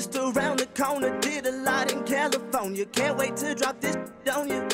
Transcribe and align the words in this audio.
Just 0.00 0.16
around 0.16 0.58
the 0.58 0.66
corner. 0.66 1.18
Did 1.20 1.46
a 1.46 1.52
lot 1.52 1.92
in 1.92 2.02
California. 2.04 2.86
Can't 2.86 3.18
wait 3.18 3.36
to 3.36 3.54
drop 3.54 3.80
this 3.82 3.96
on 4.34 4.48
you. 4.48 4.66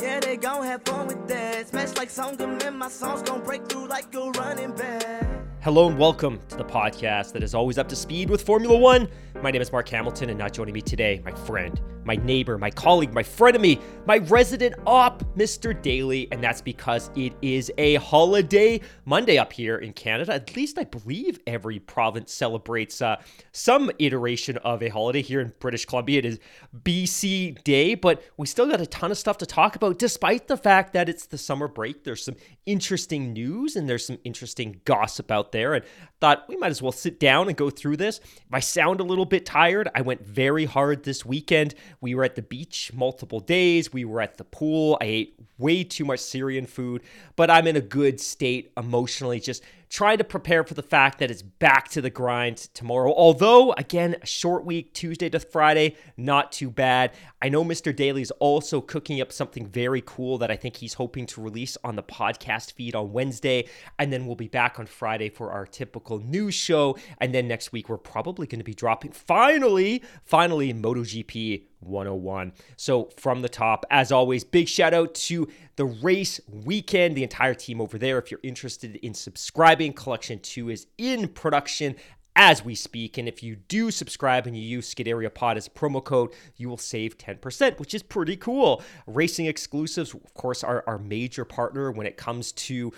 Yeah, 0.00 0.18
they 0.18 0.36
gon' 0.36 0.64
have 0.64 0.82
fun 0.82 1.06
with 1.06 1.28
that. 1.28 1.68
Smash 1.68 1.96
like 1.96 2.08
Songam 2.08 2.60
and 2.64 2.76
my 2.76 2.88
songs 2.88 3.22
gon' 3.22 3.42
break 3.44 3.68
through 3.68 3.86
like 3.86 4.12
a 4.14 4.30
running 4.32 4.74
back. 4.74 5.24
Hello 5.60 5.88
and 5.88 5.96
welcome 5.96 6.40
to 6.48 6.56
the 6.56 6.64
podcast 6.64 7.32
that 7.34 7.44
is 7.44 7.54
always 7.54 7.78
up 7.78 7.88
to 7.90 7.94
speed 7.94 8.30
with 8.30 8.42
Formula 8.42 8.76
One. 8.76 9.08
My 9.42 9.52
name 9.52 9.62
is 9.62 9.70
Mark 9.70 9.88
Hamilton, 9.88 10.30
and 10.30 10.38
not 10.40 10.52
joining 10.52 10.74
me 10.74 10.80
today, 10.80 11.22
my 11.24 11.30
friend, 11.30 11.80
my 12.04 12.16
neighbor, 12.16 12.58
my 12.58 12.70
colleague, 12.70 13.12
my 13.12 13.22
frenemy, 13.22 13.80
my 14.06 14.18
resident 14.18 14.74
op, 14.86 15.22
Mr. 15.36 15.80
Daly, 15.80 16.28
and 16.32 16.42
that's 16.42 16.60
because 16.60 17.10
it 17.14 17.32
is 17.42 17.70
a 17.78 17.94
holiday 17.96 18.80
Monday 19.04 19.38
up 19.38 19.52
here 19.52 19.78
in 19.78 19.92
Canada. 19.92 20.34
At 20.34 20.56
least 20.56 20.78
I 20.78 20.84
believe 20.84 21.38
every 21.46 21.78
province 21.78 22.32
celebrates 22.32 23.00
uh, 23.00 23.20
some 23.52 23.90
iteration 23.98 24.56
of 24.58 24.82
a 24.82 24.88
holiday. 24.88 25.22
Here 25.22 25.40
in 25.40 25.52
British 25.60 25.84
Columbia, 25.84 26.18
it 26.18 26.24
is 26.24 26.38
BC 26.82 27.62
Day, 27.64 27.94
but 27.94 28.22
we 28.36 28.46
still 28.46 28.68
got 28.68 28.80
a 28.80 28.86
ton 28.86 29.10
of 29.10 29.18
stuff 29.18 29.38
to 29.38 29.46
talk 29.46 29.76
about, 29.76 29.98
despite 29.98 30.48
the 30.48 30.56
fact 30.56 30.92
that 30.94 31.08
it's 31.08 31.26
the 31.26 31.38
summer 31.38 31.68
break. 31.68 32.04
There's 32.04 32.24
some 32.24 32.36
interesting 32.66 33.32
news 33.32 33.76
and 33.76 33.88
there's 33.88 34.06
some 34.06 34.18
interesting 34.24 34.80
gossip 34.84 35.30
out 35.30 35.52
there, 35.52 35.74
and 35.74 35.84
thought 36.22 36.48
we 36.48 36.56
might 36.56 36.70
as 36.70 36.80
well 36.80 36.92
sit 36.92 37.18
down 37.18 37.48
and 37.48 37.56
go 37.56 37.68
through 37.68 37.96
this. 37.96 38.20
If 38.20 38.52
I 38.52 38.60
sound 38.60 39.00
a 39.00 39.02
little 39.02 39.24
bit 39.24 39.44
tired, 39.44 39.88
I 39.92 40.02
went 40.02 40.24
very 40.24 40.66
hard 40.66 41.02
this 41.02 41.26
weekend. 41.26 41.74
We 42.00 42.14
were 42.14 42.22
at 42.22 42.36
the 42.36 42.42
beach 42.42 42.92
multiple 42.94 43.40
days. 43.40 43.92
We 43.92 44.04
were 44.04 44.20
at 44.20 44.38
the 44.38 44.44
pool. 44.44 44.96
I 45.00 45.06
ate 45.06 45.34
way 45.58 45.82
too 45.82 46.04
much 46.04 46.20
Syrian 46.20 46.66
food, 46.66 47.02
but 47.34 47.50
I'm 47.50 47.66
in 47.66 47.74
a 47.74 47.80
good 47.80 48.20
state 48.20 48.70
emotionally, 48.76 49.40
just 49.40 49.64
trying 49.92 50.16
to 50.16 50.24
prepare 50.24 50.64
for 50.64 50.72
the 50.72 50.82
fact 50.82 51.18
that 51.18 51.30
it's 51.30 51.42
back 51.42 51.86
to 51.86 52.00
the 52.00 52.08
grind 52.08 52.56
tomorrow. 52.72 53.12
Although, 53.14 53.72
again, 53.74 54.16
a 54.22 54.26
short 54.26 54.64
week, 54.64 54.94
Tuesday 54.94 55.28
to 55.28 55.38
Friday, 55.38 55.96
not 56.16 56.50
too 56.50 56.70
bad. 56.70 57.12
I 57.42 57.50
know 57.50 57.62
Mr. 57.62 57.94
Daly 57.94 58.22
is 58.22 58.30
also 58.32 58.80
cooking 58.80 59.20
up 59.20 59.30
something 59.30 59.66
very 59.66 60.02
cool 60.06 60.38
that 60.38 60.50
I 60.50 60.56
think 60.56 60.76
he's 60.76 60.94
hoping 60.94 61.26
to 61.26 61.42
release 61.42 61.76
on 61.84 61.96
the 61.96 62.02
podcast 62.02 62.72
feed 62.72 62.94
on 62.94 63.12
Wednesday. 63.12 63.68
And 63.98 64.10
then 64.10 64.26
we'll 64.26 64.34
be 64.34 64.48
back 64.48 64.80
on 64.80 64.86
Friday 64.86 65.28
for 65.28 65.50
our 65.50 65.66
typical 65.66 66.20
news 66.20 66.54
show. 66.54 66.96
And 67.18 67.34
then 67.34 67.46
next 67.46 67.70
week, 67.70 67.90
we're 67.90 67.98
probably 67.98 68.46
going 68.46 68.60
to 68.60 68.64
be 68.64 68.74
dropping 68.74 69.12
finally, 69.12 70.02
finally, 70.24 70.72
MotoGP 70.72 71.64
101. 71.82 72.52
So, 72.76 73.10
from 73.16 73.42
the 73.42 73.48
top, 73.48 73.84
as 73.90 74.12
always, 74.12 74.44
big 74.44 74.68
shout 74.68 74.94
out 74.94 75.14
to 75.14 75.48
the 75.76 75.84
race 75.84 76.40
weekend, 76.48 77.16
the 77.16 77.22
entire 77.22 77.54
team 77.54 77.80
over 77.80 77.98
there. 77.98 78.18
If 78.18 78.30
you're 78.30 78.40
interested 78.42 78.96
in 78.96 79.14
subscribing, 79.14 79.92
Collection 79.92 80.38
2 80.38 80.70
is 80.70 80.86
in 80.98 81.28
production 81.28 81.96
as 82.36 82.64
we 82.64 82.74
speak. 82.74 83.18
And 83.18 83.28
if 83.28 83.42
you 83.42 83.56
do 83.56 83.90
subscribe 83.90 84.46
and 84.46 84.56
you 84.56 84.62
use 84.62 84.92
Scuderia 84.92 85.32
Pod 85.32 85.56
as 85.56 85.66
a 85.66 85.70
promo 85.70 86.02
code, 86.02 86.30
you 86.56 86.68
will 86.68 86.78
save 86.78 87.18
10%, 87.18 87.78
which 87.78 87.94
is 87.94 88.02
pretty 88.02 88.36
cool. 88.36 88.82
Racing 89.06 89.46
exclusives, 89.46 90.14
of 90.14 90.34
course, 90.34 90.64
are 90.64 90.84
our 90.86 90.98
major 90.98 91.44
partner 91.44 91.90
when 91.90 92.06
it 92.06 92.16
comes 92.16 92.52
to 92.52 92.92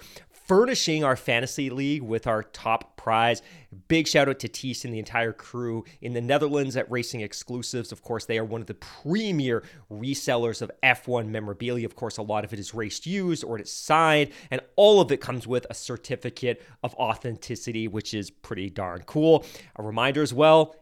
furnishing 0.45 1.03
our 1.05 1.17
fantasy 1.17 1.71
league 1.71 2.03
with 2.03 2.27
our 2.27 2.43
top 2.43 2.97
prize. 2.97 3.43
Big 3.89 4.07
shout 4.07 4.29
out 4.29 4.39
to 4.39 4.49
Tees 4.49 4.85
and 4.85 4.93
the 4.93 4.99
entire 4.99 5.33
crew 5.33 5.85
in 6.01 6.13
the 6.13 6.21
Netherlands 6.21 6.77
at 6.77 6.91
Racing 6.91 7.23
Exclusives. 7.23 7.93
Of 7.93 8.03
course, 8.03 8.27
they 8.27 8.39
are 8.39 8.45
one 8.45 8.61
of 8.61 8.67
the 8.67 8.75
premier 8.75 9.65
resellers 9.91 10.63
of 10.63 10.71
F1 10.83 11.29
memorabilia. 11.29 11.87
Of 11.87 11.97
course, 11.97 12.19
a 12.19 12.23
lot 12.23 12.45
of 12.45 12.53
it 12.53 12.59
is 12.59 12.75
race 12.75 13.05
used 13.07 13.43
or 13.43 13.59
it 13.59 13.63
is 13.63 13.73
signed, 13.73 14.31
and 14.51 14.61
all 14.77 15.01
of 15.01 15.11
it 15.11 15.21
comes 15.21 15.47
with 15.47 15.67
a 15.71 15.75
certificate 15.75 16.63
of 16.83 16.95
authenticity, 16.95 17.89
which 17.89 18.15
is 18.15 18.31
pretty 18.31 18.71
darn 18.71 19.03
cool. 19.07 19.45
A 19.77 19.83
reminder 19.83 20.23
as 20.23 20.35
well 20.35 20.77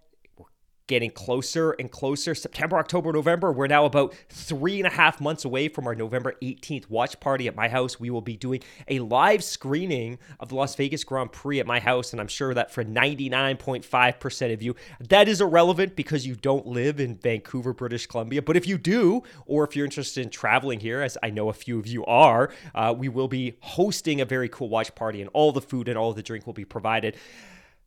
getting 0.93 1.11
closer 1.11 1.71
and 1.73 1.91
closer. 1.91 2.35
September, 2.35 2.77
October, 2.77 3.15
November. 3.15 3.51
We're 3.51 3.67
now 3.67 3.87
about 3.87 4.15
three 4.29 4.79
and 4.79 4.87
a 4.87 4.91
half 4.91 5.23
months 5.23 5.47
away 5.47 5.69
from 5.69 5.87
our 5.87 5.95
November 5.95 6.35
18th 6.43 6.91
watch 6.91 7.19
party 7.19 7.49
at 7.49 7.57
my 7.57 7.67
house. 7.67 7.99
We 7.99 8.11
will 8.11 8.21
be 8.21 8.37
doing 8.37 8.61
a 8.89 8.99
live 8.99 9.43
screening 9.43 10.19
of 10.39 10.51
the 10.51 10.55
Las 10.55 10.75
Vegas 10.75 11.03
Grand 11.03 11.33
Prix 11.33 11.61
at 11.61 11.67
my 11.67 11.81
house. 11.81 12.13
And 12.13 12.21
I'm 12.21 12.29
sure 12.29 12.53
that 12.53 12.71
for 12.71 12.85
99.5% 12.85 14.53
of 14.53 14.61
you, 14.61 14.77
that 15.01 15.29
is 15.29 15.41
irrelevant 15.41 15.97
because 15.97 16.27
you 16.27 16.35
don't 16.35 16.67
live 16.67 17.01
in 17.01 17.15
Vancouver, 17.15 17.73
British 17.73 18.07
Columbia. 18.07 18.43
But 18.43 18.59
if 18.59 18.67
you 18.67 18.77
do, 18.77 19.23
or 19.47 19.65
if 19.65 19.75
you're 19.75 19.87
interested 19.87 20.23
in 20.23 20.29
traveling 20.29 20.81
here, 20.81 21.01
as 21.01 21.17
I 21.23 21.31
know 21.31 21.49
a 21.49 21.55
few 21.55 21.79
of 21.79 21.87
you 21.87 22.05
are, 22.05 22.53
uh, 22.75 22.95
we 22.95 23.09
will 23.09 23.29
be 23.29 23.57
hosting 23.61 24.21
a 24.21 24.27
very 24.27 24.51
cool 24.51 24.69
watch 24.69 24.95
party 24.95 25.23
and 25.23 25.31
all 25.33 25.53
the 25.53 25.63
food 25.63 25.89
and 25.89 25.97
all 25.97 26.13
the 26.13 26.23
drink 26.23 26.45
will 26.45 26.53
be 26.53 26.67
provided 26.67 27.17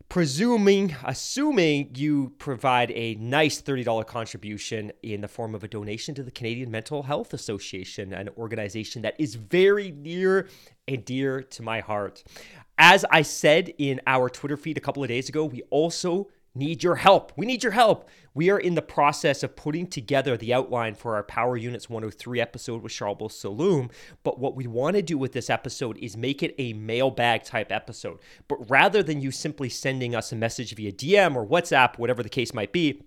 presuming 0.10 0.96
assuming 1.04 1.92
you 1.96 2.34
provide 2.38 2.92
a 2.92 3.16
nice 3.16 3.62
$30 3.62 4.06
contribution 4.06 4.92
in 5.02 5.22
the 5.22 5.28
form 5.28 5.56
of 5.56 5.64
a 5.64 5.68
donation 5.68 6.16
to 6.16 6.24
the 6.24 6.32
Canadian 6.32 6.72
Mental 6.72 7.04
Health 7.04 7.34
Association 7.34 8.14
an 8.14 8.30
organization 8.38 9.02
that 9.02 9.16
is 9.20 9.36
very 9.36 9.92
near 9.92 10.48
and 10.88 11.04
dear 11.04 11.42
to 11.42 11.64
my 11.64 11.80
heart. 11.80 12.24
As 12.78 13.06
i 13.10 13.22
said 13.22 13.74
in 13.78 14.02
our 14.06 14.30
twitter 14.30 14.58
feed 14.58 14.78
a 14.78 14.82
couple 14.82 15.02
of 15.02 15.08
days 15.08 15.30
ago 15.30 15.46
we 15.46 15.62
also 15.70 16.28
need 16.56 16.82
your 16.84 16.96
help. 16.96 17.32
We 17.36 17.46
need 17.46 17.64
your 17.64 17.74
help. 17.74 18.10
We 18.34 18.50
are 18.50 18.60
in 18.60 18.76
the 18.76 18.82
process 18.82 19.44
of 19.44 19.56
putting 19.56 19.88
together 19.88 20.36
the 20.38 20.54
outline 20.54 20.96
for 20.96 21.16
our 21.16 21.24
Power 21.24 21.58
Units 21.58 21.90
103 21.90 22.42
episode 22.42 22.82
with 22.82 22.92
Charles 22.92 23.40
Saloom. 23.40 23.92
But 24.24 24.40
what 24.40 24.56
we 24.56 24.68
want 24.68 24.96
to 24.96 25.02
do 25.02 25.18
with 25.18 25.34
this 25.34 25.50
episode 25.50 25.98
is 25.98 26.18
make 26.18 26.42
it 26.42 26.56
a 26.58 26.74
mailbag 26.74 27.44
type 27.44 27.72
episode. 27.72 28.20
But 28.48 28.70
rather 28.70 29.04
than 29.04 29.22
you 29.22 29.32
simply 29.32 29.70
sending 29.70 30.16
us 30.16 30.32
a 30.32 30.36
message 30.36 30.74
via 30.76 30.92
DM 30.92 31.36
or 31.36 31.46
WhatsApp, 31.46 31.98
whatever 31.98 32.24
the 32.24 32.30
case 32.30 32.54
might 32.54 32.72
be, 32.72 33.04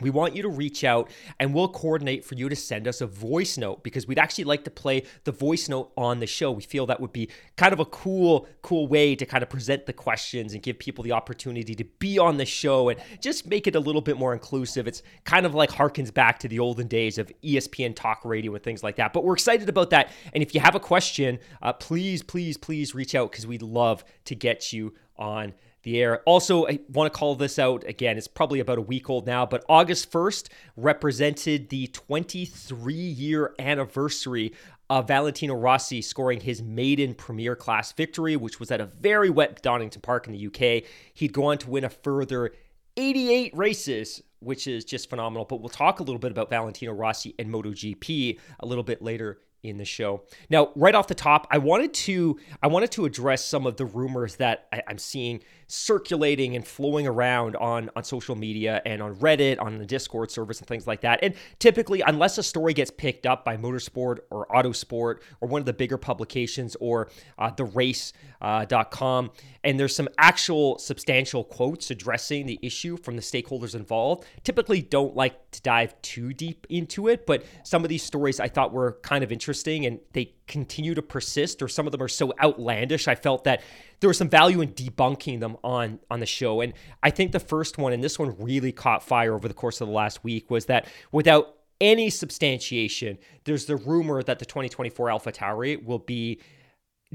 we 0.00 0.10
want 0.10 0.34
you 0.34 0.42
to 0.42 0.48
reach 0.48 0.82
out 0.82 1.08
and 1.38 1.54
we'll 1.54 1.68
coordinate 1.68 2.24
for 2.24 2.34
you 2.34 2.48
to 2.48 2.56
send 2.56 2.88
us 2.88 3.00
a 3.00 3.06
voice 3.06 3.56
note 3.56 3.84
because 3.84 4.08
we'd 4.08 4.18
actually 4.18 4.44
like 4.44 4.64
to 4.64 4.70
play 4.70 5.04
the 5.22 5.30
voice 5.30 5.68
note 5.68 5.92
on 5.96 6.18
the 6.18 6.26
show. 6.26 6.50
We 6.50 6.62
feel 6.62 6.86
that 6.86 7.00
would 7.00 7.12
be 7.12 7.30
kind 7.56 7.72
of 7.72 7.78
a 7.78 7.84
cool, 7.84 8.48
cool 8.62 8.88
way 8.88 9.14
to 9.14 9.24
kind 9.24 9.42
of 9.42 9.48
present 9.48 9.86
the 9.86 9.92
questions 9.92 10.52
and 10.52 10.62
give 10.62 10.80
people 10.80 11.04
the 11.04 11.12
opportunity 11.12 11.76
to 11.76 11.84
be 11.84 12.18
on 12.18 12.38
the 12.38 12.44
show 12.44 12.88
and 12.88 12.98
just 13.20 13.46
make 13.46 13.68
it 13.68 13.76
a 13.76 13.80
little 13.80 14.00
bit 14.00 14.18
more 14.18 14.32
inclusive. 14.32 14.88
It's 14.88 15.02
kind 15.22 15.46
of 15.46 15.54
like 15.54 15.70
harkens 15.70 16.12
back 16.12 16.40
to 16.40 16.48
the 16.48 16.58
olden 16.58 16.88
days 16.88 17.16
of 17.18 17.30
ESPN 17.44 17.94
talk 17.94 18.24
radio 18.24 18.52
and 18.54 18.64
things 18.64 18.82
like 18.82 18.96
that. 18.96 19.12
But 19.12 19.22
we're 19.22 19.34
excited 19.34 19.68
about 19.68 19.90
that. 19.90 20.10
And 20.32 20.42
if 20.42 20.54
you 20.54 20.60
have 20.60 20.74
a 20.74 20.80
question, 20.80 21.38
uh, 21.62 21.72
please, 21.72 22.20
please, 22.20 22.56
please 22.56 22.96
reach 22.96 23.14
out 23.14 23.30
because 23.30 23.46
we'd 23.46 23.62
love 23.62 24.04
to 24.24 24.34
get 24.34 24.72
you 24.72 24.94
on 25.16 25.54
the 25.84 26.00
air. 26.00 26.20
Also, 26.24 26.66
I 26.66 26.80
want 26.92 27.12
to 27.12 27.16
call 27.16 27.36
this 27.36 27.58
out 27.58 27.84
again. 27.86 28.18
It's 28.18 28.26
probably 28.26 28.60
about 28.60 28.78
a 28.78 28.82
week 28.82 29.08
old 29.08 29.26
now, 29.26 29.46
but 29.46 29.64
August 29.68 30.10
1st 30.10 30.48
represented 30.76 31.68
the 31.68 31.86
23 31.88 32.94
year 32.94 33.54
anniversary 33.58 34.52
of 34.90 35.08
Valentino 35.08 35.54
Rossi 35.54 36.02
scoring 36.02 36.40
his 36.40 36.62
maiden 36.62 37.14
Premier 37.14 37.56
Class 37.56 37.92
victory, 37.92 38.36
which 38.36 38.60
was 38.60 38.70
at 38.70 38.80
a 38.80 38.86
very 38.86 39.30
wet 39.30 39.62
Donington 39.62 40.02
Park 40.02 40.26
in 40.26 40.32
the 40.32 40.46
UK. 40.46 40.84
He'd 41.14 41.32
go 41.32 41.44
on 41.44 41.58
to 41.58 41.70
win 41.70 41.84
a 41.84 41.90
further 41.90 42.52
88 42.96 43.56
races, 43.56 44.22
which 44.40 44.66
is 44.66 44.84
just 44.84 45.08
phenomenal. 45.08 45.44
But 45.44 45.60
we'll 45.60 45.68
talk 45.68 46.00
a 46.00 46.02
little 46.02 46.18
bit 46.18 46.30
about 46.30 46.50
Valentino 46.50 46.92
Rossi 46.92 47.34
and 47.38 47.50
MotoGP 47.50 48.38
a 48.60 48.66
little 48.66 48.84
bit 48.84 49.00
later 49.00 49.38
in 49.64 49.78
the 49.78 49.84
show. 49.84 50.22
Now, 50.50 50.70
right 50.76 50.94
off 50.94 51.08
the 51.08 51.14
top, 51.14 51.46
I 51.50 51.58
wanted 51.58 51.94
to 51.94 52.38
I 52.62 52.66
wanted 52.66 52.92
to 52.92 53.06
address 53.06 53.44
some 53.44 53.66
of 53.66 53.76
the 53.76 53.86
rumors 53.86 54.36
that 54.36 54.68
I, 54.72 54.82
am 54.88 54.98
seeing 54.98 55.40
circulating 55.66 56.54
and 56.54 56.66
flowing 56.66 57.06
around 57.06 57.56
on 57.56 57.90
on 57.96 58.04
social 58.04 58.36
media 58.36 58.82
and 58.84 59.02
on 59.02 59.16
Reddit, 59.16 59.60
on 59.60 59.78
the 59.78 59.86
Discord 59.86 60.30
service, 60.30 60.58
and 60.58 60.68
things 60.68 60.86
like 60.86 61.00
that. 61.00 61.20
And 61.22 61.34
typically, 61.58 62.02
unless 62.02 62.36
a 62.38 62.42
story 62.42 62.74
gets 62.74 62.90
picked 62.90 63.26
up 63.26 63.44
by 63.44 63.56
Motorsport 63.56 64.18
or 64.30 64.46
Autosport 64.48 65.20
or 65.40 65.48
one 65.48 65.60
of 65.60 65.66
the 65.66 65.72
bigger 65.72 65.96
publications 65.96 66.76
or 66.78 67.08
uh, 67.38 67.50
the 67.50 67.64
Race.com, 67.64 69.24
uh, 69.26 69.40
and 69.64 69.80
there's 69.80 69.96
some 69.96 70.08
actual 70.18 70.78
substantial 70.78 71.42
quotes 71.42 71.90
addressing 71.90 72.46
the 72.46 72.58
issue 72.62 72.98
from 72.98 73.16
the 73.16 73.22
stakeholders 73.22 73.74
involved, 73.74 74.26
typically 74.42 74.82
don't 74.82 75.16
like 75.16 75.50
to 75.52 75.62
dive 75.62 76.00
too 76.02 76.34
deep 76.34 76.66
into 76.68 77.08
it. 77.08 77.26
But 77.26 77.44
some 77.62 77.82
of 77.82 77.88
these 77.88 78.02
stories 78.02 78.40
I 78.40 78.48
thought 78.48 78.72
were 78.72 78.98
kind 79.02 79.24
of 79.24 79.32
interesting 79.32 79.53
and 79.62 80.00
they 80.12 80.34
continue 80.46 80.94
to 80.94 81.02
persist, 81.02 81.62
or 81.62 81.68
some 81.68 81.86
of 81.86 81.92
them 81.92 82.02
are 82.02 82.08
so 82.08 82.32
outlandish. 82.42 83.08
I 83.08 83.14
felt 83.14 83.44
that 83.44 83.62
there 84.00 84.08
was 84.08 84.18
some 84.18 84.28
value 84.28 84.60
in 84.60 84.72
debunking 84.72 85.40
them 85.40 85.56
on 85.62 86.00
on 86.10 86.20
the 86.20 86.26
show. 86.26 86.60
And 86.60 86.72
I 87.02 87.10
think 87.10 87.32
the 87.32 87.40
first 87.40 87.78
one, 87.78 87.92
and 87.92 88.02
this 88.02 88.18
one 88.18 88.36
really 88.38 88.72
caught 88.72 89.02
fire 89.02 89.34
over 89.34 89.48
the 89.48 89.54
course 89.54 89.80
of 89.80 89.88
the 89.88 89.94
last 89.94 90.24
week, 90.24 90.50
was 90.50 90.66
that 90.66 90.86
without 91.12 91.54
any 91.80 92.10
substantiation, 92.10 93.18
there's 93.44 93.66
the 93.66 93.76
rumor 93.76 94.22
that 94.22 94.38
the 94.38 94.44
2024 94.44 95.10
Alpha 95.10 95.32
Tauri 95.32 95.82
will 95.82 95.98
be 95.98 96.40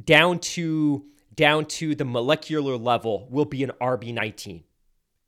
down 0.03 0.39
to 0.39 1.05
down 1.35 1.65
to 1.65 1.95
the 1.95 2.05
molecular 2.05 2.75
level 2.77 3.27
will 3.29 3.45
be 3.45 3.63
an 3.63 3.71
RB19 3.81 4.63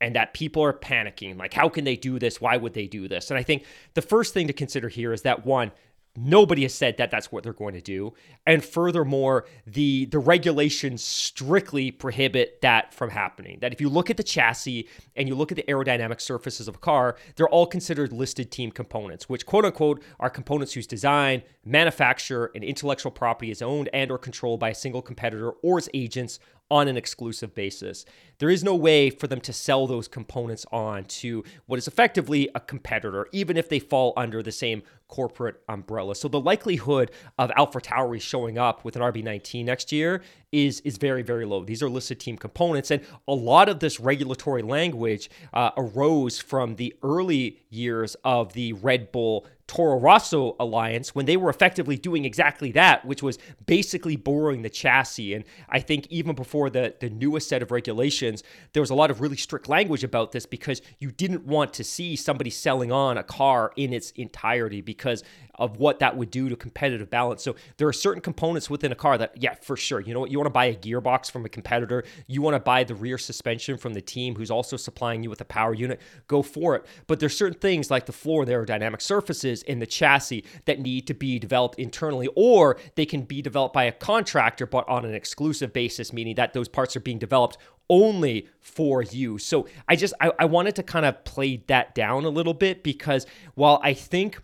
and 0.02 0.16
that 0.16 0.34
people 0.34 0.62
are 0.62 0.72
panicking 0.72 1.38
like 1.38 1.54
how 1.54 1.68
can 1.68 1.84
they 1.84 1.96
do 1.96 2.18
this 2.18 2.40
why 2.40 2.56
would 2.56 2.74
they 2.74 2.86
do 2.86 3.08
this 3.08 3.30
and 3.30 3.38
i 3.38 3.42
think 3.42 3.64
the 3.94 4.02
first 4.02 4.34
thing 4.34 4.46
to 4.46 4.52
consider 4.52 4.88
here 4.88 5.12
is 5.12 5.22
that 5.22 5.46
one 5.46 5.70
Nobody 6.14 6.62
has 6.62 6.74
said 6.74 6.98
that 6.98 7.10
that's 7.10 7.32
what 7.32 7.42
they're 7.42 7.54
going 7.54 7.72
to 7.72 7.80
do. 7.80 8.12
And 8.46 8.62
furthermore, 8.62 9.46
the 9.66 10.04
the 10.06 10.18
regulations 10.18 11.02
strictly 11.02 11.90
prohibit 11.90 12.60
that 12.60 12.92
from 12.92 13.08
happening. 13.08 13.58
That 13.60 13.72
if 13.72 13.80
you 13.80 13.88
look 13.88 14.10
at 14.10 14.18
the 14.18 14.22
chassis 14.22 14.88
and 15.16 15.26
you 15.26 15.34
look 15.34 15.52
at 15.52 15.56
the 15.56 15.62
aerodynamic 15.62 16.20
surfaces 16.20 16.68
of 16.68 16.74
a 16.74 16.78
car, 16.78 17.16
they're 17.36 17.48
all 17.48 17.66
considered 17.66 18.12
listed 18.12 18.50
team 18.50 18.70
components, 18.70 19.28
which 19.28 19.46
quote 19.46 19.64
unquote 19.64 20.02
are 20.20 20.28
components 20.28 20.74
whose 20.74 20.86
design, 20.86 21.42
manufacture, 21.64 22.50
and 22.54 22.62
intellectual 22.62 23.10
property 23.10 23.50
is 23.50 23.62
owned 23.62 23.88
and 23.94 24.10
or 24.10 24.18
controlled 24.18 24.60
by 24.60 24.70
a 24.70 24.74
single 24.74 25.00
competitor 25.00 25.52
or 25.62 25.78
its 25.78 25.88
agents 25.94 26.38
on 26.70 26.88
an 26.88 26.96
exclusive 26.96 27.54
basis. 27.54 28.04
There 28.38 28.50
is 28.50 28.64
no 28.64 28.74
way 28.74 29.10
for 29.10 29.26
them 29.26 29.40
to 29.42 29.52
sell 29.52 29.86
those 29.86 30.08
components 30.08 30.64
on 30.72 31.04
to 31.04 31.44
what 31.66 31.78
is 31.78 31.86
effectively 31.86 32.48
a 32.54 32.60
competitor, 32.60 33.28
even 33.32 33.56
if 33.56 33.68
they 33.68 33.78
fall 33.78 34.14
under 34.16 34.42
the 34.42 34.52
same 34.52 34.82
corporate 35.06 35.60
umbrella. 35.68 36.14
So 36.14 36.28
the 36.28 36.40
likelihood 36.40 37.10
of 37.38 37.50
AlphaTauri 37.50 38.20
showing 38.20 38.56
up 38.56 38.84
with 38.84 38.96
an 38.96 39.02
RB19 39.02 39.66
next 39.66 39.92
year 39.92 40.22
is 40.50 40.80
is 40.80 40.96
very 40.96 41.22
very 41.22 41.44
low. 41.44 41.64
These 41.64 41.82
are 41.82 41.90
listed 41.90 42.18
team 42.18 42.38
components, 42.38 42.90
and 42.90 43.02
a 43.28 43.34
lot 43.34 43.68
of 43.68 43.80
this 43.80 44.00
regulatory 44.00 44.62
language 44.62 45.30
uh, 45.52 45.70
arose 45.76 46.38
from 46.38 46.76
the 46.76 46.94
early 47.02 47.58
years 47.68 48.16
of 48.24 48.54
the 48.54 48.72
Red 48.72 49.12
Bull 49.12 49.46
Toro 49.72 49.98
Rosso 49.98 50.54
alliance 50.60 51.14
when 51.14 51.24
they 51.24 51.38
were 51.38 51.48
effectively 51.48 51.96
doing 51.96 52.26
exactly 52.26 52.72
that, 52.72 53.06
which 53.06 53.22
was 53.22 53.38
basically 53.64 54.16
borrowing 54.16 54.60
the 54.60 54.68
chassis. 54.68 55.32
And 55.32 55.44
I 55.70 55.80
think 55.80 56.06
even 56.10 56.34
before 56.34 56.68
the, 56.68 56.94
the 57.00 57.08
newest 57.08 57.48
set 57.48 57.62
of 57.62 57.70
regulations, 57.70 58.42
there 58.74 58.82
was 58.82 58.90
a 58.90 58.94
lot 58.94 59.10
of 59.10 59.22
really 59.22 59.38
strict 59.38 59.70
language 59.70 60.04
about 60.04 60.32
this 60.32 60.44
because 60.44 60.82
you 60.98 61.10
didn't 61.10 61.46
want 61.46 61.72
to 61.72 61.84
see 61.84 62.16
somebody 62.16 62.50
selling 62.50 62.92
on 62.92 63.16
a 63.16 63.22
car 63.22 63.72
in 63.76 63.94
its 63.94 64.10
entirety 64.10 64.82
because 64.82 65.24
of 65.54 65.78
what 65.78 66.00
that 66.00 66.16
would 66.16 66.30
do 66.30 66.48
to 66.48 66.56
competitive 66.56 67.08
balance. 67.08 67.42
So 67.42 67.56
there 67.76 67.88
are 67.88 67.92
certain 67.92 68.20
components 68.20 68.68
within 68.68 68.92
a 68.92 68.94
car 68.94 69.16
that, 69.18 69.40
yeah, 69.40 69.54
for 69.54 69.76
sure. 69.76 70.00
You 70.00 70.12
know 70.12 70.20
what? 70.20 70.30
You 70.30 70.38
want 70.38 70.46
to 70.46 70.50
buy 70.50 70.66
a 70.66 70.74
gearbox 70.74 71.30
from 71.30 71.44
a 71.44 71.48
competitor. 71.48 72.04
You 72.26 72.42
want 72.42 72.54
to 72.54 72.60
buy 72.60 72.84
the 72.84 72.94
rear 72.94 73.18
suspension 73.18 73.76
from 73.76 73.94
the 73.94 74.00
team 74.00 74.34
who's 74.34 74.50
also 74.50 74.76
supplying 74.76 75.22
you 75.22 75.30
with 75.30 75.40
a 75.40 75.46
power 75.46 75.74
unit. 75.74 76.00
Go 76.26 76.42
for 76.42 76.76
it. 76.76 76.86
But 77.06 77.20
there's 77.20 77.36
certain 77.36 77.58
things 77.58 77.90
like 77.90 78.06
the 78.06 78.12
floor, 78.12 78.44
the 78.44 78.52
aerodynamic 78.52 79.00
surfaces 79.02 79.61
in 79.62 79.78
the 79.78 79.86
chassis 79.86 80.44
that 80.64 80.80
need 80.80 81.06
to 81.06 81.14
be 81.14 81.38
developed 81.38 81.78
internally, 81.78 82.28
or 82.34 82.78
they 82.94 83.06
can 83.06 83.22
be 83.22 83.42
developed 83.42 83.74
by 83.74 83.84
a 83.84 83.92
contractor, 83.92 84.66
but 84.66 84.88
on 84.88 85.04
an 85.04 85.14
exclusive 85.14 85.72
basis, 85.72 86.12
meaning 86.12 86.34
that 86.36 86.52
those 86.52 86.68
parts 86.68 86.96
are 86.96 87.00
being 87.00 87.18
developed 87.18 87.56
only 87.88 88.48
for 88.60 89.02
you. 89.02 89.38
So 89.38 89.68
I 89.88 89.96
just 89.96 90.14
I, 90.20 90.32
I 90.38 90.44
wanted 90.46 90.76
to 90.76 90.82
kind 90.82 91.04
of 91.04 91.24
play 91.24 91.62
that 91.66 91.94
down 91.94 92.24
a 92.24 92.30
little 92.30 92.54
bit 92.54 92.82
because 92.82 93.26
while 93.54 93.80
I 93.82 93.94
think 93.94 94.40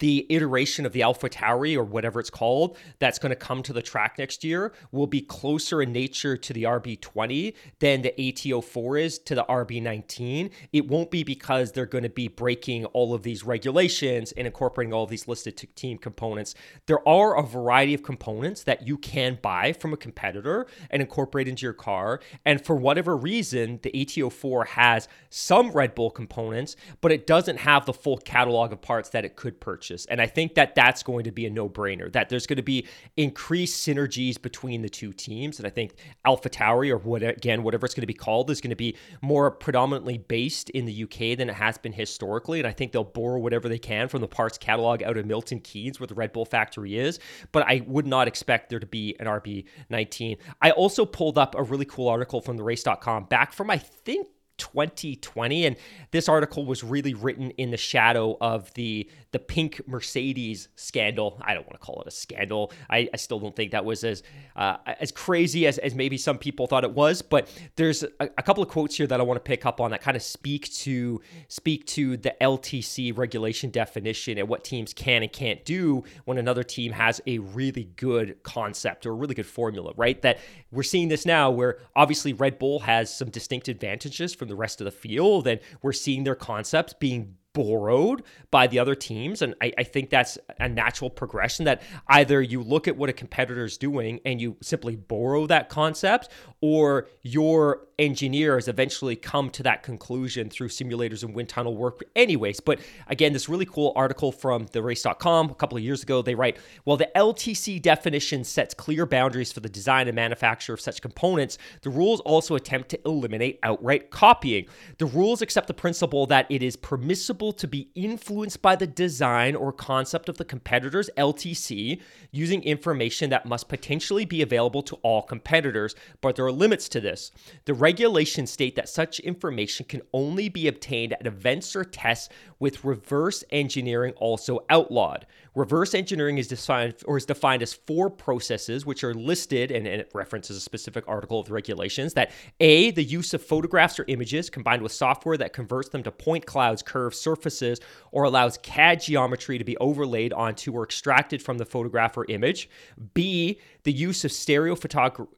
the 0.00 0.26
iteration 0.30 0.84
of 0.84 0.92
the 0.92 1.02
Alpha 1.02 1.28
Tauri 1.28 1.76
or 1.76 1.84
whatever 1.84 2.18
it's 2.18 2.30
called 2.30 2.76
that's 2.98 3.18
going 3.18 3.30
to 3.30 3.36
come 3.36 3.62
to 3.62 3.72
the 3.72 3.82
track 3.82 4.18
next 4.18 4.42
year 4.42 4.72
will 4.90 5.06
be 5.06 5.20
closer 5.20 5.80
in 5.80 5.92
nature 5.92 6.36
to 6.36 6.52
the 6.52 6.64
RB20 6.64 7.54
than 7.78 8.02
the 8.02 8.12
AT04 8.18 9.00
is 9.00 9.18
to 9.20 9.34
the 9.36 9.44
RB19. 9.44 10.50
It 10.72 10.88
won't 10.88 11.10
be 11.10 11.22
because 11.22 11.72
they're 11.72 11.86
going 11.86 12.02
to 12.02 12.10
be 12.10 12.26
breaking 12.26 12.84
all 12.86 13.14
of 13.14 13.22
these 13.22 13.44
regulations 13.44 14.32
and 14.32 14.46
incorporating 14.46 14.92
all 14.92 15.04
of 15.04 15.10
these 15.10 15.28
listed 15.28 15.56
team 15.76 15.98
components. 15.98 16.54
There 16.86 17.06
are 17.08 17.38
a 17.38 17.42
variety 17.42 17.94
of 17.94 18.02
components 18.02 18.64
that 18.64 18.86
you 18.86 18.98
can 18.98 19.38
buy 19.40 19.72
from 19.72 19.92
a 19.92 19.96
competitor 19.96 20.66
and 20.90 21.00
incorporate 21.00 21.46
into 21.46 21.64
your 21.64 21.72
car. 21.72 22.20
And 22.44 22.64
for 22.64 22.74
whatever 22.74 23.16
reason, 23.16 23.78
the 23.82 23.92
AT04 23.92 24.66
has 24.68 25.06
some 25.30 25.70
Red 25.70 25.94
Bull 25.94 26.10
components, 26.10 26.74
but 27.00 27.12
it 27.12 27.26
doesn't 27.26 27.58
have 27.58 27.86
the 27.86 27.92
full 27.92 28.18
catalog 28.18 28.72
of 28.72 28.82
parts 28.82 29.10
that 29.10 29.24
it 29.24 29.36
could 29.36 29.60
purchase 29.60 29.75
purchase. 29.76 30.06
And 30.06 30.22
I 30.22 30.26
think 30.26 30.54
that 30.54 30.74
that's 30.74 31.02
going 31.02 31.24
to 31.24 31.30
be 31.30 31.44
a 31.44 31.50
no 31.50 31.68
brainer, 31.68 32.10
that 32.12 32.30
there's 32.30 32.46
going 32.46 32.56
to 32.56 32.62
be 32.62 32.86
increased 33.18 33.86
synergies 33.86 34.40
between 34.40 34.80
the 34.80 34.88
two 34.88 35.12
teams. 35.12 35.58
And 35.58 35.66
I 35.66 35.70
think 35.70 35.96
Alpha 36.24 36.48
Tauri, 36.48 36.90
or 36.90 36.96
what, 36.96 37.22
again, 37.22 37.62
whatever 37.62 37.84
it's 37.84 37.94
going 37.94 38.00
to 38.00 38.06
be 38.06 38.14
called, 38.14 38.50
is 38.50 38.62
going 38.62 38.70
to 38.70 38.76
be 38.76 38.96
more 39.20 39.50
predominantly 39.50 40.16
based 40.16 40.70
in 40.70 40.86
the 40.86 41.02
UK 41.02 41.36
than 41.36 41.50
it 41.50 41.56
has 41.56 41.76
been 41.76 41.92
historically. 41.92 42.58
And 42.58 42.66
I 42.66 42.72
think 42.72 42.92
they'll 42.92 43.04
borrow 43.04 43.38
whatever 43.38 43.68
they 43.68 43.78
can 43.78 44.08
from 44.08 44.22
the 44.22 44.28
parts 44.28 44.56
catalog 44.56 45.02
out 45.02 45.18
of 45.18 45.26
Milton 45.26 45.60
Keynes, 45.60 46.00
where 46.00 46.06
the 46.06 46.14
Red 46.14 46.32
Bull 46.32 46.46
factory 46.46 46.96
is. 46.96 47.18
But 47.52 47.66
I 47.66 47.82
would 47.86 48.06
not 48.06 48.28
expect 48.28 48.70
there 48.70 48.80
to 48.80 48.86
be 48.86 49.14
an 49.20 49.26
RB19. 49.26 50.38
I 50.62 50.70
also 50.70 51.04
pulled 51.04 51.36
up 51.36 51.54
a 51.54 51.62
really 51.62 51.84
cool 51.84 52.08
article 52.08 52.40
from 52.40 52.56
the 52.56 52.62
race.com 52.62 53.24
back 53.24 53.52
from, 53.52 53.70
I 53.70 53.76
think, 53.76 54.28
2020 54.58 55.66
and 55.66 55.76
this 56.10 56.28
article 56.28 56.64
was 56.64 56.84
really 56.84 57.14
written 57.14 57.50
in 57.52 57.70
the 57.70 57.76
shadow 57.76 58.36
of 58.40 58.72
the 58.74 59.08
the 59.32 59.38
pink 59.38 59.82
mercedes 59.86 60.68
scandal. 60.76 61.38
I 61.42 61.52
don't 61.52 61.66
want 61.66 61.78
to 61.78 61.84
call 61.84 62.00
it 62.00 62.06
a 62.06 62.10
scandal. 62.10 62.72
I, 62.88 63.08
I 63.12 63.16
still 63.16 63.38
don't 63.38 63.54
think 63.54 63.72
that 63.72 63.84
was 63.84 64.02
as 64.04 64.22
uh, 64.54 64.76
as 64.86 65.12
crazy 65.12 65.66
as, 65.66 65.78
as 65.78 65.94
maybe 65.94 66.16
some 66.16 66.38
people 66.38 66.66
thought 66.66 66.84
it 66.84 66.92
was 66.92 67.22
but 67.22 67.48
there's 67.76 68.02
a, 68.02 68.30
a 68.38 68.42
couple 68.42 68.62
of 68.62 68.68
quotes 68.68 68.96
here 68.96 69.06
that 69.06 69.20
i 69.20 69.22
want 69.22 69.36
to 69.36 69.42
pick 69.42 69.66
up 69.66 69.80
on 69.80 69.90
that 69.90 70.00
kind 70.00 70.16
of 70.16 70.22
speak 70.22 70.72
to 70.72 71.20
speak 71.48 71.84
to 71.86 72.16
the 72.16 72.34
ltc 72.40 73.16
regulation 73.16 73.70
definition 73.70 74.38
and 74.38 74.48
what 74.48 74.64
teams 74.64 74.94
can 74.94 75.22
and 75.22 75.32
can't 75.32 75.64
do 75.64 76.02
when 76.24 76.38
another 76.38 76.62
team 76.62 76.92
has 76.92 77.20
a 77.26 77.38
really 77.38 77.84
good 77.96 78.42
concept 78.42 79.04
or 79.04 79.10
a 79.10 79.14
really 79.14 79.34
good 79.34 79.46
formula 79.46 79.92
right? 79.96 80.20
That 80.22 80.38
we're 80.70 80.82
seeing 80.82 81.08
this 81.08 81.26
now 81.26 81.50
where 81.50 81.78
obviously 81.94 82.32
red 82.32 82.58
bull 82.58 82.80
has 82.80 83.14
some 83.14 83.30
distinct 83.30 83.68
advantages 83.68 84.34
from 84.34 84.45
from 84.46 84.54
the 84.54 84.56
rest 84.56 84.80
of 84.80 84.84
the 84.84 84.90
field. 84.90 85.46
And 85.46 85.60
we're 85.82 85.92
seeing 85.92 86.24
their 86.24 86.34
concepts 86.34 86.92
being 86.92 87.35
borrowed 87.56 88.22
by 88.50 88.66
the 88.66 88.78
other 88.78 88.94
teams. 88.94 89.40
And 89.40 89.54
I, 89.62 89.72
I, 89.78 89.82
think 89.82 90.10
that's 90.10 90.36
a 90.60 90.68
natural 90.68 91.08
progression 91.08 91.64
that 91.64 91.80
either 92.06 92.42
you 92.42 92.62
look 92.62 92.86
at 92.86 92.98
what 92.98 93.08
a 93.08 93.14
competitor 93.14 93.64
is 93.64 93.78
doing 93.78 94.20
and 94.26 94.38
you 94.42 94.58
simply 94.60 94.94
borrow 94.94 95.46
that 95.46 95.70
concept, 95.70 96.28
or 96.60 97.08
your 97.22 97.86
engineers 97.98 98.68
eventually 98.68 99.16
come 99.16 99.48
to 99.50 99.62
that 99.62 99.82
conclusion 99.82 100.50
through 100.50 100.68
simulators 100.68 101.22
and 101.22 101.34
wind 101.34 101.48
tunnel 101.48 101.74
work, 101.74 102.04
anyways. 102.14 102.60
But 102.60 102.80
again, 103.06 103.32
this 103.32 103.48
really 103.48 103.64
cool 103.64 103.92
article 103.96 104.32
from 104.32 104.66
the 104.72 104.82
race.com 104.82 105.50
a 105.50 105.54
couple 105.54 105.78
of 105.78 105.84
years 105.84 106.02
ago, 106.02 106.20
they 106.22 106.34
write, 106.34 106.58
well, 106.84 106.96
the 106.96 107.10
LTC 107.16 107.80
definition 107.80 108.44
sets 108.44 108.74
clear 108.74 109.06
boundaries 109.06 109.52
for 109.52 109.60
the 109.60 109.68
design 109.68 110.08
and 110.08 110.14
manufacture 110.14 110.74
of 110.74 110.80
such 110.80 111.00
components. 111.00 111.56
The 111.82 111.90
rules 111.90 112.20
also 112.20 112.54
attempt 112.54 112.90
to 112.90 113.00
eliminate 113.06 113.58
outright 113.62 114.10
copying. 114.10 114.66
The 114.98 115.06
rules 115.06 115.40
accept 115.40 115.66
the 115.66 115.74
principle 115.74 116.26
that 116.26 116.46
it 116.50 116.62
is 116.62 116.76
permissible 116.76 117.45
to 117.54 117.68
be 117.68 117.90
influenced 117.94 118.62
by 118.62 118.76
the 118.76 118.86
design 118.86 119.54
or 119.54 119.72
concept 119.72 120.28
of 120.28 120.36
the 120.36 120.44
competitor's 120.44 121.10
LTC 121.16 122.00
using 122.30 122.62
information 122.62 123.30
that 123.30 123.46
must 123.46 123.68
potentially 123.68 124.24
be 124.24 124.42
available 124.42 124.82
to 124.82 124.96
all 124.96 125.22
competitors, 125.22 125.94
but 126.20 126.36
there 126.36 126.44
are 126.44 126.52
limits 126.52 126.88
to 126.90 127.00
this. 127.00 127.30
The 127.64 127.74
regulations 127.74 128.50
state 128.50 128.76
that 128.76 128.88
such 128.88 129.20
information 129.20 129.86
can 129.86 130.02
only 130.12 130.48
be 130.48 130.68
obtained 130.68 131.12
at 131.12 131.26
events 131.26 131.74
or 131.74 131.84
tests 131.84 132.28
with 132.58 132.84
reverse 132.84 133.44
engineering 133.50 134.12
also 134.16 134.60
outlawed. 134.70 135.26
Reverse 135.54 135.94
engineering 135.94 136.38
is 136.38 136.48
defined 136.48 136.94
or 137.06 137.16
is 137.16 137.24
defined 137.24 137.62
as 137.62 137.72
four 137.72 138.10
processes 138.10 138.84
which 138.84 139.02
are 139.02 139.14
listed 139.14 139.70
and, 139.70 139.86
and, 139.86 140.02
it 140.02 140.10
references 140.14 140.56
a 140.56 140.60
specific 140.60 141.04
article 141.08 141.40
of 141.40 141.46
the 141.46 141.52
regulations 141.54 142.12
that 142.12 142.30
A, 142.60 142.90
the 142.90 143.02
use 143.02 143.32
of 143.32 143.42
photographs 143.42 143.98
or 143.98 144.04
images 144.08 144.50
combined 144.50 144.82
with 144.82 144.92
software 144.92 145.38
that 145.38 145.54
converts 145.54 145.88
them 145.88 146.02
to 146.02 146.12
point 146.12 146.44
clouds, 146.44 146.82
curves, 146.82 147.18
surfaces, 147.18 147.35
surfaces 147.36 147.80
or 148.10 148.24
allows 148.24 148.58
CAD 148.58 149.00
geometry 149.02 149.58
to 149.58 149.64
be 149.64 149.76
overlaid 149.78 150.32
onto 150.32 150.72
or 150.72 150.84
extracted 150.84 151.42
from 151.42 151.58
the 151.58 151.64
photograph 151.64 152.16
or 152.16 152.24
image. 152.28 152.68
B, 153.14 153.60
the 153.84 153.92
use 153.92 154.24
of 154.24 154.32
stereo 154.32 154.74
photography. 154.74 155.28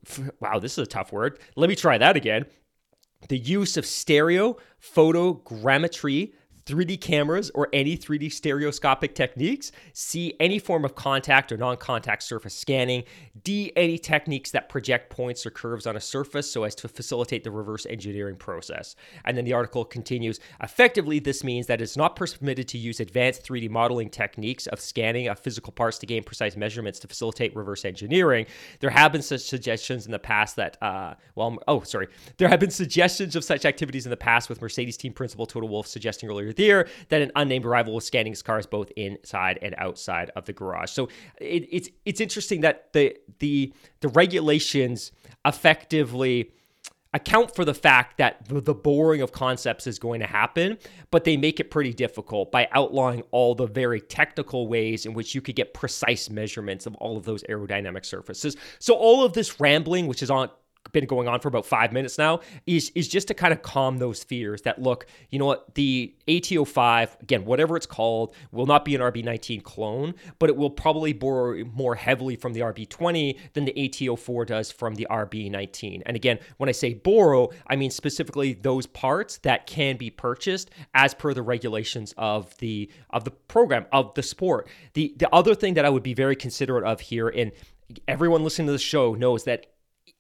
Wow, 0.41 0.59
this 0.59 0.73
is 0.73 0.79
a 0.79 0.87
tough 0.87 1.13
word. 1.13 1.39
Let 1.57 1.69
me 1.69 1.77
try 1.77 1.99
that 1.99 2.17
again. 2.17 2.47
The 3.29 3.39
use 3.39 3.77
of 3.77 3.85
stereo 3.85 4.57
photogrammetry 4.81 6.33
3D 6.69 7.01
cameras 7.01 7.51
or 7.55 7.69
any 7.73 7.97
3D 7.97 8.31
stereoscopic 8.31 9.15
techniques. 9.15 9.73
C, 9.95 10.35
any 10.39 10.59
form 10.59 10.85
of 10.85 10.95
contact 10.95 11.51
or 11.51 11.57
non 11.57 11.79
contact 11.79 12.23
surface 12.23 12.55
scanning. 12.55 13.05
D, 13.43 13.73
any 13.75 13.99
techniques 13.99 14.51
that 14.51 14.69
project 14.69 15.09
points 15.11 15.47
or 15.47 15.51
curves 15.51 15.87
on 15.87 15.97
a 15.97 16.01
surface 16.01 16.51
so 16.51 16.65
as 16.65 16.75
to 16.77 16.89
facilitate 16.89 17.43
the 17.43 17.51
reverse 17.51 17.87
engineering 17.87 18.37
process. 18.37 18.97
And 19.25 19.37
then 19.37 19.47
the 19.47 19.55
article 19.55 19.85
continues 19.85 20.41
effectively, 20.63 21.19
this 21.19 21.43
means 21.43 21.67
that 21.69 21.81
it's 21.81 21.97
not 21.97 22.17
permitted 22.17 22.69
to 22.69 22.79
use 22.79 23.01
advanced 23.01 23.45
3D 23.47 23.71
modeling 23.71 24.11
techniques 24.11 24.67
of 24.67 24.81
scanning 24.81 25.29
of 25.29 25.39
physical 25.39 25.73
parts 25.73 25.99
to 25.99 26.07
gain 26.07 26.23
precise 26.23 26.57
measurements 26.57 26.99
to 27.01 27.09
facilitate 27.09 27.57
reverse 27.57 27.85
engineering. 27.85 28.45
There 28.81 28.91
have 28.91 29.13
been 29.13 29.23
such 29.23 29.41
suggestions 29.41 30.05
in 30.05 30.13
the 30.13 30.19
past 30.19 30.57
that, 30.57 30.77
uh, 30.83 31.15
well, 31.35 31.57
oh, 31.67 31.81
sorry. 31.83 32.09
There 32.37 32.49
have 32.49 32.61
been 32.61 32.71
suggestions 32.71 33.37
of 33.37 33.45
such 33.45 33.65
activities 33.65 34.05
in 34.05 34.11
the 34.11 34.17
past 34.17 34.49
with 34.51 34.61
Mercedes 34.61 34.97
team 34.99 35.13
principal 35.13 35.47
Toto 35.47 35.67
Wolff 35.67 35.87
suggesting 35.87 36.29
earlier 36.29 36.53
there 36.59 36.87
that 37.09 37.23
an 37.23 37.33
unnamed 37.35 37.65
rival 37.65 37.95
was 37.95 38.05
scanning 38.05 38.33
his 38.33 38.43
cars 38.43 38.67
both 38.67 38.91
inside 38.97 39.59
and 39.63 39.75
outside 39.79 40.31
of 40.37 40.45
the 40.45 40.53
garage. 40.53 40.91
So 40.91 41.09
it, 41.41 41.67
it's 41.71 41.89
it's 42.05 42.21
interesting 42.21 42.61
that 42.61 42.93
the 42.93 43.17
the 43.39 43.73
the 44.01 44.09
regulations 44.09 45.13
effectively 45.47 46.53
account 47.15 47.55
for 47.55 47.65
the 47.65 47.75
fact 47.75 48.19
that 48.19 48.45
the 48.49 48.75
boring 48.75 49.23
of 49.23 49.33
concepts 49.33 49.87
is 49.87 49.99
going 49.99 50.21
to 50.21 50.27
happen, 50.27 50.77
but 51.11 51.25
they 51.25 51.37
make 51.37 51.59
it 51.59 51.71
pretty 51.71 51.95
difficult 51.95 52.53
by 52.53 52.69
outlawing 52.73 53.23
all 53.31 53.55
the 53.55 53.67
very 53.67 54.01
technical 54.01 54.69
ways 54.69 55.07
in 55.07 55.15
which 55.15 55.35
you 55.35 55.41
could 55.41 55.57
get 55.57 55.73
precise 55.73 56.29
measurements 56.29 56.85
of 56.87 56.95
all 56.97 57.17
of 57.17 57.25
those 57.25 57.43
aerodynamic 57.45 58.05
surfaces. 58.05 58.57
So 58.79 58.95
all 58.95 59.25
of 59.25 59.33
this 59.33 59.59
rambling, 59.59 60.07
which 60.07 60.23
is 60.23 60.31
on 60.31 60.51
been 60.93 61.07
going 61.07 61.29
on 61.29 61.41
for 61.41 61.49
about 61.49 61.67
five 61.67 61.93
minutes 61.93 62.19
now 62.19 62.41
is 62.67 62.91
is 62.95 63.09
just 63.09 63.29
to 63.29 63.35
kind 63.35 63.53
of 63.53 63.63
calm 63.63 63.99
those 63.99 64.25
fears 64.25 64.63
that 64.63 64.81
look 64.81 65.07
you 65.31 65.39
know 65.39 65.47
what 65.47 65.75
the 65.75 66.15
AT05 66.27 67.21
again 67.21 67.45
whatever 67.45 67.77
it's 67.77 67.87
called 67.87 68.35
will 68.53 68.67
not 68.67 68.85
be 68.85 68.95
an 68.95 69.01
RB19 69.01 69.63
clone 69.63 70.15
but 70.39 70.49
it 70.49 70.57
will 70.57 70.71
probably 70.71 71.13
borrow 71.13 71.63
more 71.75 71.95
heavily 71.95 72.37
from 72.37 72.55
the 72.55 72.61
RB20 72.61 73.39
than 73.53 73.65
the 73.65 73.73
AT04 73.73 74.47
does 74.47 74.73
from 74.73 74.95
the 74.95 75.07
RB19 75.11 76.03
and 76.07 76.17
again 76.17 76.39
when 76.57 76.69
I 76.69 76.73
say 76.73 76.95
borrow 76.95 77.51
I 77.67 77.77
mean 77.77 77.91
specifically 77.91 78.55
those 78.55 78.87
parts 78.87 79.39
that 79.39 79.67
can 79.67 79.97
be 79.97 80.11
purchased 80.11 80.71
as 80.95 81.15
per 81.15 81.35
the 81.35 81.43
regulations 81.43 82.15
of 82.17 82.57
the 82.59 82.91
of 83.11 83.25
the 83.25 83.31
program 83.31 83.87
of 83.93 84.15
the 84.15 84.23
sport. 84.23 84.69
The 84.95 85.15
the 85.17 85.33
other 85.35 85.55
thing 85.55 85.75
that 85.75 85.85
I 85.85 85.91
would 85.91 86.03
be 86.03 86.15
very 86.15 86.37
considerate 86.37 86.85
of 86.85 87.01
here 87.01 87.29
and 87.29 87.53
everyone 88.07 88.45
listening 88.45 88.67
to 88.67 88.73
the 88.73 88.79
show 88.79 89.15
knows 89.15 89.45
that 89.45 89.67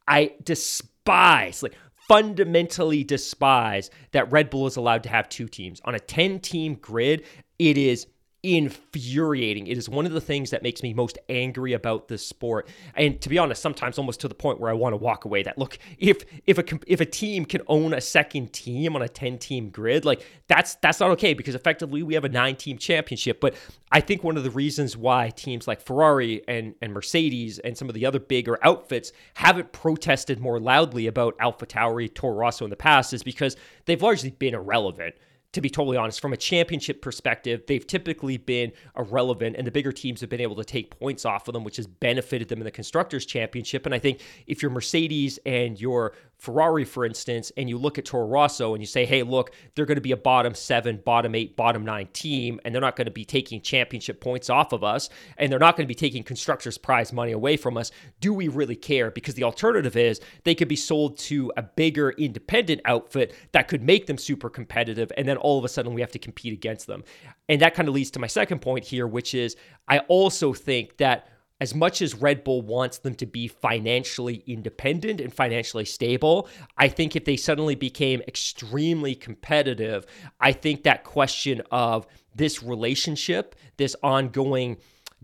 I 0.09 0.33
despise, 0.43 1.62
like 1.62 1.75
fundamentally 2.09 3.05
despise 3.05 3.91
that 4.12 4.33
Red 4.33 4.49
Bull 4.49 4.67
is 4.67 4.77
allowed 4.77 5.03
to 5.03 5.11
have 5.11 5.29
two 5.29 5.47
teams. 5.47 5.81
On 5.85 5.95
a 5.95 6.00
10 6.00 6.41
team 6.41 6.75
grid, 6.75 7.27
it 7.59 7.77
is 7.77 8.07
infuriating. 8.42 9.66
It 9.66 9.76
is 9.76 9.88
one 9.88 10.07
of 10.07 10.12
the 10.12 10.21
things 10.21 10.50
that 10.50 10.62
makes 10.62 10.83
me 10.83 10.95
most 10.95 11.18
angry 11.28 11.73
about 11.73 12.07
this 12.07 12.25
sport. 12.25 12.68
And 12.95 13.21
to 13.21 13.28
be 13.28 13.37
honest, 13.37 13.61
sometimes 13.61 13.99
almost 13.99 14.21
to 14.21 14.28
the 14.28 14.35
point 14.35 14.61
where 14.61 14.71
I 14.71 14.75
want 14.75 14.92
to 14.92 14.97
walk 14.97 15.25
away 15.25 15.42
that 15.42 15.59
look, 15.59 15.78
if 15.99 16.25
if 16.47 16.59
a 16.59 16.64
if 16.87 17.00
a 17.00 17.04
team 17.04 17.45
can 17.45 17.62
own 17.66 17.92
a 17.92 18.00
second 18.00 18.52
team 18.52 18.95
on 18.95 19.02
a 19.02 19.09
10 19.09 19.38
team 19.38 19.71
grid, 19.71 20.04
like 20.04 20.25
that's 20.47 20.76
that's 20.76 21.00
not 21.00 21.11
okay 21.11 21.35
because 21.35 21.57
effectively 21.57 22.02
we 22.02 22.14
have 22.14 22.25
a 22.25 22.28
9 22.28 22.54
team 22.57 22.78
championship, 22.78 23.40
but 23.40 23.54
I 23.90 24.00
think 24.00 24.23
one 24.23 24.37
of 24.37 24.45
the 24.45 24.50
reasons 24.50 24.97
why 24.97 25.30
teams 25.30 25.66
like 25.66 25.80
Ferrari 25.80 26.42
and 26.47 26.75
and 26.80 26.92
Mercedes 26.92 27.59
and 27.59 27.76
some 27.76 27.88
of 27.88 27.95
the 27.95 28.07
other 28.07 28.21
bigger 28.21 28.59
outfits 28.62 29.12
haven't 29.35 29.73
protested 29.73 30.38
more 30.38 30.61
loudly 30.61 31.09
about 31.09 31.37
AlphaTauri, 31.38 32.14
Toro 32.14 32.37
Rosso 32.37 32.64
in 32.64 32.71
the 32.71 32.76
past 32.76 33.12
is 33.12 33.25
because 33.25 33.57
they've 33.87 34.00
largely 34.00 34.30
been 34.30 34.54
irrelevant 34.54 35.16
to 35.52 35.61
be 35.61 35.71
totally 35.71 35.97
honest, 35.97 36.21
from 36.21 36.33
a 36.33 36.37
championship 36.37 37.00
perspective, 37.00 37.62
they've 37.67 37.87
typically 37.87 38.37
been 38.37 38.73
irrelevant, 38.97 39.57
and 39.57 39.67
the 39.67 39.71
bigger 39.71 39.93
teams 39.93 40.21
have 40.21 40.28
been 40.28 40.40
able 40.40 40.57
to 40.57 40.64
take 40.64 40.99
points 40.99 41.25
off 41.25 41.49
of 41.49 41.55
them, 41.55 41.64
which 41.64 41.76
has 41.76 41.87
benefited 41.87 42.49
them 42.49 42.59
in 42.59 42.64
the 42.64 42.71
Constructors' 42.71 43.25
Championship. 43.25 43.87
And 43.87 43.95
I 43.95 43.99
think 43.99 44.21
if 44.47 44.61
you're 44.61 44.71
Mercedes 44.71 45.38
and 45.47 45.81
you're 45.81 46.12
Ferrari, 46.38 46.85
for 46.85 47.04
instance, 47.04 47.50
and 47.57 47.68
you 47.68 47.76
look 47.76 47.99
at 47.99 48.04
Toro 48.04 48.26
Rosso 48.26 48.73
and 48.73 48.80
you 48.80 48.87
say, 48.87 49.04
hey, 49.04 49.25
look, 49.25 49.52
they're 49.75 49.87
going 49.87 49.97
to 49.97 50.00
be 50.00 50.12
a 50.12 50.16
bottom 50.16 50.54
seven, 50.54 51.00
bottom 51.04 51.35
eight, 51.35 51.57
bottom 51.57 51.85
nine 51.85 52.09
team, 52.12 52.61
and 52.64 52.73
they're 52.73 52.80
not 52.80 52.95
going 52.95 53.07
to 53.07 53.11
be 53.11 53.25
taking 53.25 53.61
championship 53.61 54.21
points 54.21 54.49
off 54.49 54.73
of 54.73 54.85
us, 54.85 55.09
and 55.37 55.50
they're 55.50 55.59
not 55.59 55.76
going 55.76 55.85
to 55.85 55.88
be 55.88 55.97
taking 55.97 56.23
constructors' 56.23 56.78
prize 56.78 57.12
money 57.12 57.33
away 57.33 57.57
from 57.57 57.76
us. 57.76 57.90
Do 58.21 58.33
we 58.33 58.47
really 58.47 58.76
care? 58.76 59.11
Because 59.11 59.35
the 59.35 59.42
alternative 59.42 59.97
is 59.97 60.21
they 60.45 60.54
could 60.54 60.68
be 60.68 60.76
sold 60.76 61.18
to 61.18 61.52
a 61.57 61.62
bigger 61.62 62.11
independent 62.11 62.83
outfit 62.85 63.35
that 63.52 63.66
could 63.66 63.83
make 63.83 64.07
them 64.07 64.16
super 64.16 64.49
competitive, 64.49 65.11
and 65.16 65.26
then 65.26 65.38
all 65.38 65.59
of 65.59 65.64
a 65.64 65.68
sudden 65.68 65.92
we 65.92 66.00
have 66.00 66.12
to 66.12 66.21
compete 66.21 66.52
against 66.52 66.87
them. 66.87 67.02
And 67.49 67.61
that 67.62 67.75
kind 67.75 67.88
of 67.88 67.95
leads 67.95 68.12
to 68.12 68.21
my 68.21 68.28
second 68.28 68.61
point 68.61 68.85
here, 68.85 69.09
which 69.09 69.35
is 69.35 69.57
I 69.88 70.00
also 70.00 70.52
think 70.52 70.99
that 70.99 71.28
as 71.61 71.75
much 71.75 72.00
as 72.00 72.15
Red 72.15 72.45
Bull 72.45 72.62
wants 72.62 72.99
them 72.99 73.15
to 73.17 73.27
be 73.27 73.49
financially 73.49 74.43
independent 74.47 75.21
and 75.21 75.33
financially 75.33 75.85
stable, 75.85 76.49
I 76.77 76.88
think 76.88 77.17
if 77.17 77.25
they 77.25 77.37
suddenly 77.37 77.75
became 77.75 78.23
extremely 78.29 79.15
competitive, 79.15 80.07
I 80.41 80.53
think 80.53 80.85
that 80.85 81.05
question 81.05 81.62
of 81.71 82.07
this 82.35 82.62
relationship, 82.62 83.57
this 83.77 83.97
ongoing 84.03 84.77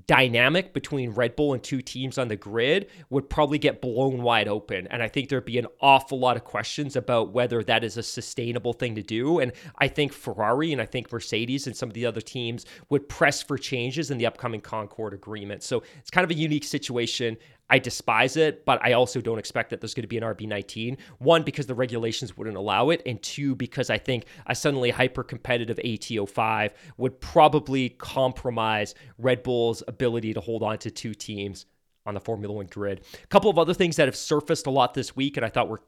dynamic 0.06 0.72
between 0.72 1.10
Red 1.10 1.36
Bull 1.36 1.54
and 1.54 1.62
two 1.62 1.80
teams 1.80 2.18
on 2.18 2.28
the 2.28 2.36
grid 2.36 2.90
would 3.10 3.28
probably 3.30 3.58
get 3.58 3.80
blown 3.80 4.22
wide 4.22 4.48
open. 4.48 4.86
And 4.88 5.02
I 5.02 5.08
think 5.08 5.28
there'd 5.28 5.44
be 5.44 5.58
an 5.58 5.66
awful 5.80 6.18
lot 6.18 6.36
of 6.36 6.44
questions 6.44 6.96
about 6.96 7.32
whether 7.32 7.62
that 7.64 7.84
is 7.84 7.96
a 7.96 8.02
sustainable 8.02 8.72
thing 8.72 8.94
to 8.96 9.02
do. 9.02 9.38
And 9.38 9.52
I 9.78 9.88
think 9.88 10.12
Ferrari 10.12 10.72
and 10.72 10.80
I 10.80 10.86
think 10.86 11.10
Mercedes 11.10 11.66
and 11.66 11.76
some 11.76 11.88
of 11.88 11.94
the 11.94 12.06
other 12.06 12.20
teams 12.20 12.66
would 12.90 13.08
press 13.08 13.42
for 13.42 13.56
changes 13.56 14.10
in 14.10 14.18
the 14.18 14.26
upcoming 14.26 14.60
Concord 14.60 15.14
agreement. 15.14 15.62
So 15.62 15.82
it's 15.98 16.10
kind 16.10 16.24
of 16.24 16.30
a 16.30 16.34
unique 16.34 16.64
situation. 16.64 17.36
I 17.70 17.78
despise 17.78 18.36
it, 18.36 18.64
but 18.64 18.84
I 18.84 18.92
also 18.92 19.20
don't 19.20 19.38
expect 19.38 19.70
that 19.70 19.80
there's 19.80 19.94
going 19.94 20.02
to 20.02 20.08
be 20.08 20.18
an 20.18 20.22
RB19. 20.22 20.98
One, 21.18 21.42
because 21.42 21.66
the 21.66 21.74
regulations 21.74 22.36
wouldn't 22.36 22.56
allow 22.56 22.90
it, 22.90 23.02
and 23.06 23.22
two, 23.22 23.54
because 23.54 23.88
I 23.88 23.98
think 23.98 24.26
a 24.46 24.54
suddenly 24.54 24.90
hyper 24.90 25.22
competitive 25.22 25.78
AT05 25.78 26.70
would 26.98 27.20
probably 27.20 27.88
compromise 27.90 28.94
Red 29.18 29.42
Bull's 29.42 29.82
ability 29.88 30.34
to 30.34 30.40
hold 30.40 30.62
on 30.62 30.78
to 30.78 30.90
two 30.90 31.14
teams 31.14 31.66
on 32.06 32.14
the 32.14 32.20
Formula 32.20 32.54
One 32.54 32.66
grid. 32.66 33.02
A 33.22 33.26
couple 33.28 33.50
of 33.50 33.58
other 33.58 33.74
things 33.74 33.96
that 33.96 34.08
have 34.08 34.16
surfaced 34.16 34.66
a 34.66 34.70
lot 34.70 34.92
this 34.94 35.16
week, 35.16 35.36
and 35.36 35.46
I 35.46 35.48
thought 35.48 35.68
were 35.68 35.82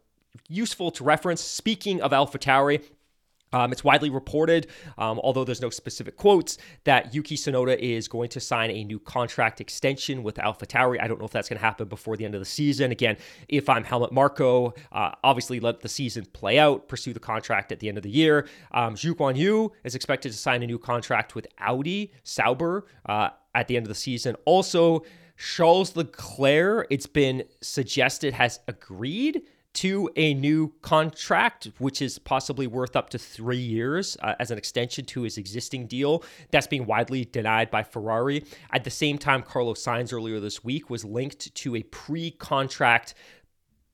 useful 0.49 0.91
to 0.93 1.05
reference. 1.05 1.41
Speaking 1.41 2.01
of 2.01 2.13
AlphaTauri, 2.13 2.83
um, 3.53 3.73
it's 3.73 3.85
widely 3.85 4.11
reported, 4.11 4.67
um, 4.99 5.21
although 5.23 5.45
there's 5.45 5.61
no 5.61 5.71
specific 5.71 6.17
quotes, 6.17 6.59
that 6.85 7.15
Yuki 7.15 7.37
Tsunoda 7.37 7.77
is 7.79 8.09
going 8.09 8.29
to 8.31 8.41
sign 8.41 8.71
a 8.71 8.85
new 8.85 8.99
contract 8.99 9.61
extension 9.61 10.23
with 10.23 10.37
AlphaTauri. 10.37 11.01
I 11.01 11.07
don't 11.07 11.19
know 11.19 11.27
if 11.27 11.33
that's 11.33 11.49
going 11.49 11.59
to 11.59 11.65
happen 11.65 11.89
before 11.89 12.17
the 12.17 12.25
end 12.25 12.35
of 12.35 12.41
the 12.41 12.47
season. 12.47 12.91
Again, 12.91 13.17
if 13.49 13.69
I'm 13.69 13.85
Helmut 13.85 14.13
Marko, 14.13 14.75
uh, 14.93 15.13
obviously 15.23 15.61
let 15.61 15.81
the 15.81 15.89
season 15.89 16.27
play 16.33 16.59
out, 16.59 16.89
pursue 16.89 17.13
the 17.13 17.21
contract 17.21 17.73
at 17.73 17.81
the 17.81 17.89
end 17.89 17.97
of 17.97 18.03
the 18.03 18.11
year. 18.11 18.49
Um, 18.73 18.95
Zhou 18.95 19.13
Guanyu 19.13 19.71
is 19.85 19.95
expected 19.95 20.33
to 20.33 20.39
sign 20.39 20.63
a 20.63 20.67
new 20.67 20.79
contract 20.79 21.35
with 21.35 21.47
Audi 21.59 22.13
Sauber 22.25 22.87
uh, 23.07 23.31
at 23.55 23.69
the 23.69 23.77
end 23.77 23.85
of 23.85 23.89
the 23.89 23.95
season. 23.95 24.37
Also, 24.45 25.03
Charles 25.39 25.95
Leclerc, 25.97 26.87
it's 26.91 27.07
been 27.07 27.45
suggested, 27.61 28.33
has 28.35 28.61
agreed 28.69 29.43
to 29.77 30.09
a 30.17 30.33
new 30.33 30.73
contract, 30.81 31.71
which 31.79 32.01
is 32.01 32.19
possibly 32.19 32.67
worth 32.67 32.97
up 32.97 33.11
to 33.11 33.19
three 33.19 33.59
years 33.59 34.17
uh, 34.23 34.35
as 34.41 34.51
an 34.51 34.57
extension 34.57 35.05
to 35.05 35.23
his 35.23 35.37
existing 35.37 35.87
deal. 35.87 36.25
That's 36.51 36.67
being 36.67 36.87
widely 36.87 37.27
denied 37.27 37.71
by 37.71 37.83
Ferrari. 37.83 38.45
At 38.73 38.85
the 38.85 38.91
same 38.91 39.19
time, 39.19 39.43
Carlos 39.43 39.85
Sainz 39.85 40.15
earlier 40.15 40.41
this 40.41 40.65
week 40.65 40.89
was 40.89 41.05
linked 41.05 41.55
to 41.55 41.77
a 41.77 41.83
pre 41.83 42.31
contract 42.31 43.15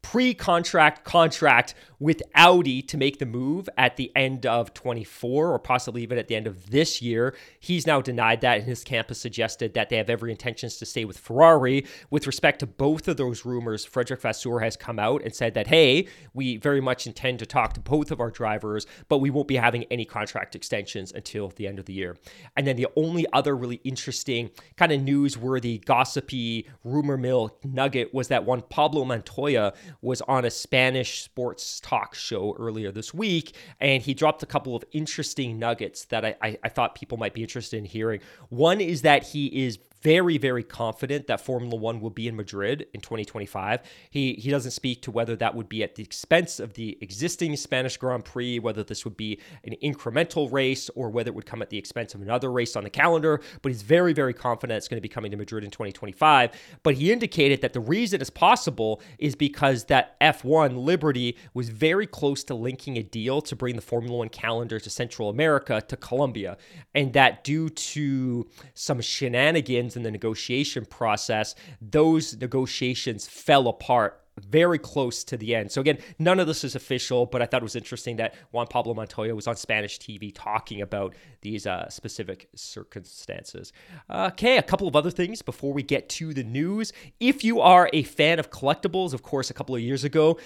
pre 0.02 0.34
contract 0.34 1.04
contract 1.04 1.74
with 2.02 2.20
Audi 2.34 2.82
to 2.82 2.96
make 2.96 3.20
the 3.20 3.24
move 3.24 3.68
at 3.78 3.96
the 3.96 4.10
end 4.16 4.44
of 4.44 4.74
24 4.74 5.52
or 5.52 5.58
possibly 5.60 6.02
even 6.02 6.18
at 6.18 6.26
the 6.26 6.34
end 6.34 6.48
of 6.48 6.70
this 6.70 7.00
year. 7.00 7.32
He's 7.60 7.86
now 7.86 8.00
denied 8.00 8.40
that, 8.40 8.58
and 8.58 8.66
his 8.66 8.82
camp 8.82 9.08
has 9.08 9.20
suggested 9.20 9.74
that 9.74 9.88
they 9.88 9.98
have 9.98 10.10
every 10.10 10.32
intentions 10.32 10.78
to 10.78 10.84
stay 10.84 11.04
with 11.04 11.16
Ferrari. 11.16 11.86
With 12.10 12.26
respect 12.26 12.58
to 12.58 12.66
both 12.66 13.06
of 13.06 13.18
those 13.18 13.44
rumors, 13.44 13.86
Frédéric 13.86 14.20
Vasseur 14.20 14.58
has 14.58 14.76
come 14.76 14.98
out 14.98 15.22
and 15.22 15.32
said 15.32 15.54
that, 15.54 15.68
hey, 15.68 16.08
we 16.34 16.56
very 16.56 16.80
much 16.80 17.06
intend 17.06 17.38
to 17.38 17.46
talk 17.46 17.72
to 17.74 17.80
both 17.80 18.10
of 18.10 18.18
our 18.18 18.32
drivers, 18.32 18.84
but 19.08 19.18
we 19.18 19.30
won't 19.30 19.46
be 19.46 19.56
having 19.56 19.84
any 19.84 20.04
contract 20.04 20.56
extensions 20.56 21.12
until 21.12 21.50
the 21.50 21.68
end 21.68 21.78
of 21.78 21.84
the 21.84 21.92
year. 21.92 22.16
And 22.56 22.66
then 22.66 22.74
the 22.74 22.88
only 22.96 23.26
other 23.32 23.56
really 23.56 23.80
interesting, 23.84 24.50
kind 24.76 24.90
of 24.90 25.00
newsworthy, 25.00 25.82
gossipy 25.84 26.68
rumor 26.82 27.16
mill 27.16 27.56
nugget 27.62 28.12
was 28.12 28.26
that 28.26 28.44
Juan 28.44 28.62
Pablo 28.62 29.04
Montoya 29.04 29.72
was 30.00 30.20
on 30.22 30.44
a 30.44 30.50
Spanish 30.50 31.22
sports 31.22 31.80
talk 31.80 32.14
show 32.14 32.56
earlier 32.58 32.90
this 32.90 33.12
week, 33.12 33.54
and 33.80 34.02
he 34.02 34.14
dropped 34.14 34.42
a 34.42 34.46
couple 34.46 34.74
of 34.74 34.84
interesting 34.92 35.58
nuggets 35.58 36.04
that 36.06 36.24
I, 36.24 36.36
I, 36.42 36.58
I 36.64 36.68
thought 36.68 36.94
people 36.94 37.18
might 37.18 37.34
be 37.34 37.42
interested 37.42 37.76
in 37.76 37.84
hearing. 37.84 38.20
One 38.48 38.80
is 38.80 39.02
that 39.02 39.24
he 39.24 39.66
is 39.66 39.78
very, 40.02 40.36
very 40.36 40.64
confident 40.64 41.28
that 41.28 41.40
Formula 41.40 41.76
One 41.76 42.00
will 42.00 42.10
be 42.10 42.28
in 42.28 42.36
Madrid 42.36 42.86
in 42.92 43.00
2025. 43.00 43.80
He 44.10 44.34
he 44.34 44.50
doesn't 44.50 44.72
speak 44.72 45.02
to 45.02 45.10
whether 45.10 45.36
that 45.36 45.54
would 45.54 45.68
be 45.68 45.82
at 45.82 45.94
the 45.94 46.02
expense 46.02 46.60
of 46.60 46.74
the 46.74 46.98
existing 47.00 47.56
Spanish 47.56 47.96
Grand 47.96 48.24
Prix, 48.24 48.58
whether 48.58 48.82
this 48.82 49.04
would 49.04 49.16
be 49.16 49.40
an 49.64 49.74
incremental 49.82 50.50
race, 50.52 50.90
or 50.94 51.10
whether 51.10 51.30
it 51.30 51.34
would 51.34 51.46
come 51.46 51.62
at 51.62 51.70
the 51.70 51.78
expense 51.78 52.14
of 52.14 52.22
another 52.22 52.50
race 52.50 52.76
on 52.76 52.84
the 52.84 52.90
calendar. 52.90 53.40
But 53.62 53.70
he's 53.70 53.82
very, 53.82 54.12
very 54.12 54.34
confident 54.34 54.78
it's 54.78 54.88
going 54.88 54.98
to 54.98 55.02
be 55.02 55.08
coming 55.08 55.30
to 55.30 55.36
Madrid 55.36 55.64
in 55.64 55.70
2025. 55.70 56.50
But 56.82 56.94
he 56.94 57.12
indicated 57.12 57.60
that 57.60 57.72
the 57.72 57.80
reason 57.80 58.20
it's 58.20 58.30
possible 58.30 59.00
is 59.18 59.36
because 59.36 59.84
that 59.84 60.18
F1 60.20 60.76
Liberty 60.76 61.36
was 61.54 61.68
very 61.68 62.06
close 62.06 62.42
to 62.44 62.54
linking 62.54 62.96
a 62.96 63.02
deal 63.02 63.40
to 63.42 63.54
bring 63.54 63.76
the 63.76 63.82
Formula 63.82 64.18
One 64.18 64.28
calendar 64.28 64.80
to 64.80 64.90
Central 64.90 65.28
America 65.28 65.80
to 65.80 65.96
Colombia, 65.96 66.56
and 66.94 67.12
that 67.12 67.44
due 67.44 67.68
to 67.68 68.48
some 68.74 69.00
shenanigans 69.00 69.91
in 69.96 70.02
the 70.02 70.10
negotiation 70.10 70.84
process, 70.84 71.54
those 71.80 72.36
negotiations 72.36 73.26
fell 73.26 73.68
apart 73.68 74.22
very 74.40 74.78
close 74.78 75.24
to 75.24 75.36
the 75.36 75.54
end. 75.54 75.70
So 75.70 75.80
again, 75.80 75.98
none 76.18 76.40
of 76.40 76.46
this 76.46 76.64
is 76.64 76.74
official, 76.74 77.26
but 77.26 77.42
I 77.42 77.46
thought 77.46 77.60
it 77.60 77.64
was 77.64 77.76
interesting 77.76 78.16
that 78.16 78.34
Juan 78.50 78.66
Pablo 78.66 78.94
Montoya 78.94 79.34
was 79.34 79.46
on 79.46 79.56
Spanish 79.56 79.98
TV 79.98 80.32
talking 80.34 80.80
about 80.80 81.14
these 81.42 81.66
uh, 81.66 81.88
specific 81.90 82.48
circumstances. 82.54 83.72
Okay, 84.10 84.56
a 84.56 84.62
couple 84.62 84.88
of 84.88 84.96
other 84.96 85.10
things 85.10 85.42
before 85.42 85.72
we 85.72 85.82
get 85.82 86.08
to 86.10 86.32
the 86.32 86.44
news. 86.44 86.92
If 87.20 87.44
you 87.44 87.60
are 87.60 87.90
a 87.92 88.04
fan 88.04 88.38
of 88.38 88.50
collectibles, 88.50 89.12
of 89.12 89.22
course, 89.22 89.50
a 89.50 89.54
couple 89.54 89.74
of 89.74 89.82
years 89.82 90.02
ago, 90.02 90.38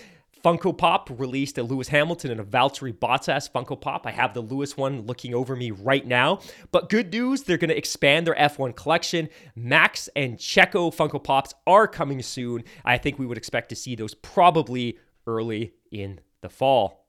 Funko 0.46 0.78
Pop 0.78 1.10
released 1.18 1.58
a 1.58 1.64
Lewis 1.64 1.88
Hamilton 1.88 2.30
and 2.30 2.38
a 2.38 2.44
Valtteri 2.44 2.96
Bottas 2.96 3.50
Funko 3.50 3.80
Pop. 3.80 4.06
I 4.06 4.12
have 4.12 4.32
the 4.32 4.40
Lewis 4.40 4.76
one 4.76 5.00
looking 5.04 5.34
over 5.34 5.56
me 5.56 5.72
right 5.72 6.06
now. 6.06 6.38
But 6.70 6.88
good 6.88 7.12
news, 7.12 7.42
they're 7.42 7.56
going 7.56 7.70
to 7.70 7.76
expand 7.76 8.28
their 8.28 8.36
F1 8.36 8.76
collection. 8.76 9.28
Max 9.56 10.08
and 10.14 10.38
Checo 10.38 10.94
Funko 10.94 11.20
Pops 11.20 11.52
are 11.66 11.88
coming 11.88 12.22
soon. 12.22 12.62
I 12.84 12.96
think 12.96 13.18
we 13.18 13.26
would 13.26 13.36
expect 13.36 13.70
to 13.70 13.74
see 13.74 13.96
those 13.96 14.14
probably 14.14 15.00
early 15.26 15.72
in 15.90 16.20
the 16.42 16.48
fall. 16.48 17.05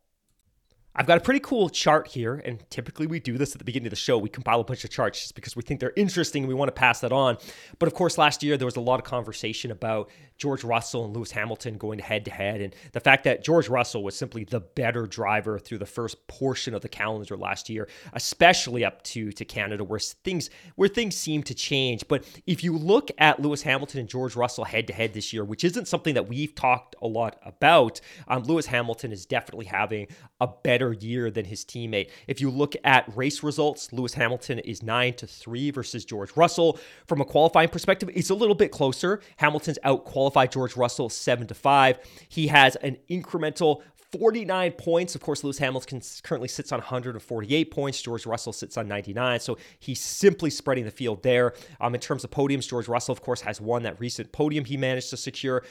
I've 1.00 1.06
got 1.06 1.20
a 1.20 1.22
pretty 1.22 1.42
cool 1.42 1.70
chart 1.70 2.08
here, 2.08 2.42
and 2.44 2.68
typically 2.72 3.06
we 3.06 3.20
do 3.20 3.38
this 3.38 3.54
at 3.54 3.60
the 3.60 3.64
beginning 3.64 3.86
of 3.86 3.92
the 3.92 3.96
show. 3.96 4.18
We 4.18 4.30
compile 4.30 4.62
a 4.62 4.64
bunch 4.64 4.84
of 4.84 4.90
charts 4.90 5.22
just 5.22 5.36
because 5.36 5.56
we 5.56 5.62
think 5.62 5.80
they're 5.80 5.94
interesting 5.96 6.42
and 6.44 6.48
we 6.48 6.56
want 6.56 6.70
to 6.70 6.74
pass 6.74 7.02
that 7.02 7.12
on. 7.12 7.38
But 7.78 7.86
of 7.86 7.94
course, 7.94 8.18
last 8.18 8.42
year 8.42 8.58
there 8.58 8.66
was 8.66 8.78
a 8.78 8.82
lot 8.82 9.00
of 9.00 9.06
conversation 9.06 9.70
about 9.70 10.10
George 10.40 10.64
Russell 10.64 11.06
and 11.06 11.16
Lewis 11.16 11.30
Hamilton 11.32 11.78
going 11.78 12.00
head 12.00 12.26
to 12.26 12.32
head, 12.32 12.62
and 12.62 12.76
the 12.94 13.00
fact 13.00 13.26
that 13.26 13.44
George 13.44 13.70
Russell 13.70 14.04
was 14.04 14.16
simply 14.16 14.44
the 14.44 14.60
better 14.60 15.06
driver 15.06 15.60
through 15.60 15.78
the 15.78 15.86
first 15.86 16.28
portion 16.28 16.74
of 16.74 16.82
the 16.82 16.90
calendar 16.90 17.38
last 17.38 17.70
year, 17.70 17.88
especially 18.14 18.84
up 18.84 19.04
to 19.04 19.32
to 19.32 19.46
Canada, 19.46 19.84
where 19.84 20.00
things 20.00 20.50
where 20.76 20.90
things 20.90 21.16
seem 21.16 21.44
to 21.44 21.54
change. 21.54 22.08
But 22.08 22.26
if 22.48 22.64
you 22.64 22.76
look 22.76 23.12
at 23.20 23.40
Lewis 23.40 23.62
Hamilton 23.62 24.00
and 24.00 24.10
George 24.10 24.36
Russell 24.36 24.64
head 24.64 24.88
to 24.88 24.94
head 24.94 25.14
this 25.14 25.32
year, 25.32 25.44
which 25.44 25.64
isn't 25.64 25.88
something 25.88 26.16
that 26.16 26.28
we've 26.28 26.56
talked 26.56 26.96
a 27.02 27.08
lot 27.08 27.40
about, 27.46 28.02
um, 28.28 28.44
Lewis 28.44 28.66
Hamilton 28.66 29.12
is 29.12 29.26
definitely 29.28 29.66
having 29.66 30.08
a 30.40 30.48
better 30.48 30.87
better 30.88 31.06
year 31.06 31.30
than 31.30 31.46
his 31.46 31.64
teammate. 31.66 32.10
If 32.28 32.42
you 32.42 32.50
look 32.50 32.76
at 32.84 33.06
race 33.16 33.44
results, 33.44 33.92
Lewis 33.92 34.14
Hamilton 34.14 34.60
is 34.60 34.84
9 34.84 35.14
to 35.16 35.28
3 35.28 35.72
versus 35.72 36.06
George 36.06 36.36
Russell. 36.36 36.80
From 37.08 37.22
a 37.22 37.26
qualifying 37.26 37.70
perspective, 37.70 38.10
it's 38.14 38.30
a 38.30 38.36
little 38.36 38.56
bit 38.56 38.72
closer. 38.72 39.22
Hamilton's 39.38 39.80
out 39.84 40.06
qualified 40.06 40.52
George 40.52 40.76
Russell 40.76 41.10
7 41.10 41.48
to 41.48 41.54
5. 41.54 42.00
He 42.30 42.48
has 42.48 42.76
an 42.78 42.98
incremental 43.10 43.82
49 44.18 44.72
points. 44.74 45.16
Of 45.16 45.22
course, 45.22 45.44
Lewis 45.44 45.58
Hamilton 45.58 46.02
currently 46.24 46.48
sits 46.48 46.72
on 46.72 46.80
148 46.80 47.72
points. 47.72 48.02
George 48.02 48.26
Russell 48.26 48.54
sits 48.54 48.78
on 48.78 48.88
99. 48.88 49.42
So 49.42 49.58
he's 49.80 50.00
simply 50.00 50.50
spreading 50.50 50.86
the 50.86 50.92
field 50.92 51.24
there. 51.24 51.54
Um, 51.82 51.94
in 51.94 52.00
terms 52.00 52.24
of 52.24 52.32
podiums, 52.32 52.70
George 52.70 52.88
Russell, 52.88 53.12
of 53.12 53.22
course, 53.22 53.42
has 53.42 53.60
won 53.60 53.84
that 53.84 54.00
recent 54.00 54.32
podium 54.32 54.64
he 54.64 54.78
managed 54.78 55.10
to 55.10 55.18
secure. 55.18 55.64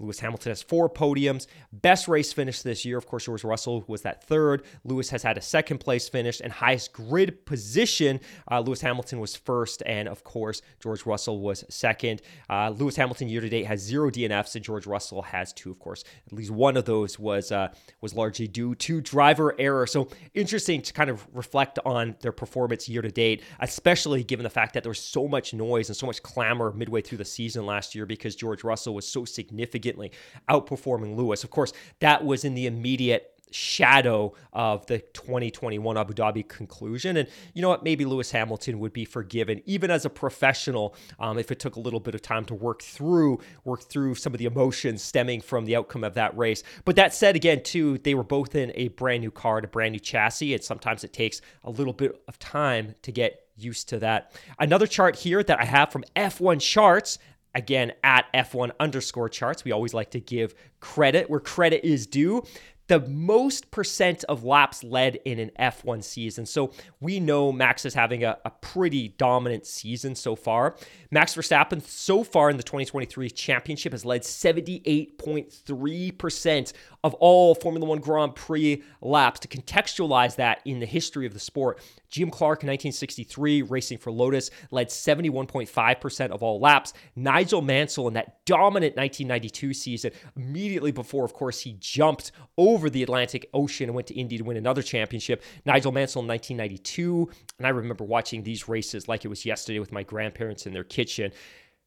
Lewis 0.00 0.20
Hamilton 0.20 0.50
has 0.50 0.62
four 0.62 0.88
podiums. 0.88 1.46
Best 1.72 2.06
race 2.06 2.32
finish 2.32 2.62
this 2.62 2.84
year, 2.84 2.96
of 2.96 3.06
course, 3.06 3.24
George 3.24 3.42
Russell 3.42 3.84
was 3.88 4.02
that 4.02 4.22
third. 4.22 4.62
Lewis 4.84 5.10
has 5.10 5.24
had 5.24 5.36
a 5.36 5.40
second 5.40 5.78
place 5.78 6.08
finish 6.08 6.40
and 6.40 6.52
highest 6.52 6.92
grid 6.92 7.44
position. 7.46 8.20
Uh, 8.50 8.60
Lewis 8.60 8.80
Hamilton 8.80 9.18
was 9.18 9.34
first, 9.34 9.82
and 9.86 10.06
of 10.06 10.22
course, 10.22 10.62
George 10.80 11.04
Russell 11.04 11.40
was 11.40 11.64
second. 11.68 12.22
Uh, 12.48 12.70
Lewis 12.70 12.94
Hamilton 12.94 13.28
year 13.28 13.40
to 13.40 13.48
date 13.48 13.66
has 13.66 13.80
zero 13.80 14.08
DNFs, 14.08 14.54
and 14.54 14.64
George 14.64 14.86
Russell 14.86 15.22
has 15.22 15.52
two. 15.52 15.70
Of 15.70 15.80
course, 15.80 16.04
at 16.26 16.32
least 16.32 16.52
one 16.52 16.76
of 16.76 16.84
those 16.84 17.18
was 17.18 17.50
uh, 17.50 17.68
was 18.00 18.14
largely 18.14 18.46
due 18.46 18.76
to 18.76 19.00
driver 19.00 19.56
error. 19.58 19.86
So 19.86 20.08
interesting 20.32 20.80
to 20.82 20.92
kind 20.92 21.10
of 21.10 21.26
reflect 21.32 21.80
on 21.84 22.14
their 22.20 22.32
performance 22.32 22.88
year 22.88 23.02
to 23.02 23.10
date, 23.10 23.42
especially 23.58 24.22
given 24.22 24.44
the 24.44 24.50
fact 24.50 24.74
that 24.74 24.84
there 24.84 24.90
was 24.90 25.00
so 25.00 25.26
much 25.26 25.54
noise 25.54 25.88
and 25.88 25.96
so 25.96 26.06
much 26.06 26.22
clamor 26.22 26.72
midway 26.72 27.00
through 27.00 27.18
the 27.18 27.24
season 27.24 27.66
last 27.66 27.96
year 27.96 28.06
because 28.06 28.36
George 28.36 28.62
Russell 28.62 28.94
was 28.94 29.06
so 29.06 29.24
significant 29.24 29.87
significantly 29.88 30.12
outperforming 30.48 31.16
Lewis. 31.16 31.44
Of 31.44 31.50
course, 31.50 31.72
that 32.00 32.24
was 32.24 32.44
in 32.44 32.54
the 32.54 32.66
immediate 32.66 33.34
shadow 33.50 34.34
of 34.52 34.84
the 34.86 34.98
2021 34.98 35.96
Abu 35.96 36.12
Dhabi 36.12 36.46
conclusion. 36.46 37.16
And 37.16 37.26
you 37.54 37.62
know 37.62 37.70
what? 37.70 37.82
Maybe 37.82 38.04
Lewis 38.04 38.30
Hamilton 38.30 38.78
would 38.78 38.92
be 38.92 39.06
forgiven, 39.06 39.62
even 39.64 39.90
as 39.90 40.04
a 40.04 40.10
professional, 40.10 40.94
um, 41.18 41.38
if 41.38 41.50
it 41.50 41.58
took 41.58 41.76
a 41.76 41.80
little 41.80 41.98
bit 41.98 42.14
of 42.14 42.20
time 42.20 42.44
to 42.44 42.54
work 42.54 42.82
through 42.82 43.40
work 43.64 43.82
through 43.84 44.16
some 44.16 44.34
of 44.34 44.38
the 44.38 44.44
emotions 44.44 45.02
stemming 45.02 45.40
from 45.40 45.64
the 45.64 45.76
outcome 45.76 46.04
of 46.04 46.12
that 46.14 46.36
race. 46.36 46.62
But 46.84 46.96
that 46.96 47.14
said, 47.14 47.36
again, 47.36 47.62
too, 47.62 47.96
they 47.98 48.14
were 48.14 48.24
both 48.24 48.54
in 48.54 48.70
a 48.74 48.88
brand 48.88 49.22
new 49.22 49.30
car, 49.30 49.58
a 49.58 49.66
brand 49.66 49.92
new 49.92 50.00
chassis, 50.00 50.52
and 50.52 50.62
sometimes 50.62 51.02
it 51.02 51.14
takes 51.14 51.40
a 51.64 51.70
little 51.70 51.94
bit 51.94 52.20
of 52.28 52.38
time 52.38 52.94
to 53.00 53.10
get 53.10 53.46
used 53.56 53.88
to 53.88 53.98
that. 53.98 54.32
Another 54.58 54.86
chart 54.86 55.16
here 55.16 55.42
that 55.42 55.58
I 55.58 55.64
have 55.64 55.90
from 55.90 56.04
F1 56.14 56.60
Charts 56.60 57.18
again 57.58 57.92
at 58.02 58.32
F1 58.32 58.70
underscore 58.80 59.28
charts. 59.28 59.64
We 59.64 59.72
always 59.72 59.92
like 59.92 60.12
to 60.12 60.20
give 60.20 60.54
credit 60.80 61.28
where 61.28 61.40
credit 61.40 61.84
is 61.84 62.06
due 62.06 62.44
the 62.88 62.98
most 63.00 63.70
percent 63.70 64.24
of 64.24 64.44
laps 64.44 64.82
led 64.82 65.16
in 65.26 65.38
an 65.38 65.50
F1 65.58 66.02
season. 66.02 66.46
So 66.46 66.72
we 67.00 67.20
know 67.20 67.52
Max 67.52 67.84
is 67.84 67.92
having 67.94 68.24
a, 68.24 68.38
a, 68.44 68.50
pretty 68.50 69.08
dominant 69.08 69.66
season 69.66 70.14
so 70.14 70.34
far. 70.34 70.74
Max 71.10 71.34
Verstappen, 71.34 71.82
so 71.82 72.24
far 72.24 72.48
in 72.48 72.56
the 72.56 72.62
2023 72.62 73.28
championship, 73.30 73.92
has 73.92 74.06
led 74.06 74.22
78.3% 74.22 76.72
of 77.04 77.14
all 77.14 77.54
Formula 77.54 77.86
One 77.86 78.00
Grand 78.00 78.34
Prix 78.34 78.82
laps. 79.00 79.40
To 79.40 79.48
contextualize 79.48 80.36
that 80.36 80.60
in 80.64 80.80
the 80.80 80.86
history 80.86 81.26
of 81.26 81.32
the 81.32 81.40
sport, 81.40 81.80
Jim 82.08 82.30
Clark 82.30 82.62
in 82.62 82.68
1963, 82.68 83.62
racing 83.62 83.98
for 83.98 84.10
Lotus, 84.10 84.50
led 84.70 84.88
71.5% 84.88 86.30
of 86.30 86.42
all 86.42 86.58
laps. 86.60 86.92
Nigel 87.14 87.62
Mansell 87.62 88.08
in 88.08 88.14
that 88.14 88.44
dominant 88.46 88.96
1992 88.96 89.74
season, 89.74 90.12
immediately 90.36 90.90
before, 90.90 91.24
of 91.24 91.32
course, 91.34 91.60
he 91.60 91.76
jumped 91.78 92.32
over 92.56 92.90
the 92.90 93.02
Atlantic 93.02 93.48
Ocean 93.54 93.88
and 93.88 93.94
went 93.94 94.08
to 94.08 94.14
Indy 94.14 94.38
to 94.38 94.44
win 94.44 94.56
another 94.56 94.82
championship. 94.82 95.42
Nigel 95.64 95.92
Mansell 95.92 96.22
in 96.22 96.28
1992. 96.28 97.30
And 97.58 97.66
I 97.66 97.70
remember 97.70 98.04
watching 98.04 98.42
these 98.42 98.68
races 98.68 99.08
like 99.08 99.24
it 99.24 99.28
was 99.28 99.44
yesterday 99.44 99.78
with 99.78 99.92
my 99.92 100.02
grandparents 100.02 100.66
in 100.66 100.72
their 100.72 100.84
kitchen. 100.84 101.32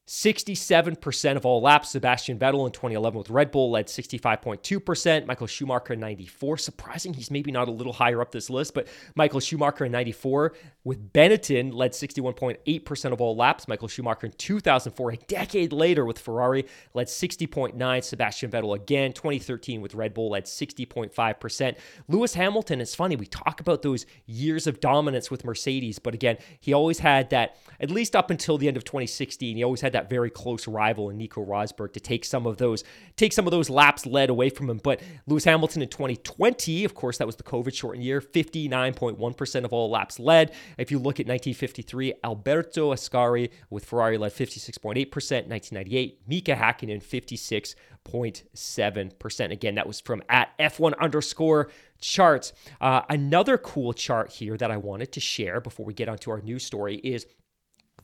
67% 0.08 1.36
of 1.36 1.46
all 1.46 1.62
laps. 1.62 1.90
Sebastian 1.90 2.38
Vettel 2.38 2.66
in 2.66 2.72
2011 2.72 3.18
with 3.18 3.30
Red 3.30 3.52
Bull 3.52 3.70
led 3.70 3.86
65.2%. 3.86 5.26
Michael 5.26 5.46
Schumacher 5.46 5.92
in 5.92 6.00
94. 6.00 6.58
Surprising 6.58 7.14
he's 7.14 7.30
maybe 7.30 7.52
not 7.52 7.68
a 7.68 7.70
little 7.70 7.92
higher 7.92 8.20
up 8.20 8.32
this 8.32 8.50
list, 8.50 8.74
but 8.74 8.88
Michael 9.14 9.38
Schumacher 9.38 9.84
in 9.84 9.92
94 9.92 10.54
with 10.82 11.12
Benetton 11.12 11.72
led 11.72 11.92
61.8% 11.92 13.12
of 13.12 13.20
all 13.20 13.36
laps. 13.36 13.68
Michael 13.68 13.86
Schumacher 13.86 14.26
in 14.26 14.32
2004, 14.32 15.10
a 15.12 15.16
decade 15.16 15.72
later 15.72 16.04
with 16.04 16.18
Ferrari, 16.18 16.66
led 16.94 17.06
60.9. 17.06 18.04
Sebastian 18.04 18.50
Vettel 18.50 18.74
again, 18.74 19.12
2013 19.12 19.80
with 19.80 19.94
Red 19.94 20.14
Bull 20.14 20.30
led 20.30 20.46
60.5%. 20.46 21.76
Lewis 22.08 22.34
Hamilton, 22.34 22.80
it's 22.80 22.94
funny, 22.94 23.14
we 23.14 23.26
talk 23.26 23.60
about 23.60 23.82
those 23.82 24.04
years 24.26 24.66
of 24.66 24.80
dominance 24.80 25.30
with 25.30 25.44
Mercedes, 25.44 26.00
but 26.00 26.14
again, 26.14 26.38
he 26.60 26.72
always 26.72 26.98
had 26.98 27.30
that, 27.30 27.56
at 27.78 27.90
least 27.90 28.16
up 28.16 28.30
until 28.30 28.58
the 28.58 28.66
end 28.66 28.76
of 28.76 28.84
2016, 28.84 29.56
he 29.56 29.62
always 29.62 29.80
had 29.80 29.91
that 29.92 30.10
very 30.10 30.30
close 30.30 30.66
rival 30.66 31.10
in 31.10 31.18
Nico 31.18 31.44
Rosberg 31.44 31.92
to 31.92 32.00
take 32.00 32.24
some 32.24 32.46
of 32.46 32.56
those 32.56 32.84
take 33.16 33.32
some 33.32 33.46
of 33.46 33.50
those 33.50 33.70
laps 33.70 34.06
led 34.06 34.30
away 34.30 34.50
from 34.50 34.70
him. 34.70 34.80
But 34.82 35.00
Lewis 35.26 35.44
Hamilton 35.44 35.82
in 35.82 35.88
2020, 35.88 36.84
of 36.84 36.94
course, 36.94 37.18
that 37.18 37.26
was 37.26 37.36
the 37.36 37.42
COVID 37.42 37.74
shortened 37.74 38.04
year, 38.04 38.20
59.1% 38.20 39.64
of 39.64 39.72
all 39.72 39.90
laps 39.90 40.18
led. 40.18 40.52
If 40.78 40.90
you 40.90 40.98
look 40.98 41.20
at 41.20 41.26
1953, 41.26 42.14
Alberto 42.24 42.92
Ascari 42.92 43.50
with 43.70 43.84
Ferrari 43.84 44.18
led 44.18 44.32
56.8%. 44.32 45.52
1998, 45.52 46.20
Mika 46.26 46.54
Hakkinen 46.54 47.02
56.7%. 47.02 49.52
Again, 49.52 49.74
that 49.76 49.86
was 49.86 50.00
from 50.00 50.22
at 50.28 50.58
F1 50.58 50.98
underscore 50.98 51.70
charts. 52.00 52.52
Uh, 52.80 53.02
another 53.08 53.56
cool 53.58 53.92
chart 53.92 54.32
here 54.32 54.56
that 54.56 54.70
I 54.70 54.76
wanted 54.76 55.12
to 55.12 55.20
share 55.20 55.60
before 55.60 55.86
we 55.86 55.94
get 55.94 56.08
onto 56.08 56.30
our 56.30 56.40
news 56.40 56.64
story 56.64 56.96
is 56.96 57.26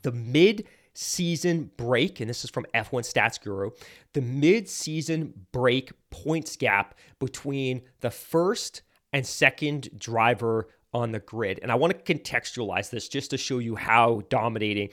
the 0.01 0.11
mid 0.11 0.65
season 0.99 1.71
break, 1.77 2.19
and 2.19 2.29
this 2.29 2.43
is 2.43 2.49
from 2.49 2.65
F1 2.73 3.09
Stats 3.09 3.41
Guru, 3.41 3.71
the 4.11 4.21
mid 4.21 4.67
season 4.67 5.33
break 5.53 5.91
points 6.09 6.57
gap 6.57 6.93
between 7.19 7.81
the 8.01 8.11
first 8.11 8.81
and 9.13 9.25
second 9.25 9.89
driver 9.97 10.67
on 10.93 11.13
the 11.13 11.19
grid. 11.19 11.59
And 11.63 11.71
I 11.71 11.75
want 11.75 12.05
to 12.05 12.13
contextualize 12.13 12.89
this 12.89 13.07
just 13.07 13.29
to 13.31 13.37
show 13.37 13.59
you 13.59 13.75
how 13.75 14.23
dominating 14.29 14.89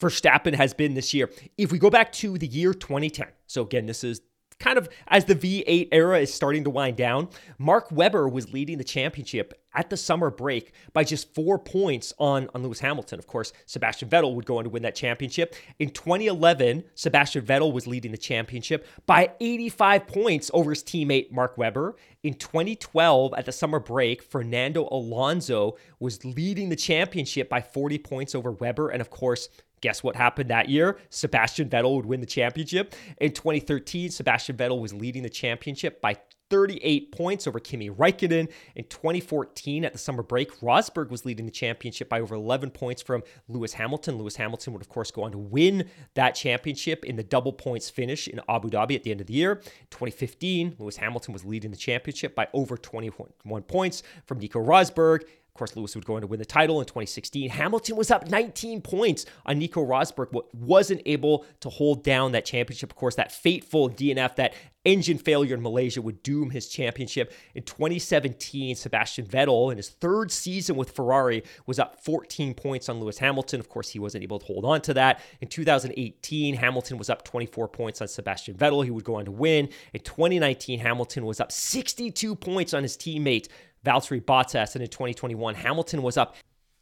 Verstappen 0.00 0.54
has 0.54 0.74
been 0.74 0.94
this 0.94 1.14
year. 1.14 1.30
If 1.56 1.70
we 1.70 1.78
go 1.78 1.90
back 1.90 2.10
to 2.12 2.36
the 2.36 2.46
year 2.46 2.74
2010, 2.74 3.28
so 3.46 3.62
again, 3.62 3.86
this 3.86 4.02
is 4.02 4.20
kind 4.58 4.78
of 4.78 4.88
as 5.08 5.24
the 5.24 5.34
V8 5.34 5.88
era 5.92 6.20
is 6.20 6.32
starting 6.32 6.64
to 6.64 6.70
wind 6.70 6.96
down, 6.96 7.28
Mark 7.58 7.90
Webber 7.92 8.28
was 8.28 8.52
leading 8.52 8.78
the 8.78 8.84
championship 8.84 9.54
at 9.74 9.90
the 9.90 9.96
summer 9.96 10.30
break 10.30 10.72
by 10.92 11.04
just 11.04 11.32
four 11.34 11.58
points 11.58 12.12
on, 12.18 12.48
on 12.54 12.62
Lewis 12.62 12.80
Hamilton. 12.80 13.18
Of 13.18 13.26
course, 13.26 13.52
Sebastian 13.66 14.08
Vettel 14.08 14.34
would 14.34 14.46
go 14.46 14.58
on 14.58 14.64
to 14.64 14.70
win 14.70 14.82
that 14.82 14.96
championship. 14.96 15.54
In 15.78 15.90
2011, 15.90 16.84
Sebastian 16.94 17.44
Vettel 17.44 17.72
was 17.72 17.86
leading 17.86 18.10
the 18.10 18.18
championship 18.18 18.86
by 19.06 19.30
85 19.40 20.06
points 20.06 20.50
over 20.52 20.70
his 20.70 20.82
teammate 20.82 21.30
Mark 21.30 21.56
Webber. 21.56 21.96
In 22.24 22.34
2012, 22.34 23.34
at 23.34 23.44
the 23.44 23.52
summer 23.52 23.78
break, 23.78 24.22
Fernando 24.22 24.88
Alonso 24.90 25.76
was 26.00 26.24
leading 26.24 26.68
the 26.68 26.76
championship 26.76 27.48
by 27.48 27.60
40 27.60 27.98
points 27.98 28.34
over 28.34 28.50
Webber. 28.50 28.88
And 28.88 29.00
of 29.00 29.10
course, 29.10 29.48
Guess 29.80 30.02
what 30.02 30.16
happened 30.16 30.50
that 30.50 30.68
year? 30.68 30.98
Sebastian 31.10 31.68
Vettel 31.68 31.96
would 31.96 32.06
win 32.06 32.20
the 32.20 32.26
championship. 32.26 32.94
In 33.20 33.32
2013, 33.32 34.10
Sebastian 34.10 34.56
Vettel 34.56 34.80
was 34.80 34.92
leading 34.92 35.22
the 35.22 35.30
championship 35.30 36.00
by 36.00 36.16
38 36.50 37.12
points 37.12 37.46
over 37.46 37.60
Kimi 37.60 37.90
Raikkonen. 37.90 38.48
In 38.74 38.84
2014, 38.84 39.84
at 39.84 39.92
the 39.92 39.98
summer 39.98 40.22
break, 40.22 40.60
Rosberg 40.60 41.10
was 41.10 41.24
leading 41.24 41.46
the 41.46 41.52
championship 41.52 42.08
by 42.08 42.20
over 42.20 42.34
11 42.34 42.70
points 42.70 43.02
from 43.02 43.22
Lewis 43.48 43.74
Hamilton. 43.74 44.16
Lewis 44.16 44.36
Hamilton 44.36 44.72
would, 44.72 44.82
of 44.82 44.88
course, 44.88 45.10
go 45.10 45.24
on 45.24 45.32
to 45.32 45.38
win 45.38 45.88
that 46.14 46.32
championship 46.32 47.04
in 47.04 47.16
the 47.16 47.22
double 47.22 47.52
points 47.52 47.90
finish 47.90 48.28
in 48.28 48.40
Abu 48.48 48.70
Dhabi 48.70 48.94
at 48.94 49.02
the 49.02 49.10
end 49.10 49.20
of 49.20 49.26
the 49.26 49.34
year. 49.34 49.56
2015, 49.90 50.76
Lewis 50.78 50.96
Hamilton 50.96 51.32
was 51.32 51.44
leading 51.44 51.70
the 51.70 51.76
championship 51.76 52.34
by 52.34 52.48
over 52.52 52.76
21 52.76 53.62
points 53.62 54.02
from 54.26 54.38
Nico 54.38 54.64
Rosberg 54.64 55.24
course, 55.58 55.76
Lewis 55.76 55.94
would 55.94 56.06
go 56.06 56.14
on 56.14 56.22
to 56.22 56.26
win 56.26 56.38
the 56.38 56.46
title 56.46 56.80
in 56.80 56.86
2016. 56.86 57.50
Hamilton 57.50 57.96
was 57.96 58.10
up 58.10 58.28
19 58.28 58.80
points 58.80 59.26
on 59.44 59.58
Nico 59.58 59.84
Rosberg, 59.84 60.30
but 60.32 60.54
wasn't 60.54 61.02
able 61.04 61.44
to 61.60 61.68
hold 61.68 62.04
down 62.04 62.32
that 62.32 62.44
championship. 62.44 62.90
Of 62.90 62.96
course, 62.96 63.16
that 63.16 63.32
fateful 63.32 63.90
DNF, 63.90 64.36
that 64.36 64.54
engine 64.84 65.18
failure 65.18 65.54
in 65.54 65.62
Malaysia 65.62 66.00
would 66.00 66.22
doom 66.22 66.50
his 66.50 66.68
championship. 66.68 67.32
In 67.54 67.62
2017, 67.62 68.74
Sebastian 68.76 69.26
Vettel, 69.26 69.70
in 69.70 69.76
his 69.76 69.90
third 69.90 70.30
season 70.30 70.76
with 70.76 70.90
Ferrari, 70.90 71.42
was 71.66 71.78
up 71.78 72.02
14 72.02 72.54
points 72.54 72.88
on 72.88 73.00
Lewis 73.00 73.18
Hamilton. 73.18 73.60
Of 73.60 73.68
course, 73.68 73.90
he 73.90 73.98
wasn't 73.98 74.22
able 74.24 74.38
to 74.38 74.46
hold 74.46 74.64
on 74.64 74.80
to 74.82 74.94
that. 74.94 75.20
In 75.40 75.48
2018, 75.48 76.54
Hamilton 76.54 76.96
was 76.96 77.10
up 77.10 77.24
24 77.24 77.68
points 77.68 78.00
on 78.00 78.08
Sebastian 78.08 78.54
Vettel. 78.54 78.84
He 78.84 78.90
would 78.90 79.04
go 79.04 79.16
on 79.16 79.24
to 79.26 79.30
win. 79.30 79.68
In 79.92 80.00
2019, 80.00 80.80
Hamilton 80.80 81.26
was 81.26 81.40
up 81.40 81.52
62 81.52 82.34
points 82.36 82.72
on 82.72 82.82
his 82.82 82.96
teammate 82.96 83.48
Valtteri 83.88 84.22
Bottas. 84.22 84.74
And 84.74 84.82
in 84.82 84.90
2021, 84.90 85.54
Hamilton 85.54 86.02
was 86.02 86.16
up 86.16 86.36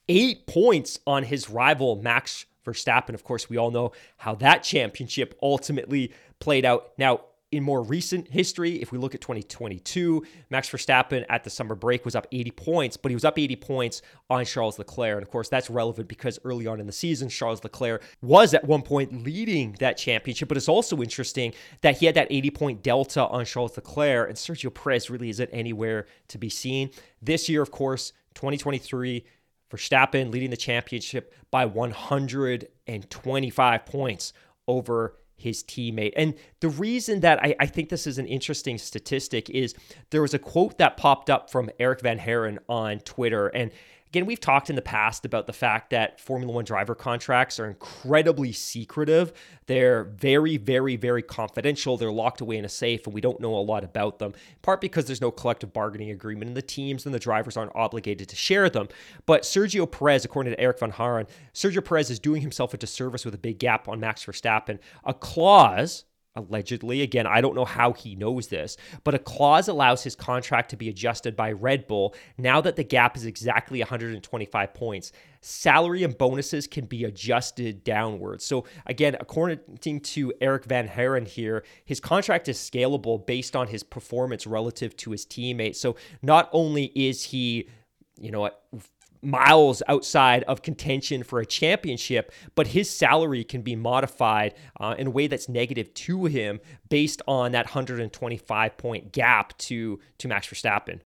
eight 0.08 0.46
points 0.46 0.98
on 1.06 1.22
his 1.24 1.48
rival, 1.48 1.96
Max 2.02 2.46
Verstappen. 2.64 3.14
Of 3.14 3.24
course, 3.24 3.48
we 3.48 3.56
all 3.56 3.70
know 3.70 3.92
how 4.18 4.34
that 4.36 4.62
championship 4.62 5.38
ultimately 5.42 6.12
played 6.40 6.64
out. 6.64 6.92
Now, 6.98 7.20
in 7.52 7.62
more 7.62 7.82
recent 7.82 8.28
history, 8.28 8.82
if 8.82 8.90
we 8.90 8.98
look 8.98 9.14
at 9.14 9.20
2022, 9.20 10.24
Max 10.50 10.68
Verstappen 10.68 11.24
at 11.28 11.44
the 11.44 11.50
summer 11.50 11.76
break 11.76 12.04
was 12.04 12.16
up 12.16 12.26
80 12.32 12.50
points, 12.50 12.96
but 12.96 13.10
he 13.10 13.14
was 13.14 13.24
up 13.24 13.38
80 13.38 13.54
points 13.56 14.02
on 14.28 14.44
Charles 14.44 14.78
Leclerc. 14.78 15.18
And 15.18 15.22
of 15.22 15.30
course, 15.30 15.48
that's 15.48 15.70
relevant 15.70 16.08
because 16.08 16.40
early 16.44 16.66
on 16.66 16.80
in 16.80 16.86
the 16.86 16.92
season, 16.92 17.28
Charles 17.28 17.62
Leclerc 17.62 18.02
was 18.20 18.52
at 18.52 18.64
one 18.64 18.82
point 18.82 19.24
leading 19.24 19.76
that 19.78 19.96
championship. 19.96 20.48
But 20.48 20.56
it's 20.56 20.68
also 20.68 21.00
interesting 21.00 21.54
that 21.82 21.98
he 21.98 22.06
had 22.06 22.16
that 22.16 22.26
80 22.30 22.50
point 22.50 22.82
delta 22.82 23.26
on 23.26 23.44
Charles 23.44 23.76
Leclerc, 23.76 24.28
and 24.28 24.36
Sergio 24.36 24.74
Perez 24.74 25.08
really 25.08 25.30
isn't 25.30 25.50
anywhere 25.52 26.06
to 26.28 26.38
be 26.38 26.48
seen. 26.48 26.90
This 27.22 27.48
year, 27.48 27.62
of 27.62 27.70
course, 27.70 28.12
2023, 28.34 29.24
Verstappen 29.70 30.32
leading 30.32 30.50
the 30.50 30.56
championship 30.56 31.32
by 31.50 31.64
125 31.64 33.86
points 33.86 34.32
over 34.68 35.16
his 35.36 35.62
teammate. 35.62 36.12
And 36.16 36.34
the 36.60 36.68
reason 36.68 37.20
that 37.20 37.42
I, 37.42 37.54
I, 37.60 37.66
think 37.66 37.90
this 37.90 38.06
is 38.06 38.18
an 38.18 38.26
interesting 38.26 38.78
statistic 38.78 39.50
is 39.50 39.74
there 40.10 40.22
was 40.22 40.32
a 40.32 40.38
quote 40.38 40.78
that 40.78 40.96
popped 40.96 41.28
up 41.28 41.50
from 41.50 41.70
Erik 41.78 42.00
Van 42.00 42.18
Haren 42.18 42.58
on 42.68 43.00
Twitter. 43.00 43.48
And 43.48 43.70
Again, 44.16 44.24
we've 44.24 44.40
talked 44.40 44.70
in 44.70 44.76
the 44.76 44.80
past 44.80 45.26
about 45.26 45.46
the 45.46 45.52
fact 45.52 45.90
that 45.90 46.18
Formula 46.18 46.50
One 46.50 46.64
driver 46.64 46.94
contracts 46.94 47.60
are 47.60 47.66
incredibly 47.66 48.50
secretive. 48.50 49.34
They're 49.66 50.04
very, 50.04 50.56
very, 50.56 50.96
very 50.96 51.20
confidential. 51.20 51.98
They're 51.98 52.10
locked 52.10 52.40
away 52.40 52.56
in 52.56 52.64
a 52.64 52.68
safe, 52.70 53.04
and 53.04 53.12
we 53.12 53.20
don't 53.20 53.40
know 53.40 53.54
a 53.54 53.60
lot 53.60 53.84
about 53.84 54.18
them, 54.18 54.32
in 54.32 54.58
part 54.62 54.80
because 54.80 55.04
there's 55.04 55.20
no 55.20 55.30
collective 55.30 55.74
bargaining 55.74 56.12
agreement, 56.12 56.48
and 56.48 56.56
the 56.56 56.62
teams 56.62 57.04
and 57.04 57.14
the 57.14 57.18
drivers 57.18 57.58
aren't 57.58 57.76
obligated 57.76 58.26
to 58.30 58.36
share 58.36 58.70
them. 58.70 58.88
But 59.26 59.42
Sergio 59.42 59.84
Perez, 59.84 60.24
according 60.24 60.54
to 60.54 60.60
Erik 60.60 60.78
Van 60.78 60.92
Haren, 60.92 61.28
Sergio 61.52 61.84
Perez 61.84 62.08
is 62.08 62.18
doing 62.18 62.40
himself 62.40 62.72
a 62.72 62.78
disservice 62.78 63.26
with 63.26 63.34
a 63.34 63.38
big 63.38 63.58
gap 63.58 63.86
on 63.86 64.00
Max 64.00 64.24
Verstappen. 64.24 64.78
A 65.04 65.12
clause 65.12 66.06
allegedly. 66.36 67.02
Again, 67.02 67.26
I 67.26 67.40
don't 67.40 67.54
know 67.54 67.64
how 67.64 67.92
he 67.92 68.14
knows 68.14 68.48
this, 68.48 68.76
but 69.02 69.14
a 69.14 69.18
clause 69.18 69.68
allows 69.68 70.04
his 70.04 70.14
contract 70.14 70.70
to 70.70 70.76
be 70.76 70.88
adjusted 70.88 71.34
by 71.34 71.52
Red 71.52 71.86
Bull 71.86 72.14
now 72.38 72.60
that 72.60 72.76
the 72.76 72.84
gap 72.84 73.16
is 73.16 73.24
exactly 73.24 73.80
125 73.80 74.74
points. 74.74 75.12
Salary 75.40 76.02
and 76.02 76.16
bonuses 76.16 76.66
can 76.66 76.86
be 76.86 77.04
adjusted 77.04 77.84
downwards. 77.84 78.44
So, 78.44 78.64
again, 78.86 79.16
according 79.18 80.00
to 80.00 80.32
Erik 80.40 80.64
Van 80.64 80.88
Haren 80.88 81.26
here, 81.26 81.64
his 81.84 82.00
contract 82.00 82.48
is 82.48 82.58
scalable 82.58 83.24
based 83.24 83.56
on 83.56 83.68
his 83.68 83.82
performance 83.82 84.46
relative 84.46 84.96
to 84.98 85.12
his 85.12 85.24
teammates. 85.24 85.80
So, 85.80 85.96
not 86.22 86.48
only 86.52 86.92
is 86.94 87.24
he 87.24 87.68
you 88.18 88.30
know 88.30 88.50
miles 89.22 89.82
outside 89.88 90.42
of 90.44 90.62
contention 90.62 91.22
for 91.22 91.40
a 91.40 91.46
championship, 91.46 92.32
but 92.54 92.68
his 92.68 92.90
salary 92.90 93.44
can 93.44 93.62
be 93.62 93.76
modified 93.76 94.54
uh, 94.80 94.94
in 94.98 95.08
a 95.08 95.10
way 95.10 95.26
that's 95.26 95.48
negative 95.48 95.92
to 95.94 96.26
him 96.26 96.60
based 96.88 97.22
on 97.26 97.52
that 97.52 97.66
125 97.66 98.76
point 98.76 99.12
gap 99.12 99.56
to 99.58 99.98
to 100.18 100.28
Max 100.28 100.46
Verstappen. 100.48 101.00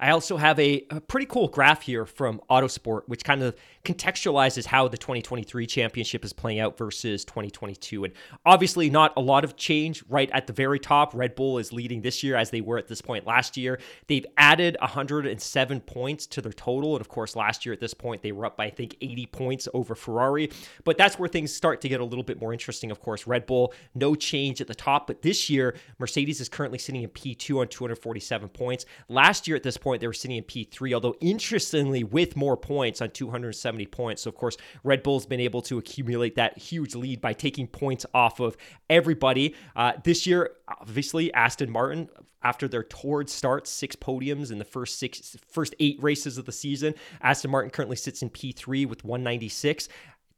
I 0.00 0.10
also 0.10 0.36
have 0.36 0.60
a, 0.60 0.86
a, 0.90 1.00
pretty 1.00 1.26
cool 1.26 1.48
graph 1.48 1.82
here 1.82 2.06
from 2.06 2.40
Autosport, 2.48 3.02
which 3.06 3.24
kind 3.24 3.42
of 3.42 3.56
contextualizes 3.84 4.64
how 4.64 4.86
the 4.86 4.96
2023 4.96 5.66
championship 5.66 6.24
is 6.24 6.32
playing 6.32 6.60
out 6.60 6.78
versus 6.78 7.24
2022. 7.24 8.04
And 8.04 8.12
obviously, 8.46 8.90
not 8.90 9.12
a 9.16 9.20
lot 9.20 9.42
of 9.42 9.56
change 9.56 10.04
right 10.08 10.30
at 10.32 10.46
the 10.46 10.52
very 10.52 10.78
top. 10.78 11.14
Red 11.14 11.34
Bull 11.34 11.58
is 11.58 11.72
leading 11.72 12.02
this 12.02 12.22
year 12.22 12.36
as 12.36 12.50
they 12.50 12.60
were 12.60 12.78
at 12.78 12.86
this 12.86 13.00
point 13.00 13.26
last 13.26 13.56
year. 13.56 13.80
They've 14.06 14.26
added 14.36 14.76
107 14.80 15.80
points 15.80 16.26
to 16.26 16.42
their 16.42 16.52
total. 16.52 16.94
And 16.94 17.00
of 17.00 17.08
course, 17.08 17.34
last 17.34 17.66
year 17.66 17.72
at 17.72 17.80
this 17.80 17.94
point, 17.94 18.22
they 18.22 18.30
were 18.30 18.46
up 18.46 18.56
by, 18.56 18.66
I 18.66 18.70
think, 18.70 18.96
80 19.00 19.26
points 19.26 19.68
over 19.74 19.96
Ferrari. 19.96 20.50
But 20.84 20.96
that's 20.96 21.18
where 21.18 21.28
things 21.28 21.52
start 21.52 21.80
to 21.80 21.88
get 21.88 22.00
a 22.00 22.04
little 22.04 22.22
bit 22.22 22.40
more 22.40 22.52
interesting. 22.52 22.92
Of 22.92 23.00
course, 23.00 23.26
Red 23.26 23.46
Bull, 23.46 23.74
no 23.96 24.14
change 24.14 24.60
at 24.60 24.68
the 24.68 24.74
top. 24.76 25.08
But 25.08 25.22
this 25.22 25.50
year, 25.50 25.74
Mercedes 25.98 26.40
is 26.40 26.48
currently 26.48 26.78
sitting 26.78 27.02
in 27.02 27.10
P2 27.10 27.60
on 27.60 27.66
247 27.68 28.48
points. 28.50 28.86
Last 29.08 29.48
year 29.48 29.56
at 29.56 29.64
this 29.64 29.76
point, 29.76 29.87
point, 29.88 30.02
they 30.02 30.06
were 30.06 30.12
sitting 30.12 30.36
in 30.36 30.44
P3, 30.44 30.92
although 30.92 31.14
interestingly, 31.20 32.04
with 32.04 32.36
more 32.36 32.58
points 32.58 33.00
on 33.00 33.10
270 33.10 33.86
points. 33.86 34.22
So, 34.22 34.28
of 34.28 34.36
course, 34.36 34.58
Red 34.84 35.02
Bull's 35.02 35.24
been 35.24 35.40
able 35.40 35.62
to 35.62 35.78
accumulate 35.78 36.34
that 36.34 36.58
huge 36.58 36.94
lead 36.94 37.22
by 37.22 37.32
taking 37.32 37.66
points 37.66 38.04
off 38.12 38.38
of 38.38 38.54
everybody. 38.90 39.54
Uh, 39.74 39.92
this 40.04 40.26
year, 40.26 40.50
obviously, 40.68 41.32
Aston 41.32 41.70
Martin, 41.70 42.10
after 42.42 42.68
their 42.68 42.84
torrid 42.84 43.30
start, 43.30 43.66
six 43.66 43.96
podiums 43.96 44.52
in 44.52 44.58
the 44.58 44.64
first 44.64 44.98
six, 44.98 45.38
first 45.48 45.74
eight 45.80 45.98
races 46.02 46.36
of 46.36 46.44
the 46.44 46.52
season, 46.52 46.94
Aston 47.22 47.50
Martin 47.50 47.70
currently 47.70 47.96
sits 47.96 48.20
in 48.20 48.28
P3 48.28 48.86
with 48.86 49.04
196 49.04 49.88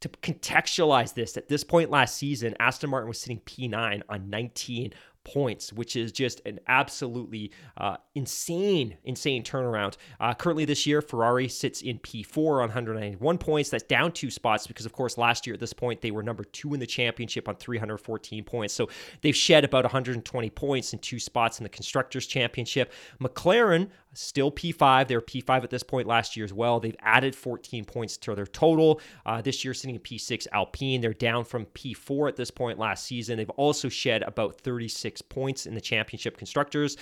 to 0.00 0.08
contextualize 0.08 1.12
this, 1.14 1.36
at 1.36 1.48
this 1.48 1.62
point 1.62 1.90
last 1.90 2.16
season, 2.16 2.54
Aston 2.58 2.88
Martin 2.88 3.08
was 3.08 3.18
sitting 3.18 3.40
P9 3.40 4.02
on 4.08 4.30
19 4.30 4.92
points, 5.24 5.72
which 5.72 5.96
is 5.96 6.12
just 6.12 6.40
an 6.46 6.58
absolutely 6.68 7.52
uh, 7.76 7.96
insane, 8.14 8.96
insane 9.04 9.42
turnaround. 9.42 9.96
Uh, 10.18 10.34
currently, 10.34 10.64
this 10.64 10.86
year, 10.86 11.02
Ferrari 11.02 11.48
sits 11.48 11.82
in 11.82 11.98
P4 11.98 12.62
on 12.62 12.68
191 12.68 13.38
points. 13.38 13.70
That's 13.70 13.84
down 13.84 14.12
two 14.12 14.30
spots 14.30 14.66
because, 14.66 14.86
of 14.86 14.92
course, 14.92 15.18
last 15.18 15.46
year 15.46 15.54
at 15.54 15.60
this 15.60 15.72
point, 15.72 16.00
they 16.00 16.10
were 16.10 16.22
number 16.22 16.44
two 16.44 16.74
in 16.74 16.80
the 16.80 16.86
championship 16.86 17.48
on 17.48 17.56
314 17.56 18.44
points. 18.44 18.74
So 18.74 18.88
they've 19.22 19.36
shed 19.36 19.64
about 19.64 19.84
120 19.84 20.50
points 20.50 20.92
in 20.92 20.98
two 20.98 21.18
spots 21.18 21.58
in 21.58 21.64
the 21.64 21.70
Constructors' 21.70 22.26
Championship. 22.26 22.92
McLaren, 23.20 23.88
still 24.12 24.50
P5. 24.50 25.08
They 25.08 25.14
were 25.14 25.22
P5 25.22 25.64
at 25.64 25.70
this 25.70 25.82
point 25.82 26.06
last 26.06 26.36
year 26.36 26.44
as 26.44 26.52
well. 26.52 26.80
They've 26.80 26.96
added 27.00 27.34
14 27.34 27.84
points 27.84 28.16
to 28.18 28.34
their 28.34 28.46
total. 28.46 29.00
Uh, 29.24 29.40
this 29.40 29.64
year, 29.64 29.74
sitting 29.74 29.96
in 29.96 30.00
P6 30.00 30.46
Alpine. 30.52 31.00
They're 31.00 31.14
down 31.14 31.44
from 31.44 31.66
P4 31.66 32.28
at 32.28 32.36
this 32.36 32.50
point 32.50 32.78
last 32.78 33.04
season. 33.04 33.36
They've 33.36 33.50
also 33.50 33.88
shed 33.88 34.22
about 34.22 34.60
36 34.60 35.22
points 35.22 35.66
in 35.66 35.74
the 35.74 35.80
championship 35.80 36.36
constructors. 36.36 36.96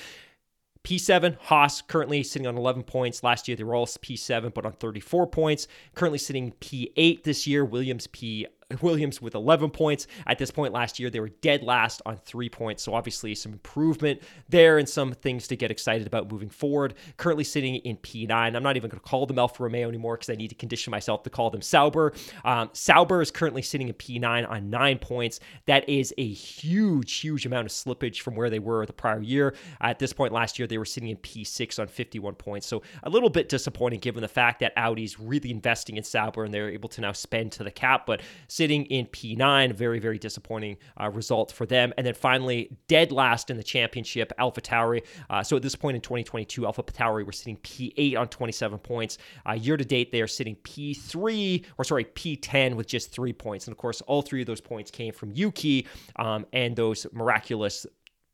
P7, 0.84 1.36
Haas 1.38 1.82
currently 1.82 2.22
sitting 2.22 2.46
on 2.46 2.56
11 2.56 2.84
points. 2.84 3.22
Last 3.22 3.48
year 3.48 3.56
they 3.56 3.64
were 3.64 3.74
all 3.74 3.86
P7, 3.86 4.54
but 4.54 4.64
on 4.64 4.72
34 4.72 5.26
points. 5.26 5.68
Currently 5.94 6.18
sitting 6.18 6.52
P8 6.60 7.24
this 7.24 7.46
year. 7.46 7.64
Williams 7.64 8.06
P 8.06 8.46
Williams 8.82 9.22
with 9.22 9.34
11 9.34 9.70
points. 9.70 10.06
At 10.26 10.38
this 10.38 10.50
point 10.50 10.74
last 10.74 10.98
year, 10.98 11.08
they 11.08 11.20
were 11.20 11.30
dead 11.30 11.62
last 11.62 12.02
on 12.04 12.18
three 12.18 12.50
points. 12.50 12.82
So 12.82 12.92
obviously 12.92 13.34
some 13.34 13.52
improvement 13.52 14.20
there 14.50 14.76
and 14.76 14.86
some 14.86 15.12
things 15.12 15.48
to 15.48 15.56
get 15.56 15.70
excited 15.70 16.06
about 16.06 16.30
moving 16.30 16.50
forward. 16.50 16.92
Currently 17.16 17.44
sitting 17.44 17.76
in 17.76 17.96
P9. 17.96 18.30
I'm 18.30 18.62
not 18.62 18.76
even 18.76 18.90
going 18.90 19.00
to 19.00 19.08
call 19.08 19.24
them 19.24 19.38
Alfa 19.38 19.62
Romeo 19.62 19.88
anymore 19.88 20.16
because 20.16 20.28
I 20.28 20.34
need 20.34 20.48
to 20.48 20.54
condition 20.54 20.90
myself 20.90 21.22
to 21.22 21.30
call 21.30 21.48
them 21.48 21.62
Sauber. 21.62 22.12
Um, 22.44 22.68
Sauber 22.74 23.22
is 23.22 23.30
currently 23.30 23.62
sitting 23.62 23.88
in 23.88 23.94
P9 23.94 24.48
on 24.48 24.68
nine 24.68 24.98
points. 24.98 25.40
That 25.64 25.88
is 25.88 26.12
a 26.18 26.28
huge, 26.28 27.20
huge 27.20 27.46
amount 27.46 27.64
of 27.64 27.72
slippage 27.72 28.20
from 28.20 28.36
where 28.36 28.50
they 28.50 28.58
were 28.58 28.84
the 28.84 28.92
prior 28.92 29.22
year. 29.22 29.54
At 29.80 29.98
this 29.98 30.12
point 30.12 30.34
last 30.34 30.58
year, 30.58 30.68
they 30.68 30.76
were 30.76 30.84
sitting 30.84 31.08
in 31.08 31.16
P6 31.16 31.78
on 31.78 31.86
51 31.86 32.34
points. 32.34 32.66
So 32.66 32.82
a 33.02 33.08
little 33.08 33.30
bit 33.30 33.48
disappointing 33.48 34.00
given 34.00 34.20
the 34.20 34.28
fact 34.28 34.60
that 34.60 34.74
Audi's 34.76 35.18
really 35.18 35.50
investing 35.50 35.96
in 35.96 36.04
Sauber 36.04 36.44
and 36.44 36.52
they're 36.52 36.68
able 36.68 36.90
to 36.90 37.00
now 37.00 37.12
spend 37.12 37.52
to 37.52 37.64
the 37.64 37.70
cap. 37.70 38.04
But 38.04 38.20
sitting 38.58 38.86
in 38.86 39.06
P9. 39.06 39.72
Very, 39.72 40.00
very 40.00 40.18
disappointing 40.18 40.76
uh, 41.00 41.08
result 41.10 41.52
for 41.52 41.64
them. 41.64 41.92
And 41.96 42.04
then 42.04 42.14
finally, 42.14 42.76
dead 42.88 43.12
last 43.12 43.50
in 43.50 43.56
the 43.56 43.62
championship, 43.62 44.32
Alpha 44.36 44.60
Tauri. 44.60 45.04
Uh, 45.30 45.44
so 45.44 45.54
at 45.54 45.62
this 45.62 45.76
point 45.76 45.94
in 45.94 46.00
2022, 46.00 46.66
Alpha 46.66 46.82
Tauri 46.82 47.24
were 47.24 47.30
sitting 47.30 47.56
P8 47.58 48.18
on 48.18 48.26
27 48.26 48.80
points. 48.80 49.18
Uh, 49.48 49.52
year 49.52 49.76
to 49.76 49.84
date, 49.84 50.10
they 50.10 50.20
are 50.20 50.26
sitting 50.26 50.56
P3, 50.56 51.64
or 51.78 51.84
sorry, 51.84 52.04
P10 52.04 52.74
with 52.74 52.88
just 52.88 53.12
three 53.12 53.32
points. 53.32 53.68
And 53.68 53.72
of 53.72 53.78
course, 53.78 54.00
all 54.02 54.22
three 54.22 54.40
of 54.40 54.48
those 54.48 54.60
points 54.60 54.90
came 54.90 55.12
from 55.12 55.30
Yuki 55.30 55.86
um, 56.16 56.44
and 56.52 56.74
those 56.74 57.06
miraculous 57.12 57.86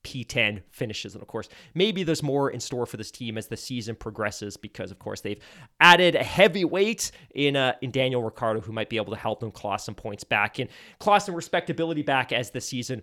P10 0.05 0.63
finishes. 0.71 1.15
And 1.15 1.23
of 1.23 1.29
course, 1.29 1.49
maybe 1.75 2.05
there's 2.05 2.23
more 2.23 2.51
in 2.51 2.61
store 2.61 2.87
for 2.87 2.97
this 2.97 3.11
team 3.11 3.37
as 3.37 3.49
the 3.49 3.57
season 3.57 3.97
progresses 3.97 4.57
because, 4.57 4.91
of 4.91 4.99
course, 4.99 5.23
they've 5.23 5.41
added 5.81 6.15
a 6.15 6.23
heavyweight 6.23 7.11
in 7.35 7.57
uh, 7.57 7.75
in 7.83 7.91
Daniel 7.91 8.23
Ricciardo 8.23 8.61
who 8.61 8.73
might 8.73 8.89
be 8.89 8.97
able 8.97 9.13
to 9.13 9.19
help 9.19 9.41
them 9.41 9.51
claw 9.51 9.77
some 9.77 9.95
points 9.95 10.23
back 10.23 10.59
and 10.59 10.71
claw 10.99 11.19
some 11.19 11.35
respectability 11.35 12.03
back 12.03 12.33
as 12.33 12.51
the 12.51 12.61
season 12.61 13.03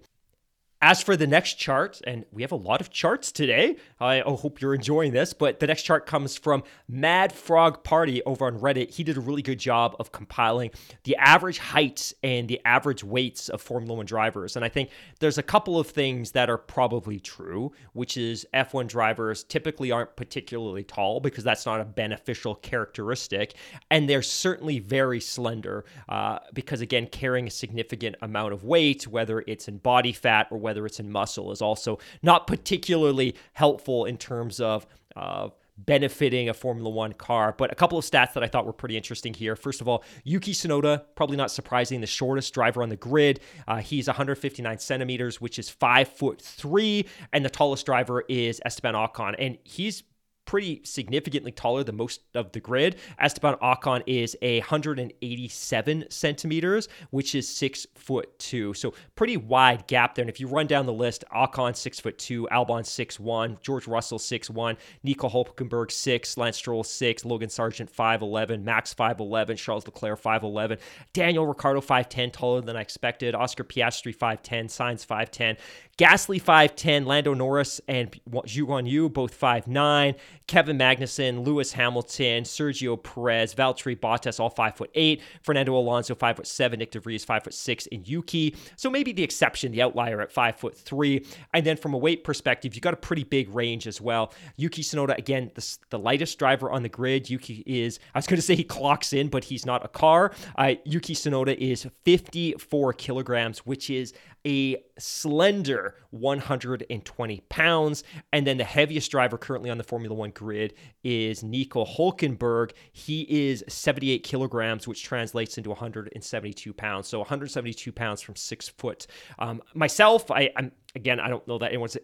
as 0.82 1.04
for 1.04 1.15
the 1.15 1.28
next 1.28 1.56
chart, 1.56 2.02
and 2.08 2.26
we 2.32 2.41
have 2.41 2.52
a 2.52 2.56
lot 2.56 2.82
of 2.82 2.89
charts 2.89 3.32
today. 3.32 3.76
I 4.00 4.22
hope 4.22 4.62
you're 4.62 4.74
enjoying 4.74 5.12
this, 5.13 5.32
but 5.32 5.60
the 5.60 5.67
next 5.67 5.84
chart 5.84 6.08
comes 6.08 6.36
from 6.36 6.63
Mad 6.89 7.32
Frog 7.32 7.84
Party 7.84 8.24
over 8.24 8.48
on 8.48 8.60
Reddit. 8.60 8.91
He 8.91 9.04
did 9.04 9.15
a 9.15 9.20
really 9.20 9.44
good 9.44 9.60
job 9.60 9.96
of 10.00 10.12
compiling 10.12 10.72
the 11.04 11.15
average 11.17 11.60
heights 11.60 12.15
and 12.24 12.48
the 12.48 12.60
average 12.65 13.04
weights 13.04 13.48
of 13.48 13.62
Formula 13.62 13.96
One 13.96 14.08
drivers. 14.08 14.56
And 14.56 14.65
I 14.65 14.70
think 14.70 14.89
there's 15.20 15.38
a 15.38 15.44
couple 15.44 15.80
of 15.80 15.88
things 15.88 16.32
that 16.32 16.50
are 16.50 16.58
probably 16.58 17.20
true, 17.20 17.72
which 17.94 18.17
is 18.17 18.48
F1 18.52 18.88
drivers 18.88 19.44
typically 19.44 19.91
aren't 19.91 20.15
particularly 20.15 20.84
tall 20.84 21.20
because 21.20 21.44
that's 21.44 21.65
not 21.67 21.80
a 21.80 21.86
beneficial 21.86 22.56
characteristic. 22.56 23.54
And 23.91 24.10
they're 24.10 24.24
certainly 24.24 24.80
very 24.80 25.20
slender 25.20 25.86
uh, 26.10 26.39
because, 26.54 26.82
again, 26.82 27.06
carrying 27.06 27.46
a 27.46 27.52
significant 27.52 28.15
amount 28.24 28.54
of 28.54 28.63
weight, 28.63 29.08
whether 29.08 29.44
it's 29.46 29.67
in 29.67 29.78
body 29.78 30.12
fat 30.12 30.48
or 30.50 30.58
whether 30.58 30.71
whether 30.72 30.86
it's 30.86 31.02
in 31.02 31.12
muscle, 31.12 31.52
is 31.52 31.62
also 31.62 32.00
not 32.24 32.48
particularly 32.48 33.36
helpful 33.52 34.06
in 34.06 34.18
terms 34.18 34.62
of 34.62 34.88
uh, 35.18 35.50
benefiting 35.78 36.48
a 36.48 36.54
Formula 36.54 36.90
One 36.90 37.12
car. 37.12 37.54
But 37.58 37.74
a 37.74 37.76
couple 37.76 37.98
of 37.98 38.06
stats 38.06 38.32
that 38.34 38.44
I 38.44 38.48
thought 38.48 38.66
were 38.66 38.72
pretty 38.72 38.96
interesting 38.96 39.34
here. 39.34 39.58
First 39.58 39.82
of 39.82 39.90
all, 39.90 40.06
Yuki 40.24 40.54
Tsunoda, 40.54 41.04
probably 41.16 41.36
not 41.36 41.52
surprising, 41.52 42.00
the 42.00 42.08
shortest 42.08 42.54
driver 42.54 42.82
on 42.82 42.88
the 42.88 42.96
grid. 42.96 43.42
Uh, 43.68 43.78
he's 43.78 44.08
159 44.08 44.80
centimeters, 44.80 45.42
which 45.42 45.60
is 45.60 45.70
five 45.70 46.08
foot 46.08 46.42
three, 46.42 47.06
and 47.34 47.44
the 47.44 47.50
tallest 47.50 47.86
driver 47.86 48.24
is 48.30 48.62
Esteban 48.64 48.94
Ocon, 48.94 49.36
and 49.38 49.58
he's 49.66 50.04
pretty 50.52 50.82
significantly 50.84 51.50
taller 51.50 51.82
than 51.82 51.96
most 51.96 52.20
of 52.36 52.52
the 52.52 52.60
grid. 52.60 52.98
Esteban 53.18 53.56
Ocon 53.64 54.04
is 54.06 54.36
a 54.42 54.60
187 54.60 56.04
centimeters, 56.10 56.90
which 57.12 57.36
is 57.36 57.48
six 57.48 57.88
foot 57.96 58.38
two. 58.38 58.74
So 58.74 58.94
pretty 59.16 59.38
wide 59.38 59.88
gap 59.88 60.14
there. 60.14 60.24
And 60.24 60.30
if 60.30 60.42
you 60.42 60.50
run 60.50 60.68
down 60.68 60.86
the 60.86 60.92
list, 60.92 61.24
Ocon 61.34 61.74
six 61.74 62.02
foot 62.02 62.18
two, 62.18 62.50
Albon 62.52 62.86
six 62.86 63.18
one, 63.18 63.60
George 63.62 63.88
Russell 63.88 64.20
six 64.20 64.50
one, 64.50 64.76
Nico 65.04 65.30
Hulkenberg 65.30 65.90
six, 65.90 66.36
Lance 66.36 66.58
Stroll 66.58 66.84
six, 66.84 67.24
Logan 67.24 67.48
Sargeant 67.48 67.90
five 67.90 68.22
eleven, 68.22 68.66
Max 68.66 68.94
five 68.94 69.22
eleven, 69.22 69.56
Charles 69.56 69.86
Leclerc 69.86 70.20
five 70.20 70.44
eleven, 70.44 70.80
Daniel 71.14 71.48
Ricciardo 71.48 71.80
five 71.80 72.10
ten, 72.10 72.30
taller 72.30 72.60
than 72.60 72.76
I 72.76 72.82
expected, 72.82 73.36
Oscar 73.36 73.64
Piastri 73.64 74.14
five 74.14 74.44
ten, 74.44 74.68
Sainz 74.68 75.06
five 75.06 75.32
ten, 75.32 75.56
Gasly 75.98 76.42
5'10, 76.42 77.06
Lando 77.06 77.34
Norris 77.34 77.82
and 77.88 78.12
Zhou 78.30 78.64
Guanyu 78.64 79.12
both 79.12 79.40
5'9, 79.40 80.16
Kevin 80.48 80.78
Magnussen, 80.78 81.46
Lewis 81.46 81.72
Hamilton, 81.74 82.44
Sergio 82.44 83.02
Perez, 83.02 83.54
Valtteri 83.54 83.98
Bottas 83.98 84.40
all 84.40 84.50
5'8, 84.50 85.22
Fernando 85.44 85.76
Alonso 85.76 86.16
5'7, 86.16 86.76
Nyck 86.76 86.92
De 86.92 87.00
DeVries 87.00 87.26
5'6, 87.26 87.88
and 87.92 88.08
Yuki. 88.08 88.56
So 88.76 88.90
maybe 88.90 89.14
the 89.14 89.24
exception, 89.24 89.72
the 89.72 89.82
outlier 89.82 90.22
at 90.22 90.34
5'3. 90.34 91.26
And 91.54 91.66
then 91.66 91.78
from 91.78 91.94
a 91.94 91.98
weight 91.98 92.24
perspective, 92.24 92.76
you 92.76 92.82
got 92.82 92.94
a 92.94 92.98
pretty 92.98 93.24
big 93.24 93.54
range 93.54 93.88
as 93.88 94.02
well. 94.02 94.34
Yuki 94.58 94.84
Tsunoda, 94.84 95.18
again, 95.18 95.52
the, 95.56 95.78
the 95.90 96.00
lightest 96.00 96.40
driver 96.40 96.72
on 96.72 96.84
the 96.84 96.90
grid. 96.90 97.30
Yuki 97.30 97.64
is, 97.66 98.00
I 98.16 98.18
was 98.18 98.28
going 98.28 98.38
to 98.38 98.42
say 98.42 98.56
he 98.56 98.64
clocks 98.64 99.14
in, 99.14 99.30
but 99.30 99.44
he's 99.44 99.66
not 99.66 99.86
a 99.86 99.90
car. 99.90 100.34
Uh, 100.58 100.76
Yuki 100.86 101.14
Tsunoda 101.14 101.56
is 101.56 101.88
54 102.04 102.94
kilograms, 102.94 103.60
which 103.60 103.90
is 103.90 104.14
a 104.46 104.84
slender 104.98 105.96
120 106.12 107.42
pounds. 107.50 108.04
And 108.34 108.46
then 108.46 108.58
the 108.58 108.64
heaviest 108.64 109.12
driver 109.12 109.38
currently 109.38 109.70
on 109.70 109.78
the 109.78 109.84
Formula 109.84 110.16
One 110.16 110.32
grid 110.32 110.74
is 111.04 111.44
Nico 111.44 111.86
Hulkenberg. 111.86 112.72
He 112.92 113.22
is 113.30 113.64
78 113.68 114.24
kilograms, 114.24 114.88
which 114.88 115.04
translates 115.04 115.58
into 115.58 115.70
172 115.70 116.74
pounds. 116.74 117.08
So 117.08 117.20
172 117.20 117.92
pounds 117.92 118.22
from 118.22 118.36
six 118.36 118.68
foot. 118.70 119.08
Um, 119.40 119.62
myself, 119.74 120.30
I, 120.32 120.52
I'm 120.56 120.72
again, 120.96 121.20
I 121.20 121.30
don't 121.30 121.48
know 121.48 121.58
that 121.58 121.70
anyone's 121.70 121.98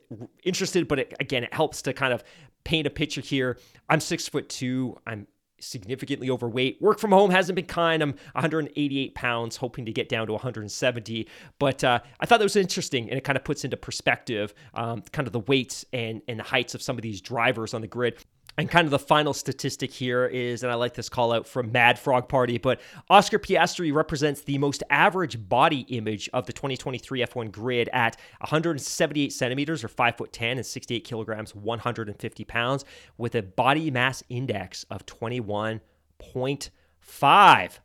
interested, 0.43 0.87
but 0.87 0.99
it, 0.99 1.13
again, 1.19 1.43
it 1.43 1.53
helps 1.53 1.81
to 1.83 1.93
kind 1.93 2.13
of 2.13 2.23
paint 2.63 2.87
a 2.87 2.89
picture 2.89 3.21
here. 3.21 3.57
I'm 3.89 3.99
six 3.99 4.27
foot 4.27 4.49
two. 4.49 4.97
I'm 5.05 5.27
significantly 5.59 6.29
overweight. 6.29 6.81
Work 6.81 6.99
from 6.99 7.11
home 7.11 7.31
hasn't 7.31 7.55
been 7.55 7.65
kind. 7.65 8.01
I'm 8.01 8.15
188 8.33 9.15
pounds, 9.15 9.57
hoping 9.57 9.85
to 9.85 9.91
get 9.91 10.09
down 10.09 10.27
to 10.27 10.33
170. 10.33 11.27
But 11.59 11.83
uh, 11.83 11.99
I 12.19 12.25
thought 12.25 12.39
that 12.39 12.45
was 12.45 12.55
interesting, 12.55 13.09
and 13.09 13.17
it 13.17 13.23
kind 13.23 13.37
of 13.37 13.43
puts 13.43 13.63
into 13.63 13.77
perspective 13.77 14.53
um, 14.73 15.01
kind 15.11 15.27
of 15.27 15.33
the 15.33 15.39
weights 15.41 15.85
and, 15.93 16.21
and 16.27 16.39
the 16.39 16.43
heights 16.43 16.75
of 16.75 16.81
some 16.81 16.97
of 16.97 17.01
these 17.01 17.21
drivers 17.21 17.73
on 17.73 17.81
the 17.81 17.87
grid. 17.87 18.17
And 18.59 18.67
kind 18.69 18.85
of 18.85 18.91
the 18.91 18.97
final 18.97 19.35
statistic 19.35 19.91
here 19.91 20.25
is, 20.25 20.63
and 20.63 20.71
I 20.71 20.75
like 20.75 20.95
this 20.95 21.09
call 21.09 21.31
out 21.31 21.47
from 21.47 21.71
Mad 21.71 21.99
Frog 21.99 22.27
Party, 22.27 22.57
but 22.57 22.81
Oscar 23.07 23.37
Piastri 23.37 23.93
represents 23.93 24.41
the 24.41 24.57
most 24.57 24.81
average 24.89 25.47
body 25.47 25.81
image 25.89 26.27
of 26.33 26.47
the 26.47 26.53
2023 26.53 27.21
F1 27.21 27.51
grid 27.51 27.87
at 27.93 28.17
178 28.39 29.31
centimeters 29.31 29.83
or 29.83 29.89
5 29.89 30.17
foot 30.17 30.33
10 30.33 30.57
and 30.57 30.65
68 30.65 31.03
kilograms, 31.03 31.53
150 31.53 32.45
pounds, 32.45 32.83
with 33.19 33.35
a 33.35 33.43
body 33.43 33.91
mass 33.91 34.23
index 34.27 34.85
of 34.89 35.05
21.5. 35.05 37.79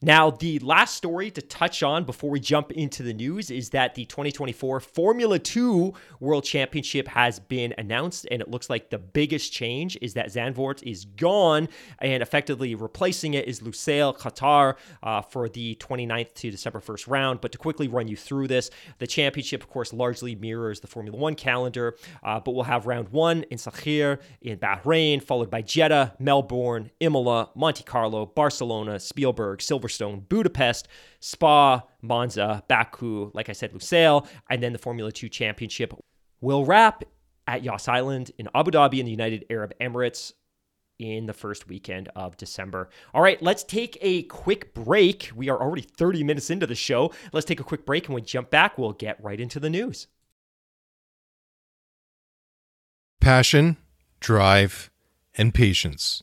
Now, 0.00 0.30
the 0.30 0.60
last 0.60 0.94
story 0.94 1.28
to 1.32 1.42
touch 1.42 1.82
on 1.82 2.04
before 2.04 2.30
we 2.30 2.38
jump 2.38 2.70
into 2.70 3.02
the 3.02 3.12
news 3.12 3.50
is 3.50 3.70
that 3.70 3.96
the 3.96 4.04
2024 4.04 4.78
Formula 4.78 5.40
2 5.40 5.92
World 6.20 6.44
Championship 6.44 7.08
has 7.08 7.40
been 7.40 7.74
announced, 7.78 8.24
and 8.30 8.40
it 8.40 8.48
looks 8.48 8.70
like 8.70 8.90
the 8.90 8.98
biggest 8.98 9.52
change 9.52 9.98
is 10.00 10.14
that 10.14 10.28
Zandvoort 10.28 10.84
is 10.84 11.04
gone, 11.04 11.68
and 11.98 12.22
effectively 12.22 12.76
replacing 12.76 13.34
it 13.34 13.48
is 13.48 13.58
Lusail 13.58 14.16
Qatar 14.16 14.76
uh, 15.02 15.20
for 15.20 15.48
the 15.48 15.74
29th 15.80 16.32
to 16.34 16.52
December 16.52 16.78
1st 16.78 17.08
round. 17.08 17.40
But 17.40 17.50
to 17.50 17.58
quickly 17.58 17.88
run 17.88 18.06
you 18.06 18.16
through 18.16 18.46
this, 18.46 18.70
the 18.98 19.06
championship, 19.08 19.64
of 19.64 19.68
course, 19.68 19.92
largely 19.92 20.36
mirrors 20.36 20.78
the 20.78 20.86
Formula 20.86 21.18
1 21.18 21.34
calendar, 21.34 21.96
uh, 22.22 22.38
but 22.38 22.52
we'll 22.52 22.62
have 22.62 22.86
round 22.86 23.08
one 23.08 23.42
in 23.50 23.58
Sakhir 23.58 24.20
in 24.42 24.58
Bahrain, 24.58 25.20
followed 25.20 25.50
by 25.50 25.60
Jeddah, 25.60 26.14
Melbourne, 26.20 26.92
Imola, 27.00 27.50
Monte 27.56 27.82
Carlo, 27.82 28.26
Barcelona, 28.26 29.00
Spielberg, 29.00 29.60
Silver. 29.60 29.87
Silverstone, 29.88 30.28
Budapest, 30.28 30.88
Spa, 31.20 31.82
Monza, 32.02 32.62
Baku, 32.68 33.30
like 33.34 33.48
I 33.48 33.52
said, 33.52 33.72
Lusail, 33.72 34.26
and 34.50 34.62
then 34.62 34.72
the 34.72 34.78
Formula 34.78 35.10
2 35.10 35.28
Championship 35.28 35.92
will 36.40 36.64
wrap 36.64 37.04
at 37.46 37.62
Yas 37.62 37.88
Island 37.88 38.30
in 38.38 38.48
Abu 38.54 38.70
Dhabi 38.70 38.98
in 38.98 39.06
the 39.06 39.10
United 39.10 39.44
Arab 39.50 39.72
Emirates 39.80 40.32
in 40.98 41.26
the 41.26 41.32
first 41.32 41.68
weekend 41.68 42.08
of 42.16 42.36
December. 42.36 42.90
All 43.14 43.22
right, 43.22 43.40
let's 43.40 43.62
take 43.62 43.96
a 44.00 44.24
quick 44.24 44.74
break. 44.74 45.30
We 45.34 45.48
are 45.48 45.60
already 45.60 45.82
30 45.82 46.24
minutes 46.24 46.50
into 46.50 46.66
the 46.66 46.74
show. 46.74 47.12
Let's 47.32 47.46
take 47.46 47.60
a 47.60 47.64
quick 47.64 47.86
break 47.86 48.06
and 48.06 48.14
when 48.14 48.22
we 48.22 48.26
jump 48.26 48.50
back, 48.50 48.76
we'll 48.76 48.92
get 48.92 49.22
right 49.22 49.40
into 49.40 49.60
the 49.60 49.70
news. 49.70 50.08
Passion, 53.20 53.76
drive, 54.20 54.90
and 55.36 55.54
patience. 55.54 56.22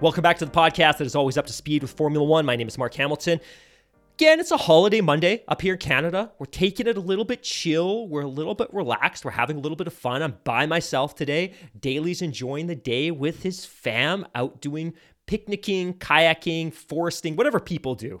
Welcome 0.00 0.22
back 0.22 0.38
to 0.38 0.44
the 0.44 0.50
podcast 0.50 0.98
that 0.98 1.02
is 1.02 1.14
always 1.14 1.36
up 1.36 1.46
to 1.46 1.52
speed 1.52 1.82
with 1.82 1.92
Formula 1.92 2.24
One. 2.24 2.46
My 2.46 2.56
name 2.56 2.68
is 2.68 2.78
Mark 2.78 2.94
Hamilton. 2.94 3.40
Again, 4.16 4.40
it's 4.40 4.50
a 4.50 4.56
holiday 4.56 5.00
Monday 5.00 5.44
up 5.48 5.62
here 5.62 5.74
in 5.74 5.78
Canada. 5.78 6.32
We're 6.38 6.46
taking 6.46 6.86
it 6.86 6.96
a 6.96 7.00
little 7.00 7.24
bit 7.24 7.42
chill. 7.42 8.08
We're 8.08 8.22
a 8.22 8.28
little 8.28 8.54
bit 8.54 8.72
relaxed. 8.72 9.24
We're 9.24 9.30
having 9.30 9.56
a 9.56 9.60
little 9.60 9.76
bit 9.76 9.86
of 9.86 9.94
fun. 9.94 10.22
I'm 10.22 10.36
by 10.44 10.66
myself 10.66 11.14
today. 11.14 11.54
Daly's 11.78 12.22
enjoying 12.22 12.66
the 12.66 12.74
day 12.74 13.10
with 13.10 13.42
his 13.42 13.64
fam 13.64 14.26
out 14.34 14.60
doing 14.60 14.94
picnicking, 15.26 15.94
kayaking, 15.94 16.74
foresting, 16.74 17.36
whatever 17.36 17.60
people 17.60 17.94
do. 17.94 18.20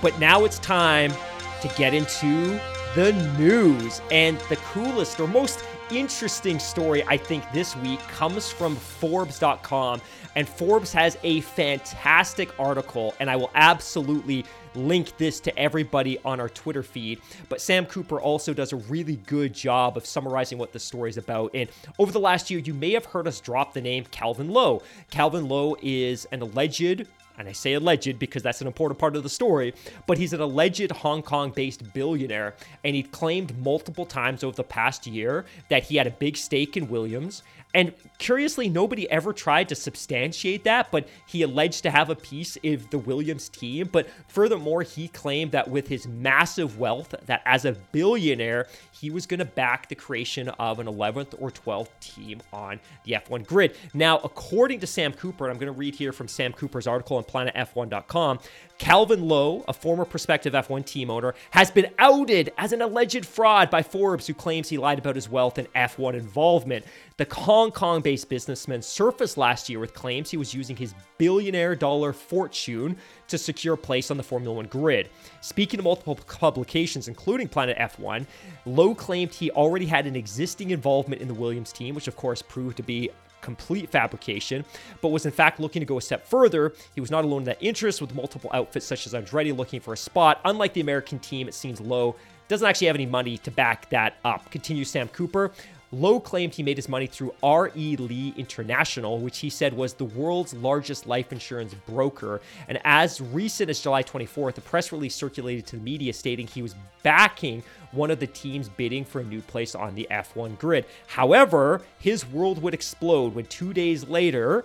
But 0.00 0.18
now 0.18 0.44
it's 0.44 0.58
time 0.58 1.12
to 1.60 1.68
get 1.76 1.94
into 1.94 2.60
the 2.94 3.12
news. 3.38 4.00
And 4.10 4.38
the 4.48 4.56
coolest 4.56 5.18
or 5.18 5.26
most 5.26 5.64
interesting 5.98 6.58
story, 6.58 7.04
I 7.06 7.16
think, 7.16 7.44
this 7.52 7.76
week 7.76 8.00
comes 8.00 8.50
from 8.50 8.76
Forbes.com. 8.76 10.00
And 10.34 10.48
Forbes 10.48 10.92
has 10.92 11.18
a 11.22 11.40
fantastic 11.42 12.58
article, 12.58 13.14
and 13.20 13.30
I 13.30 13.36
will 13.36 13.50
absolutely 13.54 14.44
link 14.74 15.16
this 15.18 15.40
to 15.40 15.58
everybody 15.58 16.18
on 16.24 16.40
our 16.40 16.48
Twitter 16.48 16.82
feed. 16.82 17.20
But 17.48 17.60
Sam 17.60 17.84
Cooper 17.84 18.20
also 18.20 18.54
does 18.54 18.72
a 18.72 18.76
really 18.76 19.16
good 19.26 19.52
job 19.52 19.96
of 19.96 20.06
summarizing 20.06 20.58
what 20.58 20.72
the 20.72 20.78
story 20.78 21.10
is 21.10 21.18
about. 21.18 21.50
And 21.54 21.68
over 21.98 22.10
the 22.10 22.20
last 22.20 22.50
year, 22.50 22.60
you 22.60 22.72
may 22.72 22.92
have 22.92 23.04
heard 23.04 23.26
us 23.26 23.40
drop 23.40 23.74
the 23.74 23.82
name 23.82 24.04
Calvin 24.10 24.48
Lo. 24.48 24.82
Calvin 25.10 25.48
Lo 25.48 25.76
is 25.82 26.26
an 26.32 26.40
alleged 26.40 27.06
and 27.42 27.48
I 27.48 27.52
say 27.52 27.72
alleged 27.72 28.20
because 28.20 28.44
that's 28.44 28.60
an 28.60 28.68
important 28.68 29.00
part 29.00 29.16
of 29.16 29.24
the 29.24 29.28
story, 29.28 29.74
but 30.06 30.16
he's 30.16 30.32
an 30.32 30.40
alleged 30.40 30.92
Hong 30.92 31.22
Kong 31.22 31.50
based 31.50 31.92
billionaire, 31.92 32.54
and 32.84 32.94
he 32.94 33.02
claimed 33.02 33.58
multiple 33.58 34.06
times 34.06 34.44
over 34.44 34.54
the 34.54 34.62
past 34.62 35.08
year 35.08 35.44
that 35.68 35.82
he 35.82 35.96
had 35.96 36.06
a 36.06 36.12
big 36.12 36.36
stake 36.36 36.76
in 36.76 36.88
Williams. 36.88 37.42
And 37.74 37.92
curiously, 38.18 38.68
nobody 38.68 39.10
ever 39.10 39.32
tried 39.32 39.68
to 39.70 39.74
substantiate 39.74 40.64
that, 40.64 40.90
but 40.90 41.08
he 41.26 41.42
alleged 41.42 41.82
to 41.84 41.90
have 41.90 42.10
a 42.10 42.14
piece 42.14 42.56
of 42.62 42.90
the 42.90 42.98
Williams 42.98 43.48
team. 43.48 43.88
But 43.90 44.08
furthermore, 44.28 44.82
he 44.82 45.08
claimed 45.08 45.52
that 45.52 45.68
with 45.68 45.88
his 45.88 46.06
massive 46.06 46.78
wealth, 46.78 47.14
that 47.26 47.42
as 47.46 47.64
a 47.64 47.72
billionaire, 47.72 48.68
he 48.92 49.10
was 49.10 49.26
going 49.26 49.38
to 49.38 49.44
back 49.44 49.88
the 49.88 49.94
creation 49.94 50.48
of 50.50 50.78
an 50.78 50.86
11th 50.86 51.34
or 51.40 51.50
12th 51.50 51.88
team 52.00 52.40
on 52.52 52.78
the 53.04 53.12
F1 53.12 53.46
grid. 53.46 53.76
Now, 53.94 54.18
according 54.18 54.80
to 54.80 54.86
Sam 54.86 55.12
Cooper, 55.12 55.46
and 55.46 55.52
I'm 55.52 55.58
going 55.58 55.72
to 55.72 55.78
read 55.78 55.94
here 55.94 56.12
from 56.12 56.28
Sam 56.28 56.52
Cooper's 56.52 56.86
article 56.86 57.16
on 57.16 57.24
planetf1.com, 57.24 58.38
Calvin 58.78 59.28
Lo, 59.28 59.64
a 59.68 59.72
former 59.72 60.04
prospective 60.04 60.52
F1 60.54 60.84
team 60.84 61.10
owner, 61.10 61.34
has 61.50 61.70
been 61.70 61.86
outed 61.98 62.52
as 62.58 62.72
an 62.72 62.82
alleged 62.82 63.24
fraud 63.24 63.70
by 63.70 63.82
Forbes, 63.82 64.26
who 64.26 64.34
claims 64.34 64.68
he 64.68 64.76
lied 64.76 64.98
about 64.98 65.14
his 65.14 65.28
wealth 65.28 65.58
and 65.58 65.72
F1 65.72 66.14
involvement. 66.14 66.84
The 67.16 67.26
Hong 67.62 67.70
Kong 67.70 68.00
based 68.00 68.28
businessman 68.28 68.82
surfaced 68.82 69.36
last 69.36 69.68
year 69.68 69.78
with 69.78 69.94
claims 69.94 70.28
he 70.28 70.36
was 70.36 70.52
using 70.52 70.74
his 70.74 70.96
billionaire 71.16 71.76
dollar 71.76 72.12
fortune 72.12 72.96
to 73.28 73.38
secure 73.38 73.74
a 73.74 73.78
place 73.78 74.10
on 74.10 74.16
the 74.16 74.22
Formula 74.24 74.52
One 74.52 74.66
grid. 74.66 75.10
Speaking 75.42 75.78
to 75.78 75.84
multiple 75.84 76.16
publications, 76.16 77.06
including 77.06 77.46
Planet 77.46 77.78
F1, 77.78 78.26
Lo 78.66 78.96
claimed 78.96 79.32
he 79.32 79.52
already 79.52 79.86
had 79.86 80.08
an 80.08 80.16
existing 80.16 80.70
involvement 80.70 81.22
in 81.22 81.28
the 81.28 81.34
Williams 81.34 81.70
team, 81.70 81.94
which 81.94 82.08
of 82.08 82.16
course 82.16 82.42
proved 82.42 82.78
to 82.78 82.82
be 82.82 83.10
complete 83.42 83.88
fabrication, 83.88 84.64
but 85.00 85.10
was 85.10 85.24
in 85.24 85.30
fact 85.30 85.60
looking 85.60 85.78
to 85.78 85.86
go 85.86 85.98
a 85.98 86.02
step 86.02 86.26
further. 86.26 86.72
He 86.96 87.00
was 87.00 87.12
not 87.12 87.24
alone 87.24 87.42
in 87.42 87.44
that 87.44 87.62
interest, 87.62 88.00
with 88.00 88.12
multiple 88.12 88.50
outfits 88.52 88.86
such 88.86 89.06
as 89.06 89.12
Andretti 89.12 89.56
looking 89.56 89.78
for 89.78 89.94
a 89.94 89.96
spot. 89.96 90.40
Unlike 90.44 90.72
the 90.72 90.80
American 90.80 91.20
team, 91.20 91.46
it 91.46 91.54
seems 91.54 91.80
Lo 91.80 92.16
doesn't 92.48 92.66
actually 92.66 92.88
have 92.88 92.96
any 92.96 93.06
money 93.06 93.38
to 93.38 93.52
back 93.52 93.88
that 93.90 94.16
up. 94.24 94.50
Continues 94.50 94.90
Sam 94.90 95.06
Cooper. 95.06 95.52
Lo 95.94 96.18
claimed 96.18 96.54
he 96.54 96.62
made 96.62 96.78
his 96.78 96.88
money 96.88 97.06
through 97.06 97.34
R.E. 97.42 97.96
Lee 97.96 98.32
International, 98.38 99.18
which 99.18 99.38
he 99.38 99.50
said 99.50 99.74
was 99.74 99.92
the 99.92 100.06
world's 100.06 100.54
largest 100.54 101.06
life 101.06 101.32
insurance 101.32 101.74
broker. 101.86 102.40
And 102.66 102.80
as 102.82 103.20
recent 103.20 103.68
as 103.68 103.78
July 103.78 104.02
24th, 104.02 104.56
a 104.56 104.62
press 104.62 104.90
release 104.90 105.14
circulated 105.14 105.66
to 105.66 105.76
the 105.76 105.82
media 105.82 106.14
stating 106.14 106.46
he 106.46 106.62
was 106.62 106.74
backing 107.02 107.62
one 107.90 108.10
of 108.10 108.20
the 108.20 108.26
teams 108.26 108.70
bidding 108.70 109.04
for 109.04 109.20
a 109.20 109.24
new 109.24 109.42
place 109.42 109.74
on 109.74 109.94
the 109.94 110.08
F1 110.10 110.58
grid. 110.58 110.86
However, 111.08 111.82
his 111.98 112.26
world 112.26 112.62
would 112.62 112.72
explode 112.72 113.34
when 113.34 113.44
two 113.44 113.74
days 113.74 114.08
later, 114.08 114.64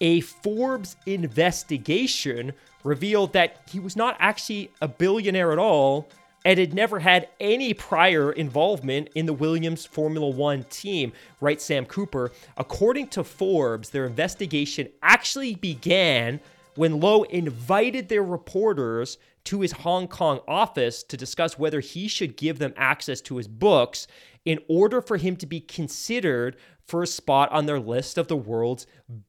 a 0.00 0.20
Forbes 0.20 0.96
investigation 1.04 2.52
revealed 2.84 3.34
that 3.34 3.60
he 3.70 3.80
was 3.80 3.96
not 3.96 4.16
actually 4.18 4.70
a 4.80 4.88
billionaire 4.88 5.52
at 5.52 5.58
all 5.58 6.08
and 6.44 6.58
had 6.58 6.74
never 6.74 6.98
had 7.00 7.28
any 7.40 7.72
prior 7.72 8.30
involvement 8.30 9.08
in 9.14 9.26
the 9.26 9.32
Williams 9.32 9.86
Formula 9.86 10.28
One 10.28 10.64
team, 10.64 11.12
right? 11.40 11.60
Sam 11.60 11.86
Cooper. 11.86 12.32
According 12.56 13.08
to 13.08 13.24
Forbes, 13.24 13.90
their 13.90 14.06
investigation 14.06 14.88
actually 15.02 15.54
began 15.54 16.40
when 16.74 17.00
Lo 17.00 17.22
invited 17.24 18.08
their 18.08 18.22
reporters 18.22 19.16
to 19.44 19.60
his 19.60 19.72
Hong 19.72 20.08
Kong 20.08 20.40
office 20.48 21.02
to 21.04 21.16
discuss 21.16 21.58
whether 21.58 21.80
he 21.80 22.08
should 22.08 22.36
give 22.36 22.58
them 22.58 22.74
access 22.76 23.20
to 23.22 23.36
his 23.36 23.48
books 23.48 24.06
in 24.44 24.58
order 24.68 25.00
for 25.00 25.16
him 25.16 25.36
to 25.36 25.46
be 25.46 25.60
considered 25.60 26.56
for 26.86 27.02
a 27.02 27.06
spot 27.06 27.50
on 27.52 27.66
their 27.66 27.80
list 27.80 28.18
of 28.18 28.28
the 28.28 28.36
world's 28.36 28.86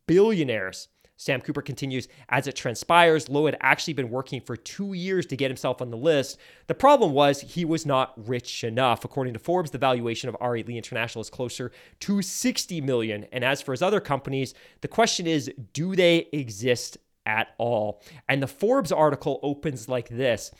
billionaires. 0.07 0.89
Sam 1.17 1.41
Cooper 1.41 1.61
continues, 1.61 2.07
as 2.29 2.47
it 2.47 2.55
transpires, 2.55 3.29
Lo 3.29 3.45
had 3.45 3.57
actually 3.61 3.93
been 3.93 4.09
working 4.09 4.41
for 4.41 4.57
two 4.57 4.93
years 4.93 5.25
to 5.27 5.37
get 5.37 5.49
himself 5.49 5.81
on 5.81 5.89
the 5.89 5.97
list. 5.97 6.37
The 6.67 6.75
problem 6.75 7.13
was 7.13 7.41
he 7.41 7.63
was 7.63 7.85
not 7.85 8.13
rich 8.27 8.63
enough. 8.63 9.05
According 9.05 9.33
to 9.33 9.39
Forbes, 9.39 9.71
the 9.71 9.77
valuation 9.77 10.27
of 10.27 10.35
R.E. 10.41 10.63
Lee 10.63 10.77
International 10.77 11.21
is 11.21 11.29
closer 11.29 11.71
to 12.01 12.21
60 12.21 12.81
million. 12.81 13.25
And 13.31 13.43
as 13.43 13.61
for 13.61 13.71
his 13.71 13.81
other 13.81 14.01
companies, 14.01 14.53
the 14.81 14.87
question 14.87 15.25
is, 15.25 15.51
do 15.73 15.95
they 15.95 16.27
exist 16.33 16.97
at 17.25 17.49
all? 17.57 18.01
And 18.27 18.43
the 18.43 18.47
Forbes 18.47 18.91
article 18.91 19.39
opens 19.41 19.87
like 19.87 20.09
this 20.09 20.51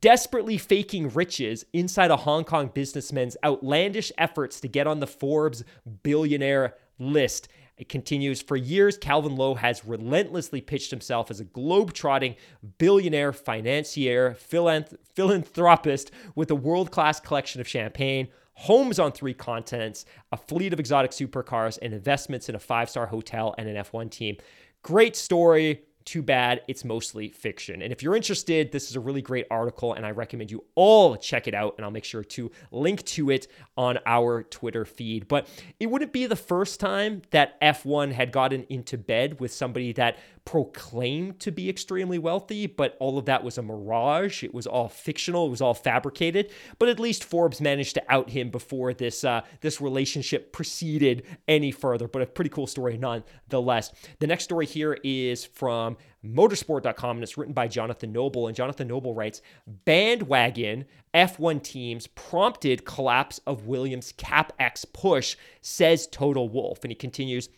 desperately 0.00 0.58
faking 0.58 1.08
riches 1.10 1.64
inside 1.72 2.10
a 2.10 2.16
Hong 2.16 2.44
Kong 2.44 2.70
businessman's 2.72 3.36
outlandish 3.42 4.12
efforts 4.18 4.60
to 4.60 4.68
get 4.68 4.86
on 4.86 5.00
the 5.00 5.06
Forbes 5.06 5.64
billionaire 6.02 6.74
list. 6.98 7.48
It 7.78 7.88
continues 7.88 8.42
For 8.42 8.56
years, 8.56 8.98
Calvin 8.98 9.36
Lo 9.36 9.54
has 9.54 9.84
relentlessly 9.84 10.60
pitched 10.60 10.90
himself 10.90 11.30
as 11.30 11.40
a 11.40 11.44
globe-trotting 11.44 12.34
billionaire 12.78 13.32
financier, 13.32 14.36
philanth- 14.50 14.96
philanthropist 15.14 16.10
with 16.34 16.50
a 16.50 16.56
world 16.56 16.90
class 16.90 17.20
collection 17.20 17.60
of 17.60 17.68
champagne, 17.68 18.28
homes 18.54 18.98
on 18.98 19.12
three 19.12 19.34
continents, 19.34 20.04
a 20.32 20.36
fleet 20.36 20.72
of 20.72 20.80
exotic 20.80 21.12
supercars, 21.12 21.78
and 21.80 21.94
investments 21.94 22.48
in 22.48 22.56
a 22.56 22.58
five 22.58 22.90
star 22.90 23.06
hotel 23.06 23.54
and 23.56 23.68
an 23.68 23.76
F1 23.76 24.10
team. 24.10 24.36
Great 24.82 25.14
story. 25.14 25.82
Too 26.04 26.22
bad 26.22 26.62
it's 26.68 26.84
mostly 26.84 27.28
fiction. 27.28 27.82
And 27.82 27.92
if 27.92 28.02
you're 28.02 28.16
interested, 28.16 28.72
this 28.72 28.90
is 28.90 28.96
a 28.96 29.00
really 29.00 29.22
great 29.22 29.46
article, 29.50 29.92
and 29.92 30.06
I 30.06 30.10
recommend 30.10 30.50
you 30.50 30.64
all 30.74 31.16
check 31.16 31.46
it 31.46 31.54
out. 31.54 31.74
And 31.76 31.84
I'll 31.84 31.90
make 31.90 32.04
sure 32.04 32.24
to 32.24 32.50
link 32.70 33.04
to 33.06 33.30
it 33.30 33.46
on 33.76 33.98
our 34.06 34.42
Twitter 34.42 34.84
feed. 34.84 35.28
But 35.28 35.48
it 35.78 35.86
wouldn't 35.86 36.12
be 36.12 36.26
the 36.26 36.36
first 36.36 36.80
time 36.80 37.22
that 37.30 37.60
F1 37.60 38.12
had 38.12 38.32
gotten 38.32 38.64
into 38.70 38.96
bed 38.96 39.40
with 39.40 39.52
somebody 39.52 39.92
that 39.92 40.18
proclaimed 40.48 41.38
to 41.38 41.52
be 41.52 41.68
extremely 41.68 42.18
wealthy, 42.18 42.66
but 42.66 42.96
all 43.00 43.18
of 43.18 43.26
that 43.26 43.44
was 43.44 43.58
a 43.58 43.62
mirage. 43.62 44.42
It 44.42 44.54
was 44.54 44.66
all 44.66 44.88
fictional. 44.88 45.46
It 45.46 45.50
was 45.50 45.60
all 45.60 45.74
fabricated. 45.74 46.50
But 46.78 46.88
at 46.88 46.98
least 46.98 47.22
Forbes 47.22 47.60
managed 47.60 47.92
to 47.96 48.02
out 48.08 48.30
him 48.30 48.48
before 48.48 48.94
this 48.94 49.24
uh, 49.24 49.42
this 49.60 49.78
relationship 49.78 50.50
proceeded 50.54 51.24
any 51.48 51.70
further. 51.70 52.08
But 52.08 52.22
a 52.22 52.26
pretty 52.26 52.48
cool 52.48 52.66
story 52.66 52.96
nonetheless. 52.96 53.92
The 54.20 54.26
next 54.26 54.44
story 54.44 54.64
here 54.64 54.98
is 55.04 55.44
from 55.44 55.98
motorsport.com 56.24 57.18
and 57.18 57.22
it's 57.22 57.36
written 57.36 57.52
by 57.52 57.68
Jonathan 57.68 58.10
Noble. 58.10 58.46
And 58.46 58.56
Jonathan 58.56 58.88
Noble 58.88 59.12
writes 59.12 59.42
Bandwagon 59.84 60.86
F1 61.12 61.62
teams 61.62 62.06
prompted 62.06 62.86
collapse 62.86 63.38
of 63.46 63.66
Williams 63.66 64.14
CapEx 64.14 64.86
push, 64.94 65.36
says 65.60 66.06
Toto 66.06 66.44
Wolff. 66.44 66.84
And 66.84 66.90
he 66.90 66.94
continues. 66.94 67.50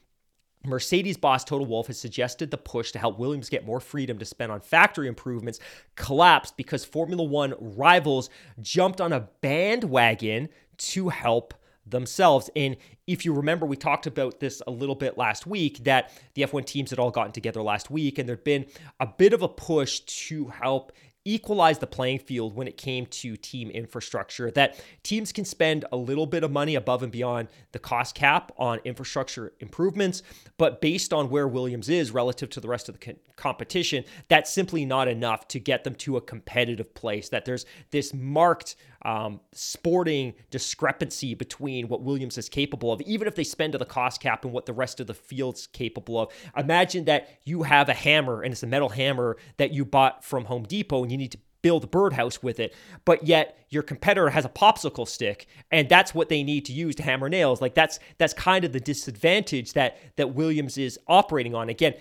Mercedes 0.64 1.16
boss 1.16 1.44
Toto 1.44 1.64
Wolff 1.64 1.86
has 1.86 1.98
suggested 1.98 2.50
the 2.50 2.58
push 2.58 2.92
to 2.92 2.98
help 2.98 3.18
Williams 3.18 3.48
get 3.48 3.64
more 3.64 3.80
freedom 3.80 4.18
to 4.18 4.24
spend 4.24 4.52
on 4.52 4.60
factory 4.60 5.08
improvements 5.08 5.58
collapsed 5.96 6.56
because 6.56 6.84
Formula 6.84 7.22
One 7.22 7.54
rivals 7.58 8.28
jumped 8.60 9.00
on 9.00 9.12
a 9.12 9.28
bandwagon 9.40 10.48
to 10.76 11.08
help 11.08 11.54
themselves. 11.86 12.50
And 12.54 12.76
if 13.06 13.24
you 13.24 13.32
remember, 13.32 13.66
we 13.66 13.76
talked 13.76 14.06
about 14.06 14.40
this 14.40 14.62
a 14.66 14.70
little 14.70 14.94
bit 14.94 15.18
last 15.18 15.46
week 15.46 15.84
that 15.84 16.12
the 16.34 16.42
F1 16.42 16.64
teams 16.66 16.90
had 16.90 16.98
all 16.98 17.10
gotten 17.10 17.32
together 17.32 17.62
last 17.62 17.90
week, 17.90 18.18
and 18.18 18.28
there'd 18.28 18.44
been 18.44 18.66
a 19.00 19.06
bit 19.06 19.32
of 19.32 19.42
a 19.42 19.48
push 19.48 20.00
to 20.00 20.48
help 20.48 20.92
equalize 21.24 21.78
the 21.78 21.86
playing 21.86 22.18
field 22.18 22.54
when 22.54 22.66
it 22.66 22.76
came 22.76 23.04
to 23.06 23.36
team 23.36 23.70
infrastructure. 23.70 24.50
That 24.50 24.82
teams 25.02 25.32
can 25.32 25.44
spend 25.44 25.84
a 25.92 25.96
little 25.96 26.26
bit 26.26 26.42
of 26.42 26.50
money 26.50 26.74
above 26.74 27.02
and 27.02 27.12
beyond 27.12 27.48
the 27.72 27.78
cost 27.78 28.14
cap 28.14 28.52
on 28.56 28.80
infrastructure 28.84 29.52
improvements, 29.60 30.22
but 30.56 30.80
based 30.80 31.12
on 31.12 31.28
where 31.28 31.46
Williams 31.46 31.88
is 31.88 32.10
relative 32.10 32.48
to 32.50 32.60
the 32.60 32.68
rest 32.68 32.88
of 32.88 32.98
the 32.98 33.16
competition, 33.36 34.04
that's 34.28 34.50
simply 34.50 34.84
not 34.84 35.08
enough 35.08 35.46
to 35.48 35.58
get 35.58 35.84
them 35.84 35.94
to 35.96 36.16
a 36.16 36.20
competitive 36.20 36.94
place. 36.94 37.28
That 37.28 37.44
there's 37.44 37.66
this 37.90 38.14
marked 38.14 38.76
um, 39.02 39.40
sporting 39.52 40.34
discrepancy 40.50 41.34
between 41.34 41.88
what 41.88 42.02
Williams 42.02 42.38
is 42.38 42.48
capable 42.48 42.92
of, 42.92 43.00
even 43.02 43.26
if 43.26 43.34
they 43.34 43.44
spend 43.44 43.72
to 43.72 43.78
the 43.78 43.84
cost 43.84 44.20
cap 44.20 44.44
and 44.44 44.52
what 44.52 44.66
the 44.66 44.72
rest 44.72 45.00
of 45.00 45.06
the 45.06 45.14
field's 45.14 45.66
capable 45.66 46.20
of. 46.20 46.32
Imagine 46.56 47.04
that 47.06 47.40
you 47.44 47.62
have 47.62 47.88
a 47.88 47.94
hammer 47.94 48.42
and 48.42 48.52
it's 48.52 48.62
a 48.62 48.66
metal 48.66 48.90
hammer 48.90 49.36
that 49.56 49.72
you 49.72 49.84
bought 49.84 50.24
from 50.24 50.44
Home 50.46 50.64
Depot 50.64 51.02
and 51.02 51.10
you 51.10 51.18
need 51.18 51.32
to 51.32 51.38
build 51.62 51.84
a 51.84 51.86
birdhouse 51.86 52.42
with 52.42 52.60
it, 52.60 52.74
but 53.04 53.26
yet 53.26 53.58
your 53.68 53.82
competitor 53.82 54.30
has 54.30 54.44
a 54.44 54.48
popsicle 54.48 55.06
stick, 55.06 55.46
and 55.70 55.88
that's 55.88 56.14
what 56.14 56.28
they 56.28 56.42
need 56.42 56.64
to 56.64 56.72
use 56.72 56.94
to 56.96 57.02
hammer 57.02 57.28
nails. 57.28 57.60
Like 57.60 57.74
that's 57.74 57.98
that's 58.18 58.34
kind 58.34 58.64
of 58.64 58.72
the 58.72 58.80
disadvantage 58.80 59.72
that 59.74 59.98
that 60.16 60.34
Williams 60.34 60.78
is 60.78 60.98
operating 61.06 61.54
on. 61.54 61.68
Again, 61.68 61.94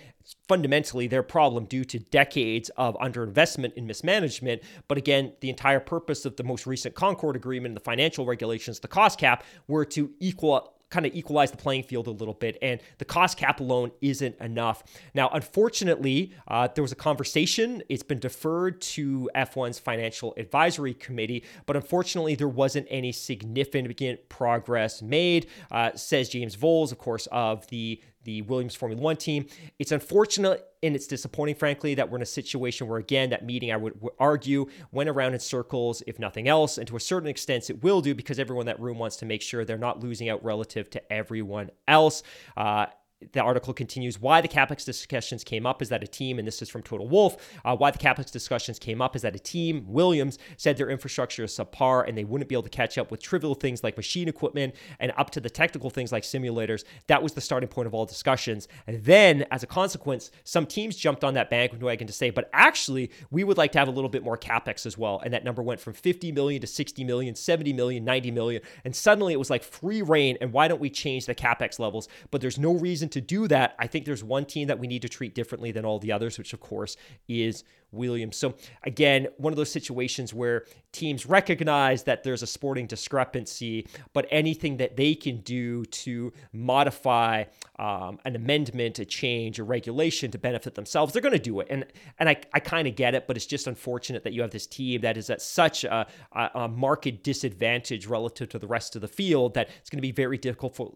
fundamentally 0.48 1.06
their 1.06 1.22
problem 1.22 1.64
due 1.64 1.84
to 1.84 1.98
decades 1.98 2.70
of 2.76 2.96
underinvestment 2.98 3.76
and 3.76 3.86
mismanagement. 3.86 4.62
But 4.88 4.98
again, 4.98 5.32
the 5.40 5.50
entire 5.50 5.80
purpose 5.80 6.24
of 6.24 6.36
the 6.36 6.44
most 6.44 6.66
recent 6.66 6.94
Concord 6.94 7.36
Agreement, 7.36 7.70
and 7.70 7.76
the 7.76 7.84
financial 7.84 8.26
regulations, 8.26 8.80
the 8.80 8.88
cost 8.88 9.18
cap, 9.18 9.44
were 9.68 9.84
to 9.86 10.10
equal 10.20 10.74
kind 10.90 11.06
of 11.06 11.14
equalize 11.14 11.50
the 11.50 11.56
playing 11.56 11.84
field 11.84 12.06
a 12.06 12.10
little 12.10 12.34
bit. 12.34 12.58
And 12.60 12.80
the 12.98 13.04
cost 13.04 13.38
cap 13.38 13.60
alone 13.60 13.92
isn't 14.00 14.38
enough. 14.40 14.82
Now, 15.14 15.30
unfortunately, 15.32 16.34
uh, 16.48 16.68
there 16.74 16.82
was 16.82 16.92
a 16.92 16.96
conversation. 16.96 17.82
It's 17.88 18.02
been 18.02 18.18
deferred 18.18 18.80
to 18.82 19.30
F1's 19.34 19.78
financial 19.78 20.34
advisory 20.36 20.94
committee, 20.94 21.44
but 21.66 21.76
unfortunately, 21.76 22.34
there 22.34 22.48
wasn't 22.48 22.86
any 22.90 23.12
significant 23.12 24.28
progress 24.28 25.00
made, 25.00 25.46
uh, 25.70 25.92
says 25.94 26.28
James 26.28 26.56
Vowles, 26.56 26.92
of 26.92 26.98
course, 26.98 27.28
of 27.30 27.66
the 27.68 28.00
the 28.24 28.42
Williams 28.42 28.74
Formula 28.74 29.00
One 29.00 29.16
team. 29.16 29.46
It's 29.78 29.92
unfortunate 29.92 30.66
and 30.82 30.94
it's 30.94 31.06
disappointing, 31.06 31.56
frankly, 31.56 31.94
that 31.94 32.10
we're 32.10 32.16
in 32.16 32.22
a 32.22 32.26
situation 32.26 32.88
where, 32.88 32.98
again, 32.98 33.30
that 33.30 33.44
meeting, 33.44 33.70
I 33.70 33.76
would, 33.76 34.00
argue, 34.18 34.66
went 34.92 35.10
around 35.10 35.34
in 35.34 35.40
circles, 35.40 36.02
if 36.06 36.18
nothing 36.18 36.48
else. 36.48 36.78
And 36.78 36.88
to 36.88 36.96
a 36.96 37.00
certain 37.00 37.28
extent, 37.28 37.68
it 37.68 37.82
will 37.82 38.00
do 38.00 38.14
because 38.14 38.38
everyone 38.38 38.62
in 38.62 38.66
that 38.66 38.80
room 38.80 38.98
wants 38.98 39.16
to 39.16 39.26
make 39.26 39.42
sure 39.42 39.64
they're 39.64 39.78
not 39.78 40.00
losing 40.00 40.28
out 40.28 40.42
relative 40.42 40.88
to 40.90 41.12
everyone 41.12 41.70
else. 41.86 42.22
Uh, 42.56 42.86
the 43.32 43.40
article 43.40 43.74
continues 43.74 44.20
why 44.20 44.40
the 44.40 44.48
capex 44.48 44.84
discussions 44.84 45.44
came 45.44 45.66
up 45.66 45.82
is 45.82 45.90
that 45.90 46.02
a 46.02 46.06
team 46.06 46.38
and 46.38 46.48
this 46.48 46.62
is 46.62 46.68
from 46.70 46.82
Toto 46.82 47.04
Wolff 47.04 47.36
uh, 47.64 47.76
why 47.76 47.90
the 47.90 47.98
capex 47.98 48.30
discussions 48.30 48.78
came 48.78 49.02
up 49.02 49.14
is 49.14 49.22
that 49.22 49.36
a 49.36 49.38
team 49.38 49.84
williams 49.86 50.38
said 50.56 50.76
their 50.76 50.88
infrastructure 50.88 51.44
is 51.44 51.52
subpar 51.52 52.08
and 52.08 52.16
they 52.16 52.24
wouldn't 52.24 52.48
be 52.48 52.54
able 52.54 52.62
to 52.62 52.70
catch 52.70 52.96
up 52.96 53.10
with 53.10 53.20
trivial 53.22 53.54
things 53.54 53.84
like 53.84 53.96
machine 53.96 54.28
equipment 54.28 54.74
and 54.98 55.12
up 55.18 55.30
to 55.30 55.40
the 55.40 55.50
technical 55.50 55.90
things 55.90 56.12
like 56.12 56.22
simulators. 56.22 56.84
That 57.08 57.22
was 57.22 57.34
the 57.34 57.40
starting 57.40 57.68
point 57.68 57.86
of 57.86 57.94
all 57.94 58.06
discussions. 58.06 58.68
And 58.86 59.04
then 59.04 59.44
as 59.50 59.62
a 59.62 59.66
consequence 59.66 60.30
some 60.44 60.66
teams 60.66 60.96
jumped 60.96 61.22
on 61.22 61.34
that 61.34 61.50
bandwagon 61.50 62.06
to 62.06 62.12
say 62.12 62.30
but 62.30 62.48
actually 62.54 63.10
we 63.30 63.44
would 63.44 63.58
like 63.58 63.72
to 63.72 63.78
have 63.78 63.88
a 63.88 63.92
little 63.92 64.10
bit 64.10 64.24
more 64.24 64.38
capex 64.38 64.86
as 64.86 64.96
well. 64.96 65.20
And 65.22 65.34
that 65.34 65.44
number 65.44 65.62
went 65.62 65.80
from 65.80 65.92
50 65.92 66.32
million 66.32 66.60
to 66.62 66.66
60 66.66 67.04
million 67.04 67.34
70 67.34 67.74
million 67.74 68.02
90 68.02 68.30
million. 68.30 68.62
And 68.84 68.96
suddenly 68.96 69.34
it 69.34 69.38
was 69.38 69.50
like 69.50 69.62
free 69.62 70.00
reign 70.00 70.38
and 70.40 70.52
why 70.54 70.68
don't 70.68 70.80
we 70.80 70.88
change 70.88 71.26
the 71.26 71.34
capex 71.34 71.78
levels? 71.78 72.08
But 72.30 72.40
there's 72.40 72.58
no 72.58 72.72
reason 72.72 73.09
to 73.12 73.20
do 73.20 73.48
that, 73.48 73.74
I 73.78 73.86
think 73.86 74.04
there's 74.04 74.24
one 74.24 74.44
team 74.44 74.68
that 74.68 74.78
we 74.78 74.86
need 74.86 75.02
to 75.02 75.08
treat 75.08 75.34
differently 75.34 75.72
than 75.72 75.84
all 75.84 75.98
the 75.98 76.12
others, 76.12 76.38
which 76.38 76.52
of 76.52 76.60
course 76.60 76.96
is 77.28 77.64
Williams. 77.92 78.36
So 78.36 78.54
again, 78.84 79.28
one 79.36 79.52
of 79.52 79.56
those 79.56 79.70
situations 79.70 80.32
where 80.32 80.64
teams 80.92 81.26
recognize 81.26 82.04
that 82.04 82.22
there's 82.22 82.42
a 82.42 82.46
sporting 82.46 82.86
discrepancy, 82.86 83.86
but 84.12 84.26
anything 84.30 84.76
that 84.78 84.96
they 84.96 85.14
can 85.14 85.38
do 85.38 85.84
to 85.86 86.32
modify 86.52 87.44
um, 87.78 88.18
an 88.24 88.36
amendment, 88.36 88.98
a 88.98 89.04
change, 89.04 89.58
a 89.58 89.64
regulation 89.64 90.30
to 90.30 90.38
benefit 90.38 90.74
themselves, 90.74 91.12
they're 91.12 91.22
going 91.22 91.32
to 91.32 91.38
do 91.38 91.60
it. 91.60 91.66
And 91.70 91.84
and 92.18 92.28
I, 92.28 92.36
I 92.52 92.60
kind 92.60 92.86
of 92.86 92.94
get 92.94 93.14
it, 93.14 93.26
but 93.26 93.36
it's 93.36 93.46
just 93.46 93.66
unfortunate 93.66 94.24
that 94.24 94.32
you 94.32 94.42
have 94.42 94.50
this 94.50 94.66
team 94.66 95.00
that 95.00 95.16
is 95.16 95.30
at 95.30 95.42
such 95.42 95.84
a, 95.84 96.06
a, 96.32 96.50
a 96.54 96.68
market 96.68 97.24
disadvantage 97.24 98.06
relative 98.06 98.48
to 98.50 98.58
the 98.58 98.66
rest 98.66 98.94
of 98.94 99.02
the 99.02 99.08
field 99.08 99.54
that 99.54 99.68
it's 99.80 99.90
going 99.90 99.98
to 99.98 100.02
be 100.02 100.12
very 100.12 100.38
difficult 100.38 100.76
for 100.76 100.94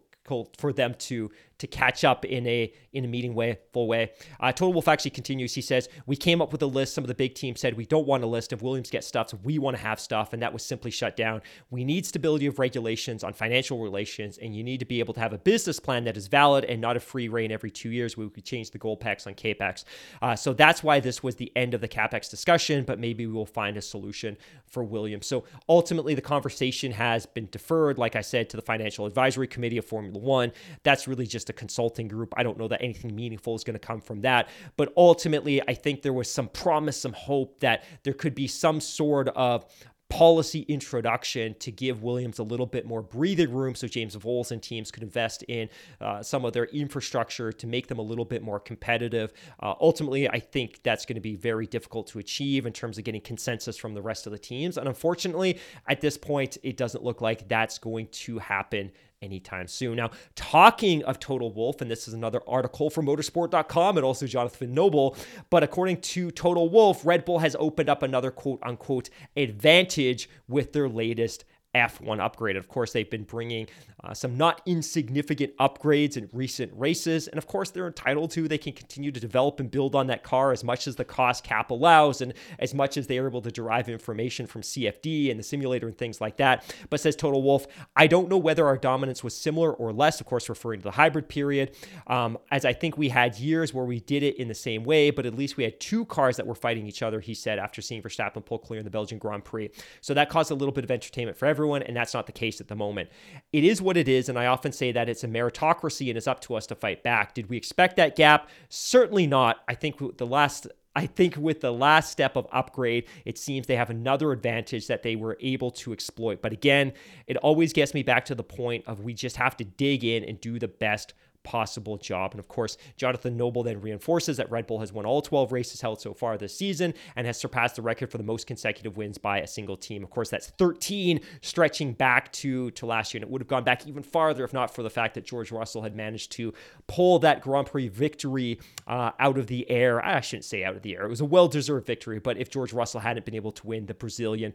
for 0.57 0.73
them 0.73 0.95
to 0.97 1.29
to 1.57 1.67
catch 1.67 2.03
up 2.03 2.25
in 2.25 2.45
a 2.47 2.73
in 2.91 3.05
a 3.05 3.07
meeting 3.07 3.33
way, 3.33 3.59
full 3.73 3.87
way. 3.87 4.11
Uh, 4.39 4.51
Toto 4.51 4.71
Wolff 4.71 4.87
actually 4.87 5.11
continues. 5.11 5.53
He 5.53 5.61
says, 5.61 5.89
"We 6.05 6.15
came 6.15 6.41
up 6.41 6.51
with 6.51 6.61
a 6.61 6.67
list. 6.67 6.93
Some 6.93 7.03
of 7.03 7.07
the 7.07 7.15
big 7.15 7.35
teams 7.35 7.59
said 7.59 7.75
we 7.75 7.85
don't 7.85 8.07
want 8.07 8.23
a 8.23 8.27
list. 8.27 8.53
If 8.53 8.61
Williams 8.61 8.89
gets 8.89 9.07
stuff, 9.07 9.33
we 9.43 9.59
want 9.59 9.77
to 9.77 9.83
have 9.83 9.99
stuff, 9.99 10.33
and 10.33 10.41
that 10.41 10.53
was 10.53 10.63
simply 10.63 10.91
shut 10.91 11.15
down. 11.15 11.41
We 11.69 11.83
need 11.83 12.05
stability 12.05 12.45
of 12.45 12.59
regulations 12.59 13.23
on 13.23 13.33
financial 13.33 13.79
relations, 13.79 14.37
and 14.37 14.55
you 14.55 14.63
need 14.63 14.79
to 14.79 14.85
be 14.85 14.99
able 14.99 15.13
to 15.13 15.19
have 15.19 15.33
a 15.33 15.37
business 15.37 15.79
plan 15.79 16.03
that 16.05 16.17
is 16.17 16.27
valid 16.27 16.65
and 16.65 16.81
not 16.81 16.97
a 16.97 16.99
free 16.99 17.27
reign 17.27 17.51
every 17.51 17.71
two 17.71 17.89
years. 17.89 18.17
We 18.17 18.29
could 18.29 18.45
change 18.45 18.71
the 18.71 18.77
goal 18.77 18.97
packs 18.97 19.27
on 19.27 19.33
capex. 19.33 19.83
Uh, 20.21 20.35
so 20.35 20.53
that's 20.53 20.83
why 20.83 20.99
this 20.99 21.23
was 21.23 21.35
the 21.35 21.51
end 21.55 21.73
of 21.73 21.81
the 21.81 21.87
capex 21.87 22.29
discussion. 22.29 22.83
But 22.83 22.99
maybe 22.99 23.25
we 23.25 23.33
will 23.33 23.45
find 23.45 23.77
a 23.77 23.81
solution 23.81 24.37
for 24.65 24.83
Williams. 24.83 25.27
So 25.27 25.45
ultimately, 25.69 26.15
the 26.15 26.21
conversation 26.21 26.91
has 26.91 27.25
been 27.25 27.47
deferred, 27.51 27.97
like 27.97 28.15
I 28.15 28.21
said, 28.21 28.49
to 28.49 28.57
the 28.57 28.63
financial 28.63 29.05
advisory 29.05 29.47
committee 29.47 29.77
of 29.77 29.85
Formula 29.85 30.17
One. 30.17 30.51
That's 30.83 31.07
really 31.07 31.27
just 31.27 31.44
a 31.49 31.53
consulting 31.53 32.07
group. 32.07 32.33
I 32.37 32.43
don't 32.43 32.57
know 32.57 32.67
that 32.67 32.81
anything 32.81 33.15
meaningful 33.15 33.55
is 33.55 33.63
going 33.63 33.79
to 33.79 33.87
come 33.87 34.01
from 34.01 34.21
that. 34.21 34.49
But 34.77 34.93
ultimately, 34.97 35.61
I 35.67 35.73
think 35.73 36.01
there 36.01 36.13
was 36.13 36.29
some 36.29 36.49
promise, 36.49 36.99
some 36.99 37.13
hope 37.13 37.59
that 37.59 37.83
there 38.03 38.13
could 38.13 38.35
be 38.35 38.47
some 38.47 38.79
sort 38.81 39.29
of 39.29 39.65
policy 40.09 40.61
introduction 40.67 41.55
to 41.55 41.71
give 41.71 42.03
Williams 42.03 42.37
a 42.37 42.43
little 42.43 42.65
bit 42.65 42.85
more 42.85 43.01
breathing 43.01 43.51
room 43.51 43.73
so 43.73 43.87
James 43.87 44.15
Vowles 44.15 44.51
and 44.51 44.61
teams 44.61 44.91
could 44.91 45.01
invest 45.01 45.43
in 45.43 45.67
uh, 45.99 46.21
some 46.21 46.45
of 46.45 46.53
their 46.53 46.65
infrastructure 46.65 47.51
to 47.51 47.67
make 47.67 47.87
them 47.87 47.97
a 47.97 48.03
little 48.03 48.25
bit 48.25 48.43
more 48.43 48.59
competitive. 48.59 49.33
Uh, 49.59 49.73
ultimately, 49.81 50.29
I 50.29 50.39
think 50.39 50.81
that's 50.83 51.05
going 51.05 51.15
to 51.15 51.21
be 51.21 51.35
very 51.35 51.65
difficult 51.65 52.07
to 52.07 52.19
achieve 52.19 52.65
in 52.65 52.73
terms 52.73 52.97
of 52.97 53.03
getting 53.03 53.21
consensus 53.21 53.77
from 53.77 53.95
the 53.95 54.01
rest 54.01 54.27
of 54.27 54.31
the 54.31 54.37
teams. 54.37 54.77
And 54.77 54.87
unfortunately, 54.87 55.59
at 55.87 56.01
this 56.01 56.17
point, 56.17 56.57
it 56.61 56.77
doesn't 56.77 57.03
look 57.03 57.21
like 57.21 57.47
that's 57.47 57.79
going 57.79 58.07
to 58.07 58.37
happen 58.39 58.91
anytime 59.25 59.67
soon. 59.67 59.97
Now, 59.97 60.11
talking 60.35 61.03
of 61.03 61.19
Toto 61.19 61.47
Wolff, 61.47 61.81
and 61.81 61.91
this 61.91 62.07
is 62.07 62.13
another 62.13 62.41
article 62.47 62.89
from 62.89 63.07
motorsport.com 63.07 63.97
and 63.97 64.05
also 64.05 64.27
Jonathan 64.27 64.73
Noble, 64.73 65.17
but 65.49 65.63
according 65.63 66.01
to 66.01 66.31
Toto 66.31 66.63
Wolff, 66.63 67.05
Red 67.05 67.25
Bull 67.25 67.39
has 67.39 67.55
opened 67.59 67.89
up 67.89 68.03
another 68.03 68.31
quote 68.31 68.59
unquote 68.63 69.09
advantage 69.35 70.29
with 70.47 70.71
their 70.71 70.87
latest 70.87 71.43
F1 71.75 72.19
upgrade. 72.19 72.55
Of 72.55 72.67
course, 72.67 72.93
they've 72.93 73.09
been 73.09 73.23
bringing 73.23 73.67
uh, 74.03 74.13
some 74.13 74.37
not 74.37 74.61
insignificant 74.65 75.55
upgrades 75.57 76.17
in 76.17 76.29
recent 76.31 76.71
races. 76.75 77.27
And 77.27 77.37
of 77.37 77.47
course, 77.47 77.71
they're 77.71 77.87
entitled 77.87 78.31
to. 78.31 78.47
They 78.47 78.57
can 78.57 78.73
continue 78.73 79.11
to 79.11 79.19
develop 79.19 79.59
and 79.59 79.69
build 79.69 79.95
on 79.95 80.07
that 80.07 80.23
car 80.23 80.51
as 80.51 80.63
much 80.63 80.87
as 80.87 80.95
the 80.95 81.05
cost 81.05 81.43
cap 81.43 81.71
allows 81.71 82.21
and 82.21 82.33
as 82.59 82.73
much 82.73 82.97
as 82.97 83.07
they 83.07 83.17
are 83.17 83.27
able 83.27 83.41
to 83.41 83.51
derive 83.51 83.89
information 83.89 84.47
from 84.47 84.61
CFD 84.61 85.29
and 85.29 85.39
the 85.39 85.43
simulator 85.43 85.87
and 85.87 85.97
things 85.97 86.21
like 86.21 86.37
that. 86.37 86.75
But 86.89 86.99
says 86.99 87.15
Toto 87.15 87.39
Wolff, 87.39 87.67
I 87.95 88.07
don't 88.07 88.29
know 88.29 88.37
whether 88.37 88.65
our 88.65 88.77
dominance 88.77 89.23
was 89.23 89.35
similar 89.35 89.73
or 89.73 89.91
less, 89.91 90.19
of 90.21 90.27
course, 90.27 90.49
referring 90.49 90.79
to 90.79 90.83
the 90.83 90.91
hybrid 90.91 91.27
period, 91.27 91.75
um, 92.07 92.37
as 92.51 92.65
I 92.65 92.73
think 92.73 92.97
we 92.97 93.09
had 93.09 93.37
years 93.37 93.73
where 93.73 93.85
we 93.85 93.99
did 93.99 94.23
it 94.23 94.37
in 94.37 94.47
the 94.47 94.55
same 94.55 94.83
way, 94.83 95.11
but 95.11 95.25
at 95.25 95.35
least 95.35 95.57
we 95.57 95.63
had 95.63 95.79
two 95.79 96.05
cars 96.05 96.37
that 96.37 96.47
were 96.47 96.55
fighting 96.55 96.87
each 96.87 97.01
other, 97.01 97.19
he 97.19 97.33
said, 97.33 97.59
after 97.59 97.81
seeing 97.81 98.01
Verstappen 98.01 98.45
pull 98.45 98.59
clear 98.59 98.79
in 98.79 98.83
the 98.85 98.91
Belgian 98.91 99.17
Grand 99.17 99.43
Prix. 99.43 99.69
So 100.01 100.13
that 100.13 100.29
caused 100.29 100.51
a 100.51 100.55
little 100.55 100.73
bit 100.73 100.83
of 100.83 100.91
entertainment 100.91 101.37
for 101.37 101.45
everyone, 101.65 101.81
and 101.81 101.97
that's 101.97 102.13
not 102.13 102.27
the 102.27 102.31
case 102.31 102.61
at 102.61 102.67
the 102.67 102.75
moment. 102.75 103.09
It 103.51 103.63
is 103.63 103.81
what 103.81 103.97
it 103.97 104.07
is, 104.07 104.29
and 104.29 104.37
I 104.37 104.45
often 104.45 104.71
say 104.71 104.91
that 104.91 105.09
it's 105.09 105.23
a 105.23 105.27
meritocracy 105.27 106.09
and 106.09 106.17
it's 106.17 106.27
up 106.27 106.39
to 106.41 106.53
us 106.53 106.67
to 106.67 106.75
fight 106.75 107.01
back. 107.01 107.33
Did 107.33 107.49
we 107.49 107.57
expect 107.57 107.95
that 107.95 108.15
gap? 108.15 108.49
Certainly 108.69 109.25
not. 109.25 109.57
I 109.67 109.73
think 109.73 110.17
the 110.17 110.27
last 110.27 110.67
I 110.97 111.07
think 111.07 111.35
with 111.35 111.59
the 111.59 111.73
last 111.73 112.09
step 112.09 112.37
of 112.37 112.47
upgrade, 112.53 113.07
it 113.25 113.37
seems 113.37 113.67
they 113.67 113.75
have 113.75 113.89
another 113.89 114.31
advantage 114.31 114.87
that 114.87 115.03
they 115.03 115.17
were 115.17 115.37
able 115.41 115.71
to 115.71 115.91
exploit. 115.91 116.41
But 116.41 116.53
again, 116.53 116.93
it 117.27 117.35
always 117.37 117.73
gets 117.73 117.93
me 117.93 118.01
back 118.01 118.23
to 118.25 118.35
the 118.35 118.43
point 118.43 118.85
of 118.87 119.01
we 119.01 119.13
just 119.13 119.35
have 119.35 119.57
to 119.57 119.65
dig 119.65 120.05
in 120.05 120.23
and 120.23 120.39
do 120.39 120.57
the 120.57 120.69
best 120.69 121.13
possible 121.45 121.97
job. 121.97 122.31
And 122.31 122.39
of 122.39 122.49
course, 122.49 122.77
Jonathan 122.97 123.37
Noble 123.37 123.63
then 123.63 123.79
reinforces 123.79 124.35
that 124.37 124.51
Red 124.51 124.67
Bull 124.67 124.79
has 124.79 124.91
won 124.91 125.05
all 125.05 125.21
12 125.21 125.53
races 125.53 125.79
held 125.79 126.01
so 126.01 126.13
far 126.13 126.37
this 126.37 126.57
season 126.57 126.93
and 127.15 127.25
has 127.25 127.37
surpassed 127.37 127.77
the 127.77 127.81
record 127.81 128.11
for 128.11 128.17
the 128.17 128.23
most 128.23 128.47
consecutive 128.47 128.97
wins 128.97 129.17
by 129.17 129.39
a 129.39 129.47
single 129.47 129.77
team. 129.77 130.03
Of 130.03 130.09
course, 130.09 130.29
that's 130.29 130.47
13 130.47 131.21
stretching 131.41 131.93
back 131.93 132.31
to, 132.33 132.71
to 132.71 132.85
last 132.85 133.13
year. 133.13 133.19
And 133.19 133.29
it 133.29 133.31
would 133.31 133.41
have 133.41 133.47
gone 133.47 133.63
back 133.63 133.87
even 133.87 134.03
farther 134.03 134.43
if 134.43 134.51
not 134.51 134.73
for 134.73 134.83
the 134.83 134.89
fact 134.89 135.13
that 135.13 135.23
George 135.23 135.51
Russell 135.51 135.83
had 135.83 135.95
managed 135.95 136.33
to 136.33 136.53
pull 136.87 137.19
that 137.19 137.41
Grand 137.41 137.67
Prix 137.67 137.87
victory 137.87 138.59
uh, 138.87 139.11
out 139.19 139.37
of 139.37 139.47
the 139.47 139.69
air. 139.69 140.03
I 140.03 140.19
shouldn't 140.19 140.45
say 140.45 140.63
out 140.65 140.75
of 140.75 140.81
the 140.81 140.95
air. 140.95 141.05
It 141.05 141.09
was 141.09 141.21
a 141.21 141.25
well 141.25 141.47
deserved 141.47 141.85
victory, 141.85 142.19
but 142.19 142.37
if 142.37 142.49
George 142.49 142.73
Russell 142.73 142.99
hadn't 142.99 143.25
been 143.25 143.35
able 143.35 143.51
to 143.53 143.67
win 143.67 143.85
the 143.85 143.93
Brazilian 143.93 144.53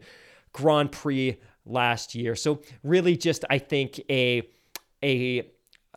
Grand 0.53 0.91
Prix 0.91 1.37
last 1.65 2.15
year. 2.15 2.35
So 2.35 2.61
really 2.83 3.15
just 3.15 3.45
I 3.49 3.57
think 3.57 3.99
a 4.09 4.47
a 5.03 5.49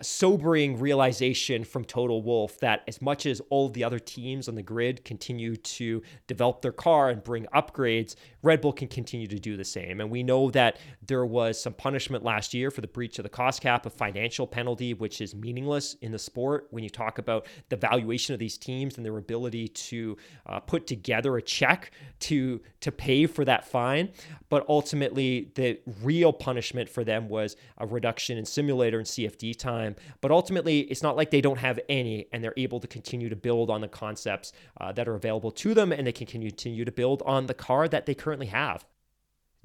sobering 0.02 0.78
realization 0.80 1.62
from 1.62 1.84
Toto 1.84 2.18
Wolff 2.18 2.58
that 2.58 2.82
as 2.88 3.00
much 3.00 3.26
as 3.26 3.40
all 3.48 3.68
the 3.68 3.84
other 3.84 4.00
teams 4.00 4.48
on 4.48 4.56
the 4.56 4.62
grid 4.62 5.04
continue 5.04 5.54
to 5.54 6.02
develop 6.26 6.62
their 6.62 6.72
car 6.72 7.10
and 7.10 7.22
bring 7.22 7.46
upgrades, 7.54 8.16
Red 8.42 8.60
Bull 8.60 8.72
can 8.72 8.88
continue 8.88 9.28
to 9.28 9.38
do 9.38 9.56
the 9.56 9.64
same. 9.64 10.00
And 10.00 10.10
we 10.10 10.24
know 10.24 10.50
that 10.50 10.78
there 11.06 11.24
was 11.24 11.62
some 11.62 11.74
punishment 11.74 12.24
last 12.24 12.54
year 12.54 12.72
for 12.72 12.80
the 12.80 12.88
breach 12.88 13.20
of 13.20 13.22
the 13.22 13.28
cost 13.28 13.60
cap, 13.60 13.86
a 13.86 13.90
financial 13.90 14.48
penalty, 14.48 14.94
which 14.94 15.20
is 15.20 15.32
meaningless 15.32 15.94
in 16.00 16.10
the 16.10 16.18
sport 16.18 16.66
when 16.70 16.82
you 16.82 16.90
talk 16.90 17.18
about 17.18 17.46
the 17.68 17.76
valuation 17.76 18.32
of 18.32 18.40
these 18.40 18.58
teams 18.58 18.96
and 18.96 19.06
their 19.06 19.18
ability 19.18 19.68
to 19.68 20.16
uh, 20.46 20.58
put 20.58 20.88
together 20.88 21.36
a 21.36 21.42
check 21.42 21.92
to 22.18 22.60
to 22.80 22.90
pay 22.90 23.26
for 23.26 23.44
that 23.44 23.66
fine. 23.66 24.10
But 24.48 24.66
ultimately, 24.68 25.52
the 25.54 25.78
real 26.02 26.32
punishment 26.32 26.88
for 26.88 27.04
them 27.04 27.28
was 27.28 27.56
a 27.78 27.86
reduction 27.86 28.38
in 28.38 28.44
simulator 28.44 28.98
and 28.98 29.06
CFD 29.06 29.56
time 29.56 29.83
time. 29.84 29.96
But 30.20 30.30
ultimately, 30.30 30.80
it's 30.80 31.02
not 31.02 31.16
like 31.16 31.30
they 31.30 31.40
don't 31.40 31.58
have 31.58 31.80
any 31.88 32.26
and 32.32 32.42
they're 32.42 32.54
able 32.56 32.80
to 32.80 32.86
continue 32.86 33.28
to 33.28 33.36
build 33.36 33.70
on 33.70 33.80
the 33.80 33.88
concepts 33.88 34.52
uh, 34.80 34.92
that 34.92 35.08
are 35.08 35.14
available 35.14 35.50
to 35.52 35.74
them 35.74 35.92
and 35.92 36.06
they 36.06 36.12
can 36.12 36.26
continue 36.26 36.84
to 36.84 36.92
build 36.92 37.22
on 37.26 37.46
the 37.46 37.54
car 37.54 37.88
that 37.88 38.06
they 38.06 38.14
currently 38.14 38.46
have. 38.46 38.84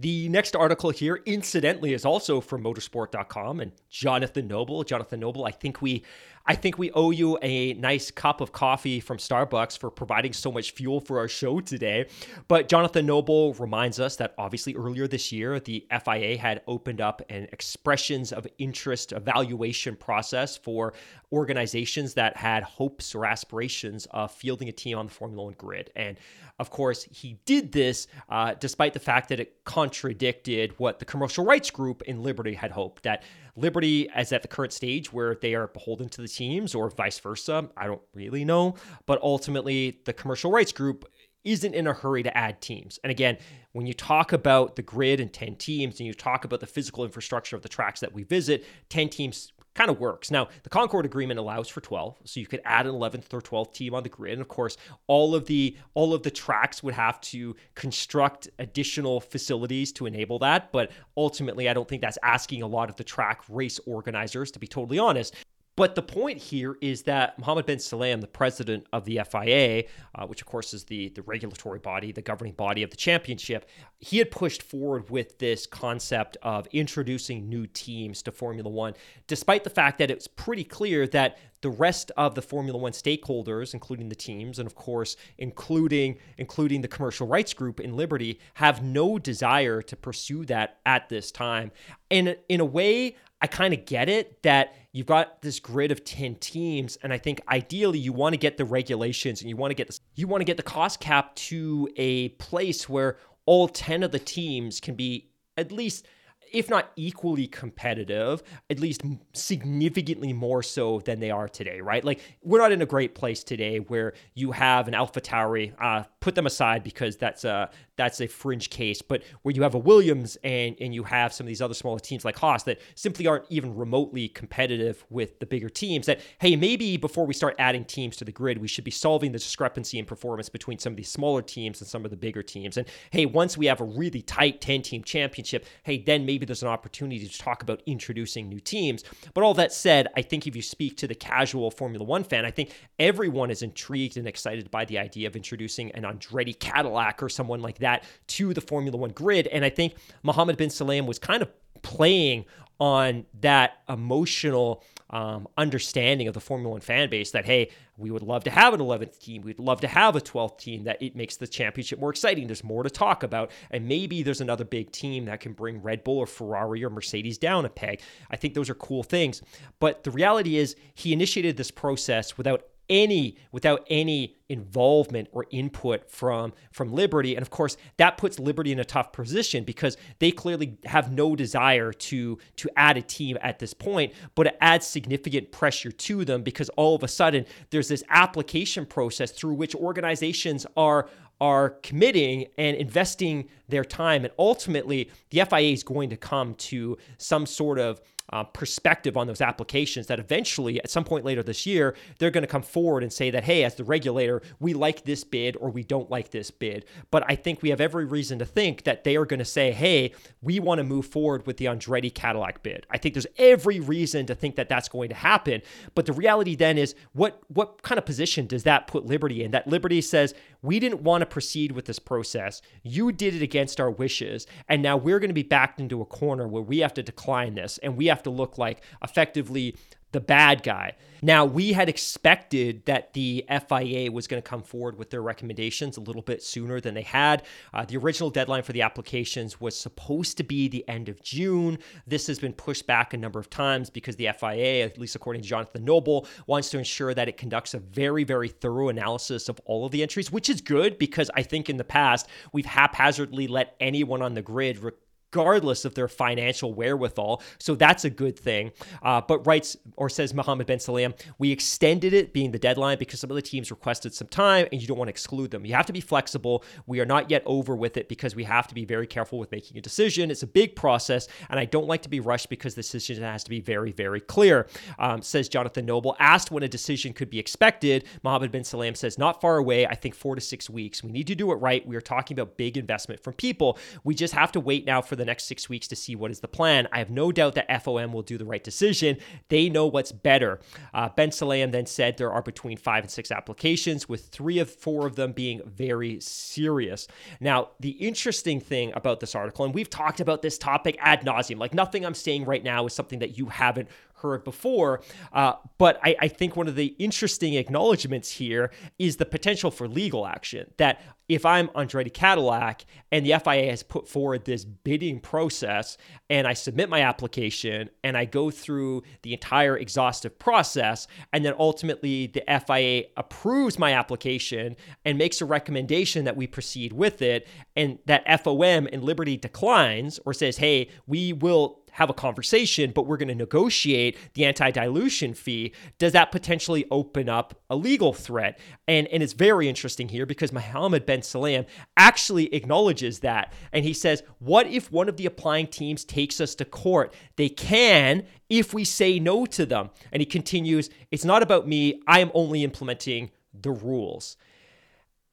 The 0.01 0.29
next 0.29 0.55
article 0.55 0.91
here, 0.91 1.21
incidentally, 1.25 1.93
is 1.93 2.05
also 2.05 2.39
from 2.39 2.63
motorsport.com 2.63 3.59
and 3.59 3.73
Jonathan 3.89 4.47
Noble. 4.47 4.85
Jonathan 4.85 5.19
Noble, 5.19 5.43
I 5.43 5.51
think 5.51 5.81
we 5.81 6.03
I 6.45 6.55
think 6.55 6.77
we 6.77 6.91
owe 6.91 7.11
you 7.11 7.37
a 7.41 7.73
nice 7.73 8.11
cup 8.11 8.41
of 8.41 8.51
coffee 8.51 8.99
from 8.99 9.17
Starbucks 9.17 9.77
for 9.77 9.89
providing 9.89 10.33
so 10.33 10.51
much 10.51 10.71
fuel 10.71 10.99
for 10.99 11.19
our 11.19 11.27
show 11.27 11.59
today. 11.59 12.07
But 12.47 12.67
Jonathan 12.69 13.05
Noble 13.05 13.53
reminds 13.55 13.99
us 13.99 14.15
that 14.17 14.33
obviously 14.37 14.75
earlier 14.75 15.07
this 15.07 15.31
year, 15.31 15.59
the 15.59 15.85
FIA 16.03 16.37
had 16.37 16.61
opened 16.67 17.01
up 17.01 17.21
an 17.29 17.47
expressions 17.51 18.31
of 18.31 18.47
interest 18.57 19.11
evaluation 19.11 19.95
process 19.95 20.57
for 20.57 20.93
organizations 21.31 22.15
that 22.15 22.35
had 22.35 22.63
hopes 22.63 23.13
or 23.13 23.25
aspirations 23.25 24.07
of 24.11 24.31
fielding 24.31 24.67
a 24.69 24.71
team 24.71 24.97
on 24.97 25.05
the 25.05 25.11
Formula 25.11 25.43
One 25.45 25.55
grid. 25.57 25.91
And 25.95 26.17
of 26.57 26.69
course, 26.71 27.03
he 27.03 27.39
did 27.45 27.71
this 27.71 28.07
uh, 28.29 28.55
despite 28.59 28.93
the 28.93 28.99
fact 28.99 29.29
that 29.29 29.39
it 29.39 29.63
contradicted 29.63 30.73
what 30.77 30.99
the 30.99 31.05
commercial 31.05 31.45
rights 31.45 31.71
group 31.71 32.01
in 32.03 32.23
Liberty 32.23 32.53
had 32.53 32.71
hoped 32.71 33.03
that 33.03 33.23
Liberty 33.55 34.09
is 34.17 34.31
at 34.31 34.41
the 34.41 34.47
current 34.47 34.73
stage 34.73 35.13
where 35.13 35.35
they 35.35 35.53
are 35.53 35.67
beholden 35.67 36.09
to 36.09 36.21
the 36.21 36.27
teams 36.27 36.73
or 36.73 36.89
vice 36.89 37.19
versa. 37.19 37.69
I 37.77 37.87
don't 37.87 38.01
really 38.13 38.43
know. 38.43 38.75
But 39.05 39.21
ultimately, 39.21 39.99
the 40.05 40.13
commercial 40.13 40.51
rights 40.51 40.71
group 40.71 41.05
isn't 41.43 41.73
in 41.73 41.87
a 41.87 41.93
hurry 41.93 42.23
to 42.23 42.37
add 42.37 42.61
teams. 42.61 42.99
And 43.03 43.11
again, 43.11 43.37
when 43.71 43.85
you 43.85 43.93
talk 43.93 44.33
about 44.33 44.75
the 44.75 44.81
grid 44.81 45.19
and 45.19 45.31
10 45.31 45.55
teams 45.55 45.99
and 45.99 46.07
you 46.07 46.13
talk 46.13 46.43
about 46.43 46.59
the 46.59 46.67
physical 46.67 47.05
infrastructure 47.05 47.55
of 47.55 47.61
the 47.61 47.69
tracks 47.69 48.01
that 48.01 48.13
we 48.13 48.23
visit, 48.23 48.65
10 48.89 49.09
teams 49.09 49.53
kind 49.79 49.89
of 49.89 49.99
works. 50.01 50.29
Now, 50.29 50.49
the 50.63 50.69
Concord 50.69 51.05
agreement 51.05 51.39
allows 51.39 51.69
for 51.69 51.79
12, 51.79 52.17
so 52.25 52.39
you 52.41 52.47
could 52.47 52.59
add 52.65 52.85
an 52.85 52.91
11th 52.91 53.33
or 53.33 53.39
12th 53.39 53.73
team 53.73 53.93
on 53.95 54.03
the 54.03 54.09
grid. 54.09 54.33
And 54.33 54.41
of 54.41 54.49
course, 54.49 54.75
all 55.07 55.33
of 55.33 55.45
the 55.45 55.77
all 55.93 56.13
of 56.13 56.21
the 56.21 56.31
tracks 56.31 56.83
would 56.83 56.93
have 56.93 57.21
to 57.21 57.55
construct 57.75 58.49
additional 58.59 59.21
facilities 59.21 59.93
to 59.93 60.05
enable 60.05 60.37
that, 60.39 60.73
but 60.73 60.91
ultimately 61.15 61.69
I 61.69 61.73
don't 61.73 61.87
think 61.87 62.01
that's 62.01 62.17
asking 62.23 62.61
a 62.61 62.67
lot 62.67 62.89
of 62.89 62.97
the 62.97 63.05
track 63.05 63.41
race 63.47 63.79
organizers 63.85 64.51
to 64.51 64.59
be 64.59 64.67
totally 64.67 64.99
honest. 64.99 65.33
But 65.79 65.95
the 65.95 66.01
point 66.01 66.39
here 66.39 66.77
is 66.81 67.03
that 67.03 67.39
Mohammed 67.39 67.65
bin 67.65 67.77
Sulayem, 67.77 68.19
the 68.19 68.27
president 68.27 68.85
of 68.91 69.05
the 69.05 69.21
FIA, 69.31 69.85
uh, 70.13 70.27
which 70.27 70.41
of 70.41 70.45
course 70.45 70.73
is 70.73 70.83
the, 70.83 71.07
the 71.07 71.21
regulatory 71.21 71.79
body, 71.79 72.11
the 72.11 72.21
governing 72.21 72.51
body 72.51 72.83
of 72.83 72.89
the 72.89 72.97
championship, 72.97 73.69
he 73.97 74.17
had 74.17 74.29
pushed 74.29 74.61
forward 74.61 75.09
with 75.09 75.39
this 75.39 75.65
concept 75.65 76.35
of 76.43 76.67
introducing 76.73 77.47
new 77.47 77.65
teams 77.65 78.21
to 78.23 78.31
Formula 78.33 78.69
One, 78.69 78.93
despite 79.27 79.63
the 79.63 79.69
fact 79.69 79.99
that 79.99 80.11
it's 80.11 80.27
pretty 80.27 80.65
clear 80.65 81.07
that 81.07 81.37
the 81.61 81.69
rest 81.69 82.11
of 82.17 82.35
the 82.35 82.41
Formula 82.41 82.77
One 82.77 82.91
stakeholders, 82.91 83.73
including 83.73 84.09
the 84.09 84.15
teams, 84.15 84.59
and 84.59 84.67
of 84.67 84.75
course, 84.75 85.15
including 85.37 86.17
including 86.37 86.81
the 86.81 86.89
commercial 86.89 87.25
rights 87.25 87.53
group 87.53 87.79
in 87.79 87.95
Liberty, 87.95 88.37
have 88.55 88.83
no 88.83 89.17
desire 89.17 89.81
to 89.83 89.95
pursue 89.95 90.43
that 90.43 90.79
at 90.85 91.07
this 91.07 91.31
time. 91.31 91.71
And 92.11 92.35
in 92.49 92.59
a 92.59 92.65
way, 92.65 93.15
I 93.41 93.47
kind 93.47 93.73
of 93.73 93.85
get 93.85 94.09
it 94.09 94.43
that 94.43 94.75
you've 94.91 95.05
got 95.05 95.41
this 95.41 95.59
grid 95.59 95.91
of 95.91 96.03
10 96.03 96.35
teams 96.35 96.97
and 97.03 97.13
I 97.13 97.17
think 97.17 97.41
ideally 97.49 97.99
you 97.99 98.13
want 98.13 98.33
to 98.33 98.37
get 98.37 98.57
the 98.57 98.65
regulations 98.65 99.41
and 99.41 99.49
you 99.49 99.55
want 99.55 99.71
to 99.71 99.75
get 99.75 99.87
this 99.87 100.01
you 100.15 100.27
want 100.27 100.41
to 100.41 100.45
get 100.45 100.57
the 100.57 100.63
cost 100.63 100.99
cap 100.99 101.35
to 101.35 101.89
a 101.97 102.29
place 102.29 102.89
where 102.89 103.17
all 103.45 103.67
10 103.67 104.03
of 104.03 104.11
the 104.11 104.19
teams 104.19 104.79
can 104.79 104.95
be 104.95 105.29
at 105.57 105.71
least 105.71 106.07
if 106.51 106.69
not 106.69 106.91
equally 106.95 107.47
competitive, 107.47 108.41
at 108.69 108.79
least 108.79 109.01
significantly 109.33 110.33
more 110.33 110.63
so 110.63 110.99
than 110.99 111.19
they 111.19 111.31
are 111.31 111.47
today, 111.47 111.81
right? 111.81 112.03
Like 112.03 112.21
we're 112.43 112.59
not 112.59 112.71
in 112.71 112.81
a 112.81 112.85
great 112.85 113.15
place 113.15 113.43
today 113.43 113.77
where 113.77 114.13
you 114.33 114.51
have 114.51 114.87
an 114.87 114.93
Alpha 114.93 115.21
Tauri, 115.21 115.73
uh, 115.79 116.03
put 116.21 116.35
them 116.35 116.45
aside 116.45 116.83
because 116.83 117.17
that's 117.17 117.43
a 117.45 117.69
that's 117.95 118.21
a 118.21 118.27
fringe 118.27 118.69
case, 118.69 119.01
but 119.01 119.23
where 119.41 119.53
you 119.53 119.63
have 119.63 119.75
a 119.75 119.79
Williams 119.79 120.37
and 120.43 120.75
and 120.79 120.93
you 120.93 121.03
have 121.03 121.33
some 121.33 121.45
of 121.45 121.49
these 121.49 121.61
other 121.61 121.73
smaller 121.73 121.99
teams 121.99 122.25
like 122.25 122.37
Haas 122.37 122.63
that 122.63 122.79
simply 122.95 123.27
aren't 123.27 123.45
even 123.49 123.75
remotely 123.75 124.27
competitive 124.27 125.05
with 125.09 125.39
the 125.39 125.45
bigger 125.45 125.69
teams. 125.69 126.05
That 126.05 126.21
hey, 126.39 126.55
maybe 126.55 126.97
before 126.97 127.25
we 127.25 127.33
start 127.33 127.55
adding 127.59 127.85
teams 127.85 128.15
to 128.17 128.25
the 128.25 128.31
grid, 128.31 128.57
we 128.57 128.67
should 128.67 128.83
be 128.83 128.91
solving 128.91 129.31
the 129.31 129.37
discrepancy 129.37 129.99
in 129.99 130.05
performance 130.05 130.49
between 130.49 130.79
some 130.79 130.93
of 130.93 130.97
these 130.97 131.09
smaller 131.09 131.41
teams 131.41 131.81
and 131.81 131.89
some 131.89 132.05
of 132.05 132.11
the 132.11 132.17
bigger 132.17 132.43
teams. 132.43 132.77
And 132.77 132.87
hey, 133.11 133.25
once 133.25 133.57
we 133.57 133.65
have 133.67 133.81
a 133.81 133.85
really 133.85 134.21
tight 134.21 134.61
10 134.61 134.81
team 134.81 135.03
championship, 135.03 135.65
hey, 135.83 135.97
then 135.97 136.25
maybe 136.25 136.45
there's 136.45 136.63
an 136.63 136.69
opportunity 136.69 137.27
to 137.27 137.37
talk 137.37 137.61
about 137.61 137.81
introducing 137.85 138.49
new 138.49 138.59
teams. 138.59 139.03
But 139.33 139.43
all 139.43 139.53
that 139.55 139.73
said, 139.73 140.07
I 140.15 140.21
think 140.21 140.47
if 140.47 140.55
you 140.55 140.61
speak 140.61 140.97
to 140.97 141.07
the 141.07 141.15
casual 141.15 141.71
Formula 141.71 142.03
One 142.03 142.23
fan, 142.23 142.45
I 142.45 142.51
think 142.51 142.71
everyone 142.97 143.51
is 143.51 143.61
intrigued 143.61 144.17
and 144.17 144.27
excited 144.27 144.69
by 144.71 144.85
the 144.85 144.99
idea 144.99 145.27
of 145.27 145.35
introducing 145.35 145.91
an 145.91 146.05
Andretti 146.11 146.57
Cadillac 146.57 147.21
or 147.21 147.29
someone 147.29 147.61
like 147.61 147.79
that 147.79 148.03
to 148.27 148.53
the 148.53 148.61
Formula 148.61 148.97
One 148.97 149.11
grid. 149.11 149.47
And 149.47 149.63
I 149.63 149.69
think 149.69 149.95
Mohammed 150.23 150.57
bin 150.57 150.69
Sulayem 150.69 151.05
was 151.05 151.19
kind 151.19 151.41
of 151.41 151.49
playing 151.81 152.45
on 152.79 153.25
that 153.41 153.81
emotional 153.89 154.83
um, 155.09 155.47
understanding 155.57 156.27
of 156.27 156.33
the 156.33 156.39
Formula 156.39 156.71
One 156.71 156.81
fan 156.81 157.09
base 157.09 157.31
that, 157.31 157.45
hey, 157.45 157.71
we 157.97 158.11
would 158.11 158.21
love 158.21 158.43
to 158.45 158.51
have 158.51 158.73
an 158.73 158.79
11th 158.79 159.19
team. 159.19 159.41
We'd 159.41 159.59
love 159.59 159.81
to 159.81 159.87
have 159.87 160.15
a 160.15 160.21
12th 160.21 160.59
team, 160.59 160.83
that 160.83 161.01
it 161.01 161.15
makes 161.15 161.35
the 161.35 161.47
championship 161.47 161.99
more 161.99 162.11
exciting. 162.11 162.47
There's 162.47 162.63
more 162.63 162.83
to 162.83 162.89
talk 162.89 163.23
about. 163.23 163.51
And 163.71 163.87
maybe 163.87 164.23
there's 164.23 164.39
another 164.39 164.63
big 164.63 164.91
team 164.91 165.25
that 165.25 165.39
can 165.39 165.53
bring 165.53 165.81
Red 165.81 166.03
Bull 166.03 166.19
or 166.19 166.27
Ferrari 166.27 166.83
or 166.83 166.89
Mercedes 166.89 167.37
down 167.37 167.65
a 167.65 167.69
peg. 167.69 168.01
I 168.29 168.37
think 168.37 168.53
those 168.53 168.69
are 168.69 168.75
cool 168.75 169.03
things. 169.03 169.41
But 169.79 170.03
the 170.03 170.11
reality 170.11 170.57
is, 170.57 170.75
he 170.93 171.11
initiated 171.11 171.57
this 171.57 171.71
process 171.71 172.37
without 172.37 172.67
any 172.89 173.37
without 173.51 173.85
any 173.89 174.35
involvement 174.49 175.27
or 175.31 175.45
input 175.51 176.09
from 176.09 176.53
from 176.71 176.91
Liberty. 176.91 177.35
And 177.35 177.41
of 177.41 177.49
course 177.49 177.77
that 177.97 178.17
puts 178.17 178.39
Liberty 178.39 178.71
in 178.71 178.79
a 178.79 178.85
tough 178.85 179.11
position 179.11 179.63
because 179.63 179.97
they 180.19 180.31
clearly 180.31 180.77
have 180.85 181.11
no 181.11 181.35
desire 181.35 181.93
to 181.93 182.37
to 182.57 182.69
add 182.75 182.97
a 182.97 183.01
team 183.01 183.37
at 183.41 183.59
this 183.59 183.73
point 183.73 184.13
but 184.35 184.47
it 184.47 184.57
adds 184.59 184.87
significant 184.87 185.51
pressure 185.51 185.91
to 185.91 186.25
them 186.25 186.41
because 186.41 186.69
all 186.69 186.95
of 186.95 187.03
a 187.03 187.07
sudden 187.07 187.45
there's 187.69 187.87
this 187.87 188.03
application 188.09 188.85
process 188.85 189.31
through 189.31 189.53
which 189.53 189.75
organizations 189.75 190.65
are 190.75 191.09
are 191.41 191.71
committing 191.83 192.47
and 192.57 192.75
investing 192.77 193.47
their 193.69 193.85
time. 193.85 194.25
And 194.25 194.33
ultimately 194.37 195.09
the 195.29 195.43
FIA 195.45 195.71
is 195.71 195.83
going 195.83 196.09
to 196.09 196.17
come 196.17 196.55
to 196.55 196.97
some 197.17 197.45
sort 197.45 197.79
of 197.79 198.01
uh, 198.31 198.43
perspective 198.43 199.17
on 199.17 199.27
those 199.27 199.41
applications 199.41 200.07
that 200.07 200.19
eventually, 200.19 200.79
at 200.81 200.89
some 200.89 201.03
point 201.03 201.25
later 201.25 201.43
this 201.43 201.65
year, 201.65 201.95
they're 202.17 202.31
going 202.31 202.43
to 202.43 202.47
come 202.47 202.61
forward 202.61 203.03
and 203.03 203.11
say 203.11 203.29
that, 203.31 203.43
hey, 203.43 203.63
as 203.63 203.75
the 203.75 203.83
regulator, 203.83 204.41
we 204.59 204.73
like 204.73 205.03
this 205.03 205.23
bid 205.23 205.57
or 205.57 205.69
we 205.69 205.83
don't 205.83 206.09
like 206.09 206.31
this 206.31 206.51
bid. 206.51 206.85
But 207.11 207.23
I 207.27 207.35
think 207.35 207.61
we 207.61 207.69
have 207.69 207.81
every 207.81 208.05
reason 208.05 208.39
to 208.39 208.45
think 208.45 208.83
that 208.83 209.03
they 209.03 209.15
are 209.15 209.25
going 209.25 209.39
to 209.39 209.45
say, 209.45 209.71
hey, 209.71 210.13
we 210.41 210.59
want 210.59 210.79
to 210.79 210.83
move 210.83 211.05
forward 211.05 211.45
with 211.47 211.57
the 211.57 211.65
Andretti 211.65 212.13
Cadillac 212.13 212.63
bid. 212.63 212.85
I 212.89 212.97
think 212.97 213.15
there's 213.15 213.27
every 213.37 213.79
reason 213.79 214.25
to 214.27 214.35
think 214.35 214.55
that 214.55 214.69
that's 214.69 214.89
going 214.89 215.09
to 215.09 215.15
happen. 215.15 215.61
But 215.95 216.05
the 216.05 216.13
reality 216.13 216.55
then 216.55 216.77
is, 216.77 216.95
what 217.13 217.41
what 217.47 217.81
kind 217.81 217.97
of 217.97 218.05
position 218.05 218.47
does 218.47 218.63
that 218.63 218.87
put 218.87 219.05
Liberty 219.05 219.43
in? 219.43 219.51
That 219.51 219.67
Liberty 219.67 220.01
says, 220.01 220.33
we 220.61 220.79
didn't 220.79 221.01
want 221.01 221.21
to 221.21 221.25
proceed 221.25 221.71
with 221.71 221.85
this 221.85 221.99
process. 221.99 222.61
You 222.83 223.11
did 223.11 223.35
it 223.35 223.41
against 223.41 223.79
our 223.79 223.89
wishes. 223.89 224.45
And 224.67 224.81
now 224.81 224.97
we're 224.97 225.19
going 225.19 225.29
to 225.29 225.33
be 225.33 225.43
backed 225.43 225.79
into 225.79 226.01
a 226.01 226.05
corner 226.05 226.47
where 226.47 226.61
we 226.61 226.79
have 226.79 226.93
to 226.95 227.03
decline 227.03 227.55
this 227.55 227.77
and 227.79 227.95
we 227.95 228.07
have 228.07 228.23
to 228.23 228.29
look 228.29 228.57
like 228.57 228.81
effectively 229.03 229.75
the 230.11 230.19
bad 230.19 230.63
guy. 230.63 230.95
Now, 231.21 231.43
we 231.43 231.73
had 231.73 231.89
expected 231.89 232.85
that 232.85 233.13
the 233.13 233.45
FIA 233.49 234.11
was 234.11 234.27
going 234.27 234.41
to 234.41 234.47
come 234.47 234.63
forward 234.63 234.97
with 234.97 235.09
their 235.09 235.21
recommendations 235.21 235.97
a 235.97 236.01
little 236.01 236.21
bit 236.21 236.41
sooner 236.41 236.79
than 236.79 236.93
they 236.93 237.01
had. 237.01 237.43
Uh, 237.73 237.83
the 237.83 237.97
original 237.97 238.29
deadline 238.29 238.63
for 238.63 238.71
the 238.71 238.81
applications 238.81 239.59
was 239.59 239.77
supposed 239.77 240.37
to 240.37 240.43
be 240.43 240.69
the 240.69 240.87
end 240.87 241.09
of 241.09 241.21
June. 241.21 241.77
This 242.07 242.27
has 242.27 242.39
been 242.39 242.53
pushed 242.53 242.87
back 242.87 243.13
a 243.13 243.17
number 243.17 243.39
of 243.39 243.49
times 243.49 243.89
because 243.89 244.15
the 244.15 244.29
FIA, 244.39 244.85
at 244.85 244.97
least 244.97 245.15
according 245.15 245.41
to 245.41 245.47
Jonathan 245.47 245.83
Noble, 245.83 246.25
wants 246.47 246.69
to 246.69 246.77
ensure 246.77 247.13
that 247.13 247.27
it 247.27 247.37
conducts 247.37 247.73
a 247.73 247.79
very, 247.79 248.23
very 248.23 248.47
thorough 248.47 248.87
analysis 248.87 249.49
of 249.49 249.59
all 249.65 249.85
of 249.85 249.91
the 249.91 250.01
entries, 250.01 250.31
which 250.31 250.49
is 250.49 250.61
good 250.61 250.97
because 250.97 251.29
I 251.35 251.43
think 251.43 251.69
in 251.69 251.77
the 251.77 251.83
past 251.83 252.27
we've 252.53 252.65
haphazardly 252.65 253.47
let 253.47 253.75
anyone 253.81 254.21
on 254.21 254.35
the 254.35 254.41
grid. 254.41 254.79
Re- 254.79 254.91
regardless 255.31 255.85
of 255.85 255.95
their 255.95 256.07
financial 256.07 256.73
wherewithal. 256.73 257.41
So 257.59 257.75
that's 257.75 258.05
a 258.05 258.09
good 258.09 258.37
thing. 258.37 258.71
Uh, 259.03 259.21
but 259.21 259.45
writes 259.45 259.77
or 259.95 260.09
says 260.09 260.33
Mohammed 260.33 260.67
Ben 260.67 260.79
Sulayem, 260.79 261.13
we 261.37 261.51
extended 261.51 262.13
it 262.13 262.33
being 262.33 262.51
the 262.51 262.59
deadline 262.59 262.97
because 262.97 263.19
some 263.19 263.29
of 263.29 263.35
the 263.35 263.41
teams 263.41 263.69
requested 263.69 264.13
some 264.13 264.27
time 264.27 264.67
and 264.71 264.81
you 264.81 264.87
don't 264.87 264.97
want 264.97 265.07
to 265.07 265.11
exclude 265.11 265.51
them. 265.51 265.65
You 265.65 265.75
have 265.75 265.85
to 265.85 265.93
be 265.93 266.01
flexible. 266.01 266.63
We 266.87 266.99
are 266.99 267.05
not 267.05 267.29
yet 267.29 267.43
over 267.45 267.75
with 267.75 267.97
it 267.97 268.09
because 268.09 268.35
we 268.35 268.43
have 268.45 268.67
to 268.67 268.75
be 268.75 268.85
very 268.85 269.05
careful 269.05 269.37
with 269.37 269.51
making 269.51 269.77
a 269.77 269.81
decision. 269.81 270.31
It's 270.31 270.43
a 270.43 270.47
big 270.47 270.75
process 270.75 271.27
and 271.49 271.59
I 271.59 271.65
don't 271.65 271.87
like 271.87 272.01
to 272.03 272.09
be 272.09 272.19
rushed 272.19 272.49
because 272.49 272.75
the 272.75 272.81
decision 272.81 273.23
has 273.23 273.43
to 273.43 273.49
be 273.49 273.59
very, 273.59 273.91
very 273.91 274.21
clear. 274.21 274.67
Um, 274.97 275.21
says 275.21 275.47
Jonathan 275.47 275.85
Noble. 275.85 276.15
Asked 276.19 276.51
when 276.51 276.63
a 276.63 276.67
decision 276.67 277.13
could 277.13 277.29
be 277.29 277.39
expected, 277.39 278.05
Mohammed 278.23 278.51
Ben 278.51 278.63
Sulayem 278.63 278.97
says, 278.97 279.17
not 279.17 279.41
far 279.41 279.57
away. 279.57 279.85
I 279.85 279.95
think 279.95 280.15
four 280.15 280.35
to 280.35 280.41
six 280.41 280.69
weeks. 280.69 281.03
We 281.03 281.11
need 281.11 281.27
to 281.27 281.35
do 281.35 281.51
it 281.51 281.55
right. 281.55 281.85
We 281.85 281.95
are 281.95 282.01
talking 282.01 282.39
about 282.39 282.57
big 282.57 282.77
investment 282.77 283.21
from 283.21 283.33
people. 283.33 283.77
We 284.03 284.15
just 284.15 284.33
have 284.33 284.51
to 284.53 284.59
wait 284.59 284.85
now 284.85 285.01
for 285.01 285.18
the 285.19 285.25
next 285.25 285.43
six 285.43 285.69
weeks 285.69 285.87
to 285.89 285.95
see 285.95 286.15
what 286.15 286.31
is 286.31 286.39
the 286.39 286.47
plan. 286.47 286.87
I 286.91 286.97
have 286.97 287.09
no 287.09 287.31
doubt 287.31 287.55
that 287.55 287.69
FOM 287.69 288.11
will 288.11 288.21
do 288.21 288.37
the 288.37 288.45
right 288.45 288.63
decision. 288.63 289.17
They 289.49 289.69
know 289.69 289.85
what's 289.85 290.11
better. 290.11 290.59
Uh, 290.93 291.09
ben 291.09 291.29
Sulayem 291.29 291.71
then 291.71 291.85
said 291.85 292.17
there 292.17 292.31
are 292.31 292.41
between 292.41 292.77
five 292.77 293.03
and 293.03 293.11
six 293.11 293.31
applications, 293.31 294.09
with 294.09 294.27
three 294.27 294.59
of 294.59 294.69
four 294.69 295.05
of 295.05 295.15
them 295.15 295.31
being 295.31 295.61
very 295.65 296.19
serious. 296.19 297.07
Now, 297.39 297.69
the 297.79 297.91
interesting 297.91 298.59
thing 298.59 298.91
about 298.95 299.19
this 299.19 299.35
article, 299.35 299.65
and 299.65 299.73
we've 299.73 299.89
talked 299.89 300.19
about 300.19 300.41
this 300.41 300.57
topic 300.57 300.97
ad 300.99 301.25
nauseum, 301.25 301.59
like 301.59 301.73
nothing 301.73 302.05
I'm 302.05 302.15
saying 302.15 302.45
right 302.45 302.63
now 302.63 302.85
is 302.85 302.93
something 302.93 303.19
that 303.19 303.37
you 303.37 303.47
haven't 303.47 303.89
heard 304.21 304.43
before. 304.43 305.01
Uh, 305.33 305.53
but 305.77 305.99
I, 306.03 306.15
I, 306.19 306.27
think 306.27 306.55
one 306.55 306.67
of 306.67 306.75
the 306.75 306.95
interesting 306.99 307.55
acknowledgments 307.55 308.31
here 308.31 308.71
is 308.97 309.17
the 309.17 309.25
potential 309.25 309.71
for 309.71 309.87
legal 309.87 310.25
action. 310.27 310.71
That 310.77 311.01
if 311.29 311.45
I'm 311.45 311.67
Andretti 311.69 312.11
Cadillac 312.11 312.85
and 313.11 313.23
the 313.23 313.39
FIA 313.39 313.69
has 313.69 313.83
put 313.83 314.07
forward 314.07 314.45
this 314.45 314.65
bidding 314.65 315.19
process 315.19 315.95
and 316.27 316.47
I 316.47 316.53
submit 316.53 316.89
my 316.89 317.01
application 317.01 317.91
and 318.03 318.17
I 318.17 318.25
go 318.25 318.49
through 318.49 319.03
the 319.21 319.33
entire 319.33 319.77
exhaustive 319.77 320.39
process, 320.39 321.07
and 321.31 321.45
then 321.45 321.53
ultimately 321.59 322.27
the 322.27 322.43
FIA 322.65 323.03
approves 323.15 323.77
my 323.77 323.93
application 323.93 324.75
and 325.05 325.17
makes 325.17 325.39
a 325.41 325.45
recommendation 325.45 326.25
that 326.25 326.35
we 326.35 326.47
proceed 326.47 326.93
with 326.93 327.21
it, 327.21 327.47
and 327.75 327.99
that 328.07 328.25
FOM 328.25 328.87
and 328.91 329.03
Liberty 329.03 329.37
declines 329.37 330.19
or 330.25 330.33
says, 330.33 330.57
hey, 330.57 330.89
we 331.05 331.33
will 331.33 331.78
have 331.91 332.09
a 332.09 332.13
conversation, 332.13 332.91
but 332.91 333.05
we're 333.05 333.17
going 333.17 333.29
to 333.29 333.35
negotiate 333.35 334.17
the 334.33 334.45
anti 334.45 334.71
dilution 334.71 335.33
fee, 335.33 335.73
does 335.97 336.13
that 336.13 336.31
potentially 336.31 336.85
open 336.91 337.29
up 337.29 337.61
a 337.69 337.75
legal 337.75 338.13
threat? 338.13 338.59
And, 338.87 339.07
and 339.07 339.21
it's 339.21 339.33
very 339.33 339.67
interesting 339.67 340.09
here 340.09 340.25
because 340.25 340.51
Mohammed 340.51 341.05
Ben 341.05 341.21
Sulayem 341.21 341.65
actually 341.97 342.53
acknowledges 342.53 343.19
that. 343.19 343.53
And 343.71 343.85
he 343.85 343.93
says, 343.93 344.23
What 344.39 344.67
if 344.67 344.91
one 344.91 345.09
of 345.09 345.17
the 345.17 345.25
applying 345.25 345.67
teams 345.67 346.05
takes 346.05 346.39
us 346.39 346.55
to 346.55 346.65
court? 346.65 347.13
They 347.35 347.49
can 347.49 348.23
if 348.49 348.73
we 348.73 348.83
say 348.83 349.19
no 349.19 349.45
to 349.45 349.65
them. 349.65 349.89
And 350.11 350.21
he 350.21 350.25
continues, 350.25 350.89
It's 351.11 351.25
not 351.25 351.43
about 351.43 351.67
me. 351.67 352.01
I 352.07 352.19
am 352.19 352.31
only 352.33 352.63
implementing 352.63 353.31
the 353.53 353.71
rules. 353.71 354.37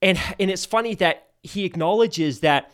And, 0.03 0.19
and 0.39 0.51
it's 0.51 0.65
funny 0.65 0.95
that 0.97 1.29
he 1.43 1.65
acknowledges 1.65 2.41
that 2.41 2.73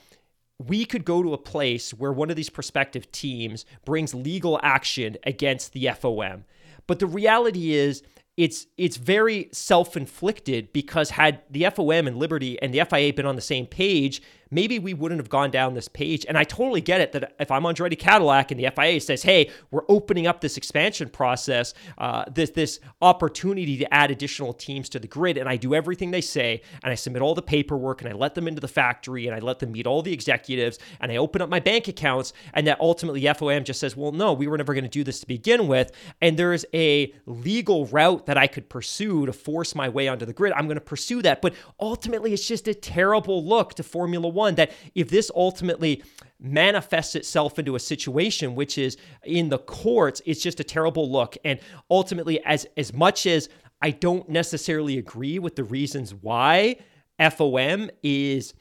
we 0.69 0.85
could 0.85 1.05
go 1.05 1.23
to 1.23 1.33
a 1.33 1.39
place 1.39 1.93
where 1.93 2.13
one 2.13 2.31
of 2.31 2.37
these 2.37 2.51
prospective 2.51 3.11
teams 3.13 3.65
brings 3.85 4.15
legal 4.15 4.59
action 4.63 5.17
against 5.25 5.73
the 5.73 5.87
FOM. 5.87 6.45
But 6.87 6.99
the 6.99 7.07
reality 7.07 7.75
is, 7.75 8.03
it's 8.37 8.67
it's 8.79 8.97
very 8.97 9.51
self-inflicted 9.53 10.73
because 10.73 11.11
had 11.11 11.43
the 11.51 11.63
FOM 11.65 12.07
and 12.07 12.17
Liberty 12.17 12.61
and 12.63 12.73
the 12.73 12.85
FIA 12.85 13.13
been 13.13 13.27
on 13.27 13.37
the 13.37 13.43
same 13.43 13.67
page, 13.67 14.23
maybe 14.53 14.79
we 14.79 14.95
wouldn't 14.95 15.19
have 15.19 15.31
gone 15.31 15.51
down 15.51 15.75
this 15.75 15.89
page. 15.89 16.25
And 16.29 16.39
I 16.39 16.45
totally 16.45 16.81
get 16.81 17.01
it 17.01 17.13
that 17.13 17.35
if 17.41 17.51
I'm 17.51 17.63
Andretti 17.63 17.99
Cadillac 17.99 18.51
and 18.51 18.61
the 18.61 18.67
FIA 18.67 19.01
says, 19.01 19.23
"Hey, 19.23 19.51
we're 19.71 19.85
opening 19.89 20.27
up 20.27 20.41
this 20.41 20.57
expansion 20.57 21.09
process, 21.09 21.75
uh, 21.99 22.25
this 22.33 22.51
this 22.51 22.79
opportunity 23.01 23.79
to 23.79 23.93
add 23.93 24.11
additional 24.11 24.53
teams 24.53 24.89
to 24.91 24.99
the 24.99 25.09
grid," 25.09 25.39
and 25.39 25.49
I 25.49 25.57
do 25.57 25.75
everything 25.75 26.11
they 26.11 26.21
say, 26.21 26.61
and 26.85 26.93
I 26.93 26.95
submit 26.95 27.23
all 27.23 27.35
the 27.35 27.43
paperwork, 27.43 28.03
and 28.03 28.11
I 28.11 28.15
let 28.15 28.35
them 28.35 28.47
into 28.47 28.61
the 28.61 28.69
factory, 28.69 29.27
and 29.27 29.35
I 29.35 29.39
let 29.39 29.59
them 29.59 29.73
meet 29.73 29.87
all 29.87 30.03
the 30.03 30.13
executives, 30.13 30.79
and 31.01 31.11
I 31.11 31.17
open 31.17 31.41
up 31.41 31.49
my 31.49 31.61
bank 31.61 31.89
accounts, 31.89 32.33
and 32.53 32.67
that 32.67 32.79
ultimately 32.81 33.23
FOM 33.23 33.65
just 33.65 33.81
says, 33.81 33.97
"Well, 33.97 34.13
no, 34.13 34.33
we 34.35 34.47
were 34.47 34.59
never 34.59 34.75
going 34.75 34.85
to 34.85 34.91
do 34.91 35.03
this 35.03 35.21
to 35.21 35.27
begin 35.27 35.67
with," 35.67 35.91
and 36.21 36.37
there's 36.37 36.67
a 36.75 37.13
legal 37.27 37.87
route 37.87 38.27
that 38.27 38.37
I 38.37 38.47
could 38.47 38.69
pursue 38.69 39.25
to 39.27 39.33
force 39.33 39.75
my 39.75 39.89
way 39.89 40.09
onto 40.09 40.27
the 40.27 40.35
grid. 40.35 40.53
I'm 40.53 40.67
going 40.67 40.77
to 40.77 40.81
pursue 40.81 41.23
that, 41.23 41.41
but 41.41 41.55
ultimately, 41.81 42.35
it's 42.35 42.47
just 42.47 42.69
a 42.69 42.75
terrible 42.75 43.43
look 43.43 43.75
to 43.75 43.83
Formula 43.83 44.29
One 44.29 44.42
one 44.43 44.55
that 44.57 44.73
if 44.95 45.09
this 45.09 45.31
ultimately 45.35 46.03
manifests 46.39 47.15
itself 47.15 47.59
into 47.59 47.77
a 47.77 47.81
situation 47.81 48.55
which 48.55 48.77
is 48.77 48.97
in 49.25 49.49
the 49.49 49.59
courts, 49.59 50.21
it's 50.27 50.43
just 50.43 50.61
a 50.61 50.65
terrible 50.65 51.11
look. 51.11 51.37
And 51.45 51.61
ultimately, 51.91 52.43
as 52.45 52.67
as 52.77 52.93
much 52.93 53.27
as 53.27 53.49
I 53.81 53.91
don't 53.91 54.29
necessarily 54.29 54.99
agree 54.99 55.39
with 55.39 55.57
the 55.57 55.65
reasons 55.65 56.15
why 56.15 56.77
FOM 57.19 57.91
is 58.03 58.55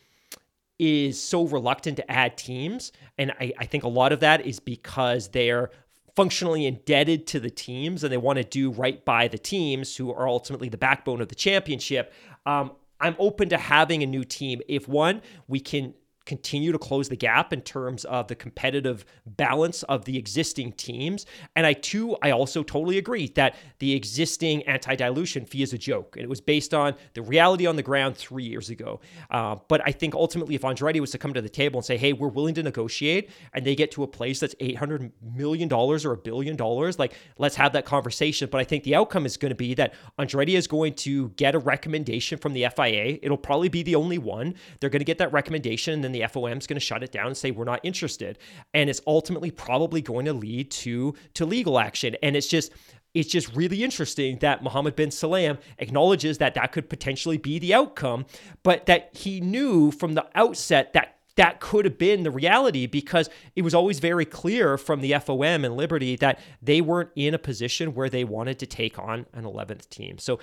is 0.79 1.21
so 1.21 1.45
reluctant 1.45 1.97
to 1.97 2.11
add 2.11 2.37
teams. 2.37 2.91
And 3.19 3.31
I, 3.39 3.53
I 3.59 3.65
think 3.65 3.83
a 3.83 3.87
lot 3.87 4.11
of 4.11 4.19
that 4.21 4.45
is 4.47 4.59
because 4.59 5.29
they're 5.29 5.69
functionally 6.15 6.65
indebted 6.65 7.27
to 7.27 7.39
the 7.39 7.51
teams 7.51 8.03
and 8.03 8.11
they 8.11 8.17
want 8.17 8.37
to 8.37 8.43
do 8.43 8.71
right 8.71 9.05
by 9.05 9.27
the 9.27 9.37
teams 9.37 9.95
who 9.95 10.11
are 10.11 10.27
ultimately 10.27 10.69
the 10.69 10.77
backbone 10.77 11.21
of 11.21 11.29
the 11.29 11.35
championship. 11.35 12.11
Um, 12.47 12.71
I'm 13.01 13.15
open 13.19 13.49
to 13.49 13.57
having 13.57 14.03
a 14.03 14.05
new 14.05 14.23
team. 14.23 14.61
If 14.67 14.87
one, 14.87 15.21
we 15.47 15.59
can 15.59 15.93
continue 16.25 16.71
to 16.71 16.77
close 16.77 17.09
the 17.09 17.15
gap 17.15 17.51
in 17.53 17.61
terms 17.61 18.05
of 18.05 18.27
the 18.27 18.35
competitive 18.35 19.05
balance 19.25 19.83
of 19.83 20.05
the 20.05 20.17
existing 20.17 20.71
teams. 20.73 21.25
And 21.55 21.65
I 21.65 21.73
too, 21.73 22.17
I 22.21 22.31
also 22.31 22.63
totally 22.63 22.97
agree 22.97 23.27
that 23.35 23.55
the 23.79 23.93
existing 23.93 24.63
anti-dilution 24.63 25.45
fee 25.45 25.63
is 25.63 25.73
a 25.73 25.77
joke. 25.77 26.15
And 26.15 26.23
it 26.23 26.29
was 26.29 26.41
based 26.41 26.73
on 26.73 26.95
the 27.13 27.21
reality 27.21 27.65
on 27.65 27.75
the 27.75 27.83
ground 27.83 28.15
three 28.17 28.43
years 28.43 28.69
ago. 28.69 28.99
Uh, 29.29 29.55
but 29.67 29.81
I 29.85 29.91
think 29.91 30.13
ultimately, 30.13 30.55
if 30.55 30.61
Andretti 30.61 30.99
was 30.99 31.11
to 31.11 31.17
come 31.17 31.33
to 31.33 31.41
the 31.41 31.49
table 31.49 31.79
and 31.79 31.85
say, 31.85 31.97
"Hey, 31.97 32.13
we're 32.13 32.27
willing 32.27 32.53
to 32.55 32.63
negotiate," 32.63 33.29
and 33.53 33.65
they 33.65 33.75
get 33.75 33.91
to 33.91 34.03
a 34.03 34.07
place 34.07 34.39
that's 34.39 34.55
eight 34.59 34.77
hundred 34.77 35.11
million 35.21 35.67
dollars 35.67 36.05
or 36.05 36.11
a 36.11 36.17
billion 36.17 36.55
dollars, 36.55 36.99
like 36.99 37.13
let's 37.37 37.55
have 37.55 37.73
that 37.73 37.85
conversation. 37.85 38.49
But 38.51 38.61
I 38.61 38.63
think 38.63 38.83
the 38.83 38.95
outcome 38.95 39.25
is 39.25 39.37
going 39.37 39.49
to 39.49 39.55
be 39.55 39.73
that 39.75 39.93
Andretti 40.19 40.55
is 40.55 40.67
going 40.67 40.93
to 40.95 41.29
get 41.29 41.55
a 41.55 41.59
recommendation 41.59 42.37
from 42.37 42.53
the 42.53 42.67
FIA. 42.75 43.19
It'll 43.21 43.37
probably 43.37 43.69
be 43.69 43.83
the 43.83 43.95
only 43.95 44.17
one. 44.17 44.55
They're 44.79 44.89
going 44.89 44.99
to 44.99 45.05
get 45.05 45.17
that 45.19 45.31
recommendation, 45.31 45.93
and 45.93 46.03
then 46.03 46.10
then 46.13 46.21
the 46.21 46.27
FOM 46.27 46.57
is 46.57 46.67
going 46.67 46.79
to 46.79 46.85
shut 46.85 47.03
it 47.03 47.11
down 47.11 47.27
and 47.27 47.37
say 47.37 47.51
we're 47.51 47.63
not 47.63 47.79
interested, 47.83 48.37
and 48.73 48.89
it's 48.89 49.01
ultimately 49.07 49.51
probably 49.51 50.01
going 50.01 50.25
to 50.25 50.33
lead 50.33 50.71
to 50.71 51.15
to 51.35 51.45
legal 51.45 51.79
action. 51.79 52.15
And 52.21 52.35
it's 52.35 52.47
just 52.47 52.71
it's 53.13 53.29
just 53.29 53.53
really 53.55 53.83
interesting 53.83 54.37
that 54.39 54.63
Mohammed 54.63 54.95
bin 54.95 55.09
Sulayem 55.09 55.59
acknowledges 55.79 56.37
that 56.37 56.53
that 56.53 56.71
could 56.71 56.89
potentially 56.89 57.37
be 57.37 57.59
the 57.59 57.73
outcome, 57.73 58.25
but 58.63 58.85
that 58.85 59.15
he 59.15 59.41
knew 59.41 59.91
from 59.91 60.13
the 60.13 60.25
outset 60.35 60.93
that 60.93 61.17
that 61.35 61.61
could 61.61 61.85
have 61.85 61.97
been 61.97 62.23
the 62.23 62.31
reality 62.31 62.85
because 62.85 63.29
it 63.55 63.61
was 63.61 63.73
always 63.73 63.99
very 63.99 64.25
clear 64.25 64.77
from 64.77 64.99
the 64.99 65.11
FOM 65.13 65.63
and 65.65 65.77
Liberty 65.77 66.17
that 66.17 66.39
they 66.61 66.81
weren't 66.81 67.09
in 67.15 67.33
a 67.33 67.39
position 67.39 67.93
where 67.93 68.09
they 68.09 68.25
wanted 68.25 68.59
to 68.59 68.65
take 68.65 68.99
on 68.99 69.25
an 69.33 69.45
11th 69.45 69.89
team. 69.89 70.17
So 70.17 70.39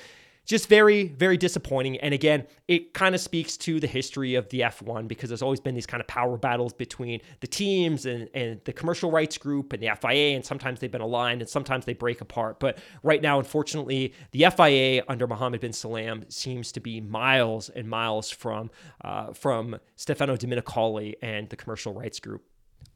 just 0.49 0.66
very, 0.66 1.09
very 1.09 1.36
disappointing. 1.36 1.99
And 1.99 2.14
again, 2.14 2.46
it 2.68 2.94
kind 2.94 3.14
of 3.14 3.20
speaks 3.20 3.59
to 3.59 3.78
the 3.80 3.86
history 3.86 4.34
of 4.34 4.49
the 4.49 4.61
F1 4.61 5.07
because 5.07 5.28
there's 5.28 5.42
always 5.42 5.61
been 5.61 5.74
these 5.74 5.86
kind 5.86 6.01
of 6.01 6.07
power 6.07 6.38
battles 6.38 6.72
between 6.72 7.20
the 7.40 7.46
teams 7.46 8.07
and, 8.07 8.30
and 8.32 8.59
the 8.64 8.72
commercial 8.72 9.11
rights 9.11 9.36
group 9.36 9.74
and 9.74 9.82
the 9.82 9.90
FIA. 10.01 10.34
And 10.34 10.42
sometimes 10.42 10.80
they've 10.80 10.90
been 10.90 11.03
aligned 11.03 11.42
and 11.42 11.51
sometimes 11.51 11.84
they 11.84 11.92
break 11.92 12.22
apart. 12.22 12.61
But 12.61 12.78
right 13.03 13.20
now, 13.20 13.38
unfortunately, 13.38 14.14
the 14.30 14.46
FIA 14.57 15.05
under 15.07 15.26
Mohammed 15.26 15.61
bin 15.61 15.72
Sulayem 15.72 16.32
seems 16.32 16.72
to 16.72 16.80
be 16.80 16.99
miles 17.03 17.68
and 17.68 17.86
miles 17.86 18.30
from, 18.30 18.70
uh, 19.05 19.34
from 19.34 19.78
Stefano 19.96 20.34
Domenicali 20.34 21.16
and 21.20 21.51
the 21.51 21.57
commercial 21.57 21.92
rights 21.92 22.20
group. 22.20 22.42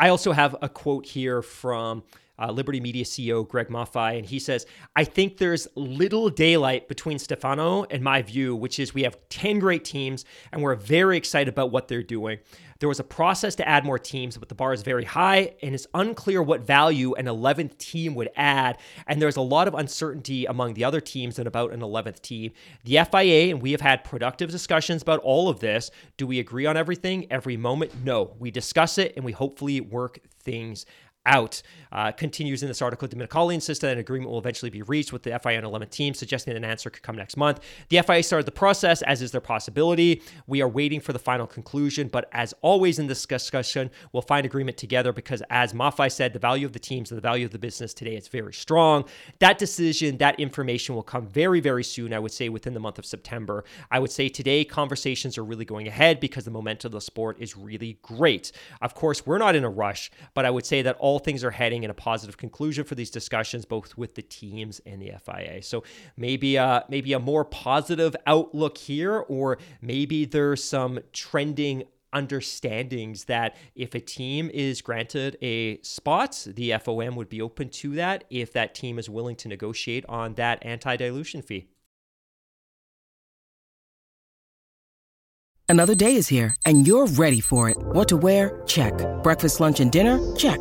I 0.01 0.09
also 0.09 0.33
have 0.33 0.57
a 0.63 0.71
quote 0.71 1.05
here 1.05 1.43
from 1.43 2.03
uh, 2.43 2.51
Liberty 2.51 2.81
Media 2.81 3.05
CEO 3.05 3.47
Greg 3.47 3.69
Maffei, 3.69 4.19
and 4.19 4.27
he 4.27 4.39
says, 4.39 4.67
I 4.97 5.05
think 5.05 5.39
there's 5.39 5.69
little 5.77 6.29
daylight 6.29 6.89
between 6.89 7.19
Stefano 7.19 7.85
and 7.85 8.03
my 8.03 8.23
view, 8.23 8.57
which 8.57 8.79
is 8.79 8.93
we 8.93 9.03
have 9.03 9.17
10 9.29 9.61
great 9.61 9.85
teams 9.85 10.25
and 10.51 10.63
we're 10.63 10.75
very 10.75 11.17
excited 11.17 11.53
about 11.53 11.71
what 11.71 11.89
they're 11.89 12.03
doing. 12.03 12.39
There 12.83 12.89
was 12.89 12.99
a 12.99 13.05
process 13.05 13.55
to 13.55 13.69
add 13.69 13.85
more 13.85 13.97
teams, 13.97 14.37
but 14.37 14.49
the 14.49 14.57
bar 14.57 14.73
is 14.73 14.83
very 14.83 15.05
high, 15.05 15.55
and 15.63 15.73
it's 15.73 15.87
unclear 15.95 16.43
what 16.43 16.63
value 16.63 17.15
an 17.15 17.27
11th 17.27 17.79
team 17.79 18.17
would 18.17 18.31
add. 18.35 18.79
And 19.07 19.23
there's 19.23 19.37
a 19.37 19.41
lot 19.41 19.69
of 19.69 19.75
uncertainty 19.75 20.47
among 20.47 20.75
the 20.75 20.83
other 20.83 21.01
teams 21.01 21.39
and 21.39 21.47
about 21.47 21.73
an 21.73 21.79
11th 21.79 22.21
team. 22.23 22.51
The 22.83 22.99
FIA 23.09 23.53
and 23.53 23.63
we 23.63 23.71
have 23.71 23.81
had 23.81 24.03
productive 24.03 24.51
discussions 24.51 25.01
about 25.01 25.21
all 25.21 25.49
of 25.49 25.61
this. 25.61 25.93
Do 26.17 26.27
we 26.27 26.41
agree 26.41 26.67
on 26.67 26.77
everything 26.77 27.31
every 27.31 27.57
moment? 27.57 27.93
No. 28.03 28.35
We 28.41 28.51
discuss 28.51 28.99
it 28.99 29.13
and 29.15 29.25
we 29.25 29.31
hopefully 29.31 29.81
work 29.81 30.19
things 30.41 30.85
out. 31.27 31.63
Uh, 31.93 32.11
continues 32.11 32.63
in 32.63 32.69
this 32.69 32.81
article, 32.81 33.07
Domenicali 33.07 33.53
insisted 33.53 33.87
that 33.87 33.93
an 33.93 33.99
agreement 33.99 34.31
will 34.31 34.39
eventually 34.39 34.71
be 34.71 34.81
reached 34.83 35.13
with 35.13 35.23
the 35.23 35.39
FIA 35.39 35.57
and 35.57 35.67
11 35.67 35.89
team, 35.89 36.15
suggesting 36.15 36.57
an 36.57 36.65
answer 36.65 36.89
could 36.89 37.03
come 37.03 37.17
next 37.17 37.37
month. 37.37 37.61
The 37.91 38.01
FIA 38.01 38.23
started 38.23 38.47
the 38.47 38.53
process, 38.53 39.03
as 39.03 39.21
is 39.21 39.31
their 39.31 39.43
possibility. 39.43 40.23
We 40.47 40.63
are 40.63 40.69
waiting 40.69 41.01
for 41.01 41.13
the 41.13 41.19
final 41.19 41.47
conclusion, 41.47 42.09
but 42.09 42.31
as 42.33 42.55
always 42.63 42.99
in 42.99 43.09
this 43.09 43.27
discussion, 43.27 43.91
we'll 44.13 44.23
find 44.23 44.47
agreement 44.47 44.79
together 44.79 45.13
because, 45.13 45.43
as 45.51 45.75
Maffei 45.75 46.11
said, 46.11 46.33
the 46.33 46.39
value 46.39 46.65
of 46.65 46.73
the 46.73 46.79
teams 46.79 47.11
and 47.11 47.19
the 47.19 47.23
value 47.23 47.45
of 47.45 47.53
the 47.53 47.59
business 47.59 47.93
today 47.93 48.17
is 48.17 48.29
very 48.29 48.55
strong. 48.55 49.05
That 49.41 49.59
decision, 49.59 50.17
that 50.17 50.41
information 50.41 50.95
will 50.95 51.03
come 51.03 51.27
very, 51.27 51.61
very 51.61 51.85
soon, 51.85 52.15
I 52.15 52.19
would 52.19 52.33
say 52.33 52.49
within 52.49 52.73
the 52.73 52.81
month 52.81 52.99
of 52.99 53.05
September. 53.05 53.65
I 53.91 53.99
would 53.99 54.11
say 54.11 54.31
today 54.31 54.65
conversations 54.65 55.37
are 55.37 55.45
really 55.45 55.67
going 55.67 55.89
ahead 55.89 56.21
because 56.21 56.45
the 56.45 56.51
momentum 56.51 56.89
of 56.89 56.93
the 56.93 57.01
sport 57.03 57.37
is 57.39 57.55
really 57.55 57.99
great. 58.01 58.53
Of 58.81 58.95
course, 58.95 59.27
we're 59.27 59.39
not 59.39 59.55
in 59.55 59.65
a 59.65 59.71
rush, 59.71 60.11
but 60.33 60.47
I 60.47 60.51
would 60.51 60.65
say 60.65 60.81
that 60.83 60.97
all 60.99 61.12
all 61.13 61.19
things 61.19 61.45
are 61.45 61.51
heading 61.51 61.83
in 61.83 61.91
a 61.91 61.95
positive 61.95 62.39
conclusion 62.39 62.85
for 62.85 62.95
these 62.95 63.11
discussions, 63.11 63.67
both 63.67 63.99
with 63.99 64.15
the 64.15 64.23
teams 64.23 64.81
and 64.87 65.03
the 65.03 65.13
FIA. 65.23 65.63
So 65.63 65.85
maybe 66.17 66.57
uh, 66.57 66.81
maybe 66.89 67.13
a 67.13 67.19
more 67.19 67.45
positive 67.45 68.17
outlook 68.27 68.79
here, 68.79 69.19
or 69.29 69.59
maybe 69.83 70.25
there's 70.25 70.65
some 70.65 71.01
trending 71.13 71.85
understandings 72.15 73.25
that 73.25 73.57
if 73.75 73.95
a 73.95 74.01
team 74.01 74.51
is 74.55 74.81
granted 74.81 75.37
a 75.43 75.81
spot, 75.83 76.47
the 76.47 76.71
FOM 76.71 77.15
would 77.15 77.29
be 77.29 77.43
open 77.43 77.69
to 77.69 77.95
that 77.97 78.25
if 78.31 78.55
that 78.55 78.75
team 78.75 78.99
is 78.99 79.11
willing 79.11 79.37
to 79.37 79.49
negotiate 79.49 80.07
on 80.09 80.33
that 80.35 80.65
anti 80.65 80.97
dilution 80.97 81.43
fee. 81.43 81.69
Another 85.69 85.95
day 85.95 86.17
is 86.17 86.29
here, 86.29 86.55
and 86.65 86.87
you're 86.87 87.07
ready 87.07 87.41
for 87.41 87.69
it. 87.69 87.77
What 87.79 88.09
to 88.09 88.17
wear? 88.17 88.63
Check. 88.67 88.95
Breakfast, 89.23 89.61
lunch, 89.61 89.81
and 89.81 89.93
dinner? 89.93 90.19
Check. 90.37 90.61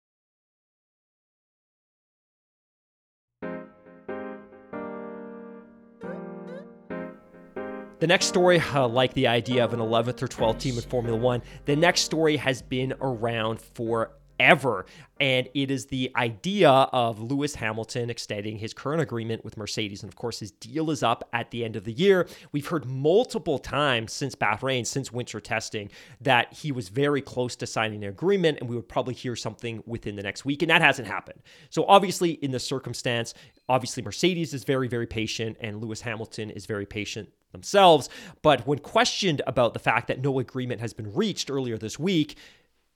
The 8.01 8.07
next 8.07 8.25
story, 8.25 8.59
uh, 8.59 8.87
like 8.87 9.13
the 9.13 9.27
idea 9.27 9.63
of 9.63 9.75
an 9.75 9.79
11th 9.79 10.23
or 10.23 10.27
12th 10.27 10.57
team 10.57 10.73
in 10.75 10.81
Formula 10.81 11.15
One, 11.15 11.43
the 11.65 11.75
next 11.75 12.01
story 12.01 12.35
has 12.35 12.59
been 12.59 12.95
around 12.99 13.61
for 13.61 14.13
ever. 14.39 14.87
And 15.19 15.47
it 15.53 15.69
is 15.69 15.85
the 15.85 16.11
idea 16.15 16.71
of 16.71 17.21
Lewis 17.21 17.53
Hamilton 17.53 18.09
extending 18.09 18.57
his 18.57 18.73
current 18.73 19.03
agreement 19.03 19.45
with 19.45 19.55
Mercedes. 19.55 20.01
And 20.01 20.11
of 20.11 20.15
course, 20.15 20.39
his 20.39 20.49
deal 20.49 20.89
is 20.89 21.03
up 21.03 21.29
at 21.31 21.51
the 21.51 21.63
end 21.63 21.75
of 21.75 21.83
the 21.83 21.93
year. 21.93 22.27
We've 22.51 22.65
heard 22.65 22.87
multiple 22.87 23.59
times 23.59 24.13
since 24.13 24.33
Bahrain, 24.33 24.87
since 24.87 25.11
winter 25.11 25.39
testing, 25.39 25.91
that 26.21 26.51
he 26.51 26.71
was 26.71 26.89
very 26.89 27.21
close 27.21 27.55
to 27.57 27.67
signing 27.67 28.03
an 28.03 28.09
agreement, 28.09 28.57
and 28.61 28.67
we 28.67 28.75
would 28.75 28.89
probably 28.89 29.13
hear 29.13 29.35
something 29.35 29.83
within 29.85 30.15
the 30.15 30.23
next 30.23 30.43
week. 30.43 30.63
And 30.63 30.71
that 30.71 30.81
hasn't 30.81 31.07
happened. 31.07 31.43
So, 31.69 31.85
obviously, 31.85 32.31
in 32.31 32.49
the 32.49 32.59
circumstance, 32.59 33.35
obviously, 33.69 34.01
Mercedes 34.01 34.55
is 34.55 34.63
very, 34.63 34.87
very 34.87 35.05
patient, 35.05 35.57
and 35.61 35.79
Lewis 35.79 36.01
Hamilton 36.01 36.49
is 36.49 36.65
very 36.65 36.87
patient 36.87 37.29
themselves. 37.51 38.09
But 38.41 38.65
when 38.67 38.79
questioned 38.79 39.41
about 39.47 39.73
the 39.73 39.79
fact 39.79 40.07
that 40.07 40.21
no 40.21 40.39
agreement 40.39 40.81
has 40.81 40.93
been 40.93 41.13
reached 41.13 41.51
earlier 41.51 41.77
this 41.77 41.99
week, 41.99 42.37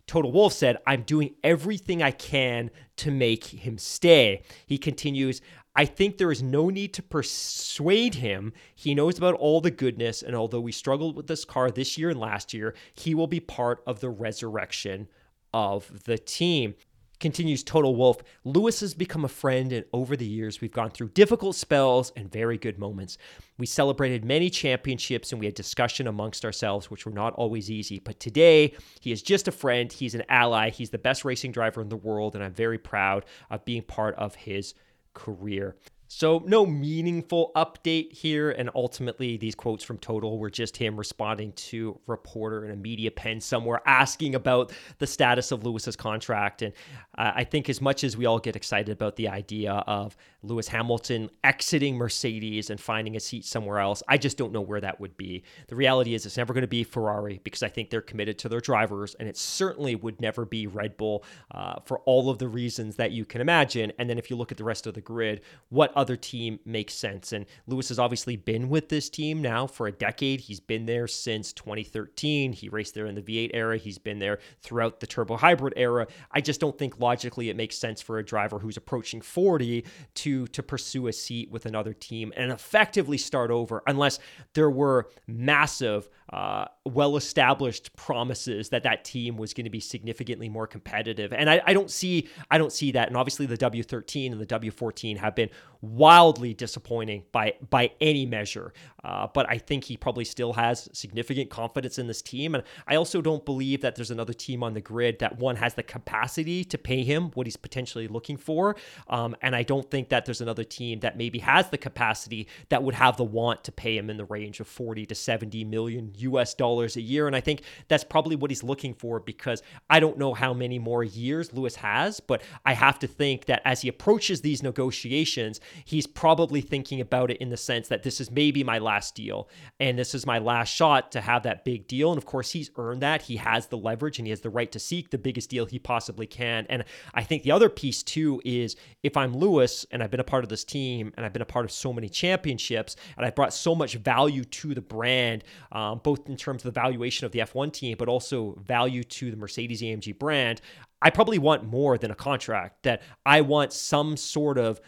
Toto 0.07 0.29
Wolff 0.29 0.53
said, 0.53 0.77
I'm 0.85 1.01
doing 1.01 1.35
everything 1.43 2.03
I 2.03 2.11
can 2.11 2.69
to 2.97 3.11
make 3.11 3.45
him 3.45 3.77
stay. 3.77 4.43
He 4.67 4.77
continues, 4.77 5.41
I 5.75 5.85
think 5.85 6.17
there 6.17 6.31
is 6.31 6.43
no 6.43 6.69
need 6.69 6.93
to 6.93 7.03
persuade 7.03 8.15
him. 8.15 8.53
He 8.75 8.95
knows 8.95 9.17
about 9.17 9.35
all 9.35 9.61
the 9.61 9.71
goodness, 9.71 10.21
and 10.21 10.35
although 10.35 10.61
we 10.61 10.71
struggled 10.71 11.15
with 11.15 11.27
this 11.27 11.43
car 11.43 11.69
this 11.69 11.97
year 11.97 12.09
and 12.11 12.19
last 12.19 12.53
year, 12.53 12.75
he 12.93 13.15
will 13.15 13.27
be 13.27 13.39
part 13.39 13.83
of 13.85 13.99
the 13.99 14.09
resurrection 14.09 15.07
of 15.53 16.03
the 16.05 16.17
team. 16.17 16.75
Continues 17.19 17.63
Toto 17.63 17.89
Wolff, 17.89 18.17
Lewis 18.43 18.81
has 18.81 18.93
become 18.93 19.23
a 19.25 19.29
friend, 19.29 19.71
and 19.71 19.85
over 19.93 20.15
the 20.15 20.25
years, 20.25 20.61
we've 20.61 20.71
gone 20.71 20.91
through 20.91 21.09
difficult 21.09 21.55
spells 21.55 22.11
and 22.15 22.31
very 22.31 22.57
good 22.57 22.77
moments. 22.77 23.17
We 23.57 23.65
celebrated 23.65 24.25
many 24.25 24.49
championships 24.49 25.31
and 25.31 25.39
we 25.39 25.45
had 25.45 25.55
discussion 25.55 26.07
amongst 26.07 26.43
ourselves, 26.43 26.91
which 26.91 27.05
were 27.05 27.11
not 27.11 27.33
always 27.33 27.71
easy. 27.71 27.99
But 27.99 28.19
today, 28.19 28.73
he 28.99 29.11
is 29.11 29.21
just 29.21 29.47
a 29.47 29.51
friend. 29.51 29.91
He's 29.91 30.15
an 30.15 30.23
ally. 30.29 30.69
He's 30.69 30.89
the 30.89 30.97
best 30.97 31.23
racing 31.23 31.51
driver 31.51 31.81
in 31.81 31.89
the 31.89 31.95
world, 31.95 32.35
and 32.35 32.43
I'm 32.43 32.53
very 32.53 32.77
proud 32.77 33.25
of 33.49 33.65
being 33.65 33.83
part 33.83 34.15
of 34.15 34.35
his 34.35 34.73
career. 35.13 35.75
So, 36.07 36.43
no 36.45 36.65
meaningful 36.65 37.51
update 37.55 38.13
here. 38.13 38.51
And 38.51 38.69
ultimately, 38.75 39.37
these 39.37 39.55
quotes 39.55 39.83
from 39.83 39.97
Toto 39.97 40.35
were 40.35 40.49
just 40.49 40.77
him 40.77 40.97
responding 40.97 41.51
to 41.53 41.99
a 42.07 42.11
reporter 42.11 42.63
in 42.65 42.71
a 42.71 42.75
media 42.75 43.11
pen 43.11 43.41
somewhere 43.41 43.81
asking 43.85 44.35
about 44.35 44.71
the 44.99 45.07
status 45.07 45.51
of 45.51 45.63
Lewis's 45.63 45.95
contract. 45.95 46.61
And 46.61 46.73
uh, 47.17 47.31
I 47.35 47.43
think, 47.43 47.69
as 47.69 47.81
much 47.81 48.03
as 48.03 48.15
we 48.15 48.25
all 48.25 48.39
get 48.39 48.55
excited 48.55 48.91
about 48.91 49.15
the 49.15 49.29
idea 49.29 49.73
of 49.73 50.15
Lewis 50.47 50.67
Hamilton 50.67 51.29
exiting 51.43 51.97
Mercedes 51.97 52.69
and 52.69 52.79
finding 52.79 53.15
a 53.15 53.19
seat 53.19 53.45
somewhere 53.45 53.79
else, 53.79 54.03
I 54.07 54.17
just 54.17 54.37
don't 54.37 54.51
know 54.51 54.61
where 54.61 54.81
that 54.81 54.99
would 54.99 55.17
be. 55.17 55.43
The 55.67 55.75
reality 55.75 56.13
is, 56.13 56.25
it's 56.25 56.37
never 56.37 56.53
going 56.53 56.61
to 56.61 56.67
be 56.67 56.83
Ferrari 56.83 57.39
because 57.43 57.63
I 57.63 57.69
think 57.69 57.89
they're 57.89 58.01
committed 58.01 58.37
to 58.39 58.49
their 58.49 58.59
drivers. 58.59 59.15
And 59.15 59.27
it 59.27 59.37
certainly 59.37 59.95
would 59.95 60.21
never 60.21 60.45
be 60.45 60.67
Red 60.67 60.97
Bull 60.97 61.23
uh, 61.51 61.79
for 61.85 61.99
all 62.01 62.29
of 62.29 62.37
the 62.37 62.47
reasons 62.47 62.95
that 62.97 63.11
you 63.11 63.25
can 63.25 63.41
imagine. 63.41 63.91
And 63.99 64.09
then 64.09 64.17
if 64.17 64.29
you 64.29 64.35
look 64.35 64.51
at 64.51 64.57
the 64.57 64.63
rest 64.63 64.87
of 64.87 64.93
the 64.93 65.01
grid, 65.01 65.41
what 65.69 65.91
other 65.95 66.15
team 66.15 66.59
makes 66.65 66.93
sense. 66.93 67.33
And 67.33 67.45
Lewis 67.67 67.89
has 67.89 67.99
obviously 67.99 68.35
been 68.35 68.69
with 68.69 68.89
this 68.89 69.09
team 69.09 69.41
now 69.41 69.67
for 69.67 69.87
a 69.87 69.91
decade. 69.91 70.41
He's 70.41 70.59
been 70.59 70.85
there 70.85 71.07
since 71.07 71.53
2013. 71.53 72.53
He 72.53 72.69
raced 72.69 72.93
there 72.93 73.07
in 73.07 73.15
the 73.15 73.21
V8 73.21 73.51
era. 73.53 73.77
He's 73.77 73.97
been 73.97 74.19
there 74.19 74.39
throughout 74.61 74.99
the 74.99 75.07
turbo 75.07 75.37
hybrid 75.37 75.73
era. 75.75 76.07
I 76.31 76.41
just 76.41 76.59
don't 76.59 76.77
think 76.77 76.99
logically 76.99 77.49
it 77.49 77.55
makes 77.55 77.77
sense 77.77 78.01
for 78.01 78.17
a 78.17 78.25
driver 78.25 78.59
who's 78.59 78.77
approaching 78.77 79.21
40 79.21 79.85
to 80.15 80.34
to 80.43 80.61
pursue 80.61 81.07
a 81.07 81.13
seat 81.13 81.49
with 81.49 81.65
another 81.65 81.93
team 81.93 82.33
and 82.35 82.51
effectively 82.51 83.17
start 83.17 83.49
over 83.51 83.81
unless 83.87 84.19
there 84.53 84.69
were 84.69 85.09
massive 85.27 86.09
uh, 86.33 86.65
well 86.85 87.17
established 87.17 87.95
promises 87.95 88.69
that 88.69 88.83
that 88.83 89.05
team 89.05 89.37
was 89.37 89.53
going 89.53 89.63
to 89.65 89.69
be 89.69 89.79
significantly 89.79 90.49
more 90.49 90.65
competitive. 90.65 91.31
And 91.31 91.49
I, 91.49 91.61
I, 91.67 91.73
don't 91.73 91.91
see 91.91 92.27
I 92.49 92.57
don't 92.57 92.71
see 92.71 92.91
that. 92.93 93.07
And 93.07 93.17
obviously 93.17 93.45
the 93.45 93.57
W13 93.57 94.31
and 94.31 94.41
the 94.41 94.45
W14 94.45 95.17
have 95.17 95.35
been 95.35 95.49
wildly 95.81 96.53
disappointing 96.53 97.23
by 97.31 97.53
by 97.69 97.91
any 98.01 98.25
measure. 98.25 98.73
Uh, 99.03 99.27
but 99.31 99.47
I 99.49 99.59
think 99.59 99.83
he 99.83 99.97
probably 99.97 100.25
still 100.25 100.53
has 100.53 100.89
significant 100.93 101.51
confidence 101.51 101.99
in 101.99 102.07
this 102.07 102.23
team. 102.23 102.55
And 102.55 102.63
I 102.87 102.95
also 102.95 103.21
don't 103.21 103.45
believe 103.45 103.81
that 103.81 103.95
there's 103.95 104.09
another 104.09 104.33
team 104.33 104.63
on 104.63 104.73
the 104.73 104.81
grid 104.81 105.19
that 105.19 105.37
one 105.37 105.55
has 105.57 105.75
the 105.75 105.83
capacity 105.83 106.63
to 106.65 106.77
pay 106.79 107.03
him 107.03 107.29
what 107.35 107.45
he's 107.45 107.55
potentially 107.55 108.07
looking 108.07 108.37
for. 108.37 108.75
Um, 109.09 109.35
and 109.43 109.55
I 109.55 109.61
don't 109.61 109.89
think 109.91 110.09
that 110.09 110.25
there's 110.25 110.41
another 110.41 110.63
team 110.63 111.01
that 111.01 111.17
maybe 111.17 111.37
has 111.39 111.69
the 111.69 111.77
capacity 111.77 112.47
that 112.69 112.81
would 112.81 112.95
have 112.95 113.17
the 113.17 113.23
want 113.23 113.63
to 113.65 113.71
pay 113.71 113.95
him 113.95 114.09
in 114.09 114.17
the 114.17 114.25
range 114.25 114.59
of 114.59 114.67
40 114.67 115.05
to 115.05 115.13
70 115.13 115.63
million 115.65 116.11
US 116.29 116.53
dollars 116.53 116.95
a 116.95 117.01
year. 117.01 117.27
And 117.27 117.35
I 117.35 117.41
think 117.41 117.61
that's 117.87 118.03
probably 118.03 118.35
what 118.35 118.51
he's 118.51 118.63
looking 118.63 118.93
for 118.93 119.19
because 119.19 119.61
I 119.89 119.99
don't 119.99 120.17
know 120.17 120.33
how 120.33 120.53
many 120.53 120.79
more 120.79 121.03
years 121.03 121.53
Lewis 121.53 121.75
has, 121.77 122.19
but 122.19 122.41
I 122.65 122.73
have 122.73 122.99
to 122.99 123.07
think 123.07 123.45
that 123.45 123.61
as 123.65 123.81
he 123.81 123.89
approaches 123.89 124.41
these 124.41 124.63
negotiations, 124.63 125.59
he's 125.85 126.07
probably 126.07 126.61
thinking 126.61 127.01
about 127.01 127.31
it 127.31 127.37
in 127.37 127.49
the 127.49 127.57
sense 127.57 127.87
that 127.87 128.03
this 128.03 128.19
is 128.19 128.31
maybe 128.31 128.63
my 128.63 128.79
last 128.79 129.15
deal 129.15 129.49
and 129.79 129.97
this 129.97 130.13
is 130.13 130.25
my 130.25 130.39
last 130.39 130.69
shot 130.69 131.11
to 131.11 131.21
have 131.21 131.43
that 131.43 131.65
big 131.65 131.87
deal. 131.87 132.11
And 132.11 132.17
of 132.17 132.25
course, 132.25 132.51
he's 132.51 132.71
earned 132.77 133.01
that. 133.01 133.23
He 133.23 133.37
has 133.37 133.67
the 133.67 133.77
leverage 133.77 134.19
and 134.19 134.27
he 134.27 134.31
has 134.31 134.41
the 134.41 134.49
right 134.49 134.71
to 134.71 134.79
seek 134.79 135.09
the 135.09 135.17
biggest 135.17 135.49
deal 135.49 135.65
he 135.65 135.79
possibly 135.79 136.27
can. 136.27 136.65
And 136.69 136.83
I 137.13 137.23
think 137.23 137.43
the 137.43 137.51
other 137.51 137.69
piece 137.69 138.03
too 138.03 138.41
is 138.45 138.75
if 139.03 139.17
I'm 139.17 139.35
Lewis 139.35 139.85
and 139.91 140.01
I've 140.01 140.11
been 140.11 140.19
a 140.19 140.25
part 140.25 140.43
of 140.43 140.49
this 140.49 140.63
team 140.63 141.13
and 141.15 141.25
I've 141.25 141.33
been 141.33 141.41
a 141.41 141.45
part 141.45 141.65
of 141.65 141.71
so 141.71 141.93
many 141.93 142.09
championships 142.09 142.95
and 143.17 143.25
I've 143.25 143.35
brought 143.35 143.53
so 143.53 143.75
much 143.75 143.95
value 143.95 144.43
to 144.43 144.73
the 144.73 144.81
brand, 144.81 145.43
um, 145.71 145.99
both 146.05 146.29
in 146.29 146.37
terms 146.37 146.63
of 146.63 146.71
the 146.71 146.79
valuation 146.79 147.25
of 147.25 147.31
the 147.31 147.39
F1 147.39 147.73
team, 147.73 147.95
but 147.97 148.07
also 148.07 148.55
value 148.63 149.03
to 149.03 149.31
the 149.31 149.37
Mercedes 149.37 149.81
AMG 149.81 150.19
brand. 150.19 150.61
I 151.05 151.11
probably 151.11 151.37
want 151.37 151.63
more 151.63 151.99
than 151.99 152.09
a 152.09 152.15
contract, 152.15 152.81
that 152.81 153.03
I 153.27 153.41
want 153.41 153.71
some 153.71 154.17
sort 154.17 154.57
of 154.57 154.81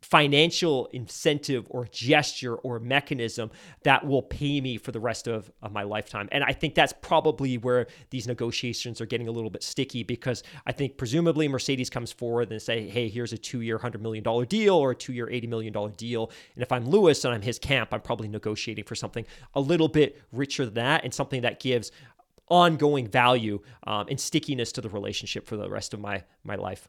financial 0.00 0.86
incentive 0.94 1.66
or 1.68 1.84
gesture 1.92 2.54
or 2.54 2.80
mechanism 2.80 3.50
that 3.82 4.06
will 4.06 4.22
pay 4.22 4.62
me 4.62 4.78
for 4.78 4.90
the 4.90 5.00
rest 5.00 5.28
of, 5.28 5.52
of 5.62 5.70
my 5.70 5.82
lifetime. 5.82 6.30
And 6.32 6.42
I 6.42 6.54
think 6.54 6.74
that's 6.74 6.94
probably 7.02 7.58
where 7.58 7.88
these 8.08 8.26
negotiations 8.26 9.02
are 9.02 9.06
getting 9.06 9.28
a 9.28 9.30
little 9.30 9.50
bit 9.50 9.62
sticky 9.62 10.02
because 10.02 10.42
I 10.66 10.72
think 10.72 10.96
presumably 10.96 11.46
Mercedes 11.46 11.90
comes 11.90 12.10
forward 12.10 12.50
and 12.50 12.62
say, 12.62 12.88
hey, 12.88 13.10
here's 13.10 13.34
a 13.34 13.38
two 13.38 13.60
year, 13.60 13.78
$100 13.78 14.00
million 14.00 14.24
deal 14.46 14.76
or 14.76 14.92
a 14.92 14.96
two 14.96 15.12
year, 15.12 15.26
$80 15.26 15.48
million 15.50 15.92
deal. 15.98 16.30
And 16.54 16.62
if 16.62 16.72
I'm 16.72 16.88
Lewis 16.88 17.22
and 17.26 17.34
I'm 17.34 17.42
his 17.42 17.58
camp, 17.58 17.90
I'm 17.92 18.00
probably 18.00 18.28
negotiating 18.28 18.84
for 18.84 18.94
something 18.94 19.26
a 19.54 19.60
little 19.60 19.88
bit 19.88 20.22
richer 20.32 20.64
than 20.64 20.74
that 20.74 21.04
and 21.04 21.12
something 21.12 21.42
that 21.42 21.60
gives 21.60 21.92
ongoing 22.50 23.06
value 23.06 23.60
um, 23.86 24.06
and 24.08 24.20
stickiness 24.20 24.72
to 24.72 24.80
the 24.80 24.88
relationship 24.88 25.46
for 25.46 25.56
the 25.56 25.70
rest 25.70 25.94
of 25.94 26.00
my 26.00 26.24
my 26.44 26.56
life. 26.56 26.88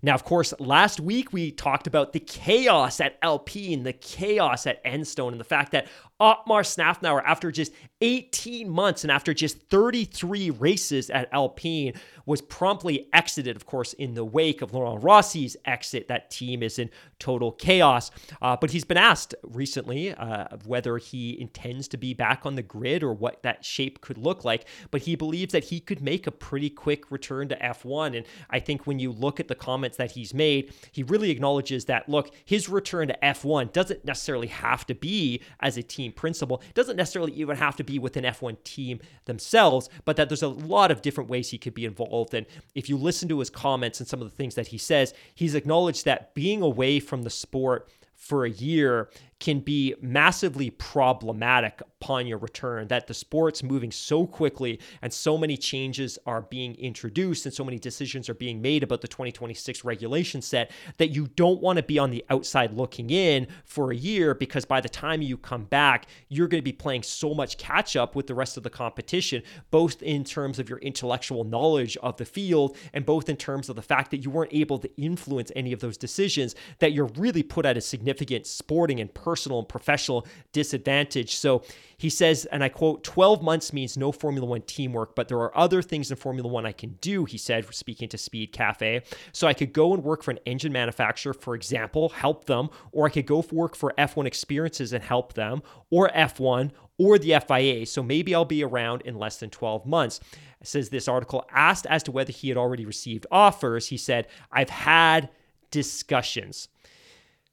Now, 0.00 0.14
of 0.14 0.24
course, 0.24 0.54
last 0.60 1.00
week 1.00 1.32
we 1.32 1.50
talked 1.50 1.88
about 1.88 2.12
the 2.12 2.20
chaos 2.20 3.00
at 3.00 3.18
Alpine, 3.20 3.82
the 3.82 3.92
chaos 3.92 4.66
at 4.66 4.84
Enstone, 4.84 5.32
and 5.32 5.40
the 5.40 5.44
fact 5.44 5.72
that 5.72 5.88
Otmar 6.20 6.62
Szafnauer, 6.62 7.22
after 7.24 7.52
just 7.52 7.72
18 8.00 8.68
months 8.68 9.04
and 9.04 9.10
after 9.10 9.32
just 9.32 9.58
33 9.68 10.50
races 10.50 11.10
at 11.10 11.28
Alpine, 11.32 11.94
was 12.26 12.42
promptly 12.42 13.08
exited, 13.12 13.56
of 13.56 13.66
course, 13.66 13.92
in 13.94 14.14
the 14.14 14.24
wake 14.24 14.60
of 14.60 14.74
Laurent 14.74 15.02
Rossi's 15.02 15.56
exit. 15.64 16.08
That 16.08 16.30
team 16.30 16.62
is 16.62 16.78
in 16.78 16.90
total 17.18 17.52
chaos. 17.52 18.10
Uh, 18.42 18.56
but 18.60 18.70
he's 18.70 18.84
been 18.84 18.96
asked 18.96 19.34
recently 19.42 20.12
uh, 20.12 20.56
whether 20.66 20.98
he 20.98 21.40
intends 21.40 21.88
to 21.88 21.96
be 21.96 22.14
back 22.14 22.44
on 22.44 22.54
the 22.54 22.62
grid 22.62 23.02
or 23.02 23.12
what 23.12 23.42
that 23.44 23.64
shape 23.64 24.00
could 24.00 24.18
look 24.18 24.44
like. 24.44 24.66
But 24.90 25.02
he 25.02 25.16
believes 25.16 25.52
that 25.52 25.64
he 25.64 25.80
could 25.80 26.02
make 26.02 26.26
a 26.26 26.30
pretty 26.30 26.68
quick 26.68 27.10
return 27.10 27.48
to 27.48 27.56
F1. 27.56 28.16
And 28.16 28.26
I 28.50 28.60
think 28.60 28.86
when 28.86 28.98
you 28.98 29.12
look 29.12 29.40
at 29.40 29.48
the 29.48 29.54
comments 29.54 29.96
that 29.96 30.12
he's 30.12 30.34
made, 30.34 30.72
he 30.92 31.02
really 31.02 31.30
acknowledges 31.30 31.86
that, 31.86 32.08
look, 32.08 32.30
his 32.44 32.68
return 32.68 33.08
to 33.08 33.18
F1 33.22 33.72
doesn't 33.72 34.04
necessarily 34.04 34.48
have 34.48 34.84
to 34.86 34.94
be 34.94 35.40
as 35.60 35.76
a 35.76 35.82
team 35.82 36.07
team 36.08 36.18
principal. 36.18 36.62
It 36.68 36.74
doesn't 36.74 36.96
necessarily 36.96 37.32
even 37.32 37.56
have 37.56 37.76
to 37.76 37.84
be 37.84 37.98
with 37.98 38.16
an 38.16 38.24
F1 38.24 38.62
team 38.64 39.00
themselves, 39.26 39.88
but 40.04 40.16
that 40.16 40.28
there's 40.28 40.42
a 40.42 40.48
lot 40.48 40.90
of 40.90 41.02
different 41.02 41.30
ways 41.30 41.50
he 41.50 41.58
could 41.58 41.74
be 41.74 41.84
involved. 41.84 42.34
And 42.34 42.46
if 42.74 42.88
you 42.88 42.96
listen 42.96 43.28
to 43.28 43.38
his 43.38 43.50
comments 43.50 44.00
and 44.00 44.08
some 44.08 44.20
of 44.20 44.28
the 44.28 44.36
things 44.36 44.54
that 44.54 44.68
he 44.68 44.78
says, 44.78 45.14
he's 45.34 45.54
acknowledged 45.54 46.04
that 46.04 46.34
being 46.34 46.62
away 46.62 47.00
from 47.00 47.22
the 47.22 47.30
sport 47.30 47.88
for 48.14 48.44
a 48.44 48.50
year 48.50 49.08
can 49.40 49.60
be 49.60 49.94
massively 50.00 50.70
problematic 50.70 51.80
upon 52.00 52.26
your 52.26 52.38
return 52.38 52.88
that 52.88 53.06
the 53.06 53.14
sport's 53.14 53.62
moving 53.62 53.90
so 53.90 54.26
quickly 54.26 54.80
and 55.02 55.12
so 55.12 55.38
many 55.38 55.56
changes 55.56 56.18
are 56.26 56.42
being 56.42 56.74
introduced 56.76 57.46
and 57.46 57.54
so 57.54 57.64
many 57.64 57.78
decisions 57.78 58.28
are 58.28 58.34
being 58.34 58.60
made 58.60 58.82
about 58.82 59.00
the 59.00 59.08
2026 59.08 59.84
regulation 59.84 60.42
set 60.42 60.70
that 60.96 61.08
you 61.08 61.28
don't 61.36 61.60
want 61.60 61.76
to 61.76 61.82
be 61.82 61.98
on 61.98 62.10
the 62.10 62.24
outside 62.30 62.72
looking 62.72 63.10
in 63.10 63.46
for 63.64 63.92
a 63.92 63.96
year 63.96 64.34
because 64.34 64.64
by 64.64 64.80
the 64.80 64.88
time 64.88 65.22
you 65.22 65.36
come 65.36 65.64
back 65.64 66.06
you're 66.28 66.48
going 66.48 66.60
to 66.60 66.64
be 66.64 66.72
playing 66.72 67.02
so 67.02 67.32
much 67.32 67.58
catch 67.58 67.94
up 67.94 68.16
with 68.16 68.26
the 68.26 68.34
rest 68.34 68.56
of 68.56 68.62
the 68.62 68.70
competition 68.70 69.42
both 69.70 70.02
in 70.02 70.24
terms 70.24 70.58
of 70.58 70.68
your 70.68 70.78
intellectual 70.78 71.44
knowledge 71.44 71.96
of 71.98 72.16
the 72.16 72.24
field 72.24 72.76
and 72.92 73.06
both 73.06 73.28
in 73.28 73.36
terms 73.36 73.68
of 73.68 73.76
the 73.76 73.82
fact 73.82 74.10
that 74.10 74.24
you 74.24 74.30
weren't 74.30 74.52
able 74.52 74.78
to 74.78 74.90
influence 75.00 75.52
any 75.54 75.72
of 75.72 75.80
those 75.80 75.96
decisions 75.96 76.56
that 76.80 76.92
you're 76.92 77.10
really 77.16 77.42
put 77.42 77.64
at 77.64 77.76
a 77.76 77.80
significant 77.80 78.46
sporting 78.46 79.00
and 79.00 79.12
personal 79.14 79.27
and 79.36 79.68
professional 79.68 80.26
disadvantage. 80.52 81.36
So 81.36 81.62
he 81.98 82.10
says, 82.10 82.44
and 82.46 82.62
I 82.62 82.68
quote, 82.68 83.02
12 83.02 83.42
months 83.42 83.72
means 83.72 83.96
no 83.96 84.12
Formula 84.12 84.46
One 84.46 84.62
teamwork, 84.62 85.16
but 85.16 85.28
there 85.28 85.38
are 85.38 85.56
other 85.56 85.82
things 85.82 86.10
in 86.10 86.16
Formula 86.16 86.48
One 86.48 86.64
I 86.64 86.72
can 86.72 86.96
do, 87.00 87.24
he 87.24 87.38
said, 87.38 87.72
speaking 87.74 88.08
to 88.10 88.18
Speed 88.18 88.52
Cafe. 88.52 89.02
So 89.32 89.48
I 89.48 89.54
could 89.54 89.72
go 89.72 89.94
and 89.94 90.04
work 90.04 90.22
for 90.22 90.30
an 90.30 90.38
engine 90.46 90.72
manufacturer, 90.72 91.34
for 91.34 91.54
example, 91.54 92.10
help 92.10 92.44
them, 92.44 92.70
or 92.92 93.06
I 93.06 93.10
could 93.10 93.26
go 93.26 93.44
work 93.50 93.74
for 93.74 93.92
F1 93.98 94.26
experiences 94.26 94.92
and 94.92 95.02
help 95.02 95.32
them, 95.32 95.62
or 95.90 96.08
F1, 96.10 96.70
or 96.98 97.18
the 97.18 97.40
FIA. 97.46 97.86
So 97.86 98.02
maybe 98.02 98.34
I'll 98.34 98.44
be 98.44 98.62
around 98.62 99.02
in 99.02 99.16
less 99.16 99.38
than 99.38 99.50
12 99.50 99.86
months. 99.86 100.20
Says 100.62 100.88
this 100.90 101.08
article, 101.08 101.48
asked 101.52 101.86
as 101.86 102.02
to 102.04 102.12
whether 102.12 102.32
he 102.32 102.48
had 102.48 102.58
already 102.58 102.84
received 102.84 103.26
offers, 103.30 103.88
he 103.88 103.96
said, 103.96 104.26
I've 104.50 104.70
had 104.70 105.30
discussions. 105.70 106.68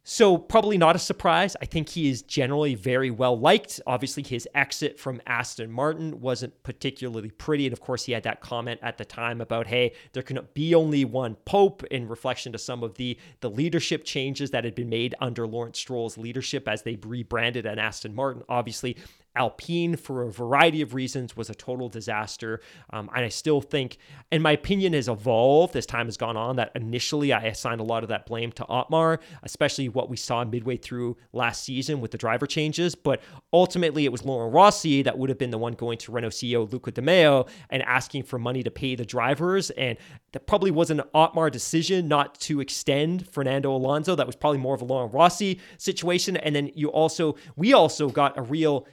So, 0.07 0.37
probably 0.37 0.77
not 0.77 0.95
a 0.95 0.99
surprise. 0.99 1.55
I 1.63 1.65
think 1.65 1.89
he 1.89 2.11
is 2.11 2.21
generally 2.21 2.75
very 2.75 3.09
well 3.09 3.39
liked. 3.39 3.81
Obviously, 3.87 4.21
his 4.21 4.47
exit 4.53 4.99
from 4.99 5.19
Aston 5.25 5.71
Martin 5.71 6.21
wasn't 6.21 6.61
particularly 6.61 7.31
pretty. 7.31 7.65
And 7.65 7.73
of 7.73 7.81
course, 7.81 8.05
he 8.05 8.11
had 8.11 8.21
that 8.21 8.39
comment 8.39 8.79
at 8.83 8.99
the 8.99 9.03
time 9.03 9.41
about, 9.41 9.65
hey, 9.65 9.93
there 10.13 10.21
can 10.21 10.37
be 10.53 10.75
only 10.75 11.05
one 11.05 11.33
Pope 11.45 11.83
in 11.85 12.07
reflection 12.07 12.51
to 12.51 12.59
some 12.59 12.83
of 12.83 12.93
the, 12.93 13.17
the 13.39 13.49
leadership 13.49 14.03
changes 14.03 14.51
that 14.51 14.63
had 14.63 14.75
been 14.75 14.89
made 14.89 15.15
under 15.21 15.47
Lawrence 15.47 15.79
Stroll's 15.79 16.19
leadership 16.19 16.67
as 16.67 16.83
they 16.83 16.97
rebranded 16.97 17.65
an 17.65 17.79
Aston 17.79 18.13
Martin. 18.13 18.43
Obviously, 18.47 18.97
Alpine, 19.35 19.95
for 19.95 20.23
a 20.23 20.31
variety 20.31 20.81
of 20.81 20.93
reasons, 20.93 21.35
was 21.35 21.49
a 21.49 21.55
total 21.55 21.89
disaster. 21.89 22.61
Um, 22.91 23.09
and 23.15 23.25
I 23.25 23.29
still 23.29 23.61
think, 23.61 23.97
and 24.31 24.41
my 24.41 24.51
opinion 24.51 24.93
has 24.93 25.07
evolved 25.07 25.75
as 25.75 25.85
time 25.85 26.07
has 26.07 26.17
gone 26.17 26.37
on, 26.37 26.55
that 26.57 26.71
initially 26.75 27.33
I 27.33 27.43
assigned 27.43 27.81
a 27.81 27.83
lot 27.83 28.03
of 28.03 28.09
that 28.09 28.25
blame 28.25 28.51
to 28.53 28.65
Otmar, 28.67 29.19
especially 29.43 29.89
what 29.89 30.09
we 30.09 30.17
saw 30.17 30.43
midway 30.43 30.77
through 30.77 31.17
last 31.33 31.63
season 31.63 32.01
with 32.01 32.11
the 32.11 32.17
driver 32.17 32.47
changes. 32.47 32.95
But 32.95 33.21
ultimately, 33.53 34.05
it 34.05 34.11
was 34.11 34.23
Laurent 34.23 34.53
Rossi 34.53 35.01
that 35.03 35.17
would 35.17 35.29
have 35.29 35.37
been 35.37 35.51
the 35.51 35.57
one 35.57 35.73
going 35.73 35.97
to 35.99 36.11
Renault 36.11 36.29
CEO 36.29 36.71
Luca 36.71 36.91
De 36.91 37.01
Meo 37.01 37.45
and 37.69 37.83
asking 37.83 38.23
for 38.23 38.39
money 38.39 38.63
to 38.63 38.71
pay 38.71 38.95
the 38.95 39.05
drivers. 39.05 39.69
And 39.71 39.97
that 40.31 40.47
probably 40.47 40.71
was 40.71 40.89
an 40.89 41.01
Otmar 41.13 41.49
decision 41.49 42.07
not 42.07 42.39
to 42.41 42.59
extend 42.59 43.29
Fernando 43.29 43.75
Alonso. 43.75 44.15
That 44.15 44.27
was 44.27 44.35
probably 44.35 44.59
more 44.59 44.75
of 44.75 44.81
a 44.81 44.85
Laurent 44.85 45.13
Rossi 45.13 45.59
situation. 45.77 46.37
And 46.37 46.55
then 46.55 46.71
you 46.75 46.89
also, 46.89 47.35
we 47.55 47.73
also 47.73 48.09
got 48.09 48.37
a 48.37 48.41
real 48.41 48.87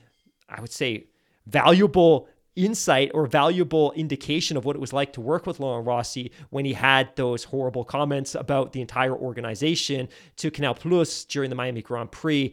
I 0.53 0.61
would 0.61 0.73
say, 0.73 1.07
valuable 1.47 2.29
insight 2.55 3.11
or 3.15 3.27
valuable 3.27 3.93
indication 3.93 4.57
of 4.57 4.65
what 4.65 4.77
it 4.77 4.81
was 4.81 4.93
like 4.93 5.13
to 5.15 5.21
work 5.21 5.47
with 5.47 5.59
Laurent 5.59 5.87
Rossi 5.87 6.31
when 6.51 6.65
he 6.65 6.75
had 6.75 7.15
those 7.17 7.45
horrible 7.45 7.85
comments 7.85 8.35
about 8.35 8.73
the 8.73 8.81
entire 8.81 9.17
organization 9.17 10.09
to 10.37 10.51
Canal 10.51 10.75
Plus 10.75 11.25
during 11.25 11.49
the 11.49 11.57
Miami 11.57 11.83
Grand 11.83 12.13
Prix. 12.13 12.53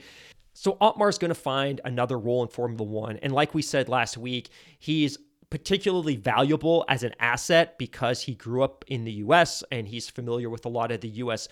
So 0.54 0.78
Otmar's 0.82 1.18
going 1.18 1.30
to 1.30 1.36
find 1.36 1.82
another 1.84 2.18
role 2.18 2.42
in 2.44 2.50
Formula 2.50 2.84
One. 2.84 3.18
And 3.18 3.34
like 3.34 3.54
we 3.54 3.62
said 3.62 3.90
last 3.90 4.18
week, 4.18 4.50
he's 4.80 5.18
particularly 5.50 6.16
valuable 6.16 6.86
as 6.88 7.04
an 7.04 7.14
asset 7.20 7.78
because 7.78 8.22
he 8.22 8.36
grew 8.36 8.64
up 8.64 8.86
in 8.88 9.04
the 9.04 9.14
US 9.14 9.64
and 9.72 9.88
he's 9.88 10.10
familiar 10.10 10.50
with 10.50 10.66
a 10.66 10.70
lot 10.70 10.92
of 10.92 11.02
the 11.02 11.10
US 11.10 11.50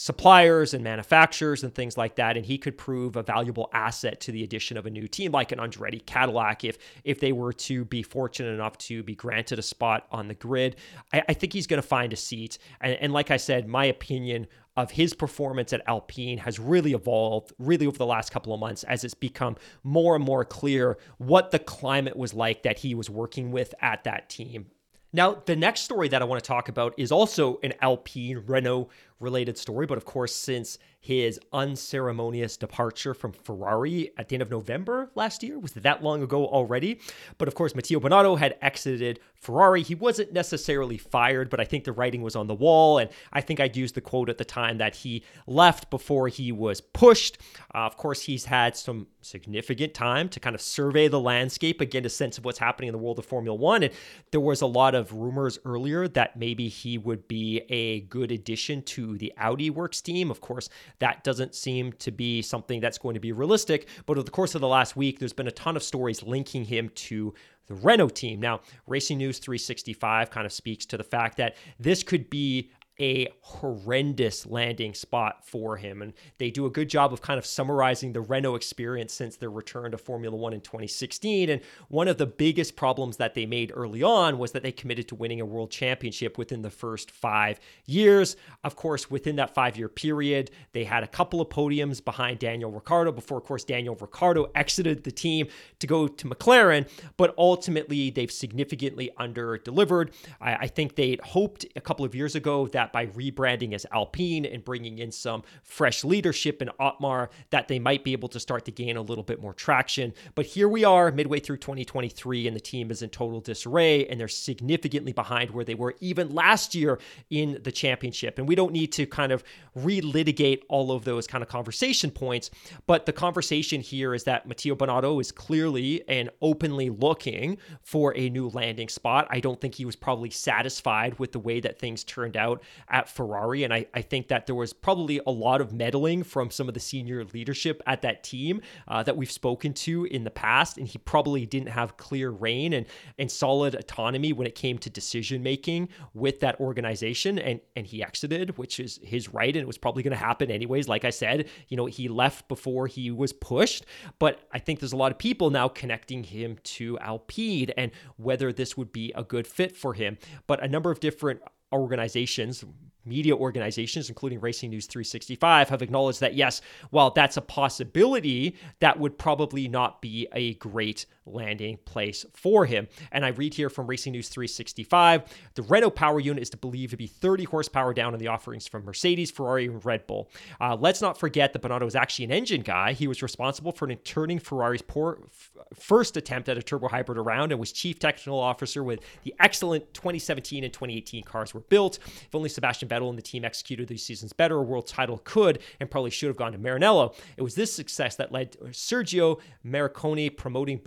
suppliers 0.00 0.74
and 0.74 0.84
manufacturers 0.84 1.64
and 1.64 1.74
things 1.74 1.96
like 1.96 2.14
that. 2.14 2.36
And 2.36 2.46
he 2.46 2.56
could 2.56 2.78
prove 2.78 3.16
a 3.16 3.22
valuable 3.24 3.68
asset 3.72 4.20
to 4.20 4.32
the 4.32 4.44
addition 4.44 4.76
of 4.76 4.86
a 4.86 4.90
new 4.90 5.08
team 5.08 5.32
like 5.32 5.50
an 5.50 5.58
Andretti 5.58 6.06
Cadillac 6.06 6.62
if 6.62 6.78
if 7.02 7.18
they 7.18 7.32
were 7.32 7.52
to 7.54 7.84
be 7.84 8.04
fortunate 8.04 8.50
enough 8.50 8.78
to 8.78 9.02
be 9.02 9.16
granted 9.16 9.58
a 9.58 9.62
spot 9.62 10.06
on 10.12 10.28
the 10.28 10.34
grid. 10.34 10.76
I, 11.12 11.24
I 11.30 11.34
think 11.34 11.52
he's 11.52 11.66
going 11.66 11.82
to 11.82 11.86
find 11.86 12.12
a 12.12 12.16
seat. 12.16 12.58
And, 12.80 12.94
and 13.00 13.12
like 13.12 13.32
I 13.32 13.38
said, 13.38 13.66
my 13.66 13.86
opinion 13.86 14.46
of 14.76 14.92
his 14.92 15.14
performance 15.14 15.72
at 15.72 15.82
Alpine 15.88 16.38
has 16.38 16.60
really 16.60 16.92
evolved, 16.92 17.52
really 17.58 17.88
over 17.88 17.98
the 17.98 18.06
last 18.06 18.30
couple 18.30 18.54
of 18.54 18.60
months, 18.60 18.84
as 18.84 19.02
it's 19.02 19.14
become 19.14 19.56
more 19.82 20.14
and 20.14 20.24
more 20.24 20.44
clear 20.44 20.96
what 21.16 21.50
the 21.50 21.58
climate 21.58 22.16
was 22.16 22.32
like 22.32 22.62
that 22.62 22.78
he 22.78 22.94
was 22.94 23.10
working 23.10 23.50
with 23.50 23.74
at 23.80 24.04
that 24.04 24.28
team. 24.28 24.66
Now, 25.12 25.42
the 25.46 25.56
next 25.56 25.80
story 25.82 26.08
that 26.08 26.20
I 26.20 26.26
want 26.26 26.42
to 26.42 26.46
talk 26.46 26.68
about 26.68 26.94
is 26.98 27.10
also 27.10 27.58
an 27.62 27.72
Alpine 27.80 28.44
Renault 28.46 28.90
related 29.20 29.58
story, 29.58 29.86
but 29.86 29.98
of 29.98 30.04
course, 30.04 30.34
since 30.34 30.78
his 31.00 31.38
unceremonious 31.52 32.56
departure 32.56 33.14
from 33.14 33.32
Ferrari 33.32 34.10
at 34.18 34.28
the 34.28 34.34
end 34.34 34.42
of 34.42 34.50
November 34.50 35.10
last 35.14 35.42
year. 35.42 35.58
Was 35.58 35.72
that 35.72 36.02
long 36.02 36.22
ago 36.22 36.46
already? 36.46 37.00
But 37.38 37.46
of 37.46 37.54
course, 37.54 37.74
Mattia 37.74 38.00
Binotto 38.00 38.36
had 38.36 38.56
exited 38.60 39.20
Ferrari. 39.34 39.82
He 39.82 39.94
wasn't 39.94 40.32
necessarily 40.32 40.98
fired, 40.98 41.50
but 41.50 41.60
I 41.60 41.64
think 41.64 41.84
the 41.84 41.92
writing 41.92 42.22
was 42.22 42.34
on 42.34 42.48
the 42.48 42.54
wall. 42.54 42.98
And 42.98 43.10
I 43.32 43.40
think 43.40 43.60
I'd 43.60 43.76
used 43.76 43.94
the 43.94 44.00
quote 44.00 44.28
at 44.28 44.38
the 44.38 44.44
time 44.44 44.78
that 44.78 44.96
he 44.96 45.22
left 45.46 45.88
before 45.88 46.26
he 46.28 46.50
was 46.50 46.80
pushed. 46.80 47.38
Uh, 47.74 47.78
of 47.78 47.96
course, 47.96 48.22
he's 48.22 48.44
had 48.44 48.76
some 48.76 49.06
significant 49.20 49.94
time 49.94 50.28
to 50.30 50.40
kind 50.40 50.54
of 50.54 50.60
survey 50.60 51.06
the 51.06 51.20
landscape, 51.20 51.78
get 51.90 52.04
a 52.04 52.10
sense 52.10 52.38
of 52.38 52.44
what's 52.44 52.58
happening 52.58 52.88
in 52.88 52.92
the 52.92 52.98
world 52.98 53.18
of 53.18 53.24
Formula 53.24 53.56
One. 53.56 53.84
And 53.84 53.92
there 54.32 54.40
was 54.40 54.62
a 54.62 54.66
lot 54.66 54.96
of 54.96 55.12
rumors 55.12 55.58
earlier 55.64 56.08
that 56.08 56.36
maybe 56.36 56.68
he 56.68 56.98
would 56.98 57.28
be 57.28 57.62
a 57.68 58.00
good 58.00 58.32
addition 58.32 58.82
to 58.82 59.07
the 59.16 59.32
Audi 59.38 59.70
Works 59.70 60.00
team. 60.00 60.30
Of 60.30 60.40
course, 60.40 60.68
that 60.98 61.24
doesn't 61.24 61.54
seem 61.54 61.92
to 61.94 62.10
be 62.10 62.42
something 62.42 62.80
that's 62.80 62.98
going 62.98 63.14
to 63.14 63.20
be 63.20 63.32
realistic. 63.32 63.88
But 64.06 64.18
over 64.18 64.24
the 64.24 64.30
course 64.30 64.54
of 64.54 64.60
the 64.60 64.68
last 64.68 64.96
week, 64.96 65.18
there's 65.18 65.32
been 65.32 65.48
a 65.48 65.52
ton 65.52 65.76
of 65.76 65.82
stories 65.82 66.22
linking 66.22 66.64
him 66.64 66.90
to 66.90 67.34
the 67.68 67.74
Renault 67.74 68.10
team. 68.10 68.40
Now, 68.40 68.60
Racing 68.86 69.18
News 69.18 69.38
365 69.38 70.30
kind 70.30 70.46
of 70.46 70.52
speaks 70.52 70.84
to 70.86 70.96
the 70.96 71.04
fact 71.04 71.36
that 71.36 71.56
this 71.78 72.02
could 72.02 72.28
be 72.28 72.70
a 73.00 73.28
horrendous 73.40 74.46
landing 74.46 74.92
spot 74.92 75.46
for 75.46 75.76
him. 75.76 76.02
And 76.02 76.12
they 76.38 76.50
do 76.50 76.66
a 76.66 76.70
good 76.70 76.88
job 76.88 77.12
of 77.12 77.22
kind 77.22 77.38
of 77.38 77.46
summarizing 77.46 78.12
the 78.12 78.20
Renault 78.20 78.56
experience 78.56 79.12
since 79.12 79.36
their 79.36 79.50
return 79.50 79.92
to 79.92 79.98
Formula 79.98 80.36
One 80.36 80.52
in 80.52 80.60
2016. 80.60 81.50
And 81.50 81.60
one 81.88 82.08
of 82.08 82.18
the 82.18 82.26
biggest 82.26 82.76
problems 82.76 83.16
that 83.18 83.34
they 83.34 83.46
made 83.46 83.72
early 83.74 84.02
on 84.02 84.38
was 84.38 84.52
that 84.52 84.62
they 84.62 84.72
committed 84.72 85.08
to 85.08 85.14
winning 85.14 85.40
a 85.40 85.46
world 85.46 85.70
championship 85.70 86.38
within 86.38 86.62
the 86.62 86.70
first 86.70 87.10
five 87.10 87.60
years. 87.86 88.36
Of 88.64 88.76
course, 88.76 89.10
within 89.10 89.36
that 89.36 89.54
five 89.54 89.76
year 89.76 89.88
period, 89.88 90.50
they 90.72 90.84
had 90.84 91.02
a 91.02 91.08
couple 91.08 91.40
of 91.40 91.48
podiums 91.48 92.04
behind 92.04 92.38
Daniel 92.38 92.70
Ricciardo 92.70 93.12
before, 93.12 93.38
of 93.38 93.44
course, 93.44 93.64
Daniel 93.64 93.94
Ricciardo 93.94 94.50
exited 94.54 95.04
the 95.04 95.12
team 95.12 95.46
to 95.78 95.86
go 95.86 96.08
to 96.08 96.26
McLaren. 96.26 96.88
But 97.16 97.34
ultimately, 97.38 98.10
they've 98.10 98.30
significantly 98.30 99.10
under 99.16 99.58
delivered. 99.58 100.12
I, 100.40 100.54
I 100.54 100.66
think 100.66 100.96
they'd 100.96 101.20
hoped 101.20 101.66
a 101.76 101.80
couple 101.80 102.04
of 102.04 102.14
years 102.14 102.34
ago 102.34 102.66
that 102.68 102.87
that 102.88 102.92
by 102.92 103.06
rebranding 103.18 103.74
as 103.74 103.86
Alpine 103.92 104.44
and 104.44 104.64
bringing 104.64 104.98
in 104.98 105.12
some 105.12 105.42
fresh 105.62 106.04
leadership 106.04 106.62
in 106.62 106.70
Otmar, 106.78 107.30
that 107.50 107.68
they 107.68 107.78
might 107.78 108.04
be 108.04 108.12
able 108.12 108.28
to 108.28 108.40
start 108.40 108.64
to 108.64 108.70
gain 108.70 108.96
a 108.96 109.02
little 109.02 109.24
bit 109.24 109.40
more 109.40 109.54
traction. 109.54 110.12
But 110.34 110.46
here 110.46 110.68
we 110.68 110.84
are, 110.84 111.10
midway 111.10 111.40
through 111.40 111.58
2023, 111.58 112.46
and 112.46 112.56
the 112.56 112.60
team 112.60 112.90
is 112.90 113.02
in 113.02 113.10
total 113.10 113.40
disarray, 113.40 114.06
and 114.06 114.18
they're 114.18 114.28
significantly 114.28 115.12
behind 115.12 115.50
where 115.50 115.64
they 115.64 115.74
were 115.74 115.94
even 116.00 116.34
last 116.34 116.74
year 116.74 116.98
in 117.30 117.60
the 117.62 117.72
championship. 117.72 118.38
And 118.38 118.48
we 118.48 118.54
don't 118.54 118.72
need 118.72 118.92
to 118.92 119.06
kind 119.06 119.32
of 119.32 119.44
relitigate 119.76 120.62
all 120.68 120.92
of 120.92 121.04
those 121.04 121.26
kind 121.26 121.42
of 121.42 121.48
conversation 121.48 122.10
points, 122.10 122.50
but 122.86 123.06
the 123.06 123.12
conversation 123.12 123.80
here 123.80 124.14
is 124.14 124.24
that 124.24 124.46
Mattia 124.46 124.74
Binotto 124.74 125.20
is 125.20 125.32
clearly 125.32 126.02
and 126.08 126.30
openly 126.40 126.90
looking 126.90 127.58
for 127.82 128.16
a 128.16 128.28
new 128.30 128.48
landing 128.48 128.88
spot. 128.88 129.26
I 129.30 129.40
don't 129.40 129.60
think 129.60 129.74
he 129.74 129.84
was 129.84 129.96
probably 129.96 130.30
satisfied 130.30 131.18
with 131.18 131.32
the 131.32 131.38
way 131.38 131.60
that 131.60 131.78
things 131.78 132.04
turned 132.04 132.36
out 132.36 132.62
at 132.88 133.08
Ferrari. 133.08 133.64
And 133.64 133.72
I, 133.72 133.86
I 133.94 134.02
think 134.02 134.28
that 134.28 134.46
there 134.46 134.54
was 134.54 134.72
probably 134.72 135.20
a 135.26 135.30
lot 135.30 135.60
of 135.60 135.72
meddling 135.72 136.22
from 136.22 136.50
some 136.50 136.68
of 136.68 136.74
the 136.74 136.80
senior 136.80 137.24
leadership 137.24 137.82
at 137.86 138.02
that 138.02 138.24
team 138.24 138.60
uh, 138.86 139.02
that 139.02 139.16
we've 139.16 139.30
spoken 139.30 139.72
to 139.74 140.04
in 140.04 140.24
the 140.24 140.30
past. 140.30 140.78
And 140.78 140.86
he 140.86 140.98
probably 140.98 141.46
didn't 141.46 141.68
have 141.68 141.96
clear 141.96 142.30
reign 142.30 142.72
and, 142.72 142.86
and 143.18 143.30
solid 143.30 143.74
autonomy 143.74 144.32
when 144.32 144.46
it 144.46 144.54
came 144.54 144.78
to 144.78 144.90
decision 144.90 145.42
making 145.42 145.88
with 146.14 146.40
that 146.40 146.60
organization. 146.60 147.38
And, 147.38 147.60
and 147.76 147.86
he 147.86 148.02
exited, 148.02 148.58
which 148.58 148.80
is 148.80 149.00
his 149.02 149.32
right. 149.32 149.54
And 149.54 149.62
it 149.62 149.66
was 149.66 149.78
probably 149.78 150.02
going 150.02 150.12
to 150.12 150.24
happen 150.24 150.50
anyways. 150.50 150.88
Like 150.88 151.04
I 151.04 151.10
said, 151.10 151.48
you 151.68 151.76
know, 151.76 151.86
he 151.86 152.08
left 152.08 152.48
before 152.48 152.86
he 152.86 153.10
was 153.10 153.32
pushed. 153.32 153.84
But 154.18 154.40
I 154.52 154.58
think 154.58 154.80
there's 154.80 154.92
a 154.92 154.96
lot 154.96 155.12
of 155.12 155.18
people 155.18 155.50
now 155.50 155.68
connecting 155.68 156.24
him 156.24 156.58
to 156.62 156.98
Alpine 156.98 157.70
and 157.76 157.90
whether 158.16 158.52
this 158.52 158.76
would 158.76 158.92
be 158.92 159.12
a 159.14 159.22
good 159.22 159.46
fit 159.46 159.76
for 159.76 159.94
him. 159.94 160.18
But 160.46 160.62
a 160.62 160.68
number 160.68 160.90
of 160.90 161.00
different 161.00 161.40
organizations, 161.72 162.64
media 163.04 163.34
organizations, 163.34 164.08
including 164.08 164.40
Racing 164.40 164.70
News 164.70 164.86
365, 164.86 165.68
have 165.68 165.82
acknowledged 165.82 166.20
that 166.20 166.34
yes, 166.34 166.60
while 166.90 167.10
that's 167.10 167.36
a 167.36 167.42
possibility, 167.42 168.56
that 168.80 168.98
would 168.98 169.18
probably 169.18 169.68
not 169.68 170.00
be 170.02 170.28
a 170.32 170.54
great 170.54 171.06
landing 171.32 171.78
place 171.84 172.24
for 172.34 172.66
him. 172.66 172.88
And 173.12 173.24
I 173.24 173.28
read 173.28 173.54
here 173.54 173.70
from 173.70 173.86
Racing 173.86 174.12
News 174.12 174.28
365 174.28 175.22
the 175.54 175.62
Renault 175.62 175.90
power 175.90 176.20
unit 176.20 176.42
is 176.42 176.50
to 176.50 176.56
believe 176.56 176.90
to 176.90 176.96
be 176.96 177.06
30 177.06 177.44
horsepower 177.44 177.94
down 177.94 178.14
in 178.14 178.20
the 178.20 178.28
offerings 178.28 178.66
from 178.66 178.84
Mercedes, 178.84 179.30
Ferrari, 179.30 179.66
and 179.66 179.84
Red 179.84 180.06
Bull. 180.06 180.30
Uh, 180.60 180.76
let's 180.78 181.00
not 181.00 181.18
forget 181.18 181.52
that 181.52 181.62
Binotto 181.62 181.82
was 181.84 181.96
actually 181.96 182.26
an 182.26 182.32
engine 182.32 182.62
guy. 182.62 182.92
He 182.92 183.06
was 183.06 183.22
responsible 183.22 183.72
for 183.72 183.88
turning 183.94 184.38
Ferrari's 184.38 184.82
poor 184.82 185.18
f- 185.26 185.50
first 185.74 186.16
attempt 186.16 186.48
at 186.48 186.58
a 186.58 186.62
turbo 186.62 186.88
hybrid 186.88 187.18
around 187.18 187.52
and 187.52 187.60
was 187.60 187.72
chief 187.72 187.98
technical 187.98 188.38
officer 188.38 188.82
with 188.84 189.00
the 189.22 189.34
excellent 189.40 189.92
2017 189.94 190.64
and 190.64 190.72
2018 190.72 191.24
cars 191.24 191.54
were 191.54 191.60
built. 191.60 191.98
If 192.06 192.34
only 192.34 192.48
Sebastian 192.48 192.88
Vettel 192.88 193.08
and 193.08 193.18
the 193.18 193.22
team 193.22 193.44
executed 193.44 193.88
these 193.88 194.04
seasons 194.04 194.32
better, 194.32 194.56
a 194.56 194.62
world 194.62 194.86
title 194.86 195.18
could 195.24 195.60
and 195.80 195.90
probably 195.90 196.10
should 196.10 196.28
have 196.28 196.36
gone 196.36 196.52
to 196.52 196.58
Maranello. 196.58 197.14
It 197.36 197.42
was 197.42 197.54
this 197.54 197.72
success 197.72 198.16
that 198.16 198.32
led 198.32 198.52
Sergio 198.70 199.40
Marchionne 199.64 200.36
promoting 200.36 200.78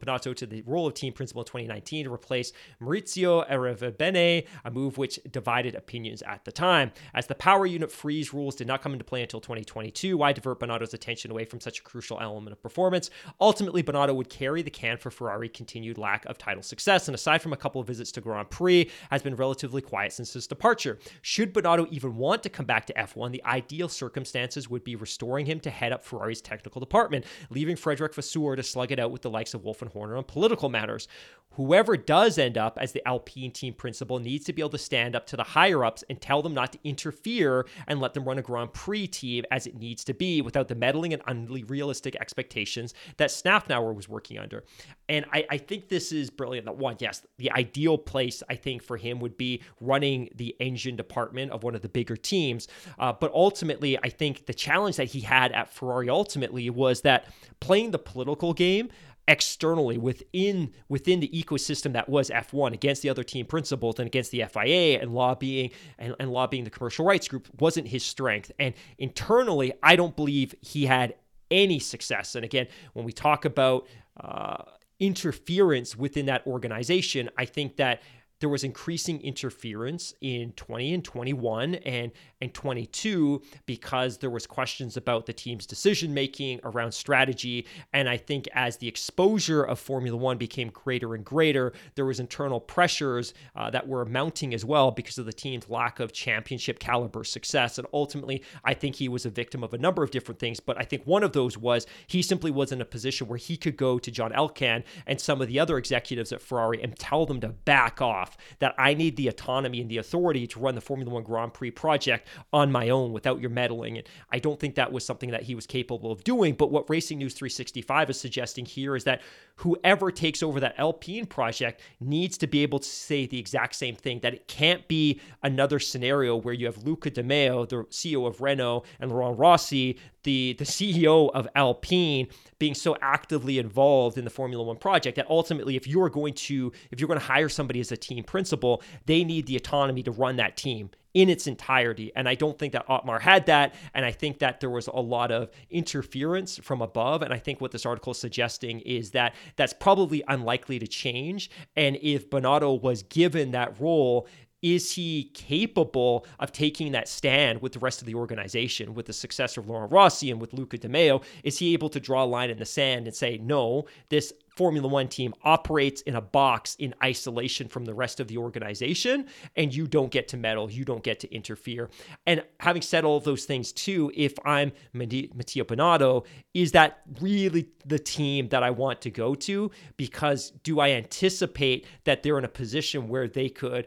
Binotto 0.00 0.34
to 0.34 0.46
the 0.46 0.62
role 0.62 0.86
of 0.86 0.94
team 0.94 1.12
principal 1.12 1.42
in 1.42 1.46
2019 1.46 2.04
to 2.04 2.12
replace 2.12 2.52
Maurizio 2.80 3.48
Arrivabene, 3.50 4.46
a 4.64 4.70
move 4.70 4.98
which 4.98 5.18
divided 5.30 5.74
opinions 5.74 6.22
at 6.22 6.44
the 6.44 6.52
time. 6.52 6.92
As 7.14 7.26
the 7.26 7.34
power 7.34 7.66
unit 7.66 7.90
freeze 7.90 8.32
rules 8.32 8.56
did 8.56 8.66
not 8.66 8.82
come 8.82 8.92
into 8.92 9.04
play 9.04 9.22
until 9.22 9.40
2022, 9.40 10.16
why 10.16 10.32
divert 10.32 10.60
Binotto's 10.60 10.94
attention 10.94 11.30
away 11.30 11.44
from 11.44 11.60
such 11.60 11.80
a 11.80 11.82
crucial 11.82 12.20
element 12.20 12.52
of 12.52 12.62
performance? 12.62 13.10
Ultimately, 13.40 13.82
Binotto 13.82 14.14
would 14.14 14.28
carry 14.28 14.62
the 14.62 14.70
can 14.70 14.96
for 14.96 15.10
Ferrari's 15.10 15.50
continued 15.52 15.98
lack 15.98 16.24
of 16.26 16.38
title 16.38 16.62
success, 16.62 17.08
and 17.08 17.14
aside 17.14 17.42
from 17.42 17.52
a 17.52 17.56
couple 17.56 17.80
of 17.80 17.86
visits 17.86 18.12
to 18.12 18.20
Grand 18.20 18.50
Prix, 18.50 18.90
has 19.10 19.22
been 19.22 19.36
relatively 19.36 19.82
quiet 19.82 20.12
since 20.12 20.32
his 20.32 20.46
departure. 20.46 20.98
Should 21.22 21.52
Binotto 21.52 21.88
even 21.90 22.16
want 22.16 22.42
to 22.42 22.48
come 22.48 22.66
back 22.66 22.86
to 22.86 22.94
F1, 22.94 23.32
the 23.32 23.44
ideal 23.44 23.88
circumstances 23.88 24.68
would 24.68 24.84
be 24.84 24.96
restoring 24.96 25.46
him 25.46 25.60
to 25.60 25.70
head 25.70 25.92
up 25.92 26.04
Ferrari's 26.04 26.40
technical 26.40 26.80
department, 26.80 27.24
leaving 27.50 27.76
Frédéric 27.76 28.14
Vasseur 28.14 28.56
to 28.56 28.62
slug 28.62 28.92
it 28.92 28.98
out 28.98 29.10
with 29.10 29.22
the 29.22 29.30
likes 29.30 29.54
of 29.54 29.64
Wolff 29.72 29.80
and 29.80 29.90
Horner 29.90 30.18
on 30.18 30.24
political 30.24 30.68
matters. 30.68 31.08
Whoever 31.56 31.98
does 31.98 32.38
end 32.38 32.56
up 32.56 32.78
as 32.80 32.92
the 32.92 33.06
Alpine 33.06 33.50
team 33.50 33.74
principal 33.74 34.18
needs 34.18 34.46
to 34.46 34.54
be 34.54 34.62
able 34.62 34.70
to 34.70 34.78
stand 34.78 35.14
up 35.14 35.26
to 35.26 35.36
the 35.36 35.42
higher 35.42 35.84
ups 35.84 36.02
and 36.08 36.18
tell 36.18 36.40
them 36.40 36.54
not 36.54 36.72
to 36.72 36.78
interfere 36.82 37.66
and 37.86 38.00
let 38.00 38.14
them 38.14 38.24
run 38.24 38.38
a 38.38 38.42
Grand 38.42 38.72
Prix 38.72 39.06
team 39.06 39.44
as 39.50 39.66
it 39.66 39.76
needs 39.78 40.02
to 40.04 40.14
be 40.14 40.40
without 40.40 40.68
the 40.68 40.74
meddling 40.74 41.12
and 41.12 41.22
unrealistic 41.26 42.16
expectations 42.16 42.94
that 43.18 43.28
Szafnauer 43.28 43.94
was 43.94 44.08
working 44.08 44.38
under. 44.38 44.64
And 45.10 45.26
I, 45.30 45.44
I 45.50 45.58
think 45.58 45.90
this 45.90 46.10
is 46.10 46.30
brilliant. 46.30 46.64
That 46.64 46.76
one, 46.78 46.96
yes, 47.00 47.26
the 47.36 47.50
ideal 47.52 47.98
place 47.98 48.42
I 48.48 48.54
think 48.54 48.82
for 48.82 48.96
him 48.96 49.20
would 49.20 49.36
be 49.36 49.60
running 49.78 50.30
the 50.34 50.56
engine 50.58 50.96
department 50.96 51.52
of 51.52 51.64
one 51.64 51.74
of 51.74 51.82
the 51.82 51.88
bigger 51.90 52.16
teams. 52.16 52.66
Uh, 52.98 53.12
but 53.12 53.30
ultimately, 53.34 53.98
I 53.98 54.08
think 54.08 54.46
the 54.46 54.54
challenge 54.54 54.96
that 54.96 55.08
he 55.08 55.20
had 55.20 55.52
at 55.52 55.68
Ferrari 55.70 56.08
ultimately 56.08 56.70
was 56.70 57.02
that 57.02 57.26
playing 57.60 57.90
the 57.90 57.98
political 57.98 58.54
game 58.54 58.88
externally 59.32 59.96
within 59.96 60.70
within 60.90 61.18
the 61.18 61.28
ecosystem 61.28 61.94
that 61.94 62.06
was 62.06 62.28
F1 62.28 62.74
against 62.74 63.00
the 63.00 63.08
other 63.08 63.24
team 63.24 63.46
principals 63.46 63.98
and 63.98 64.06
against 64.06 64.30
the 64.30 64.44
FIA 64.44 65.00
and 65.00 65.14
lobbying 65.14 65.70
and, 65.98 66.14
and 66.20 66.30
lobbying 66.30 66.64
the 66.64 66.70
commercial 66.70 67.06
rights 67.06 67.28
group 67.28 67.48
wasn't 67.58 67.88
his 67.88 68.04
strength. 68.04 68.52
And 68.58 68.74
internally, 68.98 69.72
I 69.82 69.96
don't 69.96 70.14
believe 70.14 70.54
he 70.60 70.84
had 70.84 71.14
any 71.50 71.78
success. 71.78 72.34
And 72.34 72.44
again, 72.44 72.66
when 72.92 73.06
we 73.06 73.12
talk 73.12 73.46
about 73.46 73.86
uh, 74.20 74.64
interference 75.00 75.96
within 75.96 76.26
that 76.26 76.46
organization, 76.46 77.30
I 77.38 77.46
think 77.46 77.76
that 77.76 78.02
there 78.42 78.48
was 78.48 78.64
increasing 78.64 79.20
interference 79.20 80.14
in 80.20 80.50
20 80.52 80.94
and 80.94 81.04
21 81.04 81.76
and 81.76 82.10
and 82.40 82.52
22 82.52 83.40
because 83.66 84.18
there 84.18 84.28
was 84.28 84.48
questions 84.48 84.96
about 84.96 85.26
the 85.26 85.32
team's 85.32 85.64
decision 85.64 86.12
making 86.12 86.58
around 86.64 86.90
strategy. 86.90 87.64
And 87.92 88.08
I 88.08 88.16
think 88.16 88.48
as 88.52 88.78
the 88.78 88.88
exposure 88.88 89.62
of 89.62 89.78
Formula 89.78 90.16
1 90.16 90.38
became 90.38 90.68
greater 90.70 91.14
and 91.14 91.24
greater 91.24 91.72
there 91.94 92.04
was 92.04 92.18
internal 92.18 92.58
pressures 92.58 93.32
uh, 93.54 93.70
that 93.70 93.86
were 93.86 94.04
mounting 94.04 94.54
as 94.54 94.64
well 94.64 94.90
because 94.90 95.18
of 95.18 95.26
the 95.26 95.32
team's 95.32 95.70
lack 95.70 96.00
of 96.00 96.12
championship 96.12 96.80
caliber 96.80 97.22
success. 97.22 97.78
And 97.78 97.86
ultimately 97.94 98.42
I 98.64 98.74
think 98.74 98.96
he 98.96 99.08
was 99.08 99.24
a 99.24 99.30
victim 99.30 99.62
of 99.62 99.72
a 99.72 99.78
number 99.78 100.02
of 100.02 100.10
different 100.10 100.40
things. 100.40 100.58
But 100.58 100.76
I 100.80 100.82
think 100.82 101.04
one 101.04 101.22
of 101.22 101.32
those 101.32 101.56
was 101.56 101.86
he 102.08 102.22
simply 102.22 102.50
was 102.50 102.72
in 102.72 102.80
a 102.80 102.84
position 102.84 103.28
where 103.28 103.38
he 103.38 103.56
could 103.56 103.76
go 103.76 104.00
to 104.00 104.10
John 104.10 104.32
Elkann 104.32 104.82
and 105.06 105.20
some 105.20 105.40
of 105.40 105.46
the 105.46 105.60
other 105.60 105.78
executives 105.78 106.32
at 106.32 106.42
Ferrari 106.42 106.82
and 106.82 106.98
tell 106.98 107.24
them 107.24 107.40
to 107.42 107.50
back 107.50 108.02
off 108.02 108.31
that 108.58 108.74
I 108.78 108.94
need 108.94 109.16
the 109.16 109.28
autonomy 109.28 109.80
and 109.80 109.90
the 109.90 109.98
authority 109.98 110.46
to 110.48 110.60
run 110.60 110.74
the 110.74 110.80
Formula 110.80 111.12
One 111.12 111.22
Grand 111.22 111.54
Prix 111.54 111.70
project 111.70 112.28
on 112.52 112.72
my 112.72 112.88
own 112.90 113.12
without 113.12 113.40
your 113.40 113.50
meddling. 113.50 113.98
And 113.98 114.06
I 114.30 114.38
don't 114.38 114.58
think 114.58 114.74
that 114.74 114.92
was 114.92 115.04
something 115.04 115.30
that 115.30 115.42
he 115.42 115.54
was 115.54 115.66
capable 115.66 116.12
of 116.12 116.24
doing. 116.24 116.54
But 116.54 116.70
what 116.70 116.88
Racing 116.88 117.18
News 117.18 117.34
365 117.34 118.10
is 118.10 118.20
suggesting 118.20 118.64
here 118.64 118.96
is 118.96 119.04
that 119.04 119.22
whoever 119.56 120.10
takes 120.10 120.42
over 120.42 120.60
that 120.60 120.74
Alpine 120.78 121.26
project 121.26 121.80
needs 122.00 122.38
to 122.38 122.46
be 122.46 122.62
able 122.62 122.78
to 122.78 122.88
say 122.88 123.26
the 123.26 123.38
exact 123.38 123.74
same 123.74 123.94
thing 123.94 124.20
that 124.20 124.34
it 124.34 124.48
can't 124.48 124.86
be 124.88 125.20
another 125.42 125.78
scenario 125.78 126.36
where 126.36 126.54
you 126.54 126.66
have 126.66 126.78
Luca 126.84 127.10
De 127.10 127.22
Meo, 127.22 127.64
the 127.66 127.84
CEO 127.84 128.26
of 128.26 128.40
Renault, 128.40 128.84
and 129.00 129.10
Laurent 129.10 129.38
Rossi, 129.38 129.98
the, 130.24 130.54
the 130.58 130.64
CEO 130.64 131.30
of 131.32 131.48
Alpine, 131.54 132.28
being 132.58 132.74
so 132.74 132.96
actively 133.02 133.58
involved 133.58 134.18
in 134.18 134.24
the 134.24 134.30
Formula 134.30 134.62
One 134.62 134.76
project 134.76 135.16
that 135.16 135.28
ultimately, 135.28 135.76
if 135.76 135.86
you're 135.86 136.10
going 136.10 136.34
to 136.34 136.72
if 136.90 137.00
you're 137.00 137.08
going 137.08 137.18
to 137.18 137.26
hire 137.26 137.48
somebody 137.48 137.80
as 137.80 137.90
a 137.90 137.96
team 137.96 138.11
principal, 138.20 138.82
they 139.06 139.24
need 139.24 139.46
the 139.46 139.56
autonomy 139.56 140.02
to 140.02 140.10
run 140.10 140.36
that 140.36 140.56
team 140.56 140.90
in 141.14 141.28
its 141.28 141.46
entirety. 141.46 142.10
And 142.16 142.28
I 142.28 142.34
don't 142.34 142.58
think 142.58 142.72
that 142.72 142.88
Otmar 142.88 143.20
had 143.20 143.46
that. 143.46 143.74
And 143.94 144.04
I 144.04 144.12
think 144.12 144.38
that 144.38 144.60
there 144.60 144.70
was 144.70 144.86
a 144.86 145.00
lot 145.00 145.30
of 145.30 145.50
interference 145.70 146.58
from 146.58 146.80
above. 146.80 147.22
And 147.22 147.32
I 147.32 147.38
think 147.38 147.60
what 147.60 147.70
this 147.70 147.84
article 147.84 148.12
is 148.12 148.18
suggesting 148.18 148.80
is 148.80 149.10
that 149.10 149.34
that's 149.56 149.74
probably 149.74 150.22
unlikely 150.28 150.78
to 150.78 150.86
change. 150.86 151.50
And 151.76 151.98
if 152.00 152.30
Binotto 152.30 152.80
was 152.80 153.02
given 153.04 153.50
that 153.50 153.78
role, 153.80 154.26
is 154.62 154.92
he 154.92 155.24
capable 155.34 156.24
of 156.38 156.52
taking 156.52 156.92
that 156.92 157.08
stand 157.08 157.60
with 157.60 157.72
the 157.72 157.78
rest 157.80 158.00
of 158.00 158.06
the 158.06 158.14
organization, 158.14 158.94
with 158.94 159.06
the 159.06 159.12
successor 159.12 159.60
of 159.60 159.68
Laurent 159.68 159.92
Rossi 159.92 160.30
and 160.30 160.40
with 160.40 160.52
Luca 160.52 160.78
De 160.78 160.88
Meo? 160.88 161.20
Is 161.42 161.58
he 161.58 161.72
able 161.72 161.88
to 161.90 162.00
draw 162.00 162.24
a 162.24 162.26
line 162.26 162.50
in 162.50 162.58
the 162.58 162.64
sand 162.64 163.06
and 163.06 163.14
say, 163.14 163.38
no, 163.38 163.86
this 164.08 164.32
Formula 164.56 164.86
One 164.86 165.08
team 165.08 165.34
operates 165.44 166.02
in 166.02 166.14
a 166.14 166.20
box 166.20 166.76
in 166.78 166.94
isolation 167.02 167.68
from 167.68 167.84
the 167.84 167.94
rest 167.94 168.20
of 168.20 168.28
the 168.28 168.36
organization, 168.36 169.26
and 169.56 169.74
you 169.74 169.86
don't 169.86 170.10
get 170.10 170.28
to 170.28 170.36
meddle, 170.36 170.70
you 170.70 170.84
don't 170.84 171.02
get 171.02 171.20
to 171.20 171.34
interfere. 171.34 171.88
And 172.26 172.44
having 172.60 172.82
said 172.82 173.04
all 173.04 173.18
those 173.18 173.46
things, 173.46 173.72
too, 173.72 174.12
if 174.14 174.34
I'm 174.44 174.72
Mattia 174.92 175.64
Binotto, 175.64 176.26
is 176.52 176.72
that 176.72 177.00
really 177.20 177.68
the 177.86 177.98
team 177.98 178.48
that 178.50 178.62
I 178.62 178.70
want 178.70 179.00
to 179.02 179.10
go 179.10 179.34
to? 179.36 179.70
Because 179.96 180.50
do 180.62 180.80
I 180.80 180.90
anticipate 180.90 181.86
that 182.04 182.22
they're 182.22 182.38
in 182.38 182.44
a 182.44 182.48
position 182.48 183.08
where 183.08 183.28
they 183.28 183.48
could 183.48 183.86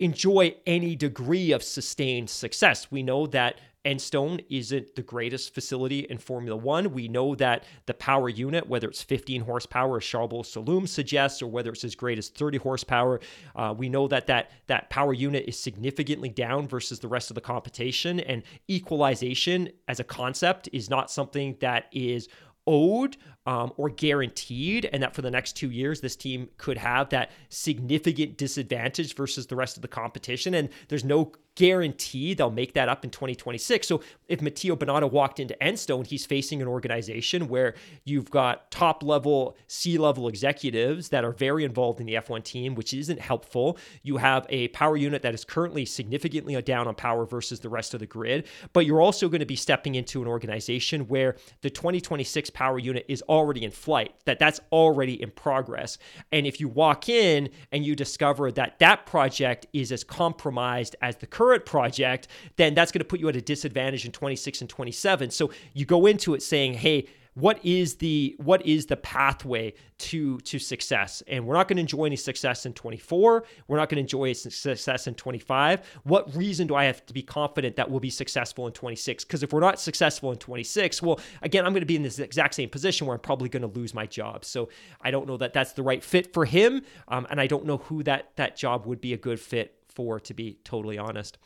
enjoy 0.00 0.54
any 0.66 0.96
degree 0.96 1.52
of 1.52 1.62
sustained 1.62 2.30
success. 2.30 2.90
We 2.90 3.02
know 3.02 3.26
that 3.28 3.58
Enstone 3.84 4.42
isn't 4.48 4.96
the 4.96 5.02
greatest 5.02 5.54
facility 5.54 6.00
in 6.00 6.16
Formula 6.16 6.56
One. 6.56 6.92
We 6.92 7.06
know 7.06 7.34
that 7.34 7.64
the 7.84 7.92
power 7.92 8.30
unit, 8.30 8.66
whether 8.66 8.88
it's 8.88 9.02
15 9.02 9.42
horsepower, 9.42 9.98
as 9.98 10.02
Charbel 10.02 10.42
Saloom 10.42 10.88
suggests, 10.88 11.42
or 11.42 11.48
whether 11.48 11.70
it's 11.70 11.84
as 11.84 11.94
great 11.94 12.16
as 12.16 12.30
30 12.30 12.58
horsepower, 12.58 13.20
uh, 13.54 13.74
we 13.76 13.90
know 13.90 14.08
that, 14.08 14.26
that 14.28 14.52
that 14.68 14.88
power 14.88 15.12
unit 15.12 15.44
is 15.46 15.58
significantly 15.58 16.30
down 16.30 16.66
versus 16.66 16.98
the 16.98 17.08
rest 17.08 17.30
of 17.30 17.34
the 17.34 17.42
competition. 17.42 18.20
And 18.20 18.42
equalization 18.70 19.68
as 19.86 20.00
a 20.00 20.04
concept 20.04 20.68
is 20.72 20.88
not 20.88 21.10
something 21.10 21.56
that 21.60 21.86
is 21.92 22.28
owed 22.66 23.18
um, 23.46 23.72
or 23.76 23.90
guaranteed, 23.90 24.88
and 24.92 25.02
that 25.02 25.14
for 25.14 25.22
the 25.22 25.30
next 25.30 25.54
two 25.54 25.70
years, 25.70 26.00
this 26.00 26.16
team 26.16 26.48
could 26.56 26.78
have 26.78 27.10
that 27.10 27.30
significant 27.48 28.36
disadvantage 28.36 29.14
versus 29.14 29.46
the 29.46 29.56
rest 29.56 29.76
of 29.76 29.82
the 29.82 29.88
competition. 29.88 30.54
And 30.54 30.70
there's 30.88 31.04
no 31.04 31.32
guarantee 31.56 32.34
they'll 32.34 32.50
make 32.50 32.74
that 32.74 32.88
up 32.88 33.04
in 33.04 33.10
2026. 33.10 33.86
So 33.86 34.00
if 34.28 34.42
Mattia 34.42 34.76
Binotto 34.76 35.10
walked 35.10 35.38
into 35.38 35.56
Enstone, 35.60 36.06
he's 36.06 36.26
facing 36.26 36.60
an 36.60 36.68
organization 36.68 37.48
where 37.48 37.74
you've 38.04 38.30
got 38.30 38.70
top 38.70 39.02
level, 39.02 39.56
C 39.68 39.98
level 39.98 40.28
executives 40.28 41.10
that 41.10 41.24
are 41.24 41.32
very 41.32 41.64
involved 41.64 42.00
in 42.00 42.06
the 42.06 42.14
F1 42.14 42.42
team, 42.42 42.74
which 42.74 42.92
isn't 42.92 43.20
helpful. 43.20 43.78
You 44.02 44.16
have 44.16 44.46
a 44.48 44.68
power 44.68 44.96
unit 44.96 45.22
that 45.22 45.34
is 45.34 45.44
currently 45.44 45.84
significantly 45.84 46.60
down 46.62 46.88
on 46.88 46.94
power 46.94 47.26
versus 47.26 47.60
the 47.60 47.68
rest 47.68 47.94
of 47.94 48.00
the 48.00 48.06
grid, 48.06 48.46
but 48.72 48.86
you're 48.86 49.00
also 49.00 49.28
going 49.28 49.40
to 49.40 49.46
be 49.46 49.56
stepping 49.56 49.94
into 49.94 50.22
an 50.22 50.28
organization 50.28 51.06
where 51.08 51.36
the 51.60 51.70
2026 51.70 52.50
power 52.50 52.78
unit 52.78 53.04
is 53.08 53.22
already 53.34 53.64
in 53.64 53.70
flight, 53.70 54.14
that 54.24 54.38
that's 54.38 54.60
already 54.70 55.20
in 55.20 55.30
progress. 55.32 55.98
And 56.30 56.46
if 56.46 56.60
you 56.60 56.68
walk 56.68 57.08
in 57.08 57.50
and 57.72 57.84
you 57.84 57.96
discover 57.96 58.52
that 58.52 58.78
that 58.78 59.06
project 59.06 59.66
is 59.72 59.90
as 59.90 60.04
compromised 60.04 60.94
as 61.02 61.16
the 61.16 61.26
current 61.26 61.66
project, 61.66 62.28
then 62.56 62.74
that's 62.74 62.92
going 62.92 63.00
to 63.00 63.04
put 63.04 63.20
you 63.20 63.28
at 63.28 63.36
a 63.36 63.42
disadvantage 63.42 64.06
in 64.06 64.12
26 64.12 64.60
and 64.60 64.70
27. 64.70 65.30
So 65.30 65.50
you 65.72 65.84
go 65.84 66.06
into 66.06 66.34
it 66.34 66.42
saying, 66.42 66.74
hey, 66.74 67.08
what 67.34 67.64
is 67.64 67.96
the 67.96 68.36
what 68.38 68.64
is 68.66 68.86
the 68.86 68.96
pathway 68.96 69.74
to 69.98 70.38
to 70.40 70.58
success? 70.58 71.22
And 71.26 71.46
we're 71.46 71.54
not 71.54 71.68
going 71.68 71.76
to 71.76 71.80
enjoy 71.80 72.04
any 72.04 72.16
success 72.16 72.66
in 72.66 72.72
24 72.72 73.44
we're 73.68 73.76
not 73.76 73.88
going 73.88 73.96
to 73.96 74.00
enjoy 74.00 74.32
success 74.32 75.06
in 75.06 75.14
25 75.14 76.00
what 76.04 76.34
reason 76.34 76.66
do 76.66 76.74
i 76.74 76.84
have 76.84 77.04
to 77.06 77.12
be 77.12 77.22
confident 77.22 77.76
that 77.76 77.90
we'll 77.90 78.00
be 78.00 78.10
successful 78.10 78.66
in 78.66 78.72
26 78.72 79.24
because 79.24 79.42
if 79.42 79.52
we're 79.52 79.60
not 79.60 79.80
successful 79.80 80.30
in 80.30 80.38
26 80.38 81.02
well 81.02 81.20
again 81.42 81.64
i'm 81.64 81.72
going 81.72 81.82
to 81.82 81.86
be 81.86 81.96
in 81.96 82.02
this 82.02 82.18
exact 82.18 82.54
same 82.54 82.68
position 82.68 83.06
where 83.06 83.14
i'm 83.14 83.20
probably 83.20 83.48
going 83.48 83.62
to 83.62 83.78
lose 83.78 83.94
my 83.94 84.06
job. 84.06 84.44
So 84.44 84.68
i 85.00 85.10
don't 85.10 85.26
know 85.26 85.36
that 85.36 85.52
that's 85.52 85.72
the 85.72 85.82
right 85.82 86.02
fit 86.02 86.32
for 86.32 86.44
him 86.44 86.82
um, 87.08 87.26
and 87.30 87.40
i 87.40 87.46
don't 87.46 87.64
know 87.64 87.78
who 87.78 88.02
that 88.04 88.30
that 88.36 88.56
job 88.56 88.86
would 88.86 89.00
be 89.00 89.12
a 89.12 89.18
good 89.18 89.40
fit 89.40 89.76
for 89.88 90.18
to 90.20 90.34
be 90.34 90.58
totally 90.64 90.98
honest 90.98 91.38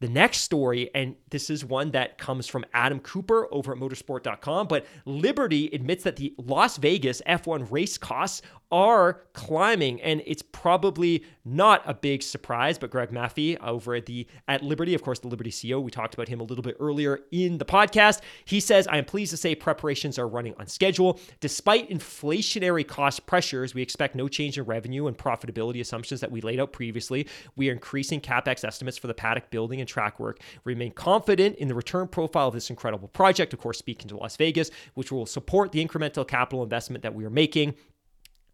the 0.00 0.08
next 0.08 0.38
story, 0.38 0.90
and 0.94 1.16
this 1.30 1.50
is 1.50 1.64
one 1.64 1.92
that 1.92 2.18
comes 2.18 2.46
from 2.46 2.64
Adam 2.74 3.00
Cooper 3.00 3.48
over 3.52 3.72
at 3.72 3.78
motorsport.com, 3.78 4.66
but 4.68 4.86
Liberty 5.04 5.70
admits 5.72 6.04
that 6.04 6.16
the 6.16 6.34
Las 6.38 6.76
Vegas 6.76 7.22
F1 7.26 7.70
race 7.70 7.96
costs 7.96 8.42
are 8.72 9.22
climbing, 9.32 10.00
and 10.02 10.22
it's 10.26 10.42
probably 10.42 11.24
not 11.44 11.82
a 11.86 11.94
big 11.94 12.22
surprise. 12.22 12.78
But 12.78 12.90
Greg 12.90 13.10
Maffei 13.10 13.58
over 13.62 13.94
at 13.94 14.06
the 14.06 14.26
at 14.48 14.62
Liberty, 14.62 14.94
of 14.94 15.02
course, 15.02 15.18
the 15.20 15.28
Liberty 15.28 15.50
CEO, 15.50 15.82
we 15.82 15.90
talked 15.90 16.14
about 16.14 16.28
him 16.28 16.40
a 16.40 16.44
little 16.44 16.62
bit 16.62 16.76
earlier 16.80 17.20
in 17.30 17.58
the 17.58 17.64
podcast. 17.64 18.20
He 18.44 18.60
says, 18.60 18.86
"I 18.88 18.98
am 18.98 19.04
pleased 19.04 19.30
to 19.30 19.36
say 19.36 19.54
preparations 19.54 20.18
are 20.18 20.28
running 20.28 20.54
on 20.58 20.66
schedule, 20.66 21.20
despite 21.40 21.90
inflationary 21.90 22.86
cost 22.86 23.26
pressures. 23.26 23.74
We 23.74 23.82
expect 23.82 24.14
no 24.14 24.28
change 24.28 24.58
in 24.58 24.64
revenue 24.64 25.06
and 25.06 25.16
profitability 25.16 25.80
assumptions 25.80 26.20
that 26.20 26.30
we 26.30 26.40
laid 26.40 26.60
out 26.60 26.72
previously. 26.72 27.26
We 27.56 27.68
are 27.68 27.72
increasing 27.72 28.20
capex 28.20 28.64
estimates 28.64 28.98
for 28.98 29.06
the 29.06 29.14
paddock 29.14 29.50
building 29.50 29.80
and 29.80 29.88
track 29.88 30.18
work. 30.18 30.40
We 30.64 30.72
remain 30.72 30.92
confident 30.92 31.56
in 31.56 31.68
the 31.68 31.74
return 31.74 32.08
profile 32.08 32.48
of 32.48 32.54
this 32.54 32.70
incredible 32.70 33.08
project. 33.08 33.52
Of 33.52 33.60
course, 33.60 33.78
speaking 33.78 34.08
to 34.08 34.16
Las 34.16 34.36
Vegas, 34.36 34.70
which 34.94 35.12
will 35.12 35.26
support 35.26 35.72
the 35.72 35.84
incremental 35.84 36.26
capital 36.26 36.62
investment 36.62 37.02
that 37.02 37.14
we 37.14 37.24
are 37.24 37.30
making." 37.30 37.74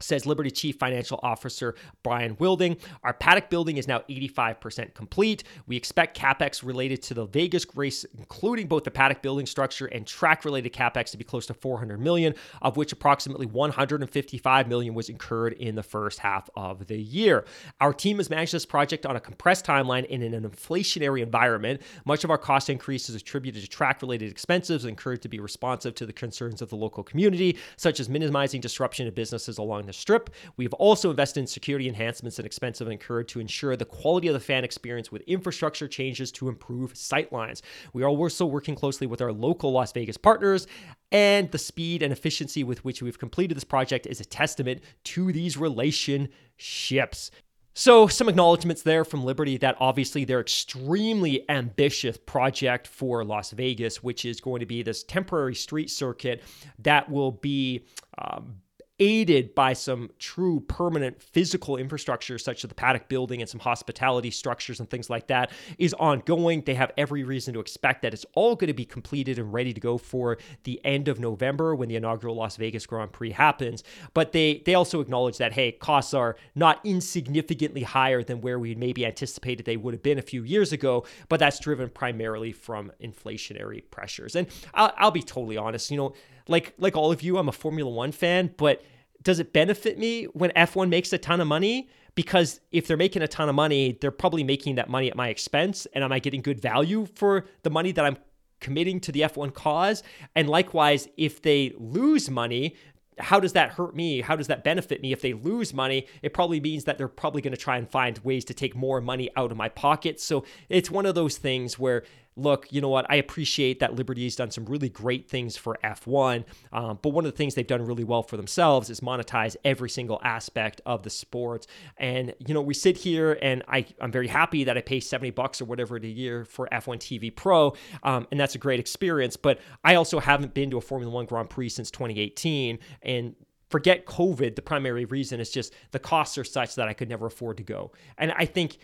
Says 0.00 0.26
Liberty 0.26 0.50
Chief 0.50 0.76
Financial 0.76 1.20
Officer 1.22 1.74
Brian 2.02 2.36
Wendling. 2.38 2.76
Our 3.04 3.12
paddock 3.12 3.50
building 3.50 3.76
is 3.76 3.86
now 3.86 4.00
85% 4.08 4.94
complete. 4.94 5.44
We 5.66 5.76
expect 5.76 6.18
capex 6.18 6.64
related 6.64 7.02
to 7.02 7.14
the 7.14 7.26
Vegas 7.26 7.66
race, 7.74 8.04
including 8.16 8.66
both 8.66 8.84
the 8.84 8.90
paddock 8.90 9.22
building 9.22 9.46
structure 9.46 9.86
and 9.86 10.06
track 10.06 10.44
related 10.44 10.72
capex, 10.72 11.10
to 11.10 11.16
be 11.16 11.24
close 11.24 11.46
to 11.46 11.54
400 11.54 12.00
million, 12.00 12.34
of 12.62 12.76
which 12.76 12.92
approximately 12.92 13.46
155 13.46 14.68
million 14.68 14.94
was 14.94 15.08
incurred 15.08 15.52
in 15.54 15.74
the 15.74 15.82
first 15.82 16.18
half 16.18 16.48
of 16.56 16.86
the 16.86 16.98
year. 16.98 17.44
Our 17.80 17.92
team 17.92 18.18
has 18.18 18.30
managed 18.30 18.52
this 18.52 18.66
project 18.66 19.06
on 19.06 19.16
a 19.16 19.20
compressed 19.20 19.66
timeline 19.66 20.06
in 20.06 20.22
an 20.22 20.48
inflationary 20.48 21.22
environment. 21.22 21.82
Much 22.04 22.24
of 22.24 22.30
our 22.30 22.38
cost 22.38 22.70
increase 22.70 23.08
is 23.08 23.14
attributed 23.14 23.62
to 23.62 23.68
track 23.68 24.02
related 24.02 24.30
expenses, 24.30 24.84
incurred 24.84 25.22
to 25.22 25.28
be 25.28 25.40
responsive 25.40 25.94
to 25.96 26.06
the 26.06 26.12
concerns 26.12 26.62
of 26.62 26.70
the 26.70 26.76
local 26.76 27.02
community, 27.02 27.56
such 27.76 28.00
as 28.00 28.08
minimizing 28.08 28.60
disruption 28.60 29.06
to 29.06 29.12
businesses 29.12 29.58
along 29.58 29.86
the 29.90 29.98
strip. 29.98 30.30
We've 30.56 30.72
also 30.74 31.10
invested 31.10 31.40
in 31.40 31.46
security 31.46 31.88
enhancements 31.88 32.38
and 32.38 32.46
expensive 32.46 32.88
incurred 32.88 33.28
to 33.28 33.40
ensure 33.40 33.76
the 33.76 33.84
quality 33.84 34.28
of 34.28 34.34
the 34.34 34.40
fan 34.40 34.64
experience 34.64 35.10
with 35.10 35.22
infrastructure 35.22 35.88
changes 35.88 36.30
to 36.32 36.48
improve 36.48 36.94
sightlines. 36.94 37.60
We 37.92 38.02
are 38.02 38.08
also 38.08 38.46
working 38.46 38.74
closely 38.74 39.06
with 39.06 39.20
our 39.20 39.32
local 39.32 39.72
Las 39.72 39.92
Vegas 39.92 40.16
partners, 40.16 40.66
and 41.12 41.50
the 41.50 41.58
speed 41.58 42.02
and 42.02 42.12
efficiency 42.12 42.62
with 42.62 42.84
which 42.84 43.02
we've 43.02 43.18
completed 43.18 43.56
this 43.56 43.64
project 43.64 44.06
is 44.06 44.20
a 44.20 44.24
testament 44.24 44.80
to 45.04 45.32
these 45.32 45.56
relationships. 45.56 47.30
So, 47.74 48.08
some 48.08 48.28
acknowledgments 48.28 48.82
there 48.82 49.04
from 49.04 49.24
Liberty 49.24 49.56
that 49.58 49.76
obviously 49.78 50.24
their 50.24 50.40
extremely 50.40 51.48
ambitious 51.48 52.16
project 52.16 52.86
for 52.86 53.24
Las 53.24 53.52
Vegas, 53.52 54.02
which 54.02 54.24
is 54.24 54.40
going 54.40 54.60
to 54.60 54.66
be 54.66 54.82
this 54.82 55.04
temporary 55.04 55.54
street 55.54 55.88
circuit 55.88 56.42
that 56.80 57.08
will 57.08 57.30
be 57.30 57.86
um, 58.18 58.56
aided 59.00 59.54
by 59.54 59.72
some 59.72 60.10
true 60.18 60.60
permanent 60.60 61.20
physical 61.20 61.76
infrastructure, 61.78 62.38
such 62.38 62.62
as 62.62 62.68
the 62.68 62.74
paddock 62.74 63.08
building 63.08 63.40
and 63.40 63.48
some 63.48 63.58
hospitality 63.58 64.30
structures 64.30 64.78
and 64.78 64.88
things 64.88 65.08
like 65.08 65.26
that, 65.28 65.50
is 65.78 65.94
ongoing. 65.94 66.62
They 66.62 66.74
have 66.74 66.92
every 66.96 67.24
reason 67.24 67.54
to 67.54 67.60
expect 67.60 68.02
that 68.02 68.12
it's 68.12 68.26
all 68.34 68.54
going 68.54 68.68
to 68.68 68.74
be 68.74 68.84
completed 68.84 69.38
and 69.38 69.52
ready 69.52 69.72
to 69.72 69.80
go 69.80 69.96
for 69.98 70.38
the 70.64 70.80
end 70.84 71.08
of 71.08 71.18
November 71.18 71.74
when 71.74 71.88
the 71.88 71.96
inaugural 71.96 72.36
Las 72.36 72.56
Vegas 72.56 72.86
Grand 72.86 73.10
Prix 73.10 73.32
happens. 73.32 73.82
But 74.14 74.32
they 74.32 74.62
they 74.66 74.74
also 74.74 75.00
acknowledge 75.00 75.38
that 75.38 75.52
hey, 75.52 75.72
costs 75.72 76.12
are 76.12 76.36
not 76.54 76.80
insignificantly 76.84 77.82
higher 77.82 78.22
than 78.22 78.42
where 78.42 78.58
we 78.58 78.74
maybe 78.74 79.06
anticipated 79.06 79.64
they 79.64 79.78
would 79.78 79.94
have 79.94 80.02
been 80.02 80.18
a 80.18 80.22
few 80.22 80.44
years 80.44 80.72
ago. 80.72 81.06
But 81.28 81.40
that's 81.40 81.58
driven 81.58 81.88
primarily 81.88 82.52
from 82.52 82.92
inflationary 83.02 83.82
pressures. 83.90 84.36
And 84.36 84.46
I'll, 84.74 84.92
I'll 84.98 85.10
be 85.10 85.22
totally 85.22 85.56
honest, 85.56 85.90
you 85.90 85.96
know 85.96 86.14
like 86.50 86.74
like 86.78 86.96
all 86.96 87.12
of 87.12 87.22
you, 87.22 87.38
I'm 87.38 87.48
a 87.48 87.52
Formula 87.52 87.90
One 87.90 88.12
fan, 88.12 88.52
but 88.56 88.82
does 89.22 89.38
it 89.38 89.52
benefit 89.52 89.98
me 89.98 90.24
when 90.24 90.50
F1 90.50 90.88
makes 90.88 91.12
a 91.12 91.18
ton 91.18 91.40
of 91.40 91.46
money? 91.46 91.88
because 92.14 92.60
if 92.72 92.86
they're 92.86 92.96
making 92.96 93.22
a 93.22 93.28
ton 93.28 93.48
of 93.48 93.54
money, 93.54 93.96
they're 94.00 94.10
probably 94.10 94.44
making 94.44 94.76
that 94.76 94.88
money 94.88 95.10
at 95.10 95.16
my 95.16 95.28
expense. 95.28 95.86
And 95.92 96.04
am 96.04 96.12
I 96.12 96.18
getting 96.18 96.42
good 96.42 96.60
value 96.60 97.06
for 97.14 97.46
the 97.62 97.70
money 97.70 97.92
that 97.92 98.04
I'm 98.04 98.16
committing 98.60 99.00
to 99.00 99.12
the 99.12 99.22
F1 99.22 99.54
cause? 99.54 100.02
And 100.34 100.48
likewise, 100.48 101.08
if 101.16 101.42
they 101.42 101.72
lose 101.78 102.30
money, 102.30 102.76
how 103.18 103.38
does 103.38 103.52
that 103.52 103.70
hurt 103.70 103.94
me? 103.94 104.20
How 104.22 104.36
does 104.36 104.46
that 104.46 104.64
benefit 104.64 105.02
me? 105.02 105.12
If 105.12 105.20
they 105.20 105.34
lose 105.34 105.74
money, 105.74 106.06
it 106.22 106.32
probably 106.32 106.60
means 106.60 106.84
that 106.84 106.96
they're 106.98 107.08
probably 107.08 107.42
going 107.42 107.54
to 107.54 107.60
try 107.60 107.76
and 107.76 107.88
find 107.88 108.18
ways 108.18 108.44
to 108.46 108.54
take 108.54 108.74
more 108.74 109.00
money 109.00 109.30
out 109.36 109.50
of 109.50 109.56
my 109.56 109.68
pocket. 109.68 110.20
So 110.20 110.44
it's 110.68 110.90
one 110.90 111.06
of 111.06 111.14
those 111.14 111.36
things 111.36 111.78
where 111.78 112.04
look, 112.40 112.66
you 112.70 112.80
know 112.80 112.88
what? 112.88 113.06
I 113.08 113.16
appreciate 113.16 113.80
that 113.80 113.94
Liberty 113.94 114.24
has 114.24 114.36
done 114.36 114.50
some 114.50 114.64
really 114.64 114.88
great 114.88 115.28
things 115.28 115.56
for 115.56 115.78
F1, 115.84 116.44
um, 116.72 116.98
but 117.02 117.10
one 117.10 117.24
of 117.24 117.30
the 117.30 117.36
things 117.36 117.54
they've 117.54 117.66
done 117.66 117.84
really 117.84 118.04
well 118.04 118.22
for 118.22 118.36
themselves 118.36 118.90
is 118.90 119.00
monetize 119.00 119.56
every 119.64 119.90
single 119.90 120.20
aspect 120.22 120.80
of 120.86 121.02
the 121.02 121.10
sport. 121.10 121.66
And 121.96 122.34
you 122.46 122.54
know, 122.54 122.62
we 122.62 122.74
sit 122.74 122.96
here, 122.96 123.38
and 123.42 123.62
I 123.68 123.86
I'm 124.00 124.12
very 124.12 124.28
happy 124.28 124.64
that 124.64 124.76
I 124.76 124.80
pay 124.80 125.00
70 125.00 125.30
bucks 125.30 125.60
or 125.60 125.64
whatever 125.64 125.96
a 125.96 126.00
year 126.00 126.44
for 126.44 126.68
F1 126.72 126.98
TV 126.98 127.34
Pro, 127.34 127.74
um, 128.02 128.26
and 128.30 128.40
that's 128.40 128.54
a 128.54 128.58
great 128.58 128.80
experience. 128.80 129.36
But 129.36 129.60
I 129.84 129.94
also 129.94 130.20
haven't 130.20 130.54
been 130.54 130.70
to 130.70 130.78
a 130.78 130.80
Formula 130.80 131.12
One 131.12 131.26
Grand 131.26 131.50
Prix 131.50 131.70
since 131.70 131.90
2018, 131.90 132.78
and 133.02 133.34
forget 133.70 134.04
COVID. 134.04 134.56
The 134.56 134.62
primary 134.62 135.04
reason 135.04 135.40
is 135.40 135.50
just 135.50 135.72
the 135.92 135.98
costs 135.98 136.36
are 136.36 136.44
such 136.44 136.74
that 136.74 136.88
I 136.88 136.92
could 136.92 137.08
never 137.08 137.26
afford 137.26 137.56
to 137.58 137.62
go. 137.62 137.92
And 138.18 138.32
I 138.32 138.44
think 138.44 138.78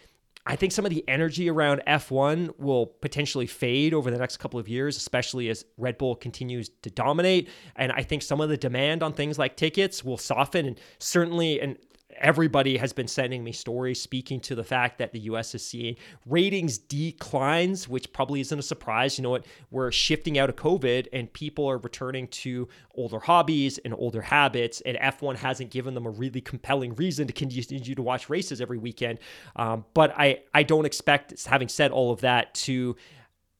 I 0.46 0.54
think 0.54 0.72
some 0.72 0.84
of 0.86 0.90
the 0.90 1.04
energy 1.08 1.50
around 1.50 1.82
F1 1.88 2.58
will 2.58 2.86
potentially 2.86 3.46
fade 3.46 3.92
over 3.92 4.10
the 4.12 4.18
next 4.18 4.36
couple 4.36 4.60
of 4.60 4.68
years, 4.68 4.96
especially 4.96 5.48
as 5.48 5.64
Red 5.76 5.98
Bull 5.98 6.14
continues 6.14 6.70
to 6.82 6.90
dominate. 6.90 7.48
And 7.74 7.90
I 7.90 8.02
think 8.02 8.22
some 8.22 8.40
of 8.40 8.48
the 8.48 8.56
demand 8.56 9.02
on 9.02 9.12
things 9.12 9.38
like 9.38 9.56
tickets 9.56 10.04
will 10.04 10.18
soften. 10.18 10.66
And 10.66 10.80
certainly, 11.00 11.60
and 11.60 11.76
everybody 12.18 12.76
has 12.76 12.92
been 12.92 13.08
sending 13.08 13.42
me 13.42 13.52
stories 13.52 14.00
speaking 14.00 14.40
to 14.40 14.54
the 14.54 14.64
fact 14.64 14.98
that 14.98 15.12
the 15.12 15.20
US 15.20 15.54
is 15.54 15.64
seeing 15.64 15.96
ratings 16.24 16.78
declines, 16.78 17.88
which 17.88 18.12
probably 18.12 18.40
isn't 18.40 18.58
a 18.58 18.62
surprise. 18.62 19.18
You 19.18 19.22
know 19.22 19.30
what? 19.30 19.46
We're 19.70 19.90
shifting 19.90 20.38
out 20.38 20.48
of 20.48 20.56
COVID 20.56 21.08
and 21.12 21.32
people 21.32 21.68
are 21.68 21.78
returning 21.78 22.28
to 22.28 22.68
older 22.94 23.18
hobbies 23.18 23.78
and 23.78 23.94
older 23.94 24.22
habits, 24.22 24.80
and 24.82 24.96
F1 24.96 25.36
hasn't 25.36 25.70
given 25.70 25.94
them 25.94 26.06
a 26.06 26.10
really 26.10 26.40
compelling 26.40 26.94
reason 26.94 27.26
to 27.26 27.32
continue 27.32 27.94
to 27.94 28.02
watch 28.02 28.30
races 28.30 28.60
every 28.60 28.78
weekend. 28.78 29.18
Um, 29.56 29.84
but 29.94 30.14
I, 30.16 30.40
I 30.54 30.62
don't 30.62 30.86
expect, 30.86 31.44
having 31.44 31.68
said 31.68 31.90
all 31.90 32.12
of 32.12 32.20
that, 32.20 32.54
to 32.54 32.96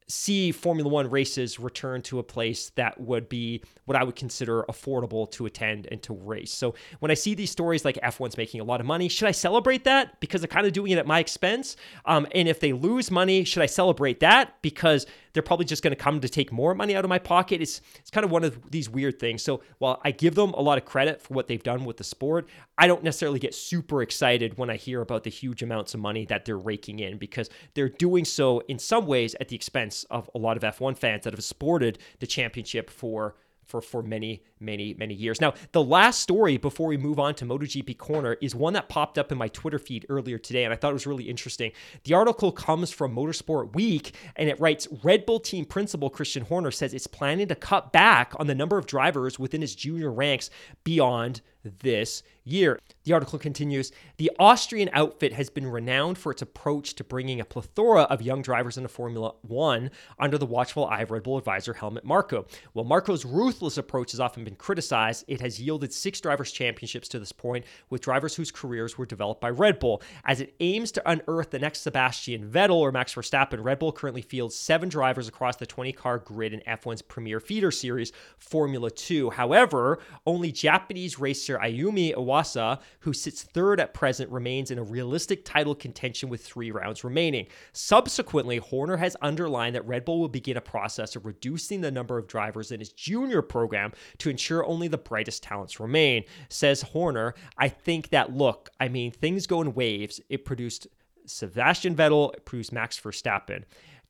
see 0.08 0.52
Formula 0.52 0.88
One 0.88 1.10
races 1.10 1.58
return 1.58 2.02
to 2.02 2.18
a 2.18 2.22
place 2.22 2.70
that 2.76 3.00
would 3.00 3.28
be 3.28 3.62
what 3.86 3.96
I 3.96 4.04
would 4.04 4.16
consider 4.16 4.64
affordable 4.64 5.30
to 5.32 5.46
attend 5.46 5.88
and 5.90 6.02
to 6.04 6.12
race. 6.12 6.52
So 6.52 6.74
when 7.00 7.10
I 7.10 7.14
see 7.14 7.34
these 7.34 7.50
stories 7.50 7.84
like 7.84 7.96
F1's 7.96 8.36
making 8.36 8.60
a 8.60 8.64
lot 8.64 8.80
of 8.80 8.86
money, 8.86 9.08
should 9.08 9.28
I 9.28 9.32
celebrate 9.32 9.84
that 9.84 10.20
because 10.20 10.40
they're 10.40 10.48
kind 10.48 10.66
of 10.66 10.72
doing 10.72 10.92
it 10.92 10.98
at 10.98 11.06
my 11.06 11.18
expense? 11.18 11.76
Um, 12.04 12.26
and 12.34 12.48
if 12.48 12.60
they 12.60 12.72
lose 12.72 13.10
money, 13.10 13.44
should 13.44 13.62
I 13.62 13.66
celebrate 13.66 14.20
that 14.20 14.60
because 14.62 15.06
they're 15.36 15.42
probably 15.42 15.66
just 15.66 15.82
going 15.82 15.94
to 15.94 16.02
come 16.02 16.18
to 16.18 16.30
take 16.30 16.50
more 16.50 16.74
money 16.74 16.96
out 16.96 17.04
of 17.04 17.10
my 17.10 17.18
pocket. 17.18 17.60
It's 17.60 17.82
it's 17.96 18.08
kind 18.08 18.24
of 18.24 18.30
one 18.30 18.42
of 18.42 18.70
these 18.70 18.88
weird 18.88 19.18
things. 19.18 19.42
So 19.42 19.60
while 19.76 20.00
I 20.02 20.10
give 20.10 20.34
them 20.34 20.54
a 20.54 20.62
lot 20.62 20.78
of 20.78 20.86
credit 20.86 21.20
for 21.20 21.34
what 21.34 21.46
they've 21.46 21.62
done 21.62 21.84
with 21.84 21.98
the 21.98 22.04
sport, 22.04 22.48
I 22.78 22.86
don't 22.86 23.04
necessarily 23.04 23.38
get 23.38 23.54
super 23.54 24.00
excited 24.00 24.56
when 24.56 24.70
I 24.70 24.76
hear 24.76 25.02
about 25.02 25.24
the 25.24 25.30
huge 25.30 25.62
amounts 25.62 25.92
of 25.92 26.00
money 26.00 26.24
that 26.24 26.46
they're 26.46 26.56
raking 26.56 27.00
in 27.00 27.18
because 27.18 27.50
they're 27.74 27.90
doing 27.90 28.24
so 28.24 28.60
in 28.60 28.78
some 28.78 29.06
ways 29.06 29.36
at 29.38 29.48
the 29.48 29.56
expense 29.56 30.04
of 30.04 30.30
a 30.34 30.38
lot 30.38 30.56
of 30.56 30.62
F1 30.62 30.96
fans 30.96 31.24
that 31.24 31.34
have 31.34 31.44
supported 31.44 31.98
the 32.20 32.26
championship 32.26 32.88
for 32.88 33.34
for 33.66 33.82
for 33.82 34.02
many 34.02 34.42
many 34.60 34.94
many 34.94 35.14
years. 35.14 35.40
Now, 35.40 35.54
the 35.72 35.82
last 35.82 36.20
story 36.20 36.56
before 36.56 36.88
we 36.88 36.96
move 36.96 37.18
on 37.18 37.34
to 37.36 37.44
MotoGP 37.44 37.98
Corner 37.98 38.36
is 38.40 38.54
one 38.54 38.72
that 38.74 38.88
popped 38.88 39.18
up 39.18 39.32
in 39.32 39.38
my 39.38 39.48
Twitter 39.48 39.78
feed 39.78 40.06
earlier 40.08 40.38
today, 40.38 40.64
and 40.64 40.72
I 40.72 40.76
thought 40.76 40.90
it 40.90 40.94
was 40.94 41.06
really 41.06 41.28
interesting. 41.28 41.72
The 42.04 42.14
article 42.14 42.52
comes 42.52 42.90
from 42.90 43.14
Motorsport 43.14 43.74
Week, 43.74 44.14
and 44.36 44.48
it 44.48 44.58
writes 44.60 44.88
Red 45.02 45.26
Bull 45.26 45.40
team 45.40 45.64
principal 45.64 46.10
Christian 46.10 46.44
Horner 46.44 46.70
says 46.70 46.94
it's 46.94 47.06
planning 47.06 47.48
to 47.48 47.54
cut 47.54 47.92
back 47.92 48.32
on 48.38 48.46
the 48.46 48.54
number 48.54 48.78
of 48.78 48.86
drivers 48.86 49.38
within 49.38 49.60
his 49.60 49.74
junior 49.74 50.12
ranks 50.12 50.50
beyond 50.84 51.40
this 51.80 52.22
year. 52.44 52.78
The 53.04 53.12
article 53.12 53.38
continues 53.38 53.92
The 54.16 54.30
Austrian 54.38 54.90
outfit 54.92 55.32
has 55.32 55.50
been 55.50 55.66
renowned 55.66 56.18
for 56.18 56.32
its 56.32 56.42
approach 56.42 56.94
to 56.94 57.04
bringing 57.04 57.40
a 57.40 57.44
plethora 57.44 58.02
of 58.02 58.22
young 58.22 58.42
drivers 58.42 58.76
into 58.76 58.88
Formula 58.88 59.34
One 59.42 59.90
under 60.18 60.38
the 60.38 60.46
watchful 60.46 60.86
eye 60.86 61.02
of 61.02 61.10
Red 61.10 61.24
Bull 61.24 61.38
advisor 61.38 61.74
Helmut 61.74 62.04
Marko. 62.04 62.46
While 62.72 62.84
Marko's 62.84 63.24
ruthless 63.24 63.78
approach 63.78 64.12
has 64.12 64.20
often 64.20 64.44
been 64.46 64.56
criticized, 64.56 65.24
it 65.28 65.40
has 65.40 65.60
yielded 65.60 65.92
six 65.92 66.20
drivers' 66.20 66.52
championships 66.52 67.08
to 67.08 67.18
this 67.18 67.32
point, 67.32 67.66
with 67.90 68.00
drivers 68.00 68.36
whose 68.36 68.50
careers 68.52 68.96
were 68.96 69.04
developed 69.04 69.40
by 69.40 69.50
Red 69.50 69.78
Bull. 69.78 70.00
As 70.24 70.40
it 70.40 70.54
aims 70.60 70.92
to 70.92 71.10
unearth 71.10 71.50
the 71.50 71.58
next 71.58 71.80
Sebastian 71.80 72.48
Vettel 72.48 72.76
or 72.76 72.92
Max 72.92 73.14
Verstappen, 73.14 73.62
Red 73.62 73.80
Bull 73.80 73.92
currently 73.92 74.22
fields 74.22 74.54
seven 74.54 74.88
drivers 74.88 75.26
across 75.26 75.56
the 75.56 75.66
20 75.66 75.92
car 75.92 76.18
grid 76.18 76.52
in 76.52 76.60
F1's 76.60 77.02
premier 77.02 77.40
feeder 77.40 77.72
series, 77.72 78.12
Formula 78.38 78.90
2. 78.90 79.30
However, 79.30 79.98
only 80.24 80.52
Japanese 80.52 81.18
racer 81.18 81.58
Ayumu 81.58 82.14
Iwasa, 82.14 82.80
who 83.00 83.12
sits 83.12 83.42
third 83.42 83.80
at 83.80 83.94
present, 83.94 84.30
remains 84.30 84.70
in 84.70 84.78
a 84.78 84.82
realistic 84.84 85.44
title 85.44 85.74
contention 85.74 86.28
with 86.28 86.44
three 86.44 86.70
rounds 86.70 87.02
remaining. 87.02 87.48
Subsequently, 87.72 88.58
Horner 88.58 88.96
has 88.96 89.16
underlined 89.20 89.74
that 89.74 89.86
Red 89.86 90.04
Bull 90.04 90.20
will 90.20 90.28
begin 90.28 90.56
a 90.56 90.60
process 90.60 91.16
of 91.16 91.26
reducing 91.26 91.80
the 91.80 91.90
number 91.90 92.16
of 92.16 92.28
drivers 92.28 92.70
in 92.70 92.80
its 92.80 92.92
junior 92.92 93.42
program 93.42 93.92
to 94.18 94.30
ensure 94.36 94.66
only 94.66 94.86
the 94.86 94.98
brightest 94.98 95.42
talents 95.42 95.80
remain. 95.80 96.24
Says 96.50 96.82
Horner, 96.82 97.34
I 97.56 97.68
think 97.70 98.10
that, 98.10 98.34
look, 98.34 98.68
I 98.78 98.88
mean, 98.88 99.10
things 99.10 99.46
go 99.46 99.62
in 99.62 99.72
waves. 99.72 100.20
It 100.28 100.44
produced 100.44 100.86
Sebastian 101.24 101.96
Vettel, 101.96 102.34
it 102.34 102.44
produced 102.44 102.70
Max 102.70 103.00
Verstappen. 103.00 103.64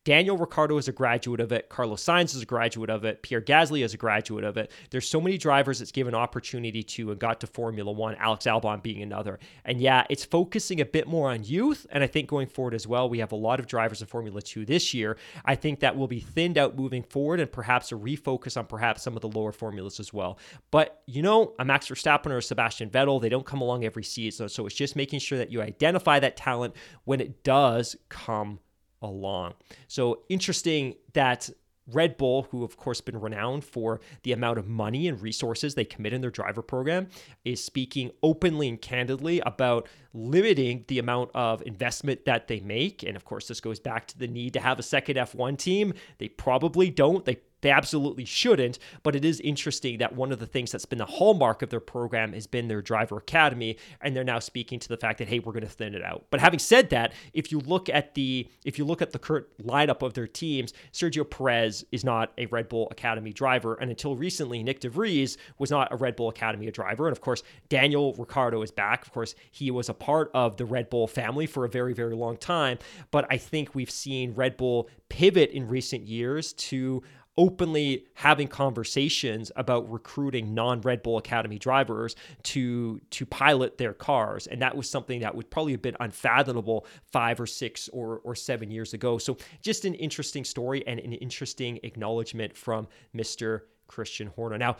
Daniel 0.07 0.37
Ricciardo 0.37 0.79
is 0.79 0.87
a 0.87 0.93
graduate 0.93 1.41
of 1.41 1.51
it. 1.51 1.69
Carlos 1.69 2.01
Sainz 2.01 2.37
is 2.37 2.41
a 2.41 2.47
graduate 2.47 2.91
of 2.91 3.05
it. 3.05 3.23
Pierre 3.23 3.43
Gasly 3.43 3.85
is 3.85 3.93
a 3.93 3.97
graduate 3.97 4.45
of 4.45 4.57
it. 4.57 4.71
There's 4.91 5.09
so 5.09 5.21
many 5.21 5.37
drivers 5.37 5.81
it's 5.83 5.91
given 5.91 6.15
opportunity 6.15 6.85
to 6.85 7.11
and 7.11 7.19
got 7.19 7.41
to 7.41 7.49
Formula 7.49 7.91
One, 7.91 8.15
Alex 8.15 8.45
Albon 8.47 8.81
being 8.81 9.03
another. 9.03 9.41
And 9.65 9.81
yeah, 9.81 10.05
it's 10.09 10.25
focusing 10.25 10.81
a 10.81 10.85
bit 10.85 11.09
more 11.09 11.33
on 11.33 11.43
youth. 11.43 11.89
And 11.91 12.05
I 12.05 12.07
think 12.07 12.29
going 12.29 12.47
forward 12.47 12.73
as 12.75 12.87
well, 12.87 13.09
we 13.09 13.19
have 13.19 13.33
a 13.33 13.37
lot 13.37 13.59
of 13.59 13.67
drivers 13.67 14.01
in 14.01 14.07
Formula 14.07 14.41
Two 14.41 14.65
this 14.65 14.95
year. 14.95 15.17
I 15.45 15.57
think 15.57 15.81
that 15.81 15.97
will 15.97 16.07
be 16.07 16.21
thinned 16.21 16.57
out 16.57 16.77
moving 16.77 17.03
forward 17.03 17.41
and 17.41 17.51
perhaps 17.51 17.91
a 17.91 17.97
refocus 17.97 18.57
on 18.57 18.67
perhaps 18.67 19.03
some 19.03 19.17
of 19.17 19.23
the 19.23 19.29
lower 19.29 19.51
formulas 19.51 19.99
as 19.99 20.13
well. 20.13 20.39
But 20.71 21.03
you 21.07 21.21
know, 21.21 21.55
a 21.59 21.65
Max 21.65 21.89
Verstappen 21.89 22.31
or 22.31 22.39
a 22.39 22.43
Sebastian 22.43 22.91
Vettel, 22.91 23.21
they 23.21 23.29
don't 23.29 23.45
come 23.45 23.61
along 23.61 23.85
every 23.85 24.05
season. 24.05 24.49
So 24.51 24.67
it's 24.67 24.77
just 24.77 24.95
making 24.95 25.19
sure 25.19 25.39
that 25.39 25.51
you 25.51 25.63
identify 25.63 26.21
that 26.21 26.37
talent 26.37 26.77
when 27.03 27.21
it 27.21 27.43
does 27.43 27.97
come 28.09 28.61
along. 29.03 29.55
So 29.89 30.23
interesting 30.29 30.95
that 31.13 31.51
Red 31.93 32.17
Bull, 32.17 32.49
who 32.51 32.65
of 32.65 32.77
course 32.77 33.01
been 33.01 33.21
renowned 33.21 33.65
for 33.65 34.01
the 34.25 34.33
amount 34.33 34.59
of 34.59 34.67
money 34.67 35.07
and 35.07 35.23
resources 35.23 35.75
they 35.75 35.85
commit 35.85 36.13
in 36.13 36.21
their 36.21 36.31
driver 36.31 36.63
program, 36.63 37.09
is 37.45 37.63
speaking 37.63 38.11
openly 38.23 38.69
and 38.69 38.81
candidly 38.81 39.41
about 39.47 39.89
limiting 40.13 40.85
the 40.89 40.99
amount 40.99 41.31
of 41.35 41.63
investment 41.63 42.25
that 42.25 42.49
they 42.49 42.59
make. 42.61 43.03
And 43.05 43.17
of 43.17 43.25
course, 43.25 43.47
this 43.47 43.61
goes 43.61 43.79
back 43.79 44.09
to 44.09 44.19
the 44.19 44.27
need 44.27 44.55
to 44.55 44.61
have 44.61 44.79
a 44.79 44.83
second 44.83 45.17
F1 45.17 45.59
team. 45.59 45.93
They 46.19 46.29
probably 46.29 46.91
don't. 46.91 47.25
They 47.25 47.39
they 47.67 47.73
absolutely 47.73 48.25
shouldn't, 48.25 48.79
but 49.03 49.17
it 49.17 49.25
is 49.25 49.41
interesting 49.41 49.99
that 49.99 50.15
one 50.15 50.31
of 50.31 50.39
the 50.39 50.47
things 50.47 50.71
that's 50.71 50.85
been 50.85 50.99
the 50.99 51.05
hallmark 51.05 51.63
of 51.63 51.71
their 51.71 51.81
program 51.81 52.33
has 52.33 52.47
been 52.47 52.69
their 52.69 52.81
driver 52.81 53.17
academy, 53.17 53.77
and 54.01 54.15
they're 54.15 54.23
now 54.23 54.39
speaking 54.39 54.79
to 54.79 54.89
the 54.89 54.97
fact 54.97 55.19
that 55.19 55.27
hey, 55.27 55.41
we're 55.41 55.53
going 55.53 55.65
to 55.65 55.69
thin 55.69 55.93
it 55.93 56.05
out. 56.05 56.27
But 56.31 56.39
having 56.39 56.61
said 56.61 56.91
that, 56.91 57.13
if 57.35 57.51
you 57.51 57.59
look 57.59 57.89
at 57.89 58.15
the 58.15 58.49
if 58.65 58.79
you 58.79 58.85
look 58.85 59.03
at 59.03 59.11
the 59.11 59.19
current 59.19 59.47
lineup 59.61 60.03
of 60.03 60.15
their 60.15 60.29
teams, 60.29 60.75
Sergio 60.93 61.29
Perez 61.29 61.85
is 61.91 62.05
not 62.05 62.33
a 62.39 62.47
Red 62.47 62.69
Bull 62.69 62.87
Academy 62.93 63.33
driver, 63.33 63.75
and 63.75 63.91
until 63.91 64.15
recently, 64.15 64.63
Nyck 64.63 64.79
de 64.79 64.89
Vries 64.89 65.37
was 65.59 65.73
not 65.73 65.93
a 65.93 65.97
Red 65.97 66.15
Bull 66.15 66.29
Academy 66.29 66.71
driver, 66.71 67.09
and 67.09 67.13
of 67.13 67.21
course, 67.21 67.43
Daniel 67.69 68.15
Ricciardo 68.15 68.63
is 68.63 68.71
back. 68.71 69.05
Of 69.05 69.13
course, 69.13 69.35
he 69.51 69.73
was 69.73 69.89
a 69.89 69.95
part 69.95 70.31
of 70.35 70.57
the 70.57 70.67
Red 70.67 70.89
Bull 70.89 71.09
family 71.09 71.47
for 71.47 71.65
a 71.65 71.69
very 71.69 71.95
very 71.95 72.15
long 72.15 72.37
time, 72.37 72.79
but 73.11 73.27
I 73.29 73.39
think 73.39 73.75
we've 73.75 73.91
seen 73.91 74.35
Red 74.35 74.57
Bull 74.57 74.89
pivot 75.09 75.51
in 75.51 75.67
recent 75.67 76.07
years 76.07 76.53
to 76.53 77.03
openly 77.39 78.07
having 78.15 78.49
conversations 78.49 79.53
about 79.57 79.91
recruiting 79.91 80.55
non-Red 80.55 81.03
Bull 81.03 81.19
Academy 81.19 81.59
drivers 81.59 82.17
to 82.45 83.01
to 83.11 83.27
pilot 83.27 83.79
their 83.79 83.93
cars, 83.93 84.47
and 84.47 84.63
that 84.63 84.77
was 84.77 84.89
something 84.89 85.21
that 85.21 85.35
would 85.35 85.51
probably 85.51 85.73
have 85.73 85.83
been 85.83 85.97
unfathomable 86.01 86.87
five 87.13 87.41
or 87.41 87.47
six 87.47 87.89
or 87.93 88.21
or 88.25 88.35
seven 88.35 88.71
years 88.71 88.95
ago. 88.95 89.19
So 89.19 89.37
just 89.63 89.85
an 89.85 89.95
interesting 89.95 90.45
story 90.45 90.87
and 90.87 90.99
an 91.01 91.13
interesting 91.13 91.79
acknowledgement 91.83 92.57
from 92.57 92.89
Mr. 93.15 93.63
Christian 93.87 94.29
Horner. 94.29 94.59
Now, 94.59 94.77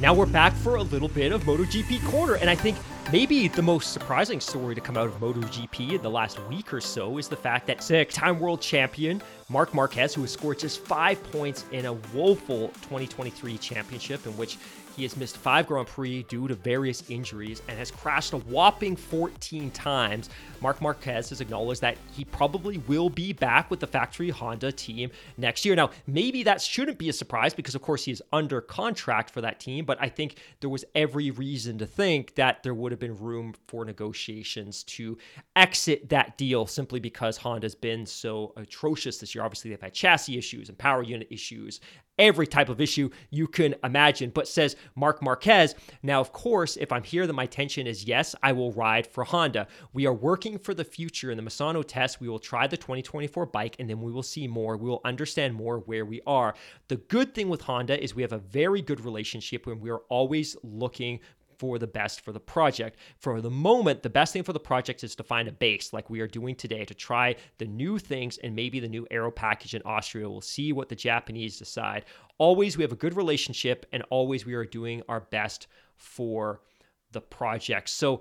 now 0.00 0.14
we're 0.14 0.26
back 0.26 0.52
for 0.54 0.76
a 0.76 0.82
little 0.82 1.08
bit 1.08 1.32
of 1.32 1.42
MotoGP 1.44 2.04
Corner, 2.10 2.34
and 2.34 2.50
I 2.50 2.56
think 2.56 2.76
maybe 3.12 3.48
the 3.48 3.62
most 3.62 3.92
surprising 3.92 4.40
story 4.40 4.74
to 4.74 4.80
come 4.80 4.96
out 4.96 5.06
of 5.06 5.18
MotoGP 5.20 5.92
in 5.92 6.02
the 6.02 6.10
last 6.10 6.40
week 6.48 6.72
or 6.72 6.80
so 6.80 7.18
is 7.18 7.28
the 7.28 7.36
fact 7.36 7.66
that 7.66 7.82
six-time 7.82 8.40
world 8.40 8.60
champion 8.60 9.22
Marc 9.48 9.74
Marquez, 9.74 10.14
who 10.14 10.22
has 10.22 10.32
scored 10.32 10.58
just 10.58 10.80
five 10.80 11.22
points 11.30 11.64
in 11.70 11.86
a 11.86 11.92
woeful 12.14 12.68
2023 12.68 13.58
championship 13.58 14.26
in 14.26 14.36
which 14.36 14.58
he 14.96 15.02
has 15.02 15.16
missed 15.16 15.36
five 15.36 15.66
Grand 15.66 15.86
Prix 15.86 16.22
due 16.24 16.48
to 16.48 16.54
various 16.54 17.08
injuries 17.10 17.62
and 17.68 17.78
has 17.78 17.90
crashed 17.90 18.32
a 18.32 18.38
whopping 18.38 18.96
14 18.96 19.70
times. 19.72 20.30
Marc 20.60 20.80
Marquez 20.80 21.28
has 21.30 21.40
acknowledged 21.40 21.80
that 21.80 21.98
he 22.12 22.24
probably 22.24 22.78
will 22.86 23.10
be 23.10 23.32
back 23.32 23.70
with 23.70 23.80
the 23.80 23.86
factory 23.86 24.30
Honda 24.30 24.72
team 24.72 25.10
next 25.36 25.64
year. 25.64 25.74
Now, 25.74 25.90
maybe 26.06 26.42
that 26.44 26.60
shouldn't 26.60 26.98
be 26.98 27.08
a 27.08 27.12
surprise 27.12 27.54
because, 27.54 27.74
of 27.74 27.82
course, 27.82 28.04
he 28.04 28.12
is 28.12 28.22
under 28.32 28.60
contract 28.60 29.30
for 29.30 29.40
that 29.40 29.60
team, 29.60 29.84
but 29.84 29.98
I 30.00 30.08
think 30.08 30.36
there 30.60 30.70
was 30.70 30.84
every 30.94 31.30
reason 31.30 31.78
to 31.78 31.86
think 31.86 32.34
that 32.36 32.62
there 32.62 32.74
would 32.74 32.92
have 32.92 33.00
been 33.00 33.18
room 33.18 33.54
for 33.66 33.84
negotiations 33.84 34.84
to 34.84 35.18
exit 35.56 36.08
that 36.08 36.38
deal 36.38 36.66
simply 36.66 37.00
because 37.00 37.36
Honda's 37.36 37.74
been 37.74 38.06
so 38.06 38.52
atrocious 38.56 39.18
this 39.18 39.34
year. 39.34 39.44
Obviously, 39.44 39.70
they've 39.70 39.80
had 39.80 39.92
chassis 39.92 40.38
issues 40.38 40.68
and 40.68 40.78
power 40.78 41.02
unit 41.02 41.28
issues 41.30 41.80
every 42.18 42.46
type 42.46 42.68
of 42.68 42.80
issue 42.80 43.10
you 43.30 43.46
can 43.46 43.74
imagine, 43.82 44.30
but 44.30 44.48
says 44.48 44.76
Marc 44.94 45.22
Marquez. 45.22 45.74
Now, 46.02 46.20
of 46.20 46.32
course, 46.32 46.76
if 46.76 46.92
I'm 46.92 47.02
here, 47.02 47.26
then 47.26 47.36
my 47.36 47.46
tension 47.46 47.86
is 47.86 48.04
yes, 48.04 48.34
I 48.42 48.52
will 48.52 48.72
ride 48.72 49.06
for 49.06 49.24
Honda. 49.24 49.66
We 49.92 50.06
are 50.06 50.12
working 50.12 50.58
for 50.58 50.74
the 50.74 50.84
future 50.84 51.30
in 51.30 51.36
the 51.36 51.42
Misano 51.42 51.84
test. 51.86 52.20
We 52.20 52.28
will 52.28 52.38
try 52.38 52.66
the 52.66 52.76
2024 52.76 53.46
bike 53.46 53.76
and 53.78 53.88
then 53.88 54.00
we 54.00 54.12
will 54.12 54.22
see 54.22 54.46
more. 54.46 54.76
We 54.76 54.88
will 54.88 55.00
understand 55.04 55.54
more 55.54 55.78
where 55.80 56.04
we 56.04 56.20
are. 56.26 56.54
The 56.88 56.96
good 56.96 57.34
thing 57.34 57.48
with 57.48 57.62
Honda 57.62 58.02
is 58.02 58.14
we 58.14 58.22
have 58.22 58.32
a 58.32 58.38
very 58.38 58.82
good 58.82 59.00
relationship 59.00 59.66
when 59.66 59.80
we 59.80 59.90
are 59.90 60.02
always 60.08 60.56
looking 60.62 61.20
for 61.58 61.78
the 61.78 61.86
best 61.86 62.20
for 62.20 62.32
the 62.32 62.40
project. 62.40 62.98
For 63.18 63.40
the 63.40 63.50
moment, 63.50 64.02
the 64.02 64.10
best 64.10 64.32
thing 64.32 64.42
for 64.42 64.52
the 64.52 64.60
project 64.60 65.04
is 65.04 65.14
to 65.16 65.22
find 65.22 65.48
a 65.48 65.52
base 65.52 65.92
like 65.92 66.10
we 66.10 66.20
are 66.20 66.26
doing 66.26 66.54
today 66.54 66.84
to 66.84 66.94
try 66.94 67.36
the 67.58 67.66
new 67.66 67.98
things 67.98 68.38
and 68.38 68.54
maybe 68.54 68.80
the 68.80 68.88
new 68.88 69.06
aero 69.10 69.30
package 69.30 69.74
in 69.74 69.82
Austria. 69.84 70.28
We'll 70.28 70.40
see 70.40 70.72
what 70.72 70.88
the 70.88 70.96
Japanese 70.96 71.58
decide. 71.58 72.04
Always 72.38 72.76
we 72.76 72.82
have 72.82 72.92
a 72.92 72.96
good 72.96 73.16
relationship 73.16 73.86
and 73.92 74.02
always 74.10 74.44
we 74.44 74.54
are 74.54 74.64
doing 74.64 75.02
our 75.08 75.20
best 75.20 75.66
for 75.96 76.60
the 77.12 77.20
project. 77.20 77.88
So 77.88 78.20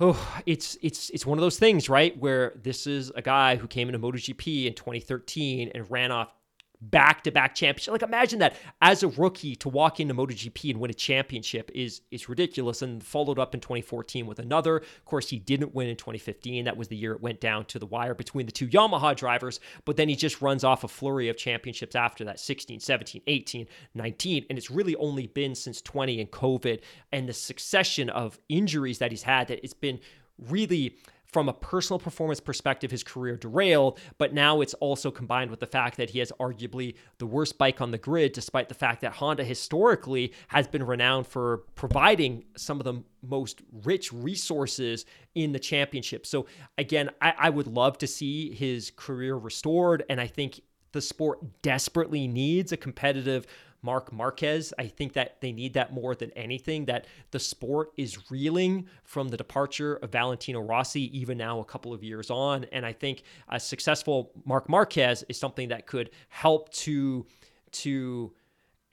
oh, 0.00 0.42
it's 0.46 0.76
it's 0.82 1.10
it's 1.10 1.24
one 1.24 1.38
of 1.38 1.42
those 1.42 1.58
things, 1.58 1.88
right? 1.88 2.16
Where 2.18 2.52
this 2.62 2.86
is 2.86 3.10
a 3.14 3.22
guy 3.22 3.56
who 3.56 3.66
came 3.66 3.88
into 3.88 3.98
MotoGP 3.98 4.66
in 4.66 4.74
2013 4.74 5.70
and 5.74 5.90
ran 5.90 6.10
off 6.10 6.34
back 6.82 7.22
to 7.22 7.30
back 7.30 7.54
championship. 7.54 7.92
Like 7.92 8.02
imagine 8.02 8.40
that 8.40 8.56
as 8.80 9.02
a 9.02 9.08
rookie 9.08 9.54
to 9.56 9.68
walk 9.68 10.00
into 10.00 10.14
MotoGP 10.14 10.70
and 10.70 10.80
win 10.80 10.90
a 10.90 10.94
championship 10.94 11.70
is 11.74 12.02
is 12.10 12.28
ridiculous. 12.28 12.82
And 12.82 13.02
followed 13.02 13.38
up 13.38 13.54
in 13.54 13.60
2014 13.60 14.26
with 14.26 14.38
another. 14.38 14.78
Of 14.78 15.04
course, 15.04 15.28
he 15.28 15.38
didn't 15.38 15.74
win 15.74 15.88
in 15.88 15.96
2015. 15.96 16.64
That 16.64 16.76
was 16.76 16.88
the 16.88 16.96
year 16.96 17.12
it 17.12 17.20
went 17.20 17.40
down 17.40 17.66
to 17.66 17.78
the 17.78 17.86
wire 17.86 18.14
between 18.14 18.46
the 18.46 18.52
two 18.52 18.66
Yamaha 18.68 19.14
drivers. 19.14 19.60
But 19.84 19.96
then 19.96 20.08
he 20.08 20.16
just 20.16 20.42
runs 20.42 20.64
off 20.64 20.82
a 20.82 20.88
flurry 20.88 21.28
of 21.28 21.36
championships 21.36 21.94
after 21.94 22.24
that 22.24 22.40
16, 22.40 22.80
17, 22.80 23.22
18, 23.26 23.66
19. 23.94 24.46
And 24.48 24.58
it's 24.58 24.70
really 24.70 24.96
only 24.96 25.28
been 25.28 25.54
since 25.54 25.80
20 25.80 26.20
and 26.20 26.30
COVID 26.30 26.80
and 27.12 27.28
the 27.28 27.32
succession 27.32 28.10
of 28.10 28.38
injuries 28.48 28.98
that 28.98 29.12
he's 29.12 29.22
had 29.22 29.48
that 29.48 29.60
it's 29.62 29.74
been 29.74 30.00
really 30.38 30.96
from 31.32 31.48
a 31.48 31.52
personal 31.52 31.98
performance 31.98 32.40
perspective, 32.40 32.90
his 32.90 33.02
career 33.02 33.36
derailed, 33.36 33.98
but 34.18 34.34
now 34.34 34.60
it's 34.60 34.74
also 34.74 35.10
combined 35.10 35.50
with 35.50 35.60
the 35.60 35.66
fact 35.66 35.96
that 35.96 36.10
he 36.10 36.18
has 36.18 36.30
arguably 36.38 36.94
the 37.18 37.26
worst 37.26 37.56
bike 37.56 37.80
on 37.80 37.90
the 37.90 37.98
grid, 37.98 38.32
despite 38.32 38.68
the 38.68 38.74
fact 38.74 39.00
that 39.00 39.14
Honda 39.14 39.42
historically 39.42 40.32
has 40.48 40.68
been 40.68 40.84
renowned 40.84 41.26
for 41.26 41.58
providing 41.74 42.44
some 42.56 42.78
of 42.78 42.84
the 42.84 43.02
most 43.22 43.62
rich 43.84 44.12
resources 44.12 45.06
in 45.34 45.52
the 45.52 45.58
championship. 45.58 46.26
So, 46.26 46.46
again, 46.76 47.10
I, 47.20 47.34
I 47.38 47.50
would 47.50 47.66
love 47.66 47.96
to 47.98 48.06
see 48.06 48.54
his 48.54 48.92
career 48.94 49.34
restored, 49.34 50.04
and 50.10 50.20
I 50.20 50.26
think 50.26 50.60
the 50.92 51.00
sport 51.00 51.62
desperately 51.62 52.28
needs 52.28 52.72
a 52.72 52.76
competitive 52.76 53.46
Marc 53.82 54.12
Marquez. 54.12 54.72
I 54.78 54.86
think 54.86 55.12
that 55.14 55.40
they 55.40 55.52
need 55.52 55.74
that 55.74 55.92
more 55.92 56.14
than 56.14 56.30
anything, 56.32 56.86
that 56.86 57.06
the 57.30 57.38
sport 57.38 57.92
is 57.96 58.30
reeling 58.30 58.86
from 59.04 59.28
the 59.28 59.36
departure 59.36 59.96
of 59.96 60.10
Valentino 60.12 60.60
Rossi, 60.60 61.16
even 61.18 61.36
now 61.36 61.60
a 61.60 61.64
couple 61.64 61.92
of 61.92 62.02
years 62.02 62.30
on. 62.30 62.64
And 62.72 62.86
I 62.86 62.92
think 62.92 63.22
a 63.48 63.58
successful 63.58 64.32
Marc 64.44 64.68
Marquez 64.68 65.24
is 65.28 65.38
something 65.38 65.68
that 65.68 65.86
could 65.86 66.10
help 66.28 66.72
to 66.74 67.26
to 67.72 68.32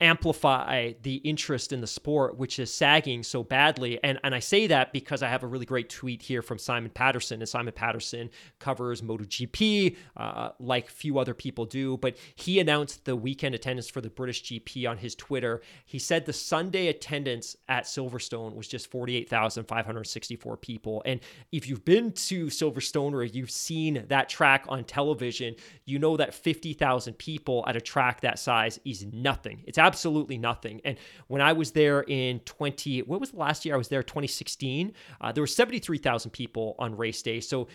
amplify 0.00 0.92
the 1.02 1.16
interest 1.16 1.72
in 1.72 1.80
the 1.80 1.86
sport, 1.86 2.38
which 2.38 2.58
is 2.58 2.72
sagging 2.72 3.22
so 3.22 3.42
badly. 3.42 4.02
And 4.02 4.18
and 4.24 4.34
I 4.34 4.38
say 4.38 4.66
that 4.68 4.92
because 4.92 5.22
I 5.22 5.28
have 5.28 5.42
a 5.42 5.46
really 5.46 5.66
great 5.66 5.90
tweet 5.90 6.22
here 6.22 6.42
from 6.42 6.58
Simon 6.58 6.90
Patterson, 6.90 7.40
and 7.40 7.48
Simon 7.48 7.74
Patterson 7.74 8.30
covers 8.58 9.02
MotoGP 9.02 9.96
uh, 10.16 10.50
like 10.58 10.88
few 10.88 11.18
other 11.18 11.34
people 11.34 11.66
do. 11.66 11.96
But 11.98 12.16
he 12.34 12.60
announced 12.60 13.04
the 13.04 13.14
weekend 13.14 13.54
attendance 13.54 13.88
for 13.88 14.00
the 14.00 14.10
British 14.10 14.42
GP 14.44 14.88
on 14.88 14.96
his 14.96 15.14
Twitter. 15.14 15.60
He 15.84 15.98
said 15.98 16.24
the 16.24 16.32
Sunday 16.32 16.88
attendance 16.88 17.56
at 17.68 17.84
Silverstone 17.84 18.54
was 18.54 18.68
just 18.68 18.90
forty 18.90 19.16
eight 19.16 19.28
thousand 19.28 19.64
five 19.64 19.84
hundred 19.84 20.04
sixty 20.04 20.36
four 20.36 20.56
people. 20.56 21.02
And 21.04 21.20
if 21.52 21.68
you've 21.68 21.84
been 21.84 22.12
to 22.12 22.46
Silverstone 22.46 23.12
or 23.12 23.22
you've 23.22 23.50
seen 23.50 24.06
that 24.08 24.28
track 24.28 24.64
on 24.68 24.84
television, 24.84 25.56
you 25.84 25.98
know 25.98 26.16
that 26.16 26.32
fifty 26.32 26.72
thousand 26.72 27.18
people 27.18 27.64
at 27.66 27.76
a 27.76 27.80
track 27.80 28.22
that 28.22 28.38
size 28.38 28.80
is 28.84 29.04
nothing. 29.12 29.62
It's 29.66 29.76
absolutely 29.76 29.89
nothing. 30.38 30.80
And 30.84 30.98
when 31.28 31.42
I 31.42 31.52
was 31.52 31.72
there 31.72 32.02
in 32.02 32.40
20, 32.40 33.02
what 33.02 33.20
was 33.20 33.30
the 33.30 33.38
last 33.38 33.64
year 33.64 33.74
I 33.74 33.78
was 33.78 33.88
there? 33.88 34.02
2016. 34.02 34.92
Uh, 35.20 35.32
there 35.32 35.42
were 35.42 35.46
73,000 35.46 36.30
people 36.30 36.74
on 36.78 36.96
race 36.96 37.22
day. 37.22 37.40
So 37.40 37.68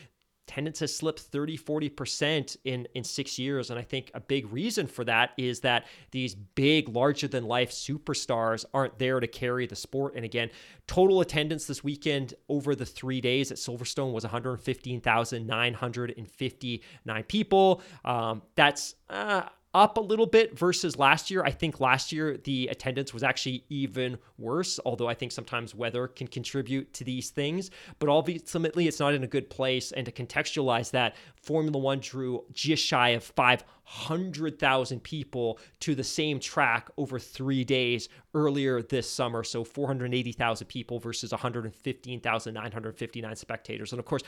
attendance 0.47 0.79
has 0.79 0.95
slipped 0.95 1.19
30 1.19 1.57
40% 1.57 2.57
in 2.65 2.87
in 2.93 3.03
6 3.03 3.39
years 3.39 3.71
and 3.71 3.79
I 3.79 3.81
think 3.81 4.11
a 4.13 4.19
big 4.19 4.53
reason 4.53 4.85
for 4.85 5.03
that 5.05 5.31
is 5.37 5.61
that 5.61 5.87
these 6.11 6.35
big 6.35 6.89
larger 6.89 7.27
than 7.27 7.45
life 7.45 7.71
superstars 7.71 8.63
aren't 8.73 8.99
there 8.99 9.19
to 9.19 9.25
carry 9.27 9.65
the 9.65 9.75
sport 9.75 10.13
and 10.15 10.23
again 10.23 10.51
total 10.87 11.21
attendance 11.21 11.65
this 11.65 11.83
weekend 11.83 12.35
over 12.47 12.75
the 12.75 12.85
3 12.85 13.21
days 13.21 13.51
at 13.51 13.57
Silverstone 13.57 14.13
was 14.13 14.23
115,959 14.23 17.23
people 17.23 17.81
um, 18.03 18.43
that's 18.55 18.93
uh, 19.09 19.49
up 19.75 19.97
a 19.97 20.01
little 20.01 20.25
bit 20.25 20.57
versus 20.57 20.97
last 20.97 21.29
year. 21.29 21.43
I 21.43 21.51
think 21.51 21.81
last 21.81 22.13
year 22.13 22.37
the 22.37 22.69
attendance 22.69 23.13
was 23.13 23.23
actually 23.23 23.65
even 23.69 24.17
worse, 24.37 24.79
although 24.85 25.07
I 25.07 25.13
think 25.13 25.33
sometimes 25.33 25.75
weather 25.75 26.07
can 26.07 26.27
contribute 26.27 26.93
to 26.93 27.03
these 27.03 27.29
things. 27.29 27.71
But 27.99 28.07
ultimately, 28.07 28.87
it's 28.87 29.01
not 29.01 29.13
in 29.13 29.25
a 29.25 29.27
good 29.27 29.49
place. 29.49 29.91
And 29.91 30.05
to 30.05 30.13
contextualize 30.13 30.91
that, 30.91 31.17
Formula 31.35 31.77
One 31.77 31.99
drew 31.99 32.45
just 32.53 32.85
shy 32.85 33.09
of 33.09 33.23
500,000 33.23 35.03
people 35.03 35.59
to 35.81 35.93
the 35.93 36.03
same 36.03 36.39
track 36.39 36.89
over 36.97 37.19
three 37.19 37.65
days 37.65 38.07
earlier 38.33 38.81
this 38.81 39.09
summer. 39.09 39.43
So 39.43 39.65
480,000 39.65 40.67
people 40.67 40.99
versus 40.99 41.31
115,959 41.31 43.35
spectators. 43.35 43.91
And 43.91 43.99
of 43.99 44.05
course, 44.05 44.23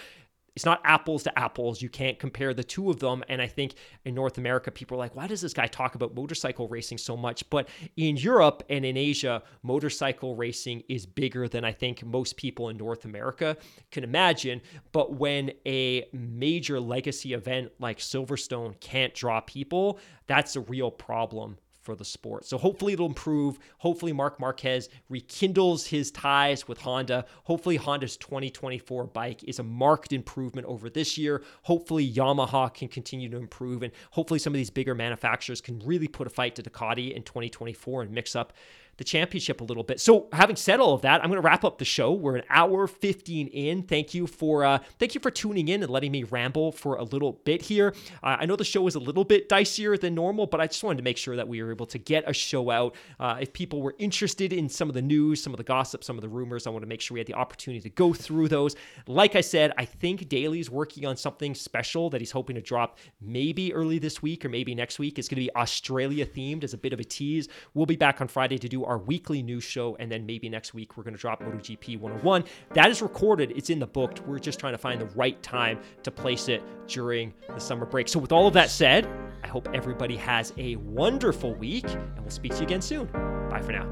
it's 0.58 0.66
not 0.66 0.82
apples 0.84 1.22
to 1.22 1.38
apples. 1.38 1.84
You 1.84 1.90
can't 1.90 2.18
compare 2.18 2.52
the 2.52 2.64
two 2.64 2.90
of 2.90 3.00
them. 3.00 3.24
And 3.30 3.40
I 3.40 3.46
think 3.46 3.76
in 4.06 4.16
North 4.16 4.40
America, 4.40 4.72
people 4.72 4.96
are 4.96 4.98
like, 4.98 5.16
why 5.16 5.28
does 5.28 5.40
this 5.40 5.54
guy 5.54 5.68
talk 5.68 5.94
about 5.94 6.16
motorcycle 6.16 6.68
racing 6.68 6.98
so 6.98 7.16
much? 7.16 7.48
But 7.52 7.70
in 7.96 8.18
Europe 8.18 8.64
and 8.68 8.84
in 8.84 8.98
Asia, 8.98 9.44
motorcycle 9.62 10.36
racing 10.36 10.82
is 10.90 11.06
bigger 11.06 11.48
than 11.48 11.64
I 11.64 11.74
think 11.74 12.04
most 12.04 12.38
people 12.38 12.70
in 12.70 12.78
North 12.78 13.06
America 13.06 13.56
can 13.92 14.04
imagine. 14.04 14.64
But 14.94 15.14
when 15.14 15.52
a 15.68 16.08
major 16.12 16.80
legacy 16.80 17.34
event 17.34 17.72
like 17.78 18.00
Silverstone 18.00 18.80
can't 18.80 19.14
draw 19.14 19.42
people, 19.42 20.00
that's 20.26 20.56
a 20.56 20.62
real 20.62 20.90
problem 20.90 21.60
for 21.88 21.96
the 21.96 22.04
sport. 22.04 22.46
So 22.46 22.58
hopefully 22.58 22.92
it'll 22.92 23.06
improve. 23.06 23.60
Hopefully 23.78 24.12
Marc 24.12 24.42
Marquez 24.42 24.90
rekindles 25.08 25.88
his 25.88 26.12
ties 26.12 26.68
with 26.68 26.82
Honda. 26.82 27.24
Hopefully 27.46 27.78
Honda's 27.78 28.18
2024 28.18 29.06
bike 29.06 29.42
is 29.46 29.60
a 29.60 29.64
marked 29.64 30.12
improvement 30.12 30.68
over 30.68 30.90
this 30.90 31.18
year. 31.18 31.42
Hopefully 31.62 32.06
Yamaha 32.06 32.74
can 32.74 32.90
continue 32.90 33.30
to 33.30 33.38
improve 33.38 33.84
and 33.84 33.94
hopefully 34.12 34.38
some 34.38 34.52
of 34.52 34.58
these 34.58 34.70
bigger 34.70 34.96
manufacturers 34.96 35.62
can 35.62 35.80
really 35.86 36.10
put 36.10 36.28
a 36.28 36.30
fight 36.30 36.56
to 36.56 36.62
Ducati 36.62 37.14
in 37.14 37.24
2024 37.24 38.02
and 38.02 38.12
mix 38.12 38.36
up 38.36 38.52
the 38.98 39.04
championship 39.04 39.62
a 39.62 39.64
little 39.64 39.84
bit. 39.84 40.00
So, 40.00 40.28
having 40.34 40.56
said 40.56 40.80
all 40.80 40.94
of 40.94 41.02
that, 41.02 41.24
I'm 41.24 41.30
going 41.30 41.42
to 41.42 41.46
wrap 41.46 41.64
up 41.64 41.78
the 41.78 41.86
show. 41.86 42.12
We're 42.12 42.38
an 42.38 42.44
hour 42.50 42.88
15 42.88 43.48
in. 43.48 43.84
Thank 43.84 44.14
you 44.14 44.28
for 44.28 44.64
uh, 44.64 44.80
thank 45.00 45.16
you 45.16 45.22
for 45.22 45.32
tuning 45.32 45.68
in 45.68 45.84
and 45.84 45.92
letting 45.92 46.12
me 46.12 46.24
ramble 46.24 46.72
for 46.72 46.96
a 46.96 47.04
little 47.04 47.34
bit 47.46 47.62
here. 47.62 47.94
Uh, 48.24 48.38
I 48.40 48.46
know 48.46 48.56
the 48.56 48.66
show 48.66 48.88
is 48.88 48.96
a 48.96 49.00
little 49.00 49.24
bit 49.24 49.50
dicier 49.50 50.00
than 50.00 50.16
normal, 50.16 50.48
but 50.48 50.60
I 50.60 50.68
just 50.68 50.84
wanted 50.84 50.98
to 50.98 51.04
make 51.04 51.18
sure 51.18 51.36
that 51.36 51.48
we 51.48 51.62
were 51.62 51.72
able 51.72 51.86
to 51.88 51.98
get 51.98 52.24
a 52.28 52.34
show 52.34 52.70
out. 52.70 52.96
Uh, 53.20 53.38
if 53.40 53.54
people 53.54 53.82
were 53.82 53.96
interested 54.00 54.52
in 54.52 54.68
some 54.70 54.90
of 54.90 54.96
the 54.96 55.02
news, 55.02 55.42
some 55.42 55.54
of 55.54 55.58
the 55.58 55.64
gossip, 55.64 56.04
some 56.04 56.18
of 56.18 56.22
the 56.22 56.30
rumors, 56.30 56.66
I 56.66 56.72
want 56.72 56.84
to 56.84 56.88
make 56.88 57.02
sure 57.02 57.16
we 57.16 57.20
had 57.20 57.28
the 57.28 57.36
opportunity 57.36 57.82
to 57.82 57.90
go 57.90 58.14
through 58.14 58.48
those. 58.48 58.76
Like 59.08 59.36
I 59.36 59.42
said, 59.42 59.74
I 59.78 59.86
think 59.86 60.28
Daly's 60.30 60.70
working 60.70 61.06
on 61.06 61.18
something 61.18 61.54
special 61.54 62.10
that 62.10 62.22
he's 62.22 62.32
hoping 62.32 62.56
to 62.56 62.62
drop 62.62 62.98
maybe 63.22 63.74
early 63.74 64.00
this 64.00 64.22
week 64.22 64.44
or 64.44 64.50
maybe 64.50 64.74
next 64.74 65.00
week. 65.00 65.20
It's 65.20 65.28
going 65.28 65.42
to 65.42 65.42
be 65.42 65.56
Australia 65.56 66.26
themed 66.26 66.64
as 66.64 66.74
a 66.74 66.78
bit 66.78 66.94
of 66.94 67.00
a 67.00 67.04
tease. 67.04 67.48
We'll 67.74 67.86
be 67.86 67.96
back 67.96 68.22
on 68.22 68.28
Friday 68.28 68.58
to 68.58 68.68
do 68.68 68.87
our 68.88 68.98
weekly 68.98 69.44
news 69.44 69.64
show, 69.64 69.96
and 70.00 70.12
then 70.12 70.26
maybe 70.26 70.50
next 70.50 70.74
week 70.74 70.98
we're 70.98 71.04
going 71.04 71.14
to 71.14 71.20
drop 71.20 71.42
MotoGP 71.42 72.00
101. 72.00 72.44
That 72.74 72.90
is 72.90 73.02
recorded, 73.02 73.54
it's 73.56 73.70
in 73.70 73.80
the 73.80 73.88
book. 73.88 74.20
We're 74.26 74.40
just 74.40 74.60
trying 74.60 74.74
to 74.74 74.78
find 74.78 75.00
the 75.00 75.08
right 75.08 75.42
time 75.44 75.80
to 76.04 76.12
place 76.12 76.48
it 76.48 76.64
during 76.88 77.34
the 77.48 77.60
summer 77.60 77.86
break. 77.86 78.08
So, 78.08 78.20
with 78.20 78.32
all 78.32 78.48
of 78.48 78.54
that 78.54 78.70
said, 78.70 79.08
I 79.44 79.48
hope 79.48 79.70
everybody 79.74 80.18
has 80.18 80.54
a 80.58 80.76
wonderful 80.78 81.54
week, 81.56 81.86
and 81.86 82.20
we'll 82.20 82.30
speak 82.30 82.54
to 82.54 82.60
you 82.60 82.64
again 82.64 82.82
soon. 82.82 83.06
Bye 83.50 83.62
for 83.62 83.72
now. 83.72 83.88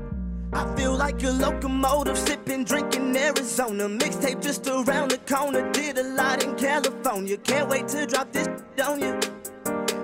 I 0.53 0.73
feel 0.76 0.95
like 0.95 1.22
a 1.23 1.31
locomotive, 1.31 2.17
sipping, 2.17 2.63
drinking 2.63 3.15
Arizona. 3.17 3.89
Mixtape 3.89 4.41
just 4.41 4.65
around 4.67 5.11
the 5.11 5.17
corner. 5.27 5.69
Did 5.72 5.97
a 5.97 6.03
lot 6.03 6.43
in 6.43 6.55
California. 6.55 7.38
Can't 7.38 7.67
wait 7.69 7.89
to 7.89 8.05
drop 8.05 8.31
this 8.31 8.47
on 8.81 9.01
you. 9.01 9.19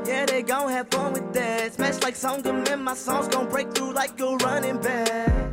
Yeah, 0.06 0.26
they 0.26 0.42
gon' 0.42 0.70
have 0.72 0.88
fun 0.90 1.14
with 1.14 1.32
that. 1.34 1.74
Smash 1.74 2.02
like 2.02 2.16
Songam 2.16 2.68
and 2.70 2.84
my 2.84 2.96
songs 2.96 3.28
gon' 3.28 3.48
break 3.50 3.72
through 3.74 3.94
like 3.94 4.20
a 4.20 4.36
running 4.38 4.80
back. 4.80 5.51